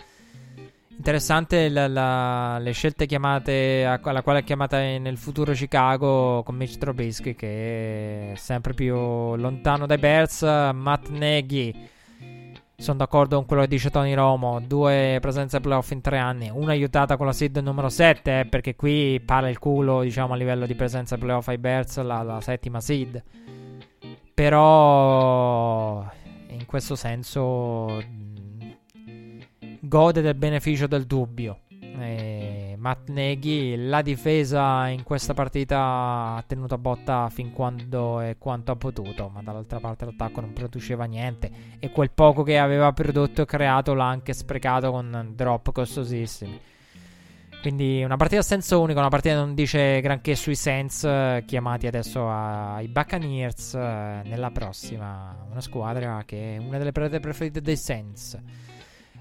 Interessante 0.98 1.68
la, 1.68 1.86
la, 1.86 2.58
le 2.58 2.72
scelte 2.72 3.06
chiamate 3.06 3.84
alla 3.84 4.20
quale 4.20 4.40
è 4.40 4.44
chiamata 4.44 4.78
nel 4.78 5.16
futuro 5.16 5.52
Chicago 5.52 6.42
con 6.42 6.56
Mitch 6.56 6.76
Trubisky 6.76 7.36
che 7.36 8.32
è 8.32 8.34
sempre 8.34 8.74
più 8.74 8.96
lontano 9.36 9.86
dai 9.86 9.96
Bears. 9.96 10.42
Matt 10.42 11.08
Nagy, 11.10 11.72
sono 12.74 12.98
d'accordo 12.98 13.36
con 13.36 13.46
quello 13.46 13.62
che 13.62 13.68
dice 13.68 13.90
Tony 13.90 14.12
Romo. 14.12 14.60
Due 14.60 15.18
presenze 15.20 15.60
playoff 15.60 15.88
in 15.92 16.00
tre 16.00 16.18
anni, 16.18 16.50
una 16.52 16.72
aiutata 16.72 17.16
con 17.16 17.26
la 17.26 17.32
seed 17.32 17.56
numero 17.58 17.88
7 17.88 18.40
eh, 18.40 18.46
perché 18.46 18.74
qui 18.74 19.22
pala 19.24 19.48
il 19.48 19.60
culo 19.60 20.00
diciamo 20.00 20.32
a 20.34 20.36
livello 20.36 20.66
di 20.66 20.74
presenza 20.74 21.16
playoff 21.16 21.46
ai 21.46 21.58
Bears 21.58 22.02
la, 22.02 22.22
la 22.22 22.40
settima 22.40 22.80
seed. 22.80 23.22
Però 24.34 26.04
in 26.48 26.66
questo 26.66 26.96
senso 26.96 28.02
gode 29.80 30.20
del 30.20 30.34
beneficio 30.34 30.86
del 30.86 31.04
dubbio. 31.04 31.60
E 32.00 32.76
Matt 32.78 33.08
Neghi, 33.08 33.74
la 33.88 34.02
difesa 34.02 34.86
in 34.86 35.02
questa 35.02 35.34
partita 35.34 36.36
ha 36.36 36.44
tenuto 36.46 36.74
a 36.74 36.78
botta 36.78 37.28
fin 37.28 37.52
quando 37.52 38.20
e 38.20 38.36
quanto 38.38 38.70
ha 38.70 38.76
potuto, 38.76 39.28
ma 39.28 39.42
dall'altra 39.42 39.80
parte 39.80 40.04
l'attacco 40.04 40.40
non 40.40 40.52
produceva 40.52 41.04
niente 41.06 41.50
e 41.80 41.90
quel 41.90 42.10
poco 42.12 42.44
che 42.44 42.56
aveva 42.58 42.92
prodotto 42.92 43.42
e 43.42 43.46
creato 43.46 43.94
l'ha 43.94 44.06
anche 44.06 44.32
sprecato 44.32 44.92
con 44.92 45.32
drop 45.34 45.72
costosissimi. 45.72 46.60
Quindi 47.60 48.04
una 48.04 48.16
partita 48.16 48.40
a 48.40 48.44
senso 48.44 48.80
unico, 48.80 49.00
una 49.00 49.08
partita 49.08 49.34
che 49.34 49.40
non 49.40 49.54
dice 49.56 50.00
granché 50.00 50.36
sui 50.36 50.54
Saints, 50.54 51.00
chiamati 51.44 51.88
adesso 51.88 52.30
ai 52.30 52.86
Buccaneers 52.86 53.74
nella 53.74 54.52
prossima. 54.52 55.36
Una 55.50 55.60
squadra 55.60 56.22
che 56.24 56.54
è 56.54 56.58
una 56.58 56.78
delle 56.78 56.92
preferite 56.92 57.60
dei 57.60 57.76
Saints. 57.76 58.40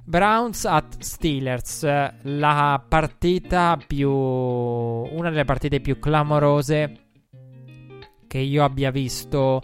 Browns 0.09 0.63
at 0.63 0.99
Steelers, 0.99 1.85
la 2.21 2.81
partita 2.88 3.77
più. 3.85 4.09
una 4.09 5.29
delle 5.29 5.43
partite 5.43 5.81
più 5.81 5.99
clamorose 5.99 7.07
che 8.25 8.38
io 8.38 8.63
abbia 8.63 8.89
visto 8.89 9.61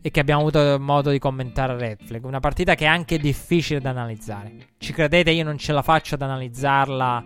e 0.00 0.10
che 0.12 0.20
abbiamo 0.20 0.42
avuto 0.42 0.78
modo 0.78 1.10
di 1.10 1.18
commentare 1.18 1.72
a 1.72 1.76
Red 1.76 2.04
Flag. 2.04 2.24
Una 2.24 2.38
partita 2.38 2.76
che 2.76 2.84
è 2.84 2.86
anche 2.86 3.18
difficile 3.18 3.80
da 3.80 3.90
analizzare. 3.90 4.68
Ci 4.78 4.92
credete, 4.92 5.32
io 5.32 5.42
non 5.42 5.58
ce 5.58 5.72
la 5.72 5.82
faccio 5.82 6.14
ad 6.14 6.22
analizzarla 6.22 7.24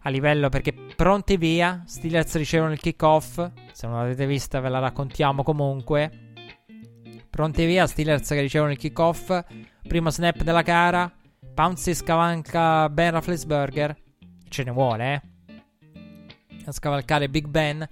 a 0.00 0.10
livello 0.10 0.48
perché 0.48 0.74
pronti 0.96 1.36
via. 1.36 1.84
Steelers 1.86 2.34
ricevono 2.38 2.72
il 2.72 2.80
kickoff. 2.80 3.36
Se 3.70 3.86
non 3.86 3.98
l'avete 3.98 4.26
vista, 4.26 4.58
ve 4.58 4.68
la 4.68 4.80
raccontiamo 4.80 5.44
comunque. 5.44 6.10
Pronti 7.30 7.66
via, 7.66 7.86
Steelers 7.86 8.26
che 8.26 8.40
ricevono 8.40 8.72
il 8.72 8.78
kickoff. 8.78 9.44
Primo 9.86 10.10
snap 10.10 10.42
della 10.42 10.62
gara. 10.62 11.12
Pouncy 11.58 11.92
scavalca 11.92 12.88
Ben 12.88 13.10
Rafflesberger. 13.10 13.96
Ce 14.48 14.62
ne 14.62 14.70
vuole, 14.70 15.12
eh. 15.12 16.60
A 16.66 16.70
scavalcare 16.70 17.28
Big 17.28 17.48
Ben. 17.48 17.84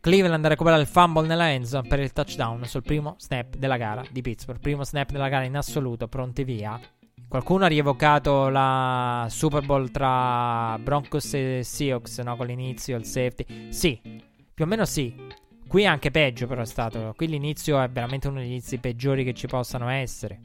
Cleveland 0.00 0.44
a 0.44 0.48
recuperare 0.48 0.82
il 0.82 0.88
fumble 0.88 1.28
nella 1.28 1.52
endzone 1.52 1.86
per 1.86 2.00
il 2.00 2.12
touchdown 2.12 2.64
sul 2.64 2.82
primo 2.82 3.14
snap 3.18 3.54
della 3.54 3.76
gara 3.76 4.02
di 4.10 4.20
Pittsburgh. 4.20 4.58
Primo 4.58 4.82
snap 4.82 5.12
della 5.12 5.28
gara 5.28 5.44
in 5.44 5.56
assoluto, 5.56 6.08
pronti 6.08 6.42
via. 6.42 6.76
Qualcuno 7.28 7.66
ha 7.66 7.68
rievocato 7.68 8.48
la 8.48 9.28
Super 9.30 9.64
Bowl 9.64 9.92
tra 9.92 10.76
Broncos 10.80 11.34
e 11.34 11.60
Seahawks, 11.62 12.18
no? 12.18 12.34
Con 12.34 12.46
l'inizio, 12.46 12.96
il 12.96 13.04
safety. 13.04 13.72
Sì, 13.72 14.00
più 14.52 14.64
o 14.64 14.66
meno 14.66 14.84
sì. 14.84 15.14
Qui 15.68 15.86
anche 15.86 16.10
peggio 16.10 16.48
però 16.48 16.62
è 16.62 16.66
stato. 16.66 17.12
Qui 17.16 17.28
l'inizio 17.28 17.80
è 17.80 17.88
veramente 17.88 18.26
uno 18.26 18.40
degli 18.40 18.48
inizi 18.48 18.78
peggiori 18.78 19.22
che 19.22 19.34
ci 19.34 19.46
possano 19.46 19.88
essere. 19.88 20.40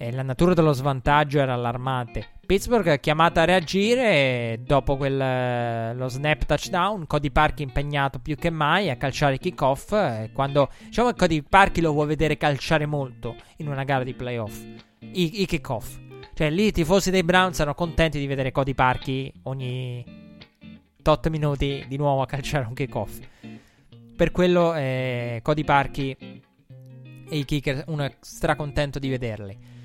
E 0.00 0.12
la 0.12 0.22
natura 0.22 0.54
dello 0.54 0.72
svantaggio 0.72 1.40
era 1.40 1.54
allarmante. 1.54 2.36
Pittsburgh 2.46 3.00
chiamata 3.00 3.42
a 3.42 3.44
reagire 3.44 4.60
dopo 4.64 4.96
quel, 4.96 5.20
eh, 5.20 5.94
lo 5.94 6.08
snap 6.08 6.46
touchdown. 6.46 7.06
Cody 7.06 7.30
Parky 7.30 7.64
impegnato 7.64 8.20
più 8.20 8.36
che 8.36 8.48
mai 8.48 8.90
a 8.90 8.96
calciare 8.96 9.38
kickoff. 9.38 10.30
Quando 10.32 10.70
diciamo 10.84 11.10
che 11.10 11.16
Cody 11.16 11.42
Parky 11.42 11.80
lo 11.80 11.92
vuoi 11.92 12.06
vedere 12.06 12.36
calciare 12.36 12.86
molto 12.86 13.34
in 13.56 13.66
una 13.66 13.82
gara 13.82 14.04
di 14.04 14.14
playoff. 14.14 14.64
I, 15.00 15.42
i 15.42 15.46
kickoff. 15.46 15.98
Cioè 16.32 16.48
lì 16.48 16.66
i 16.66 16.72
tifosi 16.72 17.10
dei 17.10 17.24
Browns 17.24 17.58
erano 17.58 17.74
contenti 17.74 18.20
di 18.20 18.28
vedere 18.28 18.52
Cody 18.52 18.74
Parky 18.74 19.32
ogni 19.42 20.04
8 21.02 21.30
minuti 21.30 21.84
di 21.88 21.96
nuovo 21.96 22.22
a 22.22 22.26
calciare 22.26 22.66
un 22.66 22.74
kickoff. 22.74 23.18
Per 24.16 24.30
quello 24.30 24.74
eh, 24.74 25.40
Cody 25.42 25.64
Parky 25.64 26.16
e 27.28 27.36
i 27.36 27.44
kicker 27.44 27.84
uno 27.88 28.04
è 28.04 28.16
stracontento 28.20 28.98
di 28.98 29.08
vederli. 29.08 29.77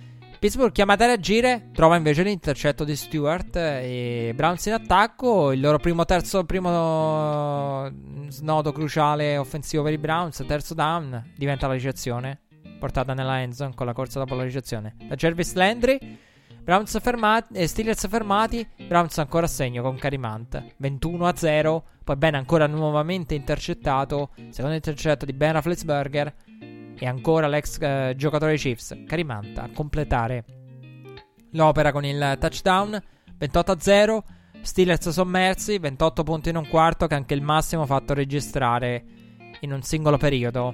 Pittsburgh 0.43 0.73
chiamata 0.73 1.05
a 1.05 1.07
reagire, 1.07 1.69
trova 1.71 1.95
invece 1.95 2.21
l'intercetto 2.21 2.83
di 2.83 2.97
Stewart 2.97 3.55
e 3.55 4.33
Browns 4.35 4.65
in 4.65 4.73
attacco. 4.73 5.53
Il 5.53 5.61
loro 5.61 5.77
primo 5.77 6.03
terzo, 6.03 6.43
primo 6.43 7.89
snodo 8.27 8.73
cruciale 8.73 9.37
offensivo 9.37 9.83
per 9.83 9.93
i 9.93 9.97
Browns, 9.97 10.43
terzo 10.45 10.73
down, 10.73 11.31
diventa 11.37 11.67
la 11.67 11.75
ricezione 11.75 12.41
portata 12.77 13.13
nella 13.13 13.39
endzone 13.39 13.73
con 13.73 13.85
la 13.85 13.93
corsa 13.93 14.19
dopo 14.19 14.35
la 14.35 14.43
ricezione 14.43 14.97
da 15.07 15.15
Jervis 15.15 15.53
Landry. 15.53 15.97
Browns 16.61 16.99
fermati 16.99 17.53
e 17.53 17.65
Steelers 17.65 18.05
fermati. 18.09 18.67
Browns 18.85 19.17
ancora 19.19 19.45
a 19.45 19.49
segno 19.49 19.81
con 19.81 19.97
Carimant 19.97 20.61
21 20.75 21.25
a 21.25 21.33
0. 21.37 21.85
Poi 22.03 22.15
Ben 22.17 22.35
ancora 22.35 22.67
nuovamente 22.67 23.33
intercettato. 23.33 24.31
Secondo 24.49 24.75
intercetto 24.75 25.23
di 25.23 25.31
Ben 25.31 25.53
Rafflesberger. 25.53 26.33
E 26.97 27.05
ancora 27.05 27.47
l'ex 27.47 27.77
eh, 27.79 28.13
giocatore 28.15 28.55
Chiefs, 28.55 28.95
Carimanta, 29.05 29.63
a 29.63 29.69
completare 29.73 30.45
l'opera 31.51 31.91
con 31.91 32.05
il 32.05 32.37
touchdown. 32.39 33.01
28 33.37 33.75
0. 33.79 34.23
Steelers 34.61 35.09
sommersi, 35.09 35.77
28 35.77 36.23
punti 36.23 36.49
in 36.49 36.55
un 36.55 36.67
quarto, 36.67 37.07
che 37.07 37.15
è 37.15 37.17
anche 37.17 37.33
il 37.33 37.41
massimo 37.41 37.85
fatto 37.85 38.13
registrare 38.13 39.03
in 39.59 39.73
un 39.73 39.81
singolo 39.81 40.17
periodo 40.17 40.73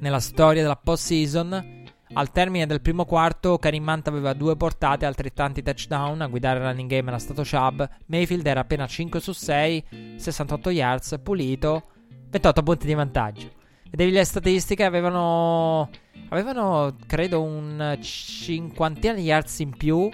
nella 0.00 0.20
storia 0.20 0.62
della 0.62 0.76
postseason. 0.76 1.84
Al 2.12 2.30
termine 2.30 2.66
del 2.66 2.80
primo 2.80 3.04
quarto, 3.04 3.58
Karim 3.58 3.82
Mant 3.82 4.08
aveva 4.08 4.32
due 4.32 4.56
portate, 4.56 5.06
altrettanti 5.06 5.62
touchdown. 5.62 6.20
A 6.20 6.28
guidare 6.28 6.58
il 6.58 6.66
running 6.66 6.88
game 6.88 7.08
era 7.08 7.18
stato 7.18 7.42
Chubb. 7.42 7.82
Mayfield 8.06 8.46
era 8.46 8.60
appena 8.60 8.86
5 8.86 9.20
su 9.20 9.32
6, 9.32 10.16
68 10.16 10.70
yards, 10.70 11.20
pulito, 11.22 11.82
28 12.28 12.62
punti 12.62 12.86
di 12.86 12.94
vantaggio. 12.94 13.55
Vedevi 13.90 14.10
le 14.10 14.24
statistiche, 14.24 14.84
avevano, 14.84 15.88
avevano 16.28 16.96
credo 17.06 17.42
un 17.42 17.98
cinquantina 18.00 19.14
di 19.14 19.22
yards 19.22 19.60
in 19.60 19.76
più, 19.76 20.10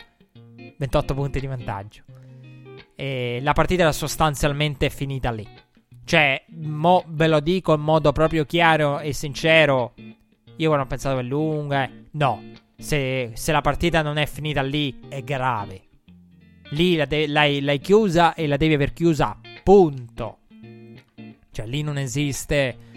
28 0.76 1.14
punti 1.14 1.40
di 1.40 1.46
vantaggio. 1.46 2.02
E 2.94 3.40
la 3.42 3.52
partita 3.52 3.82
era 3.82 3.92
sostanzialmente 3.92 4.90
finita 4.90 5.30
lì. 5.30 5.46
Cioè, 6.04 6.44
mo 6.60 7.04
ve 7.08 7.28
lo 7.28 7.40
dico 7.40 7.74
in 7.74 7.80
modo 7.80 8.12
proprio 8.12 8.44
chiaro 8.44 9.00
e 9.00 9.12
sincero. 9.12 9.94
Io 10.56 10.66
quando 10.66 10.84
ho 10.84 10.88
pensato 10.88 11.18
è 11.18 11.22
lunga, 11.22 11.84
eh, 11.84 11.90
no. 12.12 12.42
Se, 12.76 13.30
se, 13.34 13.52
la 13.52 13.60
partita 13.60 14.02
non 14.02 14.18
è 14.18 14.26
finita 14.26 14.60
lì, 14.62 15.00
è 15.08 15.22
grave. 15.22 15.88
Lì 16.70 16.96
la 16.96 17.04
de- 17.04 17.26
l'hai, 17.26 17.60
l'hai 17.60 17.78
chiusa 17.78 18.34
e 18.34 18.46
la 18.46 18.56
devi 18.56 18.74
aver 18.74 18.92
chiusa, 18.92 19.38
punto. 19.62 20.38
Cioè, 21.50 21.66
lì 21.66 21.82
non 21.82 21.98
esiste 21.98 22.90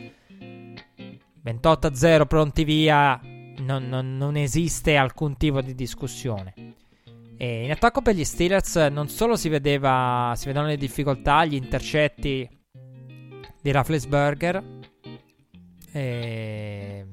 28 1.46 1.88
a 1.88 1.94
0 1.94 2.26
pronti 2.26 2.64
via. 2.64 3.22
Non, 3.60 3.88
non, 3.88 4.18
non 4.18 4.36
esiste 4.36 4.98
alcun 4.98 5.38
tipo 5.38 5.62
di 5.62 5.76
discussione. 5.76 6.54
E 7.38 7.66
in 7.66 7.72
attacco 7.72 8.02
per 8.02 8.16
gli 8.16 8.24
Steelers 8.24 8.76
non 8.90 9.10
solo 9.10 9.36
si 9.36 9.48
vedeva 9.48 10.34
si 10.36 10.48
vedevano 10.48 10.72
le 10.72 10.78
difficoltà, 10.78 11.46
gli 11.46 11.54
intercetti 11.54 12.50
di 13.62 13.72
Rafflesberger. 13.72 14.64
E 15.92 17.06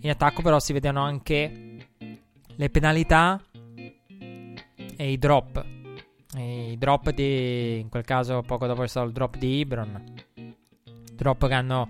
in 0.00 0.10
attacco 0.10 0.42
però 0.42 0.58
si 0.58 0.72
vedevano 0.72 1.04
anche 1.04 1.86
le 2.46 2.70
penalità 2.70 3.40
e 4.96 5.10
i 5.12 5.18
drop. 5.18 5.64
E 6.34 6.72
I 6.72 6.78
drop 6.78 7.10
di 7.10 7.78
in 7.78 7.88
quel 7.88 8.04
caso 8.04 8.42
poco 8.42 8.66
dopo 8.66 8.82
è 8.82 8.88
stato 8.88 9.06
il 9.06 9.12
drop 9.12 9.36
di 9.36 9.58
Ibron. 9.58 10.02
Drop 11.14 11.46
che 11.46 11.54
hanno 11.54 11.88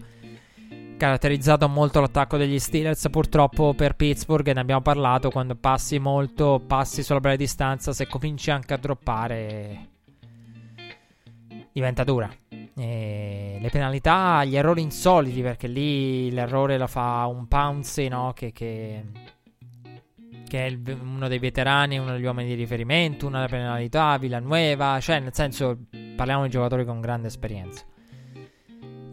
caratterizzato 1.03 1.69
molto 1.69 2.01
l'attacco 2.01 2.37
degli 2.37 2.61
Steelers. 2.61 3.09
Purtroppo 3.11 3.75
per 3.75 3.97
Pittsburgh, 3.97 4.53
ne 4.53 4.61
abbiamo 4.61 4.83
parlato, 4.83 5.31
quando 5.31 5.57
passi 5.57 5.99
molto, 5.99 6.63
passi 6.65 7.03
sulla 7.03 7.19
breve 7.19 7.39
distanza, 7.39 7.93
se 7.93 8.07
cominci 8.07 8.53
anche 8.53 8.73
a 8.73 8.77
droppare 8.77 9.89
diventa 11.73 12.05
dura. 12.05 12.31
E 12.49 13.59
le 13.61 13.69
penalità, 13.71 14.45
gli 14.45 14.55
errori 14.55 14.81
insoliti, 14.81 15.43
perché 15.43 15.67
lì 15.67 16.31
l'errore 16.31 16.79
lo 16.79 16.87
fa 16.87 17.27
un 17.27 17.49
Pounce, 17.49 18.07
no? 18.07 18.33
Che, 18.33 18.53
che, 18.53 19.03
che 20.47 20.65
è 20.65 20.69
il, 20.69 20.99
uno 21.03 21.27
dei 21.27 21.41
veterani, 21.41 21.99
uno 21.99 22.13
degli 22.13 22.25
uomini 22.25 22.51
di 22.51 22.55
riferimento, 22.55 23.27
una 23.27 23.39
delle 23.39 23.51
penalità, 23.51 24.17
Villanueva, 24.19 25.01
cioè 25.01 25.19
nel 25.19 25.35
senso 25.35 25.77
parliamo 26.15 26.45
di 26.45 26.51
giocatori 26.51 26.85
con 26.85 27.01
grande 27.01 27.27
esperienza. 27.27 27.85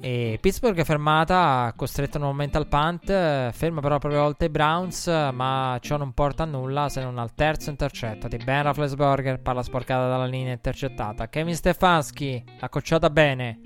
E 0.01 0.37
Pittsburgh 0.39 0.77
è 0.77 0.85
fermata, 0.85 1.73
costretta 1.75 2.17
nuovamente 2.19 2.57
al 2.57 2.67
punt, 2.67 3.05
ferma 3.51 3.81
però 3.81 3.97
proprio 3.97 4.21
volte 4.21 4.45
i 4.45 4.49
Browns, 4.49 5.07
ma 5.07 5.77
ciò 5.81 5.97
non 5.97 6.13
porta 6.13 6.43
a 6.43 6.45
nulla 6.45 6.87
se 6.87 7.01
non 7.01 7.17
al 7.17 7.33
terzo 7.33 7.69
intercetto 7.69 8.29
di 8.29 8.37
Ben 8.37 8.63
Rafflesberger, 8.63 9.41
palla 9.41 9.61
sporcata 9.61 10.07
dalla 10.07 10.25
linea 10.25 10.53
intercettata. 10.53 11.27
Kevin 11.27 11.53
Stefanski 11.53 12.41
l'ha 12.59 12.69
cocciata 12.69 13.09
bene 13.09 13.59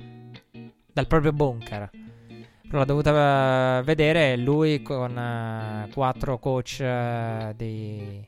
dal 0.91 1.05
proprio 1.05 1.34
bunker. 1.34 1.89
Però 2.64 2.80
l'ha 2.80 2.85
dovuta 2.85 3.77
eh, 3.80 3.84
vedere 3.84 4.35
lui 4.35 4.81
con 4.81 5.15
uh, 5.15 5.88
quattro 5.91 6.39
coach 6.39 6.77
uh, 6.80 7.53
di 7.55 8.27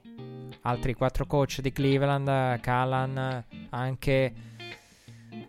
altri 0.61 0.94
quattro 0.94 1.26
coach 1.26 1.61
di 1.61 1.72
Cleveland, 1.72 2.60
Callan, 2.60 3.44
anche 3.72 4.34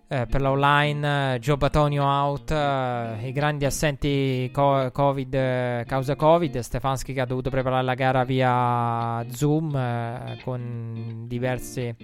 eh, 0.08 0.26
per 0.26 0.40
la 0.40 0.50
online 0.50 1.34
eh, 1.34 1.56
Batonio 1.56 2.04
out, 2.04 2.50
eh, 2.50 3.28
i 3.28 3.32
grandi 3.32 3.64
assenti 3.64 4.48
co- 4.52 4.90
COVID, 4.92 5.34
eh, 5.34 5.84
causa 5.86 6.14
Covid, 6.14 6.58
Stefanski 6.58 7.12
che 7.12 7.20
ha 7.20 7.26
dovuto 7.26 7.50
preparare 7.50 7.82
la 7.82 7.94
gara 7.94 8.24
via 8.24 9.24
Zoom 9.28 9.74
eh, 9.74 10.38
con 10.44 11.24
diversi, 11.26 11.94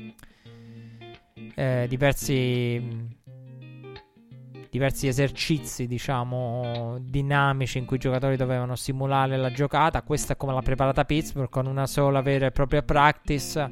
diversi 1.87 3.21
diversi 4.73 5.07
esercizi, 5.07 5.87
diciamo, 5.87 6.97
dinamici 6.99 7.77
in 7.77 7.85
cui 7.85 7.97
i 7.97 8.01
giocatori 8.01 8.37
dovevano 8.37 8.75
simulare 8.75 9.37
la 9.37 9.51
giocata. 9.51 10.01
Questa 10.01 10.33
è 10.33 10.37
come 10.39 10.55
l'ha 10.55 10.63
preparata 10.63 11.05
Pittsburgh, 11.05 11.51
con 11.51 11.67
una 11.67 11.87
sola 11.87 12.23
vera 12.23 12.47
e 12.47 12.53
propria 12.53 12.83
practice, 12.83 13.69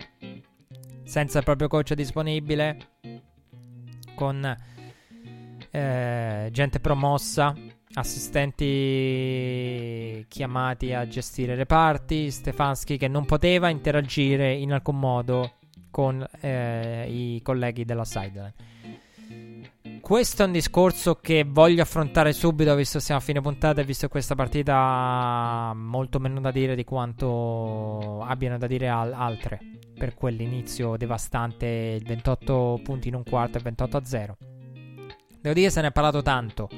senza 1.03 1.39
il 1.39 1.45
proprio 1.45 1.69
coach 1.69 1.95
disponibile 1.95 3.30
con 4.21 4.55
eh, 5.71 6.49
gente 6.53 6.79
promossa, 6.79 7.57
assistenti 7.95 8.67
chiamati 10.29 10.93
a 10.93 11.09
gestire 11.09 11.57
le 11.57 11.65
parti, 11.65 12.31
Stefanski 12.31 12.99
che 12.99 13.09
non 13.09 13.25
poteva 13.25 13.71
interagire 13.71 14.53
in 14.53 14.75
alcun 14.75 14.99
modo 14.99 15.55
con 15.91 16.23
eh, 16.41 17.07
i 17.09 17.41
colleghi 17.43 17.87
della 17.87 18.05
sideline. 18.05 18.53
Questo 20.01 20.43
è 20.43 20.47
un 20.47 20.53
discorso 20.53 21.17
che 21.17 21.45
voglio 21.47 21.83
affrontare 21.83 22.33
subito, 22.33 22.75
visto 22.75 22.99
che 22.99 23.05
siamo 23.05 23.21
a 23.21 23.25
fine 23.25 23.41
puntata 23.41 23.81
e 23.81 23.85
visto 23.85 24.07
che 24.07 24.13
questa 24.13 24.35
partita 24.35 24.75
ha 24.77 25.75
molto 25.75 26.19
meno 26.19 26.41
da 26.41 26.51
dire 26.51 26.75
di 26.75 26.85
quanto 26.85 28.23
abbiano 28.23 28.59
da 28.59 28.67
dire 28.67 28.89
al- 28.89 29.13
altre 29.13 29.61
per 29.97 30.15
quell'inizio 30.15 30.97
devastante, 30.97 32.01
28 32.03 32.81
punti 32.83 33.09
in 33.09 33.15
un 33.15 33.23
quarto 33.23 33.59
e 33.59 33.61
28 33.61 33.97
a 33.97 34.05
0. 34.05 34.37
Devo 35.41 35.55
dire 35.55 35.71
se 35.71 35.81
ne 35.81 35.89
è 35.89 35.93
parlato 35.93 36.23
tanto. 36.23 36.69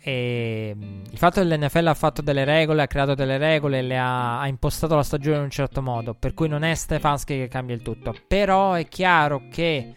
E 0.00 0.72
mm, 0.74 1.04
il 1.10 1.18
fatto 1.18 1.40
che 1.40 1.46
l'NFL 1.46 1.86
ha 1.86 1.94
fatto 1.94 2.22
delle 2.22 2.44
regole, 2.44 2.82
ha 2.82 2.86
creato 2.86 3.14
delle 3.14 3.38
regole, 3.38 3.82
le 3.82 3.98
ha, 3.98 4.40
ha, 4.40 4.46
impostato 4.46 4.94
la 4.94 5.02
stagione 5.02 5.38
in 5.38 5.42
un 5.44 5.50
certo 5.50 5.82
modo, 5.82 6.14
per 6.14 6.34
cui 6.34 6.48
non 6.48 6.62
è 6.62 6.74
Stefanski 6.74 7.36
che 7.36 7.48
cambia 7.48 7.74
il 7.74 7.82
tutto. 7.82 8.14
Però 8.26 8.74
è 8.74 8.86
chiaro 8.86 9.48
che 9.50 9.94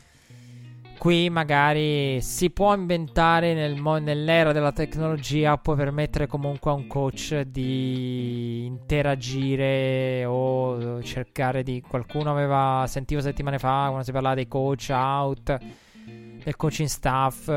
qui 1.01 1.31
magari 1.31 2.21
si 2.21 2.51
può 2.51 2.75
inventare 2.75 3.55
nel 3.55 3.75
mo- 3.75 3.97
nell'era 3.97 4.51
della 4.51 4.71
tecnologia, 4.71 5.57
può 5.57 5.73
permettere 5.73 6.27
comunque 6.27 6.69
a 6.69 6.75
un 6.75 6.85
coach 6.85 7.39
di 7.41 8.65
interagire 8.65 10.25
o 10.25 11.01
cercare 11.01 11.63
di... 11.63 11.81
Qualcuno 11.81 12.29
aveva, 12.29 12.85
sentivo 12.87 13.19
settimane 13.19 13.57
fa 13.57 13.85
quando 13.87 14.03
si 14.03 14.11
parlava 14.11 14.35
dei 14.35 14.47
coach 14.47 14.89
out, 14.91 15.57
del 16.43 16.55
coaching 16.55 16.87
staff, 16.87 17.51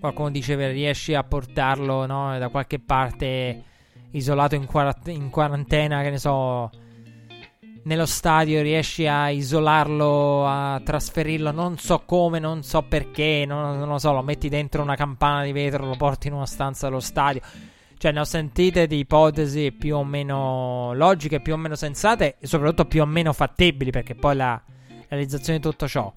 qualcuno 0.00 0.30
diceva 0.30 0.68
riesci 0.68 1.14
a 1.14 1.22
portarlo 1.22 2.06
no, 2.06 2.36
da 2.40 2.48
qualche 2.48 2.80
parte 2.80 3.62
isolato 4.10 4.56
in, 4.56 4.66
quarant- 4.66 5.06
in 5.06 5.30
quarantena, 5.30 6.02
che 6.02 6.10
ne 6.10 6.18
so 6.18 6.70
nello 7.86 8.06
stadio 8.06 8.62
riesci 8.62 9.06
a 9.06 9.30
isolarlo, 9.30 10.44
a 10.44 10.80
trasferirlo, 10.84 11.52
non 11.52 11.78
so 11.78 12.02
come, 12.04 12.40
non 12.40 12.64
so 12.64 12.82
perché, 12.82 13.44
non, 13.46 13.78
non, 13.78 13.88
lo 13.88 13.98
so, 13.98 14.12
lo 14.12 14.22
metti 14.22 14.48
dentro 14.48 14.82
una 14.82 14.96
campana 14.96 15.44
di 15.44 15.52
vetro, 15.52 15.86
lo 15.86 15.96
porti 15.96 16.26
in 16.26 16.34
una 16.34 16.46
stanza 16.46 16.88
dello 16.88 17.00
stadio. 17.00 17.40
Cioè, 17.96 18.10
ne 18.10 18.20
ho 18.20 18.24
sentite 18.24 18.88
di 18.88 18.98
ipotesi 18.98 19.70
più 19.70 19.96
o 19.96 20.04
meno 20.04 20.94
logiche, 20.94 21.40
più 21.40 21.54
o 21.54 21.56
meno 21.56 21.76
sensate 21.76 22.36
e 22.40 22.46
soprattutto 22.48 22.86
più 22.86 23.02
o 23.02 23.06
meno 23.06 23.32
fattibili, 23.32 23.92
perché 23.92 24.16
poi 24.16 24.34
la 24.34 24.60
realizzazione 25.08 25.60
di 25.60 25.64
tutto 25.64 25.86
ciò. 25.86 26.12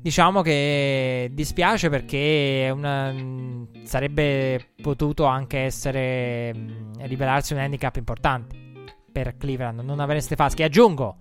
Diciamo 0.00 0.42
che 0.42 1.30
dispiace 1.32 1.88
perché 1.88 2.70
una, 2.74 3.14
sarebbe 3.84 4.72
potuto 4.82 5.24
anche 5.26 5.60
essere 5.60 6.52
rivelarsi 6.98 7.52
un 7.52 7.60
handicap 7.60 7.96
importante 7.96 8.73
per 9.14 9.36
Cleveland 9.36 9.78
non 9.78 10.00
avere 10.00 10.20
Stefanski. 10.20 10.64
Aggiungo, 10.64 11.18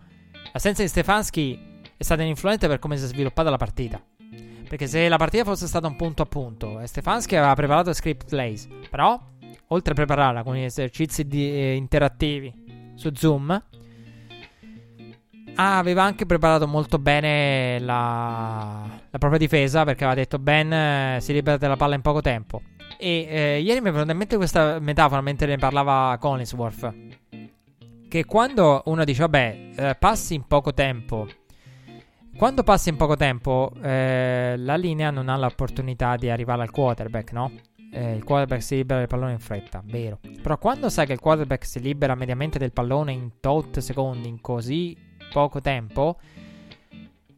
l'assenza 0.51 0.81
di 0.81 0.87
Stefanski 0.87 1.81
è 1.95 2.01
stata 2.01 2.23
influente 2.23 2.67
per 2.67 2.79
come 2.79 2.97
si 2.97 3.03
è 3.03 3.07
sviluppata 3.07 3.51
la 3.51 3.57
partita. 3.57 4.01
Perché 4.67 4.87
se 4.87 5.07
la 5.07 5.17
partita 5.17 5.43
fosse 5.43 5.67
stata 5.67 5.85
un 5.85 5.95
punto 5.95 6.23
a 6.23 6.25
punto 6.25 6.79
e 6.79 6.87
Stefanski 6.87 7.35
aveva 7.35 7.53
preparato 7.53 7.93
script 7.93 8.27
plays, 8.29 8.67
però 8.89 9.19
oltre 9.67 9.91
a 9.91 9.95
prepararla 9.95 10.41
con 10.41 10.55
gli 10.55 10.63
esercizi 10.63 11.27
di, 11.27 11.47
eh, 11.51 11.75
interattivi 11.75 12.91
su 12.95 13.11
Zoom, 13.13 13.63
aveva 15.55 16.01
anche 16.01 16.25
preparato 16.25 16.67
molto 16.67 16.97
bene 16.97 17.77
la, 17.77 18.89
la 19.07 19.17
propria 19.19 19.37
difesa 19.37 19.83
perché 19.83 20.03
aveva 20.03 20.19
detto 20.19 20.39
Ben 20.39 20.73
eh, 20.73 21.17
si 21.21 21.31
libera 21.31 21.57
della 21.57 21.75
palla 21.75 21.93
in 21.93 22.01
poco 22.01 22.21
tempo. 22.21 22.59
E 22.97 23.27
eh, 23.29 23.61
ieri 23.61 23.81
mi 23.81 23.89
è 23.89 23.91
venuta 23.91 24.13
in 24.13 24.17
mente 24.17 24.35
questa 24.35 24.79
metafora 24.79 25.21
mentre 25.21 25.45
ne 25.45 25.57
parlava 25.57 26.17
Collinsworth 26.19 27.12
che 28.13 28.25
quando 28.25 28.83
uno 28.85 29.03
dice, 29.05 29.21
vabbè, 29.21 29.69
eh, 29.75 29.95
passi 29.95 30.35
in 30.35 30.45
poco 30.45 30.71
tempo. 30.71 31.27
Quando 32.37 32.61
passi 32.61 32.89
in 32.89 32.95
poco 32.95 33.15
tempo, 33.15 33.71
eh, 33.81 34.53
la 34.55 34.75
linea 34.75 35.09
non 35.09 35.29
ha 35.29 35.37
l'opportunità 35.37 36.15
di 36.15 36.29
arrivare 36.29 36.61
al 36.61 36.69
quarterback, 36.69 37.31
no? 37.31 37.51
Eh, 37.91 38.13
il 38.13 38.23
quarterback 38.23 38.61
si 38.61 38.75
libera 38.75 38.99
del 38.99 39.07
pallone 39.07 39.31
in 39.31 39.39
fretta, 39.39 39.81
vero. 39.83 40.19
Però 40.43 40.59
quando 40.59 40.89
sai 40.89 41.07
che 41.07 41.13
il 41.13 41.19
quarterback 41.19 41.65
si 41.65 41.79
libera 41.79 42.13
mediamente 42.13 42.59
del 42.59 42.71
pallone 42.71 43.13
in 43.13 43.31
tot 43.39 43.79
secondi, 43.79 44.27
in 44.27 44.41
così 44.41 44.95
poco 45.31 45.59
tempo, 45.59 46.19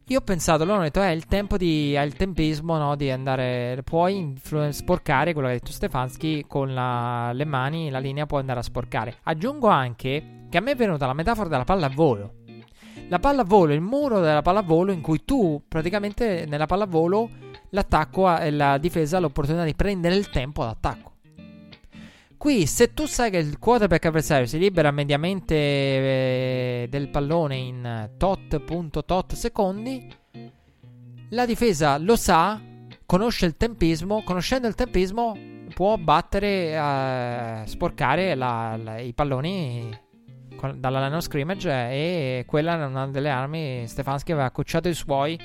io 0.08 0.18
ho 0.18 0.22
pensato, 0.22 0.62
loro 0.64 0.76
hanno 0.76 0.84
detto, 0.84 1.02
eh, 1.02 1.12
il 1.12 1.26
tempo 1.26 1.56
di, 1.56 1.94
è 1.94 2.00
il 2.02 2.14
tempismo, 2.14 2.76
no, 2.76 2.94
di 2.94 3.10
andare, 3.10 3.80
puoi 3.84 4.16
influ- 4.16 4.68
sporcare 4.68 5.32
quello 5.32 5.48
che 5.48 5.54
ha 5.54 5.58
detto 5.58 5.72
Stefanski 5.72 6.44
con 6.46 6.72
la, 6.72 7.32
le 7.32 7.44
mani, 7.44 7.90
la 7.90 7.98
linea 7.98 8.24
può 8.24 8.38
andare 8.38 8.60
a 8.60 8.62
sporcare. 8.62 9.16
Aggiungo 9.24 9.66
anche 9.66 10.44
che 10.48 10.58
a 10.58 10.60
me 10.60 10.72
è 10.72 10.76
venuta 10.76 11.06
la 11.06 11.12
metafora 11.12 11.48
della 11.48 11.64
pallavolo. 11.64 12.34
La 13.08 13.18
pallavolo, 13.18 13.72
il 13.72 13.80
muro 13.80 14.20
della 14.20 14.42
pallavolo 14.42 14.92
in 14.92 15.00
cui 15.00 15.24
tu 15.24 15.64
praticamente 15.66 16.44
nella 16.46 16.66
pallavolo 16.66 17.28
l'attacco 17.70 18.38
e 18.38 18.52
la 18.52 18.78
difesa 18.78 19.16
ha 19.16 19.20
l'opportunità 19.20 19.64
di 19.64 19.74
prendere 19.74 20.14
il 20.14 20.30
tempo 20.30 20.62
d'attacco. 20.62 21.15
Qui, 22.36 22.66
se 22.66 22.92
tu 22.92 23.06
sai 23.06 23.30
che 23.30 23.38
il 23.38 23.58
quarterback 23.58 24.04
avversario 24.04 24.46
si 24.46 24.58
libera 24.58 24.90
mediamente 24.90 25.54
eh, 25.54 26.86
del 26.88 27.08
pallone 27.08 27.56
in 27.56 28.10
tot.tot 28.16 29.32
secondi, 29.34 30.06
la 31.30 31.46
difesa 31.46 31.98
lo 31.98 32.14
sa, 32.14 32.60
conosce 33.04 33.46
il 33.46 33.56
tempismo, 33.56 34.22
conoscendo 34.22 34.68
il 34.68 34.74
tempismo 34.74 35.36
può 35.74 35.96
battere, 35.96 36.72
eh, 36.72 37.66
sporcare 37.66 38.34
la, 38.34 38.78
la, 38.82 38.98
i 38.98 39.12
palloni 39.12 40.04
dalla 40.74 41.04
line 41.04 41.16
of 41.16 41.22
scrimmage 41.22 41.68
e 41.68 42.44
quella 42.46 42.74
era 42.74 42.86
una 42.86 43.06
delle 43.08 43.30
armi. 43.30 43.86
Stefanski 43.86 44.32
aveva 44.32 44.46
accucciato 44.46 44.88
i 44.88 44.94
suoi 44.94 45.38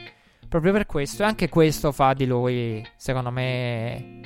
proprio 0.48 0.72
per 0.72 0.86
questo 0.86 1.24
e 1.24 1.26
anche 1.26 1.50
questo 1.50 1.92
fa 1.92 2.14
di 2.14 2.26
lui 2.26 2.86
secondo 2.96 3.32
me 3.32 4.22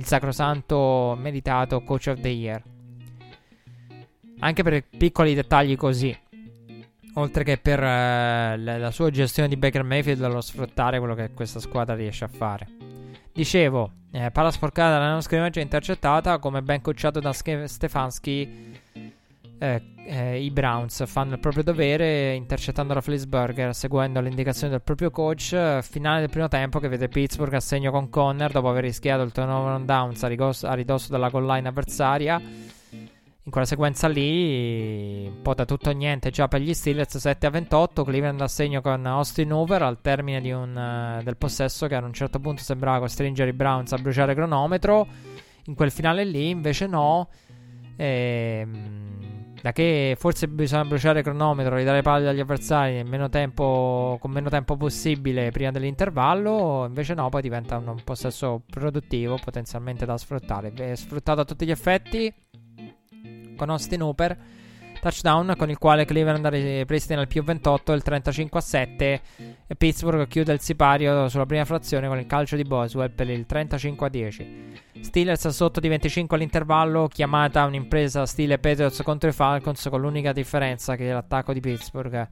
il 0.00 0.06
sacrosanto 0.06 1.14
meritato 1.20 1.82
coach 1.82 2.06
of 2.06 2.20
the 2.20 2.28
year. 2.28 2.62
Anche 4.38 4.62
per 4.62 4.82
piccoli 4.96 5.34
dettagli 5.34 5.76
così. 5.76 6.16
Oltre 7.14 7.44
che 7.44 7.58
per 7.58 7.80
uh, 7.80 8.62
la, 8.62 8.90
sua 8.90 9.10
gestione 9.10 9.48
di 9.48 9.58
Baker 9.58 9.82
Mayfield 9.82 10.26
lo 10.26 10.40
sfruttare 10.40 10.98
quello 10.98 11.14
che 11.14 11.32
questa 11.34 11.60
squadra 11.60 11.94
riesce 11.94 12.24
a 12.24 12.28
fare. 12.28 12.66
Dicevo 13.30 13.92
eh, 14.10 14.30
palla 14.30 14.50
sporcata 14.50 14.92
dalla 14.92 15.10
non 15.10 15.20
scrimmage 15.20 15.60
intercettata 15.60 16.38
come 16.38 16.62
ben 16.62 16.80
coachato 16.80 17.20
da 17.20 17.32
Stefanski 17.32 18.69
eh, 19.62 19.82
eh, 20.06 20.42
i 20.42 20.50
Browns 20.50 21.06
fanno 21.06 21.34
il 21.34 21.38
proprio 21.38 21.62
dovere 21.62 22.32
intercettando 22.32 22.94
la 22.94 23.02
Flisburger 23.02 23.74
seguendo 23.74 24.20
le 24.22 24.30
indicazioni 24.30 24.72
del 24.72 24.80
proprio 24.80 25.10
coach. 25.10 25.80
Finale 25.82 26.20
del 26.20 26.30
primo 26.30 26.48
tempo 26.48 26.78
che 26.78 26.88
vede 26.88 27.08
Pittsburgh 27.08 27.52
a 27.52 27.60
segno 27.60 27.90
con 27.90 28.08
Conner 28.08 28.50
dopo 28.50 28.70
aver 28.70 28.84
rischiato 28.84 29.22
il 29.22 29.32
turnover 29.32 29.74
on 29.74 29.84
downs 29.84 30.22
a, 30.22 30.28
rigosso, 30.28 30.66
a 30.66 30.72
ridosso 30.72 31.10
della 31.10 31.28
goal 31.28 31.44
line 31.44 31.68
avversaria. 31.68 32.40
In 33.42 33.50
quella 33.50 33.66
sequenza 33.66 34.08
lì, 34.08 35.26
un 35.26 35.42
po' 35.42 35.52
da 35.52 35.66
tutto 35.66 35.90
o 35.90 35.92
niente 35.92 36.30
già 36.30 36.48
per 36.48 36.60
gli 36.62 36.72
Steelers 36.72 37.18
7 37.18 37.46
a 37.46 37.50
28. 37.50 38.02
Cleveland 38.02 38.40
a 38.40 38.48
segno 38.48 38.80
con 38.80 39.04
Austin 39.04 39.52
Hoover 39.52 39.82
al 39.82 40.00
termine 40.00 40.52
un, 40.52 41.18
uh, 41.18 41.22
del 41.22 41.36
possesso 41.36 41.86
che 41.86 41.96
ad 41.96 42.04
un 42.04 42.14
certo 42.14 42.38
punto 42.38 42.62
sembrava 42.62 43.00
costringere 43.00 43.50
i 43.50 43.54
Browns 43.54 43.92
a 43.92 43.98
bruciare 43.98 44.34
cronometro. 44.34 45.06
In 45.66 45.74
quel 45.74 45.90
finale 45.90 46.24
lì 46.24 46.48
invece 46.48 46.86
no. 46.86 47.28
Ehm 47.96 49.29
da 49.62 49.72
che 49.72 50.16
forse 50.18 50.48
bisogna 50.48 50.84
bruciare 50.84 51.18
il 51.18 51.24
cronometro, 51.24 51.76
ridare 51.76 52.02
palle 52.02 52.28
agli 52.28 52.40
avversari 52.40 53.02
meno 53.04 53.28
tempo, 53.28 54.16
con 54.20 54.30
meno 54.30 54.48
tempo 54.48 54.76
possibile 54.76 55.50
prima 55.50 55.70
dell'intervallo, 55.70 56.84
invece 56.86 57.14
no, 57.14 57.28
poi 57.28 57.42
diventa 57.42 57.76
un 57.76 58.00
possesso 58.02 58.62
produttivo 58.68 59.38
potenzialmente 59.42 60.06
da 60.06 60.16
sfruttare. 60.16 60.72
È 60.72 60.94
sfruttato 60.94 61.40
a 61.40 61.44
tutti 61.44 61.66
gli 61.66 61.70
effetti 61.70 62.32
con 63.56 63.70
Austin 63.70 64.02
Hooper 64.02 64.38
touchdown 65.00 65.54
con 65.56 65.70
il 65.70 65.78
quale 65.78 66.04
Cleveland 66.04 66.46
ripristina 66.46 67.20
il 67.20 67.26
più 67.26 67.42
28 67.42 67.92
il 67.92 68.02
35 68.02 68.58
a 68.58 68.62
7 68.62 69.20
e 69.66 69.74
Pittsburgh 69.76 70.28
chiude 70.28 70.52
il 70.52 70.60
sipario 70.60 71.28
sulla 71.28 71.46
prima 71.46 71.64
frazione 71.64 72.06
con 72.06 72.18
il 72.18 72.26
calcio 72.26 72.56
di 72.56 72.62
Boswell 72.62 73.10
per 73.12 73.28
il 73.28 73.46
35 73.46 74.06
a 74.06 74.10
10 74.10 74.72
Steelers 75.00 75.48
sotto 75.48 75.80
di 75.80 75.88
25 75.88 76.36
all'intervallo 76.36 77.08
chiamata 77.08 77.64
un'impresa 77.64 78.26
stile 78.26 78.58
Patriots 78.58 79.02
contro 79.02 79.28
i 79.28 79.32
Falcons 79.32 79.88
con 79.90 80.00
l'unica 80.00 80.32
differenza 80.32 80.94
che 80.96 81.10
l'attacco 81.10 81.52
di 81.52 81.60
Pittsburgh 81.60 82.28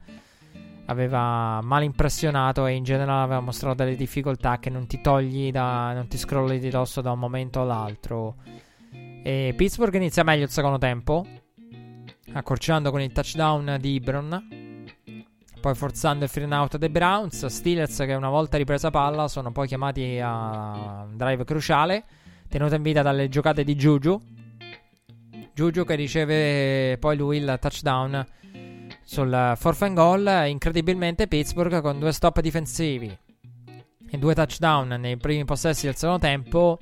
aveva 0.89 1.61
mal 1.61 1.83
impressionato 1.83 2.65
e 2.65 2.73
in 2.73 2.83
generale 2.83 3.23
aveva 3.23 3.39
mostrato 3.39 3.83
delle 3.83 3.95
difficoltà 3.95 4.57
che 4.57 4.69
non 4.69 4.87
ti 4.87 4.99
togli 5.01 5.51
da 5.51 5.93
non 5.93 6.07
ti 6.07 6.17
scrolli 6.17 6.59
di 6.59 6.69
dosso 6.69 7.01
da 7.01 7.11
un 7.11 7.19
momento 7.19 7.61
all'altro. 7.61 8.37
E 9.23 9.53
Pittsburgh 9.55 9.93
inizia 9.93 10.23
meglio 10.23 10.45
il 10.45 10.49
secondo 10.49 10.77
tempo 10.79 11.25
accorciando 12.33 12.91
con 12.91 13.01
il 13.01 13.11
touchdown 13.11 13.77
di 13.79 13.93
Ibron. 13.93 14.87
Poi 15.59 15.75
forzando 15.75 16.23
il 16.23 16.29
free 16.29 16.45
out 16.53 16.77
dei 16.77 16.89
Browns. 16.89 17.45
Steelers 17.45 17.97
che 17.97 18.13
una 18.13 18.29
volta 18.29 18.57
ripresa 18.57 18.89
palla 18.89 19.27
sono 19.27 19.51
poi 19.51 19.67
chiamati 19.67 20.19
a 20.21 21.05
un 21.09 21.17
drive 21.17 21.43
cruciale. 21.43 22.05
Tenuto 22.47 22.75
in 22.75 22.81
vita 22.81 23.01
dalle 23.01 23.29
giocate 23.29 23.63
di 23.63 23.75
Juju. 23.75 24.21
Juju 25.53 25.83
che 25.83 25.95
riceve 25.95 26.97
poi 26.99 27.17
lui 27.17 27.37
il 27.37 27.57
touchdown 27.59 28.25
sul 29.03 29.53
fourth 29.57 29.81
and 29.81 29.95
goal. 29.95 30.45
Incredibilmente 30.47 31.27
Pittsburgh 31.27 31.81
con 31.81 31.99
due 31.99 32.13
stop 32.13 32.39
difensivi 32.39 33.17
e 34.11 34.17
due 34.17 34.33
touchdown 34.33 34.87
nei 34.99 35.17
primi 35.17 35.45
possessi 35.45 35.85
del 35.85 35.95
secondo 35.95 36.19
tempo 36.19 36.79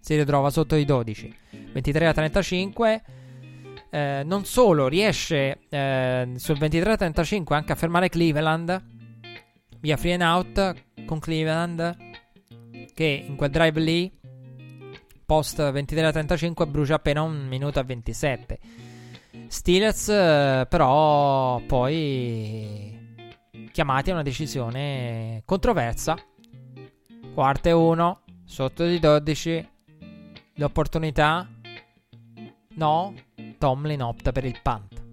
si 0.00 0.16
ritrova 0.16 0.50
sotto 0.50 0.76
i 0.76 0.84
12. 0.84 1.34
23 1.72 2.06
a 2.06 2.12
35 2.12 3.02
eh, 3.90 4.22
non 4.24 4.44
solo 4.44 4.88
riesce 4.88 5.60
eh, 5.68 6.32
sul 6.36 6.58
23-35 6.58 7.54
anche 7.54 7.72
a 7.72 7.76
fermare 7.76 8.08
Cleveland 8.08 8.84
via 9.80 9.96
free 9.96 10.14
and 10.14 10.22
out 10.22 11.04
con 11.04 11.18
Cleveland 11.18 11.96
che 12.94 13.24
in 13.26 13.36
quel 13.36 13.50
drive 13.50 13.80
lì 13.80 14.12
post 15.24 15.60
23-35 15.60 16.68
brucia 16.68 16.94
appena 16.94 17.22
un 17.22 17.46
minuto 17.46 17.78
a 17.78 17.82
27 17.82 18.58
Steelers 19.48 20.08
eh, 20.08 20.66
però 20.68 21.60
poi 21.66 22.96
chiamati 23.76 24.10
a 24.10 24.14
una 24.14 24.22
decisione 24.22 25.42
controversa. 25.44 26.16
Quarta 27.34 27.68
e 27.68 27.72
1 27.72 28.20
sotto 28.44 28.86
di 28.86 28.98
12 28.98 29.68
l'opportunità 30.54 31.46
no 32.76 33.14
Tomlin 33.58 34.02
opta 34.02 34.32
per 34.32 34.44
il 34.44 34.58
punt. 34.62 35.04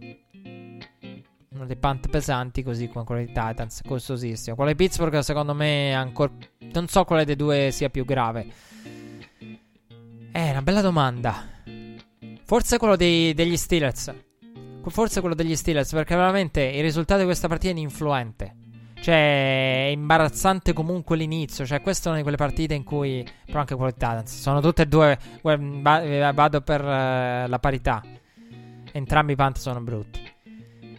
Uno 1.49 1.65
dei 1.65 1.75
punt 1.75 2.09
pesanti, 2.09 2.63
così 2.63 2.87
come 2.87 3.05
quello 3.05 3.21
di 3.21 3.27
Titans, 3.27 3.81
costosissimo. 3.85 4.55
Quello 4.55 4.71
di 4.71 4.75
Pittsburgh, 4.75 5.19
secondo 5.19 5.53
me, 5.53 5.93
ancora. 5.93 6.31
Non 6.73 6.87
so 6.87 7.03
quale 7.03 7.25
dei 7.25 7.35
due 7.35 7.69
sia 7.71 7.89
più 7.89 8.05
grave. 8.05 8.47
È 10.31 10.49
una 10.49 10.61
bella 10.63 10.81
domanda. 10.81 11.45
Forse 12.43 12.77
quello 12.77 12.95
dei, 12.95 13.33
degli 13.33 13.55
Steelers. 13.55 14.13
Forse 14.87 15.19
quello 15.19 15.35
degli 15.35 15.55
Steelers, 15.55 15.91
perché 15.91 16.15
veramente 16.15 16.61
il 16.61 16.81
risultato 16.81 17.19
di 17.19 17.25
questa 17.25 17.47
partita 17.47 17.73
è 17.73 17.77
influente. 17.77 18.55
Cioè, 18.99 19.87
è 19.87 19.89
imbarazzante 19.91 20.73
comunque 20.73 21.15
l'inizio. 21.17 21.65
Cioè, 21.65 21.81
questa 21.81 22.05
è 22.05 22.07
una 22.07 22.17
di 22.17 22.23
quelle 22.23 22.37
partite 22.37 22.73
in 22.73 22.83
cui. 22.83 23.23
Però 23.45 23.59
anche 23.59 23.75
quello 23.75 23.91
di 23.91 23.97
Titans. 23.97 24.39
Sono 24.39 24.59
tutte 24.59 24.81
e 24.81 24.85
due. 24.87 25.19
Vado 25.41 26.61
per 26.61 26.81
uh, 26.81 27.47
la 27.47 27.59
parità. 27.61 28.01
Entrambi 28.93 29.33
i 29.33 29.35
punt 29.35 29.57
sono 29.57 29.81
brutti. 29.81 30.21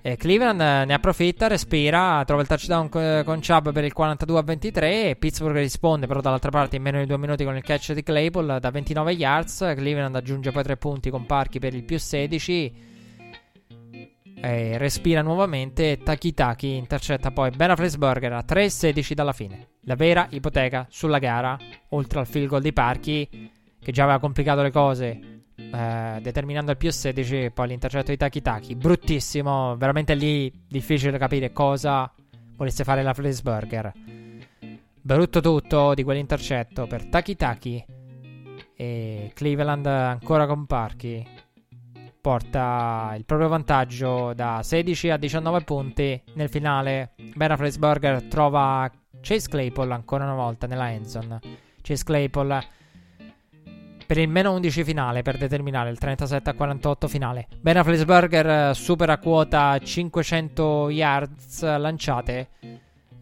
E 0.06 0.16
Cleveland 0.16 0.60
eh, 0.60 0.84
ne 0.84 0.92
approfitta, 0.92 1.46
respira, 1.46 2.22
trova 2.26 2.42
il 2.42 2.46
touchdown 2.46 2.90
con 2.90 3.40
Chubb 3.40 3.70
per 3.70 3.84
il 3.84 3.94
42 3.94 4.38
a 4.38 4.42
23 4.42 5.08
e 5.08 5.16
Pittsburgh 5.16 5.56
risponde 5.56 6.06
però 6.06 6.20
dall'altra 6.20 6.50
parte 6.50 6.76
in 6.76 6.82
meno 6.82 6.98
di 6.98 7.06
due 7.06 7.16
minuti 7.16 7.42
con 7.42 7.56
il 7.56 7.62
catch 7.62 7.92
di 7.92 8.02
Claypool 8.02 8.58
da 8.60 8.70
29 8.70 9.12
yards. 9.12 9.72
Cleveland 9.74 10.14
aggiunge 10.14 10.50
poi 10.50 10.62
tre 10.62 10.76
punti 10.76 11.08
con 11.08 11.24
Parchi 11.24 11.58
per 11.58 11.72
il 11.72 11.84
più 11.84 11.98
16. 11.98 12.74
E 14.42 14.76
respira 14.76 15.22
nuovamente. 15.22 15.96
Taki 15.96 16.34
Taki 16.34 16.74
intercetta 16.74 17.30
poi 17.30 17.50
Ben 17.50 17.70
Afflesburger 17.70 18.34
a 18.34 18.44
3-16 18.46 19.12
dalla 19.14 19.32
fine. 19.32 19.68
La 19.84 19.94
vera 19.94 20.26
ipoteca 20.28 20.86
sulla 20.90 21.18
gara, 21.18 21.56
oltre 21.90 22.18
al 22.18 22.26
field 22.26 22.48
goal 22.48 22.60
di 22.60 22.74
Parchi, 22.74 23.50
che 23.80 23.92
già 23.92 24.02
aveva 24.02 24.18
complicato 24.18 24.60
le 24.60 24.70
cose 24.70 25.33
eh, 25.56 26.18
determinando 26.20 26.70
il 26.70 26.76
più 26.76 26.90
16 26.90 27.50
poi 27.52 27.68
l'intercetto 27.68 28.10
di 28.10 28.16
Taki 28.16 28.42
Taki. 28.42 28.74
Bruttissimo, 28.74 29.76
veramente 29.76 30.14
lì 30.14 30.52
difficile 30.68 31.18
capire 31.18 31.52
cosa 31.52 32.12
volesse 32.56 32.84
fare 32.84 33.02
la 33.02 33.14
Flisburger. 33.14 33.92
Brutto 35.00 35.40
tutto 35.40 35.94
di 35.94 36.02
quell'intercetto 36.02 36.86
per 36.86 37.06
Taki 37.06 37.36
Taki. 37.36 37.84
E 38.76 39.30
Cleveland 39.34 39.86
ancora 39.86 40.46
con 40.46 40.66
Parchi 40.66 41.42
porta 42.24 43.12
il 43.18 43.26
proprio 43.26 43.48
vantaggio 43.48 44.32
da 44.32 44.60
16 44.62 45.10
a 45.10 45.18
19 45.18 45.60
punti. 45.60 46.22
Nel 46.32 46.48
finale, 46.48 47.12
Ben 47.34 47.54
Flisburger 47.54 48.22
trova 48.22 48.90
Chase 49.20 49.48
Claypool 49.50 49.90
ancora 49.90 50.24
una 50.24 50.34
volta 50.34 50.66
nella 50.66 50.90
endzone. 50.90 51.38
Chase 51.82 52.02
Claypool 52.02 52.58
per 54.06 54.18
il 54.18 54.28
meno 54.28 54.52
11 54.52 54.84
finale 54.84 55.22
per 55.22 55.38
determinare 55.38 55.90
il 55.90 55.98
37 55.98 56.50
a 56.50 56.54
48 56.54 57.08
finale. 57.08 57.46
Ben 57.60 57.76
Afflesberger 57.76 58.46
eh, 58.46 58.74
supera 58.74 59.18
quota 59.18 59.78
500 59.78 60.90
yards 60.90 61.62
lanciate. 61.62 62.48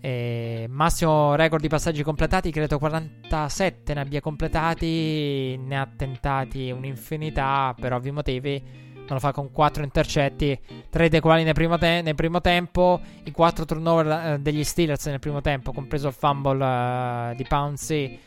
E 0.05 0.67
massimo 0.69 1.37
record 1.37 1.63
di 1.63 1.69
passaggi 1.69 2.03
completati, 2.03 2.51
credo 2.51 2.77
47 2.77 3.95
ne 3.95 4.01
abbia 4.01 4.21
completati, 4.21 5.57
ne 5.57 5.79
ha 5.79 5.89
tentati 5.97 6.73
un'infinità 6.73 7.73
per 7.79 7.93
ovvi 7.93 8.11
motivi. 8.11 8.63
ma 9.07 9.15
lo 9.15 9.21
fa 9.21 9.31
con 9.31 9.53
4 9.53 9.85
intercetti, 9.85 10.59
3 10.91 11.09
dei 11.09 11.21
quali 11.21 11.45
nel 11.45 11.55
primo, 11.55 11.79
te- 11.79 12.03
nel 12.03 12.17
primo 12.17 12.41
tempo, 12.41 13.01
i 13.23 13.31
4 13.31 13.65
turnover 13.65 14.07
uh, 14.07 14.43
degli 14.43 14.65
Steelers 14.65 15.07
nel 15.07 15.21
primo 15.21 15.41
tempo, 15.41 15.73
compreso 15.73 16.09
il 16.09 16.15
fumble 16.15 16.65
uh, 16.65 17.35
di 17.37 17.45
Pouncy 17.45 18.19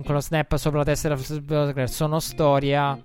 con 0.00 0.02
quello 0.04 0.20
snap 0.20 0.56
sopra 0.56 0.78
la 0.78 0.84
testa 0.84 1.14
della 1.14 1.86
sono 1.86 2.20
storia. 2.20 2.98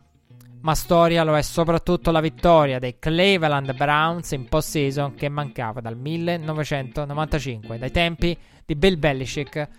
Ma 0.61 0.73
storia 0.73 1.23
lo 1.23 1.37
è 1.37 1.41
soprattutto 1.43 2.09
la 2.09 2.21
vittoria 2.21 2.79
dei 2.79 2.97
Cleveland 2.97 3.75
Browns 3.75 4.31
in 4.31 4.47
post-season 4.47 5.13
che 5.13 5.29
mancava 5.29 5.79
dal 5.79 5.95
1995, 5.95 7.77
dai 7.77 7.91
tempi 7.91 8.35
di 8.65 8.75
Bill 8.75 8.97
Belichick 8.97 9.69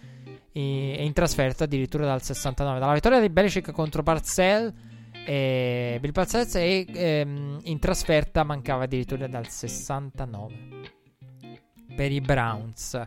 e 0.53 1.05
in 1.05 1.13
trasferta 1.13 1.65
addirittura 1.65 2.05
dal 2.05 2.23
69. 2.23 2.79
Dalla 2.79 2.93
vittoria 2.93 3.19
di 3.19 3.31
Belichick 3.31 3.73
contro 3.73 4.05
Parcell 4.05 4.73
e 5.25 5.99
Bill 6.01 6.13
Parcells 6.13 6.55
e 6.55 6.87
ehm, 6.87 7.59
in 7.65 7.79
trasferta 7.81 8.45
mancava 8.45 8.85
addirittura 8.85 9.27
dal 9.27 9.49
69 9.49 10.55
per 11.97 12.13
i 12.13 12.21
Browns. 12.21 13.01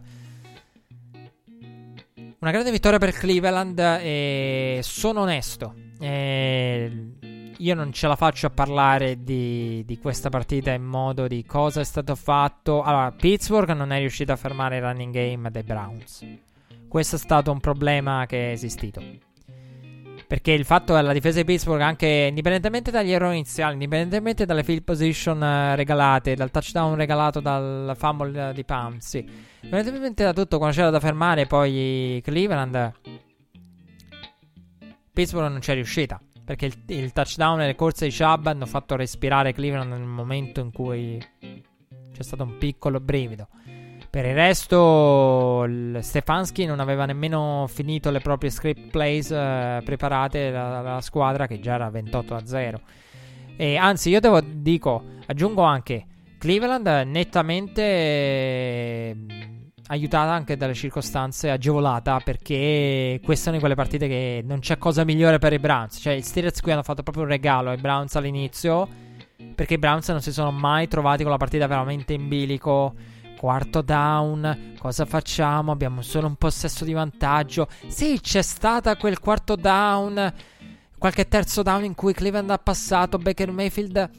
Una 2.41 2.51
grande 2.51 2.71
vittoria 2.71 2.99
per 2.99 3.11
Cleveland 3.11 3.77
e 3.79 4.79
sono 4.81 5.21
onesto. 5.21 5.75
E 5.99 6.91
io 7.57 7.75
non 7.75 7.91
ce 7.91 8.07
la 8.07 8.15
faccio 8.15 8.47
a 8.47 8.49
parlare 8.49 9.21
di, 9.23 9.83
di, 9.85 9.99
questa 9.99 10.29
partita 10.29 10.71
in 10.71 10.83
modo 10.83 11.27
di 11.27 11.43
cosa 11.45 11.81
è 11.81 11.83
stato 11.83 12.15
fatto. 12.15 12.81
Allora, 12.81 13.11
Pittsburgh 13.11 13.71
non 13.71 13.91
è 13.91 13.99
riuscito 13.99 14.31
a 14.31 14.37
fermare 14.37 14.77
il 14.77 14.83
running 14.83 15.13
game 15.13 15.51
dei 15.51 15.63
Browns. 15.63 16.25
Questo 16.87 17.17
è 17.17 17.19
stato 17.19 17.51
un 17.51 17.59
problema 17.59 18.25
che 18.25 18.49
è 18.49 18.51
esistito. 18.53 19.01
Perché 20.29 20.51
il 20.51 20.63
fatto 20.63 20.95
è 20.95 21.01
la 21.01 21.11
difesa 21.11 21.39
di 21.39 21.43
Pittsburgh, 21.43 21.81
anche 21.81 22.05
indipendentemente 22.05 22.91
dagli 22.91 23.11
errori 23.11 23.33
iniziali, 23.37 23.73
indipendentemente 23.73 24.45
dalle 24.45 24.63
field 24.63 24.83
position 24.83 25.41
uh, 25.41 25.75
regalate, 25.75 26.35
dal 26.35 26.51
touchdown 26.51 26.93
regalato 26.93 27.39
dal 27.39 27.95
fumble 27.97 28.53
di 28.53 28.63
Pamsi, 28.63 29.25
indipendentemente 29.61 30.23
da 30.23 30.31
tutto, 30.31 30.57
quando 30.59 30.75
c'era 30.75 30.91
da 30.91 30.99
fermare 30.99 31.47
poi 31.47 32.21
Cleveland, 32.23 32.91
Pittsburgh 35.11 35.49
non 35.49 35.61
c'è 35.61 35.73
riuscita. 35.73 36.21
Perché 36.45 36.67
il, 36.67 36.75
il 36.89 37.11
touchdown 37.11 37.61
e 37.61 37.65
le 37.65 37.75
corse 37.75 38.07
di 38.07 38.15
Chubb 38.15 38.45
hanno 38.45 38.67
fatto 38.67 38.95
respirare 38.95 39.51
Cleveland 39.51 39.91
nel 39.91 40.01
momento 40.01 40.61
in 40.61 40.71
cui 40.71 41.17
c'è 41.39 42.21
stato 42.21 42.43
un 42.43 42.55
piccolo 42.59 42.99
brivido. 42.99 43.47
Per 44.09 44.25
il 44.25 44.33
resto, 44.33 45.65
il 45.67 45.99
Stefanski 46.01 46.65
non 46.65 46.79
aveva 46.79 47.05
nemmeno 47.05 47.67
finito 47.67 48.09
le 48.09 48.19
proprie 48.19 48.49
script 48.49 48.89
plays 48.89 49.29
eh, 49.29 49.81
preparate 49.85 50.49
dalla 50.49 50.99
squadra 51.01 51.45
che 51.45 51.59
già 51.59 51.75
era 51.75 51.91
28 51.91 52.33
a 52.33 52.45
0. 52.45 52.81
E 53.55 53.75
anzi, 53.75 54.09
io 54.09 54.19
devo, 54.19 54.41
dico, 54.41 55.03
aggiungo 55.27 55.61
anche 55.61 56.05
Cleveland 56.39 56.87
nettamente 57.05 57.81
eh, 57.83 59.15
aiutata 59.89 60.31
anche 60.31 60.57
dalle 60.57 60.73
circostanze, 60.73 61.51
agevolata 61.51 62.19
perché 62.23 63.19
queste 63.23 63.49
sono 63.49 63.59
quelle 63.59 63.75
partite 63.75 64.07
che 64.07 64.41
non 64.43 64.57
c'è 64.59 64.79
cosa 64.79 65.03
migliore 65.03 65.37
per 65.37 65.53
i 65.53 65.59
Browns. 65.59 65.99
Cioè, 66.01 66.13
i 66.13 66.23
Steelers 66.23 66.61
qui 66.61 66.71
hanno 66.71 66.81
fatto 66.81 67.03
proprio 67.03 67.25
un 67.25 67.29
regalo 67.29 67.69
ai 67.69 67.77
Browns 67.77 68.15
all'inizio 68.15 68.87
perché 69.53 69.75
i 69.75 69.77
Browns 69.77 70.09
non 70.09 70.21
si 70.21 70.31
sono 70.31 70.51
mai 70.51 70.87
trovati 70.87 71.21
con 71.21 71.31
la 71.31 71.37
partita 71.37 71.67
veramente 71.67 72.13
in 72.13 72.27
bilico 72.27 72.95
Quarto 73.39 73.81
down, 73.81 74.73
cosa 74.79 75.05
facciamo? 75.05 75.71
Abbiamo 75.71 76.01
solo 76.01 76.27
un 76.27 76.35
possesso 76.35 76.83
di 76.83 76.91
vantaggio. 76.91 77.69
Sì, 77.87 78.19
c'è 78.19 78.41
stata 78.41 78.97
quel 78.97 79.21
quarto 79.21 79.55
down, 79.55 80.33
qualche 80.97 81.25
terzo 81.29 81.63
down 81.63 81.85
in 81.85 81.95
cui 81.95 82.11
Cleveland 82.11 82.49
ha 82.49 82.57
passato 82.57 83.17
Baker 83.17 83.49
Mayfield 83.53 84.09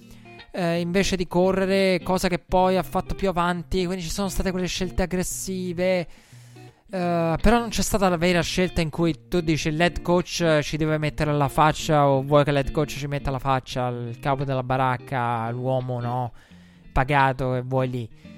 eh, 0.53 0.81
invece 0.81 1.17
di 1.17 1.27
correre, 1.27 2.01
cosa 2.03 2.29
che 2.29 2.39
poi 2.39 2.79
ha 2.79 2.83
fatto 2.83 3.15
più 3.15 3.29
avanti. 3.29 3.85
Quindi 3.85 4.05
ci 4.05 4.11
sono 4.11 4.31
state 4.31 4.53
quelle 4.53 4.67
scelte 4.67 5.03
aggressive. 5.03 6.09
Uh, 6.87 7.37
però 7.43 7.59
non 7.59 7.69
c'è 7.69 7.83
stata 7.83 8.09
la 8.09 8.17
vera 8.17 8.41
scelta 8.41 8.81
in 8.81 8.89
cui 8.89 9.29
tu 9.29 9.43
dici 9.43 9.69
il 9.69 9.79
head 9.79 10.01
coach 10.01 10.61
ci 10.63 10.79
deve 10.79 10.97
mettere 10.97 11.31
alla 11.31 11.49
faccia 11.49 12.09
o 12.09 12.23
vuoi 12.23 12.43
che 12.43 12.53
l'head 12.53 12.71
coach 12.71 12.97
ci 12.97 13.07
metta 13.07 13.29
alla 13.29 13.39
faccia 13.39 13.89
il 13.89 14.19
capo 14.19 14.45
della 14.45 14.63
baracca, 14.63 15.51
l'uomo 15.51 16.01
no, 16.01 16.33
pagato 16.91 17.55
e 17.55 17.61
vuoi 17.61 17.91
lì 17.91 18.30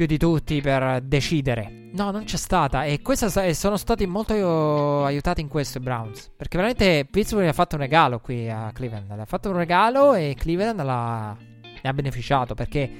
più 0.00 0.08
di 0.08 0.16
tutti 0.16 0.62
per 0.62 1.02
decidere. 1.02 1.90
No, 1.92 2.10
non 2.10 2.24
c'è 2.24 2.38
stata. 2.38 2.84
E, 2.84 3.02
questa, 3.02 3.28
sono 3.52 3.76
stati 3.76 4.06
molto 4.06 5.04
aiutati 5.04 5.42
in 5.42 5.48
questo 5.48 5.76
i 5.76 5.82
Browns. 5.82 6.30
Perché 6.34 6.56
veramente 6.56 7.06
Pittsburgh 7.10 7.46
ha 7.46 7.52
fatto 7.52 7.74
un 7.74 7.82
regalo 7.82 8.18
qui 8.18 8.48
a 8.48 8.70
Cleveland. 8.72 9.10
Ha 9.10 9.26
fatto 9.26 9.50
un 9.50 9.56
regalo 9.56 10.14
e 10.14 10.34
Cleveland 10.38 10.82
l'ha, 10.82 11.36
ne 11.36 11.90
ha 11.90 11.92
beneficiato. 11.92 12.54
Perché 12.54 12.90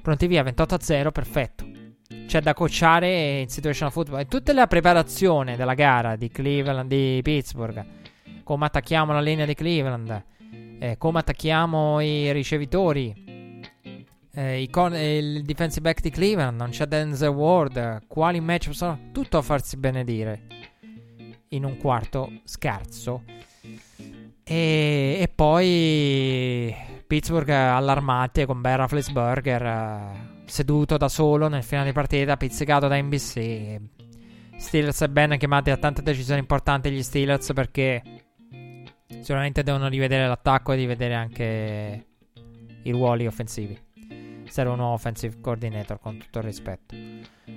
pronti 0.00 0.26
via 0.26 0.42
28 0.42 0.74
a 0.74 0.78
0, 0.80 1.12
perfetto. 1.12 1.66
C'è 2.26 2.40
da 2.40 2.54
coachare 2.54 3.40
in 3.40 3.48
situational 3.50 3.92
football. 3.92 4.20
E 4.20 4.26
tutta 4.26 4.54
la 4.54 4.66
preparazione 4.66 5.54
della 5.54 5.74
gara 5.74 6.16
di 6.16 6.30
Cleveland, 6.30 6.88
di 6.88 7.20
Pittsburgh. 7.22 7.84
Come 8.42 8.64
attacchiamo 8.64 9.12
la 9.12 9.20
linea 9.20 9.44
di 9.44 9.52
Cleveland. 9.52 10.24
Eh, 10.78 10.96
come 10.96 11.18
attacchiamo 11.18 12.00
i 12.00 12.32
ricevitori 12.32 13.27
eh, 14.38 14.68
con- 14.70 14.94
il 14.94 15.42
defensive 15.42 15.80
back 15.80 16.00
di 16.00 16.10
Cleveland, 16.10 16.56
non 16.56 16.70
c'è 16.70 16.86
Denzel 16.86 17.30
Ward, 17.30 18.06
quali 18.06 18.38
match 18.38 18.72
sono? 18.72 19.10
Tutto 19.12 19.36
a 19.36 19.42
farsi 19.42 19.76
benedire 19.76 20.42
in 21.48 21.64
un 21.64 21.76
quarto 21.76 22.30
scarso. 22.44 23.24
E, 24.44 25.18
e 25.20 25.28
poi 25.34 26.72
Pittsburgh 27.04 27.48
allarmate 27.48 28.46
con 28.46 28.60
Ben 28.60 28.76
Roethlisberger 28.76 29.62
uh, 29.62 30.44
seduto 30.44 30.96
da 30.96 31.08
solo 31.08 31.48
nel 31.48 31.64
finale 31.64 31.88
di 31.88 31.92
partita, 31.92 32.36
pizzicato 32.36 32.86
da 32.86 32.96
NBC. 32.96 33.80
Steelers 34.56 35.00
e 35.02 35.08
Ben 35.08 35.36
chiamati 35.36 35.70
a 35.70 35.76
tante 35.76 36.00
decisioni 36.00 36.38
importanti 36.38 36.92
gli 36.92 37.02
Steelers 37.02 37.52
perché 37.52 38.02
sicuramente 39.08 39.64
devono 39.64 39.88
rivedere 39.88 40.28
l'attacco 40.28 40.70
e 40.70 40.76
rivedere 40.76 41.14
anche 41.14 42.06
i 42.84 42.90
ruoli 42.92 43.26
offensivi 43.26 43.86
serve 44.50 44.72
un 44.72 44.80
offensive 44.80 45.40
coordinator 45.40 45.98
con 46.00 46.18
tutto 46.18 46.38
il 46.38 46.44
rispetto. 46.44 46.94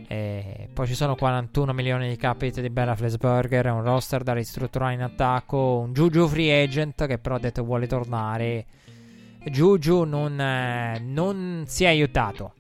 E 0.08 0.70
poi 0.74 0.88
ci 0.88 0.96
sono 0.96 1.16
41 1.16 1.74
milioni 1.74 2.10
di 2.10 2.16
capite 2.16 2.62
di 2.62 2.70
Ben 2.70 2.86
Roethlisberger, 2.86 3.68
un 3.72 3.84
roster 3.84 4.24
da 4.24 4.34
ristrutturare 4.34 4.94
in 4.94 5.02
attacco, 5.02 5.80
un 5.86 5.94
Juju 5.94 6.28
free 6.28 6.64
agent 6.64 7.08
che 7.08 7.18
però 7.18 7.36
ha 7.36 7.40
detto 7.40 7.64
vuole 7.64 7.88
tornare. 7.88 8.66
Juju 9.44 10.04
non, 10.04 10.40
eh, 10.40 11.00
non 11.00 11.64
si 11.68 11.84
è 11.84 11.88
aiutato. 11.88 12.54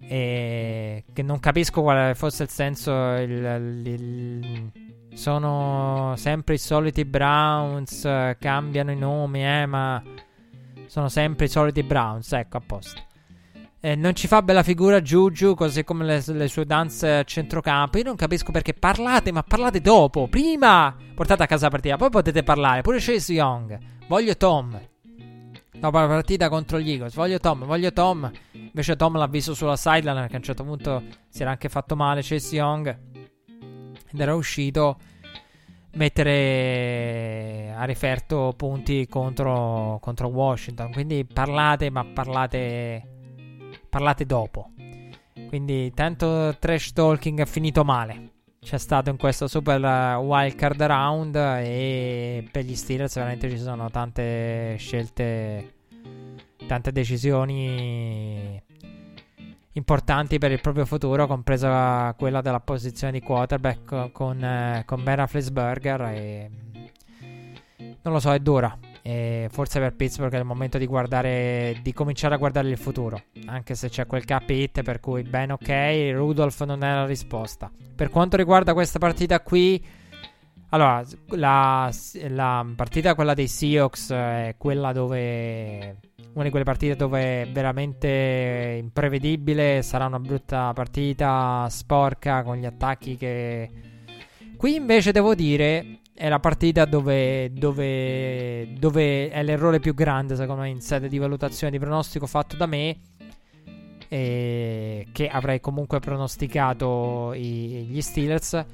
E 0.00 1.04
che 1.12 1.22
non 1.22 1.38
capisco 1.38 1.82
quale 1.82 2.14
fosse 2.14 2.42
il 2.42 2.48
senso. 2.48 2.92
Il, 3.14 3.82
il, 3.84 4.70
sono 5.14 6.14
sempre 6.16 6.54
i 6.54 6.58
soliti 6.58 7.04
Browns, 7.04 8.02
cambiano 8.38 8.90
i 8.90 8.96
nomi, 8.96 9.44
eh, 9.44 9.66
ma 9.66 10.02
sono 10.86 11.08
sempre 11.08 11.46
i 11.46 11.48
soliti 11.48 11.82
Browns. 11.82 12.32
Ecco, 12.32 12.56
a 12.56 12.62
posto. 12.66 13.10
Eh, 13.84 13.96
non 13.96 14.14
ci 14.14 14.28
fa 14.28 14.42
bella 14.42 14.62
figura 14.62 15.00
Juju, 15.00 15.54
così 15.56 15.82
come 15.82 16.04
le, 16.04 16.22
le, 16.24 16.46
sue 16.46 16.64
danze 16.64 17.16
a 17.16 17.24
centrocampo. 17.24 17.98
Io 17.98 18.04
non 18.04 18.14
capisco 18.14 18.52
perché 18.52 18.74
parlate, 18.74 19.32
ma 19.32 19.42
parlate 19.42 19.80
dopo. 19.80 20.28
Prima 20.28 20.96
portate 21.16 21.42
a 21.42 21.46
casa 21.46 21.64
la 21.64 21.70
partita, 21.70 21.96
poi 21.96 22.08
potete 22.08 22.44
parlare. 22.44 22.82
Pure 22.82 22.98
Chase 23.00 23.32
Young. 23.32 23.76
Voglio 24.06 24.36
Tom. 24.36 24.80
Dopo 25.72 25.98
la 25.98 26.06
partita 26.06 26.48
contro 26.48 26.78
gli 26.78 26.92
Eagles, 26.92 27.14
voglio 27.14 27.40
Tom, 27.40 27.64
voglio 27.64 27.92
Tom. 27.92 28.30
Invece 28.52 28.94
Tom 28.94 29.18
l'ha 29.18 29.26
visto 29.26 29.52
sulla 29.52 29.74
sideline 29.74 30.20
perché 30.20 30.34
a 30.34 30.38
un 30.38 30.44
certo 30.44 30.62
punto 30.62 31.02
si 31.28 31.42
era 31.42 31.50
anche 31.50 31.68
fatto 31.68 31.96
male 31.96 32.20
Chase 32.22 32.54
Young. 32.54 32.98
Ed 34.12 34.20
era 34.20 34.36
uscito 34.36 34.96
mettere 35.94 37.74
a 37.76 37.82
riferto 37.82 38.54
punti 38.56 39.08
contro, 39.08 39.98
contro 40.00 40.28
Washington. 40.28 40.92
Quindi 40.92 41.24
parlate, 41.24 41.90
ma 41.90 42.04
parlate 42.04 43.11
parlate 43.92 44.24
dopo. 44.24 44.70
Quindi 45.48 45.92
tanto 45.92 46.56
trash 46.58 46.94
talking 46.94 47.38
è 47.40 47.44
finito 47.44 47.84
male. 47.84 48.30
C'è 48.58 48.78
stato 48.78 49.10
in 49.10 49.18
questo 49.18 49.48
super 49.48 49.82
uh, 49.82 50.24
wildcard 50.24 50.82
round 50.82 51.34
e 51.34 52.48
per 52.50 52.64
gli 52.64 52.74
Steelers 52.74 53.14
veramente 53.16 53.50
ci 53.50 53.58
sono 53.58 53.90
tante 53.90 54.76
scelte, 54.78 55.74
tante 56.66 56.90
decisioni 56.90 58.62
importanti 59.72 60.38
per 60.38 60.52
il 60.52 60.60
proprio 60.62 60.86
futuro, 60.86 61.26
compresa 61.26 62.14
quella 62.16 62.40
della 62.40 62.60
posizione 62.60 63.12
di 63.12 63.20
quarterback 63.20 64.10
con, 64.12 64.42
eh, 64.42 64.84
con 64.86 65.02
Ben 65.02 65.16
Roethlisberger 65.16 66.00
e 66.02 66.50
non 68.00 68.14
lo 68.14 68.20
so, 68.20 68.32
è 68.32 68.38
dura. 68.38 68.78
E 69.02 69.48
forse 69.50 69.80
per 69.80 69.94
Pittsburgh 69.94 70.32
è 70.32 70.38
il 70.38 70.44
momento 70.44 70.78
di 70.78 70.86
guardare, 70.86 71.76
di 71.82 71.92
cominciare 71.92 72.34
a 72.34 72.38
guardare 72.38 72.68
il 72.68 72.78
futuro. 72.78 73.22
Anche 73.46 73.74
se 73.74 73.88
c'è 73.88 74.06
quel 74.06 74.24
cap 74.24 74.48
hit 74.48 74.82
per 74.82 75.00
cui 75.00 75.22
ben 75.22 75.50
ok, 75.50 76.12
Rudolph 76.14 76.62
non 76.64 76.84
è 76.84 76.94
la 76.94 77.06
risposta. 77.06 77.70
Per 77.94 78.10
quanto 78.10 78.36
riguarda 78.36 78.72
questa 78.72 78.98
partita 78.98 79.40
qui, 79.40 79.84
Allora, 80.74 81.04
la, 81.30 81.92
la, 82.28 82.66
partita, 82.74 83.14
quella 83.14 83.34
dei 83.34 83.48
Seahawks, 83.48 84.10
è 84.10 84.54
quella 84.56 84.92
dove. 84.92 85.98
Una 86.32 86.44
di 86.44 86.50
quelle 86.50 86.64
partite 86.64 86.96
dove 86.96 87.42
è 87.42 87.48
veramente 87.50 88.78
imprevedibile. 88.80 89.82
Sarà 89.82 90.06
una 90.06 90.18
brutta 90.18 90.72
partita, 90.72 91.66
sporca, 91.68 92.42
con 92.42 92.56
gli 92.56 92.64
attacchi 92.64 93.16
che. 93.18 93.70
Qui 94.56 94.76
invece 94.76 95.12
devo 95.12 95.34
dire. 95.34 95.98
È 96.14 96.28
la 96.28 96.40
partita 96.40 96.84
dove, 96.84 97.52
dove, 97.52 98.74
dove 98.78 99.30
è 99.30 99.42
l'errore 99.42 99.80
più 99.80 99.94
grande, 99.94 100.36
secondo 100.36 100.62
me, 100.62 100.68
in 100.68 100.80
sede 100.80 101.08
di 101.08 101.18
valutazione 101.18 101.72
di 101.72 101.78
pronostico 101.78 102.26
fatto 102.26 102.56
da 102.56 102.66
me. 102.66 102.98
che 104.08 105.28
avrei 105.30 105.60
comunque 105.60 105.98
pronosticato 105.98 107.32
i, 107.32 107.86
gli 107.88 108.00
Steelers 108.02 108.66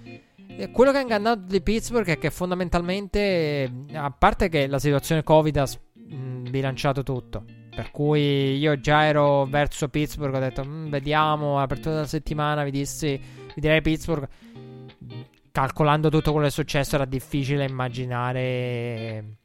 eh, 0.59 0.73
quello 0.73 0.91
che 0.91 0.99
ha 0.99 1.03
ingannato 1.03 1.43
di 1.47 1.61
Pittsburgh 1.61 2.09
è 2.09 2.19
che 2.19 2.31
fondamentalmente, 2.31 3.71
a 3.93 4.11
parte 4.11 4.49
che 4.49 4.67
la 4.67 4.81
situazione 4.81 5.23
Covid 5.23 5.57
ha 5.57 5.69
bilanciato 6.01 7.05
tutto, 7.05 7.45
per 7.71 7.93
cui 7.93 8.57
io 8.57 8.81
già 8.81 9.05
ero 9.05 9.45
verso 9.45 9.89
Pittsburgh, 9.89 10.35
ho 10.35 10.41
detto 10.41 10.65
vediamo, 10.67 11.61
apertura 11.61 11.95
della 11.95 12.07
settimana, 12.09 12.65
vi 12.65 12.73
dissi, 12.73 13.21
vi 13.55 13.61
direi 13.61 13.81
Pittsburgh. 13.83 14.27
Calcolando 15.51 16.09
tutto 16.09 16.31
quello 16.31 16.47
che 16.47 16.53
è 16.53 16.55
successo 16.55 16.95
era 16.95 17.05
difficile 17.05 17.65
immaginare 17.65 19.37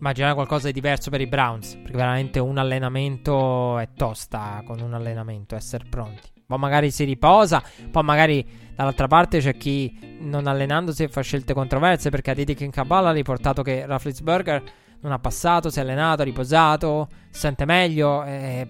immaginare 0.00 0.34
qualcosa 0.34 0.66
di 0.66 0.72
diverso 0.72 1.10
per 1.10 1.20
i 1.20 1.26
Browns, 1.26 1.76
perché 1.76 1.96
veramente 1.96 2.38
un 2.38 2.56
allenamento 2.56 3.78
è 3.78 3.90
tosta 3.94 4.62
con 4.64 4.80
un 4.80 4.94
allenamento, 4.94 5.54
essere 5.54 5.84
pronti. 5.88 6.28
Poi 6.46 6.58
magari 6.58 6.90
si 6.90 7.04
riposa, 7.04 7.62
poi 7.90 8.02
magari 8.02 8.44
dall'altra 8.74 9.06
parte 9.06 9.38
c'è 9.38 9.56
chi 9.56 10.18
non 10.20 10.46
allenandosi 10.46 11.06
fa 11.08 11.20
scelte 11.20 11.52
controverse 11.52 12.10
perché 12.10 12.32
a 12.32 12.34
Didi 12.34 12.56
in 12.64 12.70
Kabbalah 12.70 13.10
ha 13.10 13.12
riportato 13.12 13.62
che 13.62 13.86
Rafflesberger 13.86 14.62
non 15.00 15.12
ha 15.12 15.18
passato, 15.18 15.70
si 15.70 15.78
è 15.78 15.82
allenato, 15.82 16.22
ha 16.22 16.24
riposato, 16.24 17.08
si 17.30 17.40
sente 17.40 17.64
meglio 17.66 18.24
e 18.24 18.68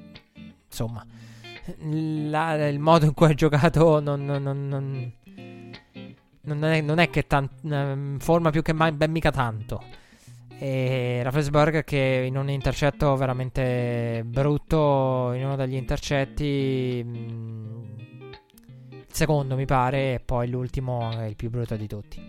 insomma 0.66 1.04
la, 1.78 2.68
il 2.68 2.78
modo 2.78 3.04
in 3.06 3.14
cui 3.14 3.26
ha 3.26 3.34
giocato 3.34 4.00
non, 4.00 4.24
non, 4.24 4.42
non, 4.42 5.12
non 6.54 6.98
è, 6.98 7.04
è, 7.04 7.10
che 7.10 7.26
tan, 7.26 7.48
forma 8.18 8.50
più 8.50 8.62
che 8.62 8.72
mai 8.72 8.92
ben 8.92 9.10
mica 9.10 9.30
tanto. 9.30 9.82
E 10.62 11.20
Rafflesberg 11.22 11.84
che 11.84 12.24
in 12.26 12.36
un 12.36 12.50
intercetto 12.50 13.16
veramente 13.16 14.22
brutto, 14.26 15.32
in 15.32 15.44
uno 15.44 15.56
degli 15.56 15.74
intercetti, 15.74 17.02
mm, 17.02 17.82
il 18.90 19.06
secondo 19.10 19.56
mi 19.56 19.64
pare, 19.64 20.14
e 20.14 20.20
poi 20.20 20.48
l'ultimo 20.50 21.10
è 21.18 21.24
il 21.24 21.34
più 21.34 21.48
brutto 21.48 21.76
di 21.76 21.86
tutti. 21.86 22.22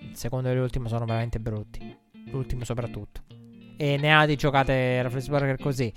Il 0.00 0.16
secondo 0.16 0.50
e 0.50 0.54
l'ultimo 0.54 0.88
sono 0.88 1.06
veramente 1.06 1.40
brutti, 1.40 1.96
l'ultimo 2.26 2.64
soprattutto. 2.64 3.22
E 3.78 3.96
ne 3.96 4.14
ha 4.14 4.26
di 4.26 4.36
giocate 4.36 5.00
Rafflesberger 5.00 5.56
così. 5.56 5.90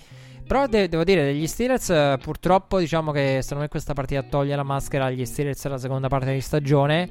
Però 0.48 0.68
de- 0.68 0.88
devo 0.88 1.04
dire, 1.04 1.26
degli 1.26 1.46
Steelers, 1.46 2.18
purtroppo, 2.22 2.80
diciamo 2.80 3.12
che 3.12 3.40
secondo 3.42 3.64
me 3.64 3.70
questa 3.70 3.94
partita 3.94 4.24
toglie 4.24 4.56
la 4.56 4.64
maschera 4.64 5.06
agli 5.06 5.26
Steelers 5.26 5.68
la 5.68 5.78
seconda 5.78 6.08
parte 6.08 6.32
di 6.32 6.40
stagione 6.40 7.10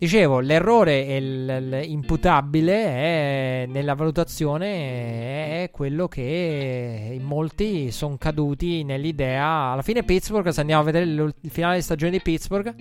Dicevo, 0.00 0.38
l'errore 0.38 1.00
il, 1.16 1.80
imputabile 1.88 2.84
è, 2.84 3.66
nella 3.66 3.94
valutazione 3.94 5.64
è 5.64 5.70
quello 5.72 6.06
che 6.06 7.10
in 7.14 7.24
molti 7.24 7.90
sono 7.90 8.16
caduti 8.16 8.84
nell'idea. 8.84 9.72
Alla 9.72 9.82
fine 9.82 10.04
Pittsburgh, 10.04 10.50
se 10.50 10.60
andiamo 10.60 10.82
a 10.82 10.84
vedere 10.84 11.04
il 11.04 11.34
finale 11.48 11.78
di 11.78 11.82
stagione 11.82 12.12
di 12.12 12.20
Pittsburgh, 12.20 12.76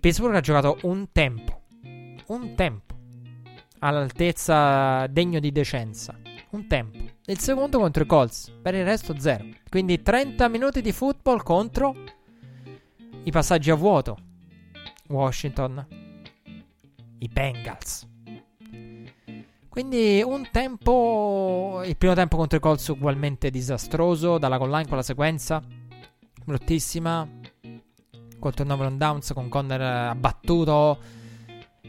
Pittsburgh 0.00 0.34
ha 0.34 0.40
giocato 0.40 0.78
un 0.82 1.12
tempo. 1.12 1.60
Un 2.26 2.56
tempo. 2.56 2.96
All'altezza 3.78 5.06
degno 5.06 5.38
di 5.38 5.52
decenza. 5.52 6.18
Un 6.50 6.66
tempo. 6.66 6.98
Il 7.26 7.38
secondo 7.38 7.78
contro 7.78 8.02
i 8.02 8.06
Colts. 8.06 8.52
Per 8.60 8.74
il 8.74 8.84
resto 8.84 9.16
zero. 9.16 9.44
Quindi 9.68 10.02
30 10.02 10.48
minuti 10.48 10.80
di 10.80 10.90
football 10.90 11.40
contro 11.44 11.94
i 13.22 13.30
passaggi 13.30 13.70
a 13.70 13.76
vuoto 13.76 14.26
Washington, 15.08 15.86
i 17.18 17.28
Bengals. 17.28 18.06
Quindi 19.68 20.22
un 20.24 20.48
tempo, 20.50 21.82
il 21.84 21.96
primo 21.96 22.14
tempo 22.14 22.36
contro 22.36 22.58
i 22.58 22.60
Colts 22.60 22.88
ugualmente 22.88 23.50
disastroso, 23.50 24.38
dalla 24.38 24.58
goal 24.58 24.70
line 24.70 24.88
con 24.88 24.96
la 24.96 25.02
sequenza, 25.02 25.62
bruttissima, 26.44 27.28
col 28.38 28.54
turnover 28.54 28.86
on 28.86 28.98
downs 28.98 29.32
con 29.32 29.48
Conner 29.48 29.80
abbattuto, 29.80 30.98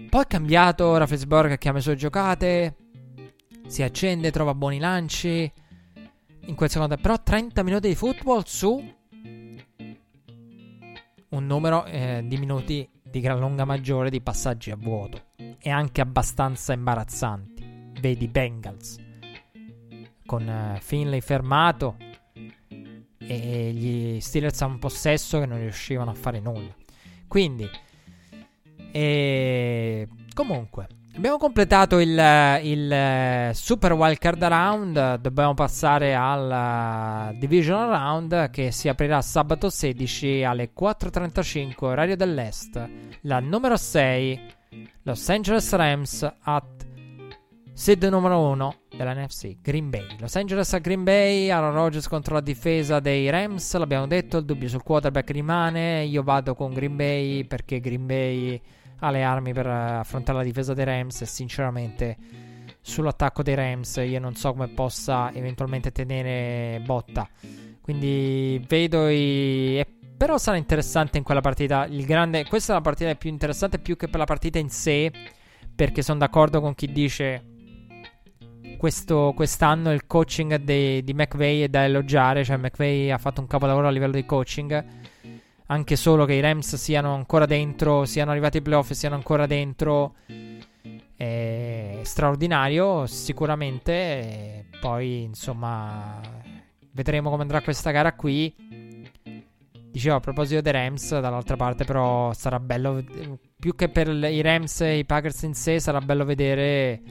poi 0.10 0.22
è 0.22 0.28
cambiato, 0.28 0.96
ha 0.96 1.74
messo 1.74 1.90
le 1.90 1.96
giocate, 1.96 2.76
si 3.68 3.82
accende, 3.82 4.32
trova 4.32 4.54
buoni 4.54 4.80
lanci, 4.80 5.52
in 6.42 6.56
quel 6.56 6.70
secondo 6.70 6.98
però 6.98 7.22
30 7.22 7.64
minuti 7.64 7.88
di 7.88 7.96
football 7.96 8.44
su 8.46 8.98
un 11.30 11.46
numero 11.46 11.86
eh, 11.86 12.24
di 12.26 12.38
minuti 12.38 12.88
di 13.10 13.20
gran 13.20 13.40
lunga 13.40 13.66
maggiore 13.66 14.10
di 14.10 14.22
passaggi 14.22 14.72
a 14.72 14.76
vuoto 14.76 15.28
e 15.60 15.70
anche 15.70 16.02
abbastanza 16.02 16.74
imbarazzanti. 16.74 17.92
Vedi 18.00 18.28
Bengals 18.28 19.08
con 20.26 20.48
uh, 20.48 20.80
Finlay 20.80 21.22
fermato 21.22 21.98
e 23.18 23.72
gli 23.74 24.20
Steelers 24.20 24.62
a 24.62 24.68
un 24.68 24.78
possesso 24.78 25.40
che 25.40 25.48
non 25.48 25.58
riuscivano 25.58 26.12
a 26.12 26.14
fare 26.14 26.40
nulla. 26.40 26.76
Quindi, 27.28 27.68
e... 28.92 30.08
comunque, 30.34 30.88
abbiamo 31.20 31.38
completato 31.38 32.00
il, 32.00 32.18
il 32.64 33.50
uh, 33.50 33.54
Super 33.54 33.92
Wildcard 33.92 34.42
Round. 34.42 35.16
Dobbiamo 35.16 35.54
passare 35.54 36.16
al 36.16 37.34
uh, 37.34 37.38
Division 37.38 37.90
Round 37.90 38.50
che 38.52 38.72
si 38.72 38.88
aprirà 38.88 39.22
sabato 39.22 39.70
16 39.70 40.44
alle 40.46 40.72
4.35 40.74 41.74
orario 41.84 42.16
dell'Est 42.16 42.90
la 43.24 43.42
numero 43.42 43.76
6, 43.76 44.40
Los 45.04 45.28
Angeles 45.28 45.70
Rams 45.74 46.36
at 46.44 46.88
seed 47.74 48.02
numero 48.06 48.40
1 48.40 48.76
della 48.96 49.14
NFC, 49.14 49.58
Green 49.62 49.90
Bay. 49.90 50.16
Los 50.20 50.38
Angeles 50.38 50.74
a 50.74 50.78
Green 50.78 51.04
Bay, 51.04 51.50
Aaron 51.50 51.74
Rodgers 51.74 52.08
contro 52.08 52.36
la 52.36 52.42
difesa 52.42 53.02
dei 53.02 53.30
Rams, 53.30 53.76
l'abbiamo 53.76 54.08
detto, 54.08 54.38
il 54.38 54.46
dubbio 54.46 54.70
sul 54.70 54.84
quarterback 54.84 55.32
rimane, 55.32 56.06
io 56.06 56.24
vado 56.24 56.56
con 56.56 56.72
Green 56.74 56.96
Bay 56.96 57.44
perché 57.44 57.82
Green 57.82 58.06
Bay 58.06 58.62
ha 59.00 59.10
le 59.12 59.24
armi 59.24 59.54
per 59.54 59.68
affrontare 59.68 60.40
la 60.40 60.44
difesa 60.44 60.74
dei 60.74 60.86
Rams 60.86 61.22
e 61.22 61.26
sinceramente 61.26 62.18
sull'attacco 62.82 63.44
dei 63.44 63.56
Rams 63.56 63.98
io 63.98 64.20
non 64.20 64.36
so 64.36 64.52
come 64.52 64.70
possa 64.70 65.32
eventualmente 65.34 65.92
tenere 65.92 66.82
botta. 66.86 67.28
Quindi 67.82 68.64
vedo 68.68 69.08
i... 69.10 69.84
Però 70.16 70.38
sarà 70.38 70.58
interessante 70.58 71.18
in 71.18 71.24
quella 71.24 71.42
partita. 71.42 71.88
Grande, 71.88 72.46
questa 72.46 72.74
è 72.74 72.76
la 72.76 72.82
partita 72.82 73.16
più 73.16 73.30
interessante 73.30 73.80
più 73.80 73.96
che 73.96 74.10
per 74.10 74.20
la 74.20 74.26
partita 74.26 74.60
in 74.60 74.70
sé. 74.70 75.12
Perché 75.74 76.02
sono 76.02 76.20
d'accordo 76.20 76.60
con 76.60 76.76
chi 76.76 76.92
dice 76.92 77.44
questo, 78.78 79.34
quest'anno 79.36 79.92
il 79.92 80.06
coaching 80.08 80.56
de, 80.58 81.04
di 81.04 81.14
McVay 81.14 81.62
è 81.62 81.68
da 81.70 81.86
elogiare. 81.86 82.44
Cioè, 82.44 82.58
McVay 82.58 83.10
ha 83.12 83.18
fatto 83.18 83.42
un 83.42 83.48
capolavoro 83.48 83.88
a 83.88 83.92
livello 83.92 84.14
di 84.14 84.26
coaching. 84.26 84.86
Anche 85.72 85.96
solo 85.96 86.26
che 86.26 86.34
i 86.34 86.40
Rams 86.40 86.76
siano 86.78 87.14
ancora 87.14 87.46
dentro, 87.46 88.06
siano 88.06 88.32
arrivati 88.32 88.58
ai 88.58 88.64
playoff 88.64 88.90
e 88.90 88.96
siano 88.96 89.14
ancora 89.14 89.46
dentro. 89.46 90.16
È 91.16 92.00
straordinario, 92.02 93.06
sicuramente. 93.06 94.66
Poi, 94.82 95.22
insomma, 95.22 96.20
vedremo 96.92 97.30
come 97.30 97.44
andrà 97.44 97.62
questa 97.62 97.92
gara 97.92 98.14
qui. 98.14 98.52
Dicevo 99.92 100.16
a 100.16 100.20
proposito 100.20 100.62
dei 100.62 100.72
Rams, 100.72 101.20
dall'altra 101.20 101.56
parte 101.56 101.86
però 101.86 102.34
sarà 102.34 102.60
bello, 102.60 103.04
più 103.60 103.76
che 103.76 103.90
per 103.90 104.08
i 104.08 104.42
Rams 104.42 104.82
e 104.82 104.98
i 104.98 105.06
Packers 105.06 105.44
in 105.44 105.54
sé, 105.54 105.80
sarà 105.80 106.00
bello 106.00 106.26
vedere 106.26 107.02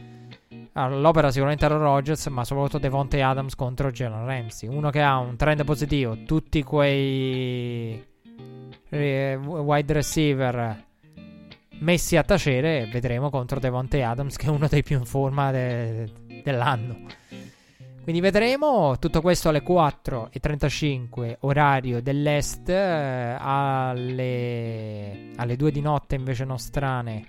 all'opera 0.72 1.30
sicuramente 1.30 1.64
Aaron 1.64 1.82
Rodgers, 1.82 2.26
ma 2.26 2.44
soprattutto 2.44 2.78
Devontae 2.78 3.22
Adams 3.22 3.54
contro 3.54 3.92
Jalen 3.92 4.26
Ramsey. 4.26 4.68
Uno 4.68 4.90
che 4.90 5.00
ha 5.00 5.16
un 5.18 5.36
trend 5.36 5.64
positivo, 5.64 6.24
tutti 6.24 6.62
quei 6.64 8.16
wide 8.90 9.92
receiver 9.92 10.86
messi 11.80 12.16
a 12.16 12.22
tacere, 12.22 12.88
vedremo 12.90 13.30
contro 13.30 13.60
Devontae 13.60 14.02
Adams 14.02 14.36
che 14.36 14.46
è 14.46 14.50
uno 14.50 14.66
dei 14.68 14.82
più 14.82 14.98
in 14.98 15.04
forma 15.04 15.50
de- 15.50 16.10
dell'anno. 16.42 16.96
Quindi 18.02 18.22
vedremo 18.22 18.98
tutto 18.98 19.20
questo 19.20 19.50
alle 19.50 19.62
4.35 19.62 21.36
orario 21.40 22.00
dell'est, 22.00 22.70
eh, 22.70 23.36
alle, 23.38 25.32
alle 25.36 25.56
2 25.56 25.70
di 25.70 25.82
notte 25.82 26.14
invece 26.14 26.46
nostrane, 26.46 27.26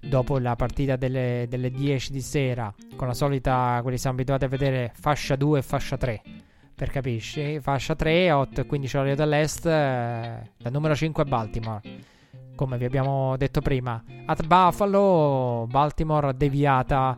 dopo 0.00 0.38
la 0.38 0.56
partita 0.56 0.96
delle, 0.96 1.44
delle 1.50 1.70
10 1.70 2.12
di 2.12 2.22
sera, 2.22 2.72
con 2.96 3.08
la 3.08 3.12
solita, 3.12 3.78
quelli 3.82 3.98
siamo 3.98 4.16
abituati 4.16 4.46
a 4.46 4.48
vedere 4.48 4.90
fascia 4.98 5.36
2 5.36 5.58
e 5.58 5.62
fascia 5.62 5.98
3. 5.98 6.22
Per 6.76 6.90
capisci? 6.90 7.58
Fascia 7.58 7.94
3, 7.94 8.30
8 8.30 8.60
e 8.60 8.66
15 8.66 8.96
orario 8.98 9.16
dell'est, 9.16 9.64
eh, 9.64 10.50
la 10.58 10.70
numero 10.70 10.94
5 10.94 11.22
è 11.22 11.26
Baltimore. 11.26 11.80
come 12.54 12.76
vi 12.76 12.84
abbiamo 12.84 13.34
detto 13.38 13.62
prima. 13.62 14.02
At 14.26 14.44
Buffalo, 14.46 15.66
Baltimore 15.70 16.36
deviata. 16.36 17.16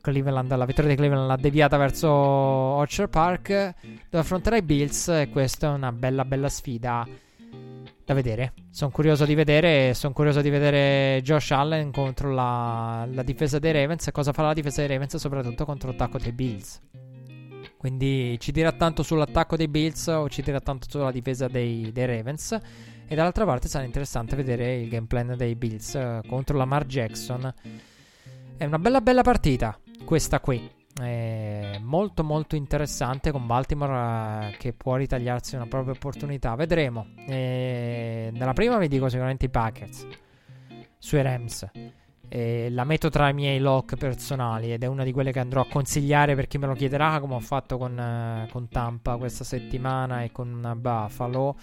Cleveland, 0.00 0.56
la 0.56 0.64
vittoria 0.64 0.90
di 0.90 0.96
Cleveland 0.96 1.26
l'ha 1.26 1.36
deviata 1.36 1.76
verso 1.76 2.08
Orchard 2.08 3.10
Park, 3.10 3.74
dove 4.08 4.18
affronterà 4.18 4.56
i 4.56 4.62
Bills. 4.62 5.08
E 5.08 5.28
questa 5.30 5.66
è 5.66 5.70
una 5.74 5.92
bella, 5.92 6.24
bella 6.24 6.48
sfida 6.48 7.06
da 8.02 8.14
vedere. 8.14 8.54
Sono 8.70 8.90
curioso 8.90 9.26
di 9.26 9.34
vedere. 9.34 9.92
Sono 9.92 10.14
curioso 10.14 10.40
di 10.40 10.48
vedere 10.48 11.20
Josh 11.22 11.50
Allen 11.50 11.92
contro 11.92 12.32
la, 12.32 13.06
la 13.12 13.22
difesa 13.22 13.58
dei 13.58 13.72
Ravens. 13.72 14.06
E 14.06 14.12
cosa 14.12 14.32
farà 14.32 14.48
la 14.48 14.54
difesa 14.54 14.80
dei 14.80 14.88
Ravens, 14.88 15.16
soprattutto 15.16 15.66
contro 15.66 15.90
l'attacco 15.90 16.16
dei 16.16 16.32
Bills. 16.32 16.80
Quindi 17.86 18.36
ci 18.40 18.50
dirà 18.50 18.72
tanto 18.72 19.04
sull'attacco 19.04 19.54
dei 19.54 19.68
Bills 19.68 20.08
o 20.08 20.28
ci 20.28 20.42
dirà 20.42 20.58
tanto 20.58 20.88
sulla 20.90 21.12
difesa 21.12 21.46
dei, 21.46 21.92
dei 21.92 22.04
Ravens. 22.04 22.58
E 23.06 23.14
dall'altra 23.14 23.44
parte 23.44 23.68
sarà 23.68 23.84
interessante 23.84 24.34
vedere 24.34 24.74
il 24.74 24.88
game 24.88 25.06
plan 25.06 25.36
dei 25.36 25.54
Bills 25.54 25.94
uh, 25.94 26.26
contro 26.26 26.56
Lamar 26.56 26.84
Jackson. 26.84 27.54
È 28.56 28.64
una 28.64 28.80
bella 28.80 29.00
bella 29.00 29.22
partita 29.22 29.78
questa 30.04 30.40
qui. 30.40 30.68
È 31.00 31.78
molto 31.80 32.24
molto 32.24 32.56
interessante 32.56 33.30
con 33.30 33.46
Baltimore 33.46 34.48
uh, 34.48 34.56
che 34.58 34.72
può 34.72 34.96
ritagliarsi 34.96 35.54
una 35.54 35.68
propria 35.68 35.92
opportunità. 35.92 36.56
Vedremo. 36.56 37.10
E 37.24 38.30
nella 38.32 38.52
prima 38.52 38.78
vi 38.78 38.88
dico 38.88 39.08
sicuramente 39.08 39.44
i 39.44 39.48
Packers 39.48 40.08
sui 40.98 41.22
Rams. 41.22 41.70
E 42.28 42.68
la 42.70 42.84
metto 42.84 43.08
tra 43.08 43.28
i 43.28 43.34
miei 43.34 43.58
lock 43.58 43.96
personali 43.96 44.72
ed 44.72 44.82
è 44.82 44.86
una 44.86 45.04
di 45.04 45.12
quelle 45.12 45.32
che 45.32 45.38
andrò 45.38 45.60
a 45.60 45.66
consigliare 45.66 46.34
per 46.34 46.48
chi 46.48 46.58
me 46.58 46.66
lo 46.66 46.74
chiederà, 46.74 47.20
come 47.20 47.34
ho 47.34 47.40
fatto 47.40 47.78
con, 47.78 47.96
uh, 47.96 48.50
con 48.50 48.68
Tampa 48.68 49.16
questa 49.16 49.44
settimana 49.44 50.22
e 50.22 50.32
con 50.32 50.74
Buffalo. 50.76 51.56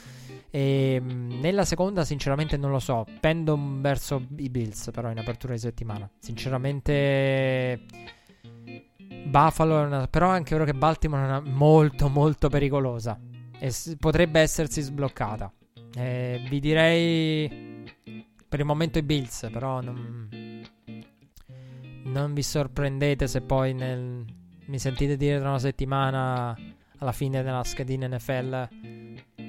E 0.49 1.01
ehm, 1.01 1.39
nella 1.41 1.65
seconda, 1.65 2.05
sinceramente, 2.05 2.57
non 2.57 2.71
lo 2.71 2.79
so. 2.79 3.05
Pendo 3.19 3.59
verso 3.79 4.23
i 4.37 4.49
Bills, 4.49 4.91
però, 4.91 5.09
in 5.09 5.17
apertura 5.17 5.53
di 5.53 5.59
settimana. 5.59 6.09
Sinceramente, 6.19 7.81
Buffalo 9.25 9.81
è 9.81 9.85
una, 9.85 10.07
però 10.07 10.29
anche 10.29 10.53
vero 10.53 10.65
che 10.65 10.73
Baltimore 10.73 11.23
è 11.23 11.25
una 11.25 11.39
molto, 11.41 12.07
molto 12.07 12.49
pericolosa. 12.49 13.19
E 13.59 13.69
s- 13.71 13.95
potrebbe 13.97 14.39
essersi 14.41 14.81
sbloccata. 14.81 15.51
E 15.95 16.45
vi 16.47 16.59
direi 16.59 17.83
per 18.53 18.61
il 18.61 18.67
momento 18.67 18.99
i 18.99 19.01
Bills, 19.01 19.49
però 19.51 19.81
non, 19.81 20.29
non 22.03 22.33
vi 22.35 22.43
sorprendete 22.43 23.25
se 23.25 23.41
poi 23.41 23.73
nel, 23.73 24.23
mi 24.67 24.77
sentite 24.77 25.17
dire 25.17 25.39
tra 25.39 25.49
una 25.49 25.57
settimana 25.57 26.55
alla 26.99 27.11
fine 27.13 27.41
della 27.41 27.63
schedina 27.63 28.05
NFL 28.05 28.69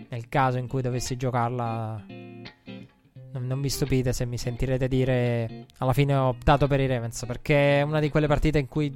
nel 0.08 0.28
caso 0.30 0.56
in 0.56 0.68
cui 0.68 0.80
dovessi 0.80 1.18
giocarla, 1.18 2.02
non, 3.32 3.46
non, 3.46 3.60
vi 3.60 3.68
stupite 3.68 4.14
se 4.14 4.24
mi 4.24 4.38
sentirete 4.38 4.88
dire 4.88 5.66
alla 5.80 5.92
fine 5.92 6.14
ho 6.14 6.28
optato 6.28 6.66
per 6.66 6.80
i 6.80 6.86
Ravens 6.86 7.26
perché 7.26 7.80
è 7.80 7.82
una 7.82 8.00
di 8.00 8.08
quelle 8.08 8.26
partite 8.26 8.58
in 8.58 8.68
cui 8.68 8.90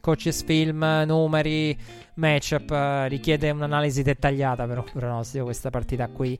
coaches 0.00 0.42
film, 0.42 0.84
numeri, 1.06 1.78
matchup 2.14 2.68
eh, 2.68 3.06
richiede 3.06 3.48
un'analisi 3.50 4.02
dettagliata 4.02 4.66
per 4.66 4.78
un 4.78 4.86
pronostico 4.92 5.44
questa 5.44 5.70
partita 5.70 6.08
qui, 6.08 6.36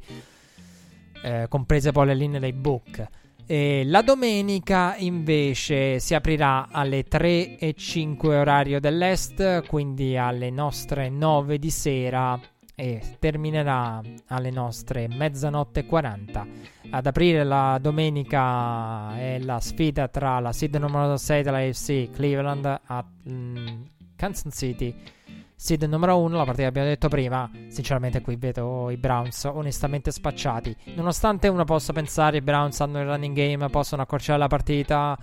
eh, 1.22 1.46
comprese 1.48 1.92
poi 1.92 2.06
le 2.06 2.14
linee 2.14 2.40
dei 2.40 2.52
book. 2.52 3.06
E 3.46 3.82
la 3.84 4.02
domenica 4.02 4.94
invece 4.96 5.98
si 5.98 6.14
aprirà 6.14 6.68
alle 6.70 7.04
3 7.04 7.58
e 7.58 7.74
5 7.74 8.36
orario 8.36 8.80
dell'est, 8.80 9.66
quindi 9.66 10.16
alle 10.16 10.50
nostre 10.50 11.08
9 11.08 11.58
di 11.58 11.70
sera 11.70 12.40
e 12.74 13.00
terminerà 13.18 14.00
alle 14.28 14.50
nostre 14.50 15.06
mezzanotte 15.08 15.80
e 15.80 15.86
40. 15.86 16.46
Ad 16.90 17.06
aprire 17.06 17.44
la 17.44 17.78
domenica 17.80 19.16
è 19.16 19.38
la 19.38 19.60
sfida 19.60 20.08
tra 20.08 20.40
la 20.40 20.52
seed 20.52 20.76
numero 20.76 21.16
6 21.16 21.42
della 21.42 21.58
AFC 21.58 22.10
Cleveland 22.10 22.80
a 22.84 23.04
mm, 23.28 23.66
Kansas 24.16 24.56
City. 24.56 24.94
Seed 25.62 25.84
numero 25.84 26.18
1, 26.18 26.36
la 26.36 26.42
partita 26.42 26.62
che 26.62 26.68
abbiamo 26.68 26.88
detto 26.88 27.06
prima, 27.06 27.48
sinceramente 27.68 28.20
qui 28.20 28.34
vedo 28.34 28.90
i 28.90 28.96
Browns 28.96 29.44
onestamente 29.44 30.10
spacciati. 30.10 30.74
Nonostante 30.96 31.46
uno 31.46 31.62
possa 31.62 31.92
pensare 31.92 32.38
i 32.38 32.40
Browns 32.40 32.80
hanno 32.80 32.98
il 32.98 33.06
running 33.06 33.36
game, 33.36 33.70
possono 33.70 34.02
accorciare 34.02 34.40
la 34.40 34.48
partita 34.48 35.16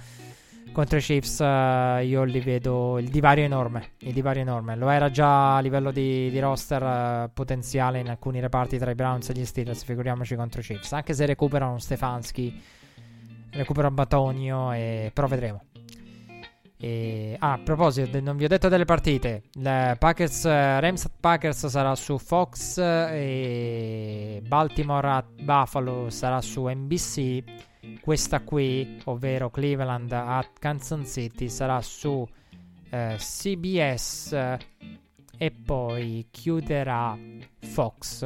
contro 0.72 0.98
i 0.98 1.02
Chiefs 1.02 1.40
uh, 1.40 2.02
io 2.06 2.24
li 2.24 2.40
vedo 2.40 3.00
il 3.00 3.10
divario 3.10 3.44
enorme. 3.44 3.96
Il 3.98 4.14
divario 4.14 4.42
enorme. 4.42 4.78
Lo 4.78 4.88
era 4.88 5.12
già 5.12 5.58
a 5.58 5.60
livello 5.60 5.92
di, 5.92 6.30
di 6.30 6.40
roster 6.40 6.84
uh, 6.84 7.30
potenziale 7.34 8.00
in 8.00 8.08
alcuni 8.08 8.40
reparti 8.40 8.78
tra 8.78 8.92
i 8.92 8.96
Browns 8.96 9.28
e 9.28 9.34
gli 9.34 9.44
Steelers. 9.44 9.84
Figuriamoci 9.84 10.38
contro 10.38 10.62
i 10.62 10.64
Chiefs. 10.64 10.94
Anche 10.94 11.14
se 11.14 11.26
recuperano 11.26 11.80
Stefanski, 11.80 12.58
recuperano 13.52 13.94
Batonio, 13.94 14.72
e... 14.72 15.12
però 15.14 15.28
vedremo. 15.28 15.64
E... 16.82 17.36
Ah, 17.40 17.54
a 17.54 17.60
proposito, 17.60 18.22
non 18.22 18.38
vi 18.38 18.46
ho 18.46 18.48
detto 18.48 18.70
delle 18.70 18.86
partite. 18.86 19.44
Packers, 19.54 20.46
Rams 20.46 21.10
Packers 21.20 21.68
sarà 21.68 21.94
su 21.96 22.18
Fox 22.18 22.78
e 22.78 24.42
Baltimore 24.48 25.08
at 25.08 25.42
Buffalo 25.42 26.10
sarà 26.10 26.42
su 26.42 26.68
NBC. 26.68 27.44
Questa 28.00 28.42
qui, 28.42 29.02
ovvero 29.06 29.50
Cleveland 29.50 30.12
at 30.12 30.60
Kansas 30.60 31.12
City, 31.12 31.50
sarà 31.50 31.82
su 31.82 32.26
eh, 32.92 33.16
CBS 33.18 34.58
e 35.38 35.52
poi 35.52 36.28
chiuderà 36.32 37.18
Fox 37.60 38.26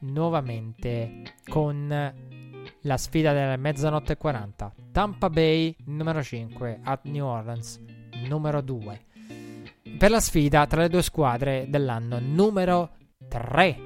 nuovamente 0.00 1.22
con 1.48 1.88
la 2.86 2.96
sfida 2.96 3.32
delle 3.32 3.56
mezzanotte 3.56 4.12
e 4.12 4.16
40. 4.16 4.72
Tampa 4.92 5.28
Bay 5.28 5.74
numero 5.86 6.22
5 6.22 6.80
at 6.82 7.04
New 7.04 7.26
Orleans 7.26 7.80
numero 8.28 8.60
2. 8.60 9.00
Per 9.98 10.10
la 10.10 10.20
sfida 10.20 10.66
tra 10.66 10.82
le 10.82 10.88
due 10.88 11.02
squadre 11.02 11.66
dell'anno 11.68 12.18
numero 12.20 12.90
3. 13.28 13.76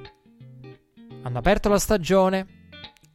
Hanno 1.23 1.37
aperto 1.37 1.69
la 1.69 1.79
stagione 1.79 2.59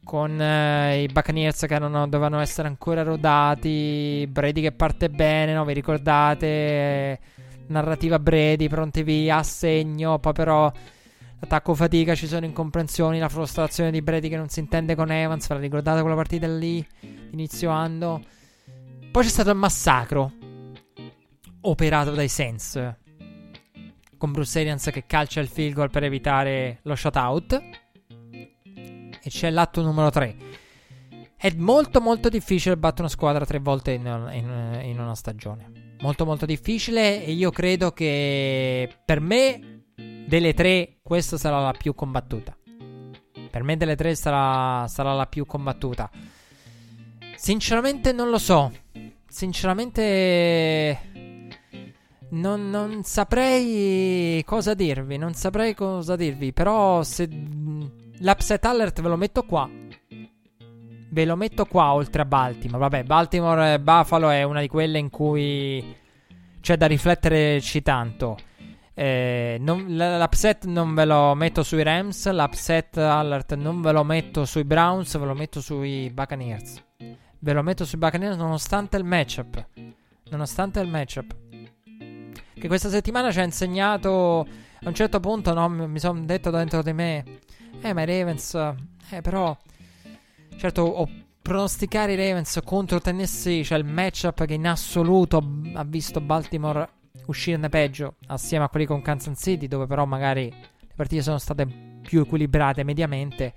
con 0.03 0.39
eh, 0.39 1.03
i 1.03 1.07
Buccaneers 1.07 1.65
che 1.67 1.73
erano, 1.73 2.07
dovevano 2.07 2.39
essere 2.39 2.67
ancora 2.67 3.03
rodati, 3.03 4.27
Brady 4.29 4.61
che 4.61 4.71
parte 4.71 5.09
bene, 5.09 5.53
no? 5.53 5.65
vi 5.65 5.73
ricordate? 5.73 7.19
narrativa 7.67 8.19
Brady, 8.19 8.67
pronti 8.67 9.03
via, 9.03 9.37
assegno, 9.37 10.19
poi 10.19 10.33
però 10.33 10.71
l'attacco 11.39 11.73
fatica, 11.73 12.15
ci 12.15 12.27
sono 12.27 12.45
incomprensioni, 12.45 13.19
la 13.19 13.29
frustrazione 13.29 13.91
di 13.91 14.01
Brady 14.01 14.29
che 14.29 14.37
non 14.37 14.49
si 14.49 14.59
intende 14.59 14.95
con 14.95 15.11
Evans, 15.11 15.47
ve 15.47 15.53
la 15.53 15.59
ricordate 15.59 16.01
quella 16.01 16.15
partita 16.15 16.47
lì, 16.47 16.85
inizio 17.31 17.69
anno? 17.69 18.21
Poi 19.11 19.23
c'è 19.23 19.29
stato 19.29 19.49
il 19.49 19.57
massacro 19.57 20.31
operato 21.61 22.11
dai 22.11 22.27
Saints 22.27 22.95
con 24.17 24.31
Bruce 24.31 24.59
Arians 24.59 24.89
che 24.91 25.05
calcia 25.05 25.39
il 25.39 25.47
field 25.47 25.73
goal 25.73 25.89
per 25.89 26.03
evitare 26.03 26.79
lo 26.83 26.95
shutout 26.95 27.61
e 29.21 29.29
c'è 29.29 29.49
l'atto 29.49 29.81
numero 29.81 30.09
3. 30.09 30.35
È 31.35 31.53
molto 31.55 32.01
molto 32.01 32.29
difficile 32.29 32.77
battere 32.77 33.01
una 33.01 33.09
squadra 33.09 33.45
tre 33.45 33.59
volte 33.59 33.91
in, 33.91 34.05
in, 34.33 34.81
in 34.83 34.99
una 34.99 35.15
stagione. 35.15 35.95
Molto 35.99 36.25
molto 36.25 36.45
difficile 36.45 37.23
e 37.23 37.31
io 37.31 37.51
credo 37.51 37.91
che 37.91 38.89
per 39.05 39.19
me 39.19 39.76
delle 40.27 40.53
tre 40.53 40.97
questa 41.01 41.37
sarà 41.37 41.59
la 41.59 41.73
più 41.73 41.93
combattuta. 41.93 42.55
Per 43.49 43.63
me 43.63 43.77
delle 43.77 43.95
tre 43.95 44.15
sarà, 44.15 44.87
sarà 44.87 45.13
la 45.13 45.25
più 45.25 45.45
combattuta. 45.45 46.09
Sinceramente 47.35 48.11
non 48.11 48.29
lo 48.29 48.37
so. 48.37 48.71
Sinceramente 49.27 50.99
non, 52.29 52.69
non, 52.69 53.03
saprei 53.03 54.43
cosa 54.45 54.73
dirvi. 54.73 55.17
Non 55.17 55.33
saprei 55.33 55.73
cosa 55.73 56.15
dirvi. 56.15 56.53
Però 56.53 57.03
se 57.03 57.27
L'upset 58.19 58.65
alert 58.65 59.01
ve 59.01 59.09
lo 59.09 59.15
metto 59.15 59.43
qua. 59.43 59.69
Ve 61.09 61.25
lo 61.25 61.35
metto 61.35 61.65
qua 61.65 61.93
oltre 61.93 62.23
a 62.23 62.25
Baltimore. 62.25 62.79
Vabbè, 62.79 63.03
Baltimore 63.03 63.73
e 63.73 63.79
Buffalo 63.79 64.29
è 64.29 64.41
una 64.43 64.61
di 64.61 64.67
quelle 64.67 64.97
in 64.97 65.09
cui 65.09 65.95
c'è 66.59 66.77
da 66.77 66.87
rifletterci 66.87 67.81
tanto. 67.83 68.37
Eh, 68.99 69.57
non, 69.59 69.85
l'upset 69.95 70.65
non 70.65 70.95
ve 70.95 71.05
lo 71.05 71.35
metto 71.35 71.61
sui 71.61 71.83
Rams. 71.83 72.31
L'upset 72.31 72.97
alert 72.97 73.53
non 73.53 73.79
ve 73.79 73.91
lo 73.91 74.03
metto 74.03 74.43
sui 74.43 74.63
Browns. 74.63 75.15
Ve 75.19 75.25
lo 75.25 75.35
metto 75.35 75.61
sui 75.61 76.09
Buccaneers. 76.09 76.83
Ve 77.37 77.53
lo 77.53 77.61
metto 77.61 77.85
sui 77.85 77.99
Buccaneers 77.99 78.35
nonostante 78.37 78.97
il 78.97 79.03
matchup. 79.03 79.67
Nonostante 80.31 80.79
il 80.79 80.87
matchup. 80.89 81.35
Che 82.59 82.67
questa 82.67 82.89
settimana 82.89 83.31
ci 83.31 83.39
ha 83.39 83.43
insegnato. 83.43 84.47
A 84.81 84.87
un 84.87 84.95
certo 84.95 85.19
punto, 85.19 85.53
no, 85.53 85.69
mi 85.69 85.99
sono 85.99 86.19
detto 86.25 86.49
dentro 86.49 86.81
di 86.81 86.93
me. 86.93 87.23
Eh, 87.79 87.93
ma 87.93 88.01
i 88.01 88.05
Ravens. 88.07 88.55
Eh, 89.11 89.21
però. 89.21 89.55
Certo, 90.57 90.81
ho 90.81 91.07
pronosticare 91.39 92.13
i 92.13 92.15
Ravens 92.15 92.59
contro 92.65 92.99
Tennessee, 92.99 93.63
cioè 93.63 93.77
il 93.77 93.85
matchup 93.85 94.43
che 94.45 94.55
in 94.55 94.67
assoluto 94.67 95.37
ha 95.75 95.83
visto 95.83 96.19
Baltimore 96.19 96.95
uscirne 97.25 97.69
peggio 97.69 98.15
assieme 98.27 98.65
a 98.65 98.69
quelli 98.69 98.85
con 98.85 99.01
Kansas 99.01 99.39
City, 99.39 99.67
dove 99.67 99.85
però 99.85 100.05
magari 100.05 100.49
le 100.49 100.93
partite 100.95 101.21
sono 101.21 101.37
state 101.37 101.67
più 102.01 102.21
equilibrate 102.21 102.83
mediamente. 102.83 103.53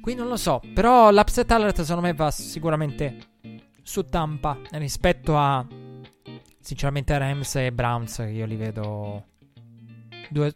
Qui 0.00 0.14
non 0.14 0.28
lo 0.28 0.36
so, 0.36 0.60
però 0.72 1.10
l'upset 1.10 1.50
alert 1.50 1.80
secondo 1.82 2.06
me 2.06 2.14
va 2.14 2.30
sicuramente 2.30 3.16
su 3.82 4.04
Tampa 4.04 4.58
rispetto 4.72 5.36
a 5.36 5.66
sinceramente 6.60 7.16
Rams 7.16 7.54
e 7.56 7.72
Browns 7.72 8.24
io 8.28 8.44
li 8.44 8.56
vedo 8.56 9.24
due, 10.28 10.54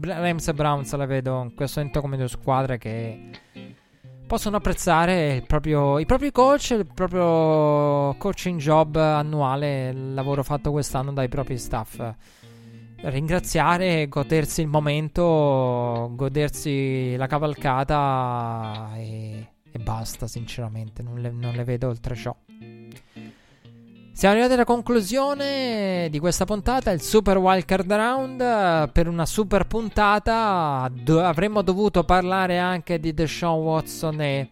Rams 0.00 0.46
e 0.48 0.54
Browns 0.54 0.94
la 0.94 1.06
vedo 1.06 1.42
in 1.42 1.54
questo 1.54 1.80
momento 1.80 2.00
come 2.00 2.16
due 2.16 2.28
squadre 2.28 2.78
che 2.78 3.30
possono 4.28 4.58
apprezzare 4.58 5.42
proprio, 5.44 5.98
i 5.98 6.06
propri 6.06 6.30
coach, 6.30 6.70
il 6.70 6.86
proprio 6.86 8.14
coaching 8.18 8.60
job 8.60 8.94
annuale, 8.94 9.88
il 9.88 10.14
lavoro 10.14 10.44
fatto 10.44 10.70
quest'anno 10.70 11.12
dai 11.12 11.28
propri 11.28 11.58
staff 11.58 12.14
ringraziare, 13.00 14.08
godersi 14.08 14.60
il 14.60 14.66
momento, 14.68 16.10
godersi 16.14 17.14
la 17.16 17.26
cavalcata 17.26 18.90
e, 18.96 19.48
e 19.70 19.78
basta, 19.78 20.26
sinceramente, 20.26 21.02
non 21.02 21.20
le, 21.20 21.30
non 21.30 21.54
le, 21.54 21.64
vedo 21.64 21.88
oltre 21.88 22.14
ciò. 22.14 22.34
Siamo 24.18 24.34
arrivati 24.34 24.54
alla 24.56 24.64
conclusione 24.64 26.08
di 26.10 26.18
questa 26.18 26.44
puntata, 26.44 26.90
il 26.90 27.00
Super 27.00 27.36
Wildcard 27.38 27.92
Round. 27.92 28.90
Per 28.90 29.06
una 29.06 29.24
super 29.24 29.68
puntata 29.68 30.90
do- 30.92 31.22
avremmo 31.22 31.62
dovuto 31.62 32.02
parlare 32.02 32.58
anche 32.58 32.98
di 32.98 33.14
Deshaun 33.14 33.62
Watson 33.62 34.20
e, 34.20 34.50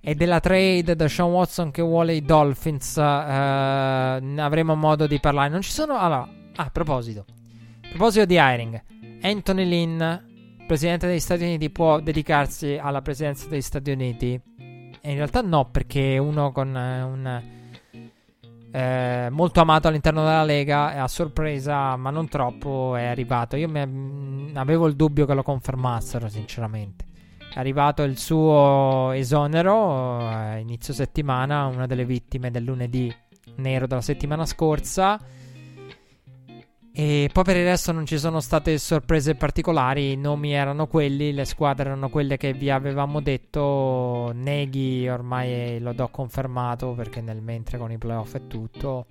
e 0.00 0.14
della 0.14 0.38
trade 0.38 0.94
Deshaun 0.94 1.32
Watson 1.32 1.72
che 1.72 1.82
vuole 1.82 2.14
i 2.14 2.22
Dolphins. 2.22 2.94
Uh, 2.94 3.00
avremo 3.00 4.76
modo 4.76 5.08
di 5.08 5.18
parlare. 5.18 5.48
Non 5.48 5.62
ci 5.62 5.72
sono... 5.72 5.98
Allora, 5.98 6.28
Ah, 6.54 6.66
a 6.66 6.70
proposito. 6.70 7.24
A 7.82 7.88
proposito 7.88 8.26
di 8.26 8.36
hiring, 8.38 8.80
Anthony 9.22 9.64
Lynn, 9.64 10.00
presidente 10.68 11.08
degli 11.08 11.18
Stati 11.18 11.42
Uniti, 11.42 11.68
può 11.68 11.98
dedicarsi 11.98 12.78
alla 12.80 13.02
presidenza 13.02 13.48
degli 13.48 13.60
Stati 13.60 13.90
Uniti? 13.90 14.40
E 15.00 15.10
in 15.10 15.16
realtà 15.16 15.40
no, 15.40 15.68
perché 15.68 16.16
uno 16.16 16.52
con 16.52 16.76
eh, 16.76 17.02
un... 17.02 17.53
Eh, 18.74 19.28
molto 19.30 19.60
amato 19.60 19.86
all'interno 19.86 20.24
della 20.24 20.42
Lega, 20.42 21.00
a 21.00 21.06
sorpresa, 21.06 21.94
ma 21.94 22.10
non 22.10 22.26
troppo, 22.26 22.96
è 22.96 23.04
arrivato. 23.04 23.54
Io 23.54 23.68
mh, 23.68 23.78
mm, 23.86 24.56
avevo 24.56 24.88
il 24.88 24.96
dubbio 24.96 25.26
che 25.26 25.34
lo 25.34 25.44
confermassero, 25.44 26.28
sinceramente. 26.28 27.04
È 27.38 27.60
arrivato 27.60 28.02
il 28.02 28.18
suo 28.18 29.12
esonero 29.12 30.28
eh, 30.28 30.58
inizio 30.58 30.92
settimana, 30.92 31.66
una 31.66 31.86
delle 31.86 32.04
vittime 32.04 32.50
del 32.50 32.64
lunedì 32.64 33.14
nero 33.58 33.86
della 33.86 34.00
settimana 34.00 34.44
scorsa. 34.44 35.20
E 36.96 37.28
poi 37.32 37.42
per 37.42 37.56
il 37.56 37.64
resto 37.64 37.90
non 37.90 38.06
ci 38.06 38.18
sono 38.18 38.38
state 38.38 38.78
sorprese 38.78 39.34
particolari, 39.34 40.12
i 40.12 40.16
nomi 40.16 40.52
erano 40.52 40.86
quelli, 40.86 41.32
le 41.32 41.44
squadre 41.44 41.86
erano 41.86 42.08
quelle 42.08 42.36
che 42.36 42.52
vi 42.52 42.70
avevamo 42.70 43.20
detto. 43.20 44.30
Neghi 44.32 45.08
ormai 45.08 45.80
lo 45.80 45.92
do 45.92 46.06
confermato 46.06 46.92
perché 46.92 47.20
nel 47.20 47.40
mentre 47.42 47.78
con 47.78 47.90
i 47.90 47.98
playoff 47.98 48.36
è 48.36 48.46
tutto. 48.46 49.06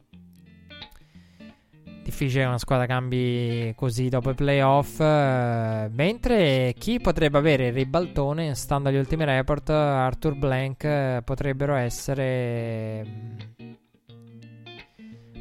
Difficile 2.03 2.43
che 2.43 2.47
una 2.47 2.57
squadra 2.57 2.85
cambi 2.85 3.73
così 3.75 4.07
dopo 4.07 4.29
i 4.29 4.33
playoff. 4.33 5.01
Eh, 5.01 5.89
mentre 5.91 6.73
chi 6.77 7.01
potrebbe 7.01 7.37
avere 7.37 7.67
il 7.67 7.73
ribaltone, 7.73 8.55
stando 8.55 8.87
agli 8.87 8.95
ultimi 8.95 9.25
report, 9.25 9.69
Arthur 9.71 10.35
Blank 10.37 10.83
eh, 10.85 11.21
potrebbero 11.21 11.75
essere. 11.75 13.05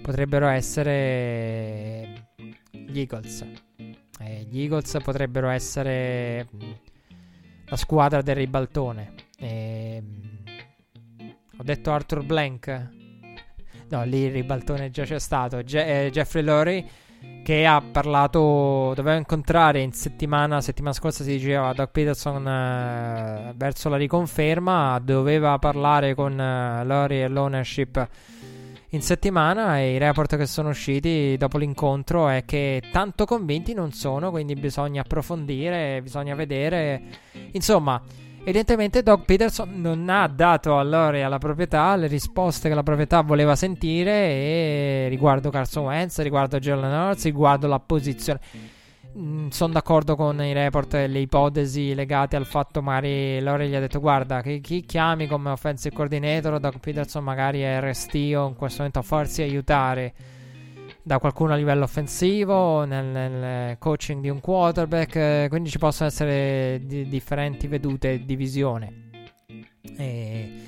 Potrebbero 0.02 0.48
essere 0.48 2.21
gli 2.86 3.00
Eagles. 3.00 3.44
Eh, 4.20 4.46
gli 4.48 4.60
Eagles 4.60 4.98
potrebbero 5.02 5.48
essere 5.48 6.46
mm, 6.54 6.70
la 7.66 7.76
squadra 7.76 8.22
del 8.22 8.36
ribaltone. 8.36 9.14
Eh, 9.38 10.02
ho 11.56 11.62
detto 11.62 11.92
Arthur 11.92 12.24
Blank. 12.24 12.88
No, 13.88 14.04
lì 14.04 14.20
il 14.20 14.32
ribaltone 14.32 14.90
già 14.90 15.04
c'è 15.04 15.18
stato. 15.18 15.62
Je- 15.62 16.06
eh, 16.06 16.10
Jeffrey 16.10 16.42
Lurie 16.42 16.84
che 17.42 17.66
ha 17.66 17.80
parlato, 17.80 18.92
doveva 18.94 19.16
incontrare 19.16 19.80
in 19.80 19.92
settimana, 19.92 20.60
settimana 20.60 20.94
scorsa 20.94 21.24
si 21.24 21.32
diceva 21.32 21.72
Doug 21.72 21.90
Peterson 21.90 22.46
eh, 22.46 23.52
verso 23.56 23.88
la 23.88 23.96
riconferma, 23.96 25.00
doveva 25.02 25.58
parlare 25.58 26.14
con 26.14 26.38
eh, 26.40 26.84
Lurie 26.84 27.24
e 27.24 27.28
l'ownership 27.28 28.08
in 28.94 29.00
settimana 29.00 29.78
e 29.78 29.94
i 29.94 29.98
report 29.98 30.36
che 30.36 30.46
sono 30.46 30.68
usciti 30.68 31.36
dopo 31.38 31.56
l'incontro 31.56 32.28
è 32.28 32.44
che 32.44 32.82
tanto 32.92 33.24
convinti 33.24 33.72
non 33.72 33.92
sono, 33.92 34.30
quindi 34.30 34.54
bisogna 34.54 35.00
approfondire, 35.00 36.00
bisogna 36.02 36.34
vedere. 36.34 37.02
Insomma, 37.52 38.00
evidentemente 38.40 39.02
Doug 39.02 39.24
Peterson 39.24 39.80
non 39.80 40.08
ha 40.10 40.26
dato 40.28 40.76
a 40.76 40.82
Lori 40.82 41.22
alla 41.22 41.38
proprietà 41.38 41.96
le 41.96 42.06
risposte 42.06 42.68
che 42.68 42.74
la 42.74 42.82
proprietà 42.82 43.22
voleva 43.22 43.56
sentire 43.56 44.12
e 44.12 45.06
riguardo 45.08 45.48
Carson 45.48 45.84
Wentz, 45.84 46.20
riguardo 46.20 46.58
Jalen 46.58 46.92
Hurts, 46.92 47.24
riguardo 47.24 47.66
la 47.66 47.80
posizione 47.80 48.40
sono 49.50 49.72
d'accordo 49.72 50.16
con 50.16 50.42
i 50.42 50.52
report 50.52 50.94
e 50.94 51.06
le 51.06 51.18
ipotesi 51.18 51.94
legate 51.94 52.36
al 52.36 52.46
fatto 52.46 52.80
magari 52.80 53.40
Lore 53.40 53.68
gli 53.68 53.74
ha 53.74 53.80
detto 53.80 54.00
guarda 54.00 54.40
che 54.40 54.60
chi 54.60 54.84
chiami 54.84 55.26
come 55.26 55.50
offensive 55.50 55.94
coordinator 55.94 56.58
Doug 56.58 56.78
Peterson 56.80 57.22
magari 57.22 57.60
è 57.60 57.78
restio 57.80 58.46
in 58.48 58.56
questo 58.56 58.78
momento 58.78 59.00
a 59.00 59.02
farsi 59.02 59.42
aiutare 59.42 60.14
da 61.02 61.18
qualcuno 61.18 61.52
a 61.52 61.56
livello 61.56 61.84
offensivo 61.84 62.84
nel, 62.84 63.04
nel 63.04 63.78
coaching 63.78 64.22
di 64.22 64.30
un 64.30 64.40
quarterback 64.40 65.48
quindi 65.48 65.68
ci 65.68 65.78
possono 65.78 66.08
essere 66.08 66.80
di, 66.84 67.06
differenti 67.08 67.66
vedute 67.66 68.24
di 68.24 68.36
visione. 68.36 69.10
E 69.98 70.62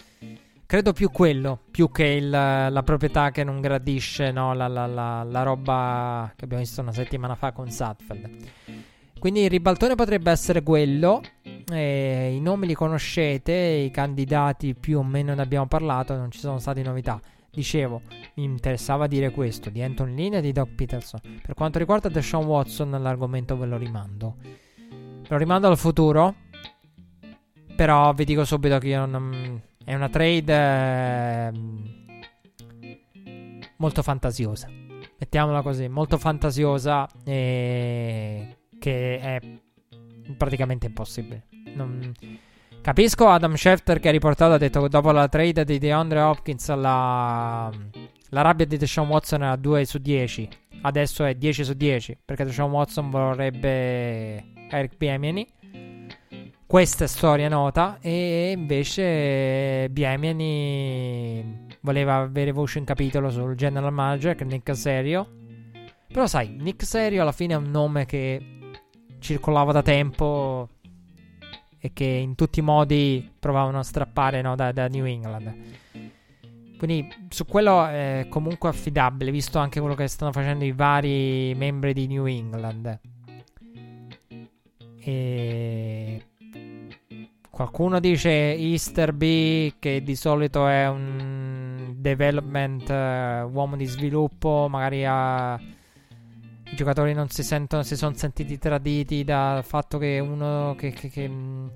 Credo 0.66 0.92
più 0.92 1.10
quello, 1.10 1.60
più 1.70 1.90
che 1.90 2.04
il, 2.04 2.30
la 2.30 2.82
proprietà 2.84 3.30
che 3.30 3.44
non 3.44 3.60
gradisce 3.60 4.32
no? 4.32 4.54
la, 4.54 4.66
la, 4.66 4.86
la, 4.86 5.22
la, 5.22 5.42
roba 5.42 6.32
che 6.34 6.44
abbiamo 6.44 6.62
visto 6.62 6.80
una 6.80 6.92
settimana 6.92 7.34
fa 7.34 7.52
con 7.52 7.70
Satfeld. 7.70 8.30
Quindi 9.18 9.42
il 9.42 9.50
ribaltone 9.50 9.94
potrebbe 9.94 10.30
essere 10.30 10.62
quello. 10.62 11.20
Eh, 11.70 12.34
I 12.34 12.40
nomi 12.40 12.66
li 12.66 12.74
conoscete, 12.74 13.52
i 13.52 13.90
candidati 13.90 14.74
più 14.74 14.98
o 14.98 15.02
meno 15.02 15.34
ne 15.34 15.42
abbiamo 15.42 15.66
parlato, 15.66 16.16
non 16.16 16.30
ci 16.30 16.38
sono 16.38 16.58
state 16.58 16.82
novità. 16.82 17.20
Dicevo, 17.50 18.02
mi 18.34 18.44
interessava 18.44 19.06
dire 19.06 19.30
questo 19.30 19.70
di 19.70 19.80
Anton 19.80 20.12
Lynn 20.14 20.34
e 20.34 20.40
di 20.40 20.52
Doc 20.52 20.70
Peterson. 20.74 21.20
Per 21.42 21.54
quanto 21.54 21.78
riguarda 21.78 22.08
Deshaun 22.08 22.46
Watson, 22.46 22.90
l'argomento 22.90 23.56
ve 23.56 23.66
lo 23.66 23.76
rimando. 23.76 24.36
Ve 24.40 25.26
lo 25.28 25.36
rimando 25.36 25.68
al 25.68 25.78
futuro. 25.78 26.34
Però 27.76 28.12
vi 28.12 28.24
dico 28.24 28.44
subito 28.44 28.78
che 28.78 28.88
io 28.88 29.06
non 29.06 29.60
è 29.84 29.94
una 29.94 30.08
trade 30.08 30.54
eh, 30.54 31.52
molto 33.76 34.02
fantasiosa. 34.02 34.68
Mettiamola 35.18 35.62
così, 35.62 35.88
molto 35.88 36.18
fantasiosa 36.18 37.08
e 37.24 38.56
che 38.78 39.18
è 39.18 39.40
praticamente 40.36 40.86
impossibile. 40.86 41.46
Non... 41.74 42.12
Capisco 42.80 43.28
Adam 43.28 43.54
Schefter 43.54 44.00
che 44.00 44.08
ha 44.08 44.12
riportato, 44.12 44.52
ha 44.52 44.58
detto 44.58 44.82
che 44.82 44.88
dopo 44.88 45.10
la 45.10 45.28
trade 45.28 45.64
di 45.64 45.78
DeAndre 45.78 46.20
Hopkins 46.20 46.68
la, 46.74 47.70
la 48.28 48.40
rabbia 48.42 48.66
di 48.66 48.76
Deshaun 48.76 49.08
Watson 49.08 49.42
era 49.42 49.56
2 49.56 49.84
su 49.86 49.98
10. 49.98 50.48
Adesso 50.82 51.24
è 51.24 51.34
10 51.34 51.64
su 51.64 51.72
10 51.72 52.18
perché 52.24 52.44
Deshaun 52.44 52.70
Watson 52.70 53.08
vorrebbe 53.08 54.68
Eric 54.68 54.96
Biemiani 54.98 55.46
questa 56.66 57.04
è 57.04 57.06
storia 57.06 57.48
nota 57.48 57.98
e 58.00 58.52
invece 58.56 59.88
Biemiani 59.90 61.66
voleva 61.80 62.16
avere 62.16 62.52
voce 62.52 62.78
in 62.78 62.84
capitolo 62.84 63.30
sul 63.30 63.54
general 63.54 63.92
manager 63.92 64.34
che 64.34 64.44
è 64.44 64.46
Nick 64.46 64.74
Serio. 64.74 65.28
Però 66.08 66.26
sai, 66.26 66.56
Nick 66.58 66.84
Serio 66.84 67.22
alla 67.22 67.32
fine 67.32 67.54
è 67.54 67.56
un 67.56 67.70
nome 67.70 68.06
che 68.06 68.70
circolava 69.18 69.72
da 69.72 69.82
tempo 69.82 70.68
e 71.78 71.92
che 71.92 72.04
in 72.04 72.34
tutti 72.34 72.60
i 72.60 72.62
modi 72.62 73.30
provavano 73.38 73.78
a 73.78 73.82
strappare 73.82 74.40
no, 74.40 74.54
da, 74.54 74.72
da 74.72 74.88
New 74.88 75.04
England. 75.04 75.54
Quindi 76.78 77.08
su 77.28 77.44
quello 77.44 77.86
è 77.86 78.26
comunque 78.28 78.68
affidabile, 78.68 79.30
visto 79.30 79.58
anche 79.58 79.80
quello 79.80 79.94
che 79.94 80.06
stanno 80.06 80.32
facendo 80.32 80.64
i 80.64 80.72
vari 80.72 81.54
membri 81.56 81.92
di 81.92 82.06
New 82.06 82.26
England. 82.26 83.00
E 85.00 86.22
Qualcuno 87.54 88.00
dice 88.00 88.30
Easter 88.30 89.12
B, 89.12 89.74
che 89.78 90.02
di 90.02 90.16
solito 90.16 90.66
è 90.66 90.88
un 90.88 91.94
development, 91.98 92.88
uh, 92.88 93.48
uomo 93.48 93.76
di 93.76 93.84
sviluppo, 93.84 94.66
magari 94.68 95.04
ha... 95.06 95.54
i 95.54 96.74
giocatori 96.74 97.14
non 97.14 97.28
si 97.28 97.44
sentono, 97.44 97.84
si 97.84 97.94
sono 97.94 98.12
sentiti 98.16 98.58
traditi 98.58 99.22
dal 99.22 99.62
fatto 99.62 99.98
che 99.98 100.18
uno 100.18 100.74
che, 100.76 100.90
che, 100.90 101.08
che 101.08 101.28
mh, 101.28 101.32
mm, 101.32 101.68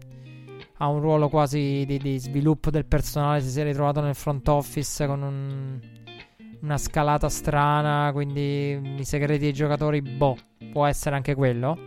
ha 0.79 0.89
un 0.89 0.99
ruolo 0.99 1.29
quasi 1.29 1.85
di, 1.87 1.99
di, 1.99 2.19
sviluppo 2.19 2.71
del 2.71 2.85
personale 2.85 3.41
si 3.41 3.49
sia 3.49 3.63
ritrovato 3.63 4.01
nel 4.01 4.17
front 4.17 4.49
office 4.49 5.07
con 5.07 5.23
un, 5.23 5.81
una 6.63 6.77
scalata 6.77 7.29
strana, 7.29 8.11
quindi 8.13 8.97
i 8.99 9.05
segreti 9.05 9.45
dei 9.45 9.53
giocatori, 9.53 10.03
boh, 10.03 10.37
può 10.73 10.87
essere 10.87 11.15
anche 11.15 11.37
quello. 11.37 11.79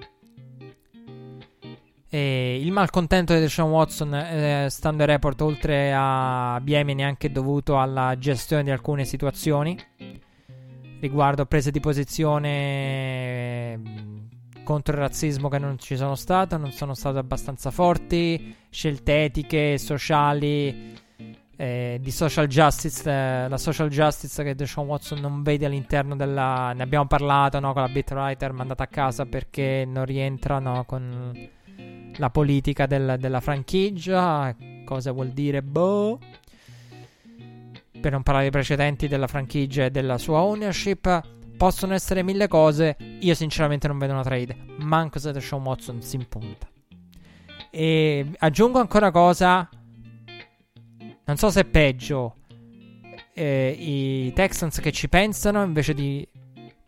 E 2.14 2.60
il 2.62 2.74
malcontento 2.74 3.34
di 3.34 3.40
Deshaun 3.40 3.72
Watson, 3.72 4.14
eh, 4.14 4.68
stando 4.70 5.04
ai 5.04 5.08
report, 5.08 5.40
oltre 5.42 5.94
a 5.96 6.60
Biemini, 6.62 7.04
è 7.04 7.06
anche 7.06 7.32
dovuto 7.32 7.80
alla 7.80 8.18
gestione 8.18 8.64
di 8.64 8.72
alcune 8.72 9.06
situazioni 9.06 9.78
riguardo 11.02 11.46
prese 11.46 11.72
di 11.72 11.80
posizione 11.80 13.78
mm, 13.78 14.18
contro 14.64 14.94
il 14.94 15.02
razzismo 15.02 15.50
che 15.50 15.58
non 15.58 15.80
ci 15.80 15.98
sono 15.98 16.16
state, 16.16 16.58
non 16.58 16.72
sono 16.72 16.94
state 16.94 17.18
abbastanza 17.18 17.72
forti, 17.72 18.56
scelte 18.70 19.24
etiche, 19.24 19.78
sociali, 19.80 20.94
eh, 21.56 21.98
di 22.00 22.12
social 22.12 22.48
justice, 22.48 23.10
eh, 23.10 23.48
la 23.48 23.58
social 23.58 23.90
justice 23.90 24.44
che 24.44 24.54
Deshaun 24.54 24.88
Watson 24.88 25.20
non 25.20 25.42
vede 25.42 25.66
all'interno 25.66 26.16
della... 26.16 26.72
ne 26.74 26.84
abbiamo 26.84 27.08
parlato 27.08 27.60
no, 27.60 27.74
con 27.74 27.82
la 27.82 27.88
beat 27.88 28.12
writer 28.12 28.52
mandata 28.54 28.84
a 28.84 28.88
casa 28.88 29.26
perché 29.26 29.86
non 29.88 30.06
rientra 30.06 30.60
no, 30.60 30.84
con 30.86 31.50
la 32.18 32.30
politica 32.30 32.86
del, 32.86 33.18
della 33.20 33.40
franchigia. 33.40 34.56
Cosa 34.86 35.12
vuol 35.12 35.30
dire? 35.30 35.62
Boh. 35.62 36.20
Per 38.00 38.12
non 38.12 38.24
parlare 38.24 38.50
dei 38.50 38.52
precedenti 38.52 39.08
della 39.08 39.28
franchigia 39.28 39.86
e 39.86 39.92
della 39.92 40.18
sua 40.18 40.42
ownership. 40.42 41.22
Possono 41.58 41.94
essere 41.94 42.24
mille 42.24 42.48
cose. 42.48 42.98
Io, 43.20 43.36
sinceramente, 43.36 43.88
non 43.88 43.98
vedo 44.00 44.14
una 44.14 44.24
trade. 44.24 44.56
Manco 44.80 45.20
se 45.20 45.40
Sean 45.40 45.62
Watson 45.62 46.02
si 46.02 46.16
impunta. 46.16 46.68
E 47.70 48.26
aggiungo 48.40 48.80
ancora 48.80 49.08
una 49.08 49.14
cosa. 49.14 49.70
Non 51.24 51.38
so 51.38 51.50
se 51.52 51.62
è 51.62 51.66
peggio. 51.66 52.38
Eh, 53.34 53.76
I 53.80 54.34
Texans 54.34 54.80
che 54.80 54.92
ci 54.92 55.08
pensano 55.08 55.64
invece 55.64 55.94
di 55.94 56.28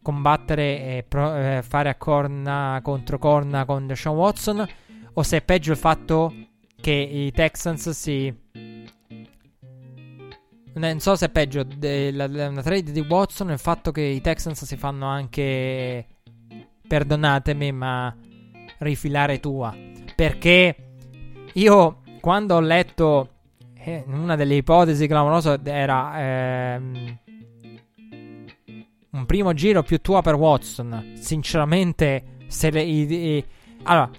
combattere 0.01 0.97
e 0.97 1.05
pro- 1.07 1.35
eh, 1.35 1.61
fare 1.65 1.89
a 1.89 1.95
corna 1.95 2.79
contro 2.83 3.17
corna 3.17 3.63
con 3.63 3.87
Deshaun 3.87 4.17
Watson 4.17 4.67
o 5.13 5.23
se 5.23 5.37
è 5.37 5.41
peggio 5.41 5.71
il 5.71 5.77
fatto 5.77 6.33
che 6.79 6.91
i 6.91 7.31
Texans 7.31 7.89
si. 7.91 8.33
Non 10.75 10.99
so 10.99 11.15
se 11.15 11.27
è 11.27 11.29
peggio 11.29 11.63
della, 11.63 12.27
della 12.27 12.61
trade 12.63 12.91
di 12.91 12.99
Watson 13.01 13.51
il 13.51 13.59
fatto 13.59 13.91
che 13.91 14.01
i 14.01 14.21
Texans 14.21 14.65
si 14.65 14.75
fanno 14.75 15.05
anche. 15.07 16.07
Perdonatemi, 16.87 17.71
ma 17.71 18.15
rifilare 18.79 19.39
tua. 19.39 19.75
Perché 20.15 20.75
io 21.53 22.01
quando 22.19 22.55
ho 22.55 22.59
letto 22.59 23.29
eh, 23.75 24.03
una 24.07 24.35
delle 24.35 24.55
ipotesi 24.55 25.07
clamorose 25.07 25.59
era 25.63 26.75
ehm, 26.75 27.17
un 29.11 29.25
primo 29.25 29.53
giro 29.53 29.83
più 29.83 29.99
tua 29.99 30.21
per 30.21 30.35
Watson. 30.35 31.13
Sinceramente, 31.15 32.37
se 32.47 32.71
le, 32.71 32.81
i, 32.81 33.13
i, 33.13 33.45
allora, 33.83 34.09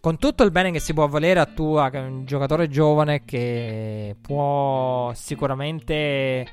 con 0.00 0.18
tutto 0.18 0.44
il 0.44 0.50
bene 0.50 0.70
che 0.70 0.80
si 0.80 0.94
può 0.94 1.06
volere 1.08 1.40
a 1.40 1.46
Tua, 1.46 1.90
che 1.90 1.98
è 1.98 2.02
un 2.02 2.24
giocatore 2.24 2.68
giovane 2.68 3.24
che 3.24 4.16
può 4.20 5.12
sicuramente 5.14 6.46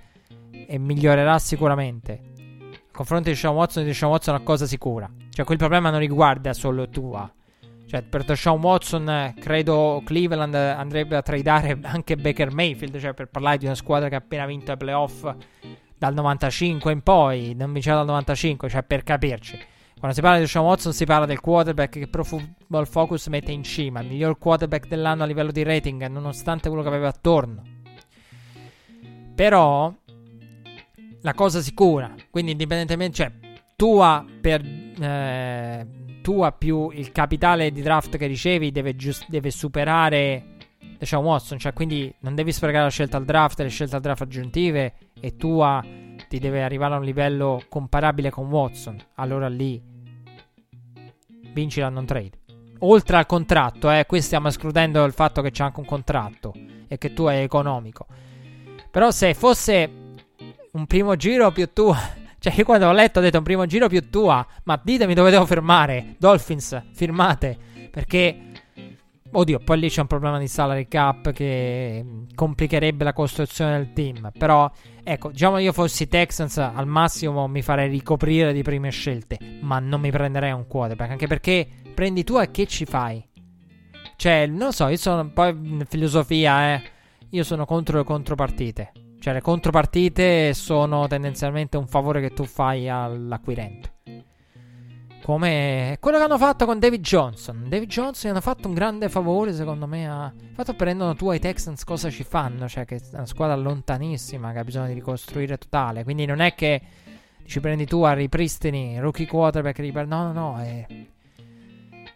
e 0.68 0.78
migliorerà 0.78 1.38
sicuramente. 1.40 2.22
A 2.72 2.98
confronto 2.98 3.30
di 3.30 3.36
Sean 3.36 3.54
Watson, 3.54 3.84
di 3.84 3.94
Sean 3.94 4.12
Watson 4.12 4.34
è 4.34 4.38
una 4.38 4.46
cosa 4.46 4.66
sicura. 4.66 5.10
Cioè, 5.30 5.46
quel 5.46 5.58
problema 5.58 5.90
non 5.90 6.00
riguarda 6.00 6.54
solo 6.54 6.90
Tua. 6.90 7.32
Cioè, 7.88 8.02
per 8.02 8.26
Sean 8.38 8.60
Watson, 8.60 9.34
credo 9.40 10.02
Cleveland 10.04 10.56
andrebbe 10.56 11.16
a 11.16 11.22
tradare 11.22 11.78
anche 11.84 12.16
Baker 12.16 12.54
Mayfield. 12.54 12.98
Cioè, 13.00 13.14
per 13.14 13.28
parlare 13.28 13.58
di 13.58 13.66
una 13.66 13.76
squadra 13.76 14.10
che 14.10 14.16
ha 14.16 14.20
appena 14.20 14.46
vinto 14.46 14.72
i 14.72 14.78
playoff 14.78 15.34
dal 15.98 16.14
95 16.14 16.92
in 16.92 17.02
poi, 17.02 17.54
non 17.56 17.72
vinceva 17.72 17.98
dal 17.98 18.08
95, 18.08 18.70
cioè 18.70 18.84
per 18.84 19.04
capirci. 19.04 19.60
Quando 20.06 20.22
si 20.22 20.28
parla 20.30 20.44
di 20.44 20.48
Sean 20.48 20.66
Watson 20.66 20.94
si 20.94 21.06
parla 21.06 21.26
del 21.26 21.40
quarterback 21.40 21.98
che 21.98 22.08
Pro 22.08 22.24
Football 22.24 22.86
Focus 22.86 23.26
mette 23.26 23.52
in 23.52 23.64
cima, 23.64 24.02
il 24.02 24.08
miglior 24.08 24.38
quarterback 24.38 24.88
dell'anno 24.88 25.24
a 25.24 25.26
livello 25.26 25.52
di 25.52 25.64
rating, 25.64 26.06
nonostante 26.06 26.68
quello 26.68 26.84
che 26.84 26.90
aveva 26.90 27.08
attorno. 27.08 27.64
Però 29.34 29.92
la 31.22 31.34
cosa 31.34 31.60
sicura, 31.60 32.14
quindi 32.30 32.52
indipendentemente, 32.52 33.16
cioè 33.16 33.32
tua 33.76 34.24
per 34.42 34.62
eh, 34.64 35.88
tua 36.22 36.52
più 36.52 36.92
il 36.92 37.12
capitale 37.12 37.72
di 37.72 37.82
draft 37.82 38.16
che 38.16 38.28
ricevi 38.28 38.72
deve, 38.72 38.96
giust- 38.96 39.28
deve 39.28 39.50
superare 39.50 40.58
diciamo 41.00 41.30
Watson, 41.30 41.58
cioè 41.58 41.74
quindi 41.74 42.14
non 42.20 42.36
devi 42.36 42.52
sprecare 42.52 42.84
la 42.84 42.92
scelta 42.92 43.18
al 43.18 43.26
draft, 43.26 43.60
le 43.60 43.70
scelte 43.70 43.96
al 43.96 44.02
draft 44.02 44.22
aggiuntive 44.22 44.94
e 45.20 45.36
tua 45.36 45.84
ti 46.30 46.38
deve 46.38 46.62
arrivare 46.62 46.94
a 46.94 46.98
un 46.98 47.04
livello 47.04 47.64
comparabile 47.68 48.30
con 48.30 48.50
Watson. 48.50 48.98
Allora 49.16 49.48
lì 49.48 49.94
vinci 51.56 51.80
la 51.80 51.90
non 51.90 52.06
trade. 52.06 52.32
Oltre 52.80 53.16
al 53.16 53.26
contratto, 53.26 53.90
eh, 53.90 54.06
qui 54.06 54.22
stiamo 54.22 54.50
escludendo 54.50 55.04
il 55.06 55.14
fatto 55.14 55.42
che 55.42 55.50
c'è 55.50 55.64
anche 55.64 55.80
un 55.80 55.86
contratto 55.86 56.54
e 56.88 56.98
che 56.98 57.14
tu 57.14 57.24
è 57.26 57.42
economico. 57.42 58.06
Però 58.92 59.10
se 59.12 59.34
fosse 59.34 59.90
un 60.74 60.86
primo 60.86 61.16
giro 61.16 61.52
più 61.52 61.72
tua, 61.72 61.98
cioè 62.38 62.54
io 62.56 62.66
quando 62.66 62.88
ho 62.88 62.92
letto 62.92 63.20
ho 63.20 63.22
detto 63.22 63.38
un 63.38 63.44
primo 63.44 63.66
giro 63.66 63.88
più 63.88 64.10
tua, 64.10 64.46
ma 64.64 64.80
ditemi 64.84 65.14
dove 65.14 65.32
devo 65.32 65.46
firmare. 65.46 66.16
Dolphins, 66.20 66.84
firmate, 66.94 67.58
perché 67.90 68.52
Oddio, 69.38 69.60
poi 69.60 69.80
lì 69.80 69.90
c'è 69.90 70.00
un 70.00 70.08
problema 70.08 70.40
di 70.40 70.48
salary 70.48 70.88
cap 70.88 71.34
che 71.34 72.06
complicherebbe 72.34 73.04
la 73.04 73.12
costruzione 73.12 73.76
del 73.76 73.92
team. 73.92 74.32
Però, 74.38 74.72
ecco, 75.04 75.32
diciamo 75.32 75.58
io 75.58 75.74
fossi 75.74 76.08
Texans, 76.08 76.58
al 76.58 76.88
massimo 76.88 77.46
mi 77.50 77.62
farei 77.62 77.90
ricoprire 77.90 78.54
di 78.54 78.62
prime 78.62 78.92
scelte. 78.92 79.38
Ma 79.60 79.80
non 79.80 80.00
mi 80.00 80.10
prenderei 80.10 80.54
un 80.54 80.66
quarterback. 80.68 81.12
Anche 81.12 81.28
perché 81.28 81.68
prendi 81.94 82.24
tu 82.24 82.38
e 82.38 82.50
che 82.50 82.66
ci 82.66 82.86
fai? 82.86 83.28
Cioè, 84.16 84.48
non 84.48 84.68
lo 84.68 84.72
so, 84.72 84.88
io 84.88 84.96
sono 84.96 85.30
poi 85.30 85.84
filosofia, 85.86 86.74
eh. 86.74 86.82
Io 87.32 87.44
sono 87.44 87.66
contro 87.66 87.98
le 87.98 88.06
contropartite. 88.06 88.92
Cioè, 89.20 89.34
le 89.34 89.42
contropartite 89.42 90.54
sono 90.54 91.08
tendenzialmente 91.08 91.76
un 91.76 91.88
favore 91.88 92.22
che 92.22 92.30
tu 92.30 92.46
fai 92.46 92.88
all'acquirente. 92.88 93.92
Come 95.26 95.98
quello 96.00 96.20
che 96.20 96.24
hanno 96.24 96.38
fatto 96.38 96.68
con 96.68 96.78
David 96.78 97.02
Johnson. 97.02 97.66
David 97.68 97.90
Johnson 97.90 98.30
hanno 98.30 98.42
fatto 98.42 98.68
un 98.68 98.76
grande 98.76 99.10
favore, 99.10 99.54
secondo 99.54 99.88
me. 99.88 100.08
A... 100.08 100.32
Fatto 100.54 100.76
prendono 100.76 101.16
tu 101.16 101.30
ai 101.30 101.40
Texans 101.40 101.84
cosa 101.84 102.12
ci 102.12 102.24
fanno. 102.24 102.68
Cioè, 102.68 102.86
che 102.86 102.98
è 102.98 103.02
una 103.14 103.26
squadra 103.26 103.56
lontanissima 103.56 104.52
che 104.52 104.60
ha 104.60 104.64
bisogno 104.64 104.86
di 104.86 104.94
ricostruire 104.94 105.58
totale. 105.58 106.04
Quindi 106.04 106.28
non 106.28 106.42
è 106.42 106.54
che 106.54 106.80
ci 107.44 107.60
prendi 107.60 107.88
tu 107.88 108.04
a 108.04 108.14
ripristini 108.14 109.00
rookie 109.00 109.26
quarterback. 109.26 109.80
Riper... 109.80 110.06
No, 110.06 110.32
no, 110.32 110.32
no. 110.32 110.58
È... 110.60 110.86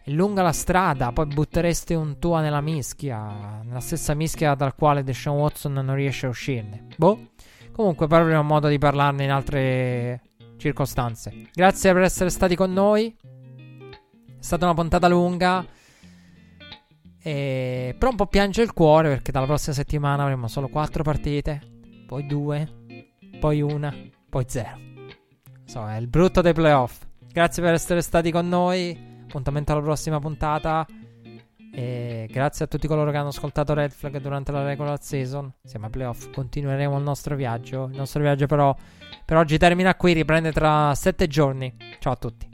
è 0.04 0.10
lunga 0.10 0.42
la 0.42 0.52
strada. 0.52 1.10
Poi 1.10 1.26
butteresti 1.26 1.94
un 1.94 2.20
tua 2.20 2.40
nella 2.40 2.60
mischia. 2.60 3.60
Nella 3.64 3.80
stessa 3.80 4.14
mischia 4.14 4.54
dal 4.54 4.76
quale 4.76 5.02
Deshaun 5.02 5.36
Watson 5.36 5.72
non 5.72 5.96
riesce 5.96 6.26
a 6.26 6.28
uscirne. 6.28 6.86
Boh. 6.96 7.30
Comunque, 7.72 8.06
poi 8.06 8.18
avremo 8.20 8.44
modo 8.44 8.68
di 8.68 8.78
parlarne 8.78 9.24
in 9.24 9.32
altre 9.32 10.20
circostanze. 10.60 11.48
Grazie 11.52 11.92
per 11.92 12.02
essere 12.02 12.30
stati 12.30 12.54
con 12.54 12.72
noi. 12.72 13.16
È 13.18 14.36
stata 14.38 14.66
una 14.66 14.74
puntata 14.74 15.08
lunga. 15.08 15.66
E... 17.22 17.94
Però 17.98 18.10
un 18.10 18.16
po' 18.16 18.26
piange 18.26 18.62
il 18.62 18.72
cuore 18.72 19.08
perché 19.08 19.32
dalla 19.32 19.46
prossima 19.46 19.74
settimana 19.74 20.22
avremo 20.22 20.46
solo 20.46 20.68
4 20.68 21.02
partite, 21.02 21.60
poi 22.06 22.26
2, 22.26 22.68
poi 23.40 23.60
una, 23.60 23.92
poi 24.28 24.44
0. 24.46 24.78
So, 25.64 25.88
è 25.88 25.96
il 25.96 26.06
brutto 26.06 26.40
dei 26.40 26.52
playoff. 26.52 27.06
Grazie 27.32 27.62
per 27.62 27.74
essere 27.74 28.02
stati 28.02 28.30
con 28.30 28.48
noi. 28.48 29.08
Appuntamento 29.22 29.72
alla 29.72 29.82
prossima 29.82 30.18
puntata. 30.18 30.86
E 31.72 32.26
grazie 32.28 32.64
a 32.64 32.68
tutti 32.68 32.88
coloro 32.88 33.12
che 33.12 33.16
hanno 33.16 33.28
ascoltato 33.28 33.74
Red 33.74 33.92
Flag 33.92 34.18
durante 34.18 34.50
la 34.50 34.64
regular 34.64 35.00
season. 35.00 35.52
Siamo 35.62 35.84
ai 35.84 35.92
playoff. 35.92 36.28
Continueremo 36.32 36.96
il 36.96 37.04
nostro 37.04 37.36
viaggio. 37.36 37.84
Il 37.84 37.96
nostro 37.96 38.20
viaggio, 38.20 38.46
però, 38.46 38.74
per 39.30 39.38
oggi 39.38 39.58
termina 39.58 39.94
qui. 39.94 40.12
Riprende 40.12 40.50
tra 40.50 40.92
7 40.92 41.28
giorni. 41.28 41.72
Ciao 42.00 42.14
a 42.14 42.16
tutti. 42.16 42.48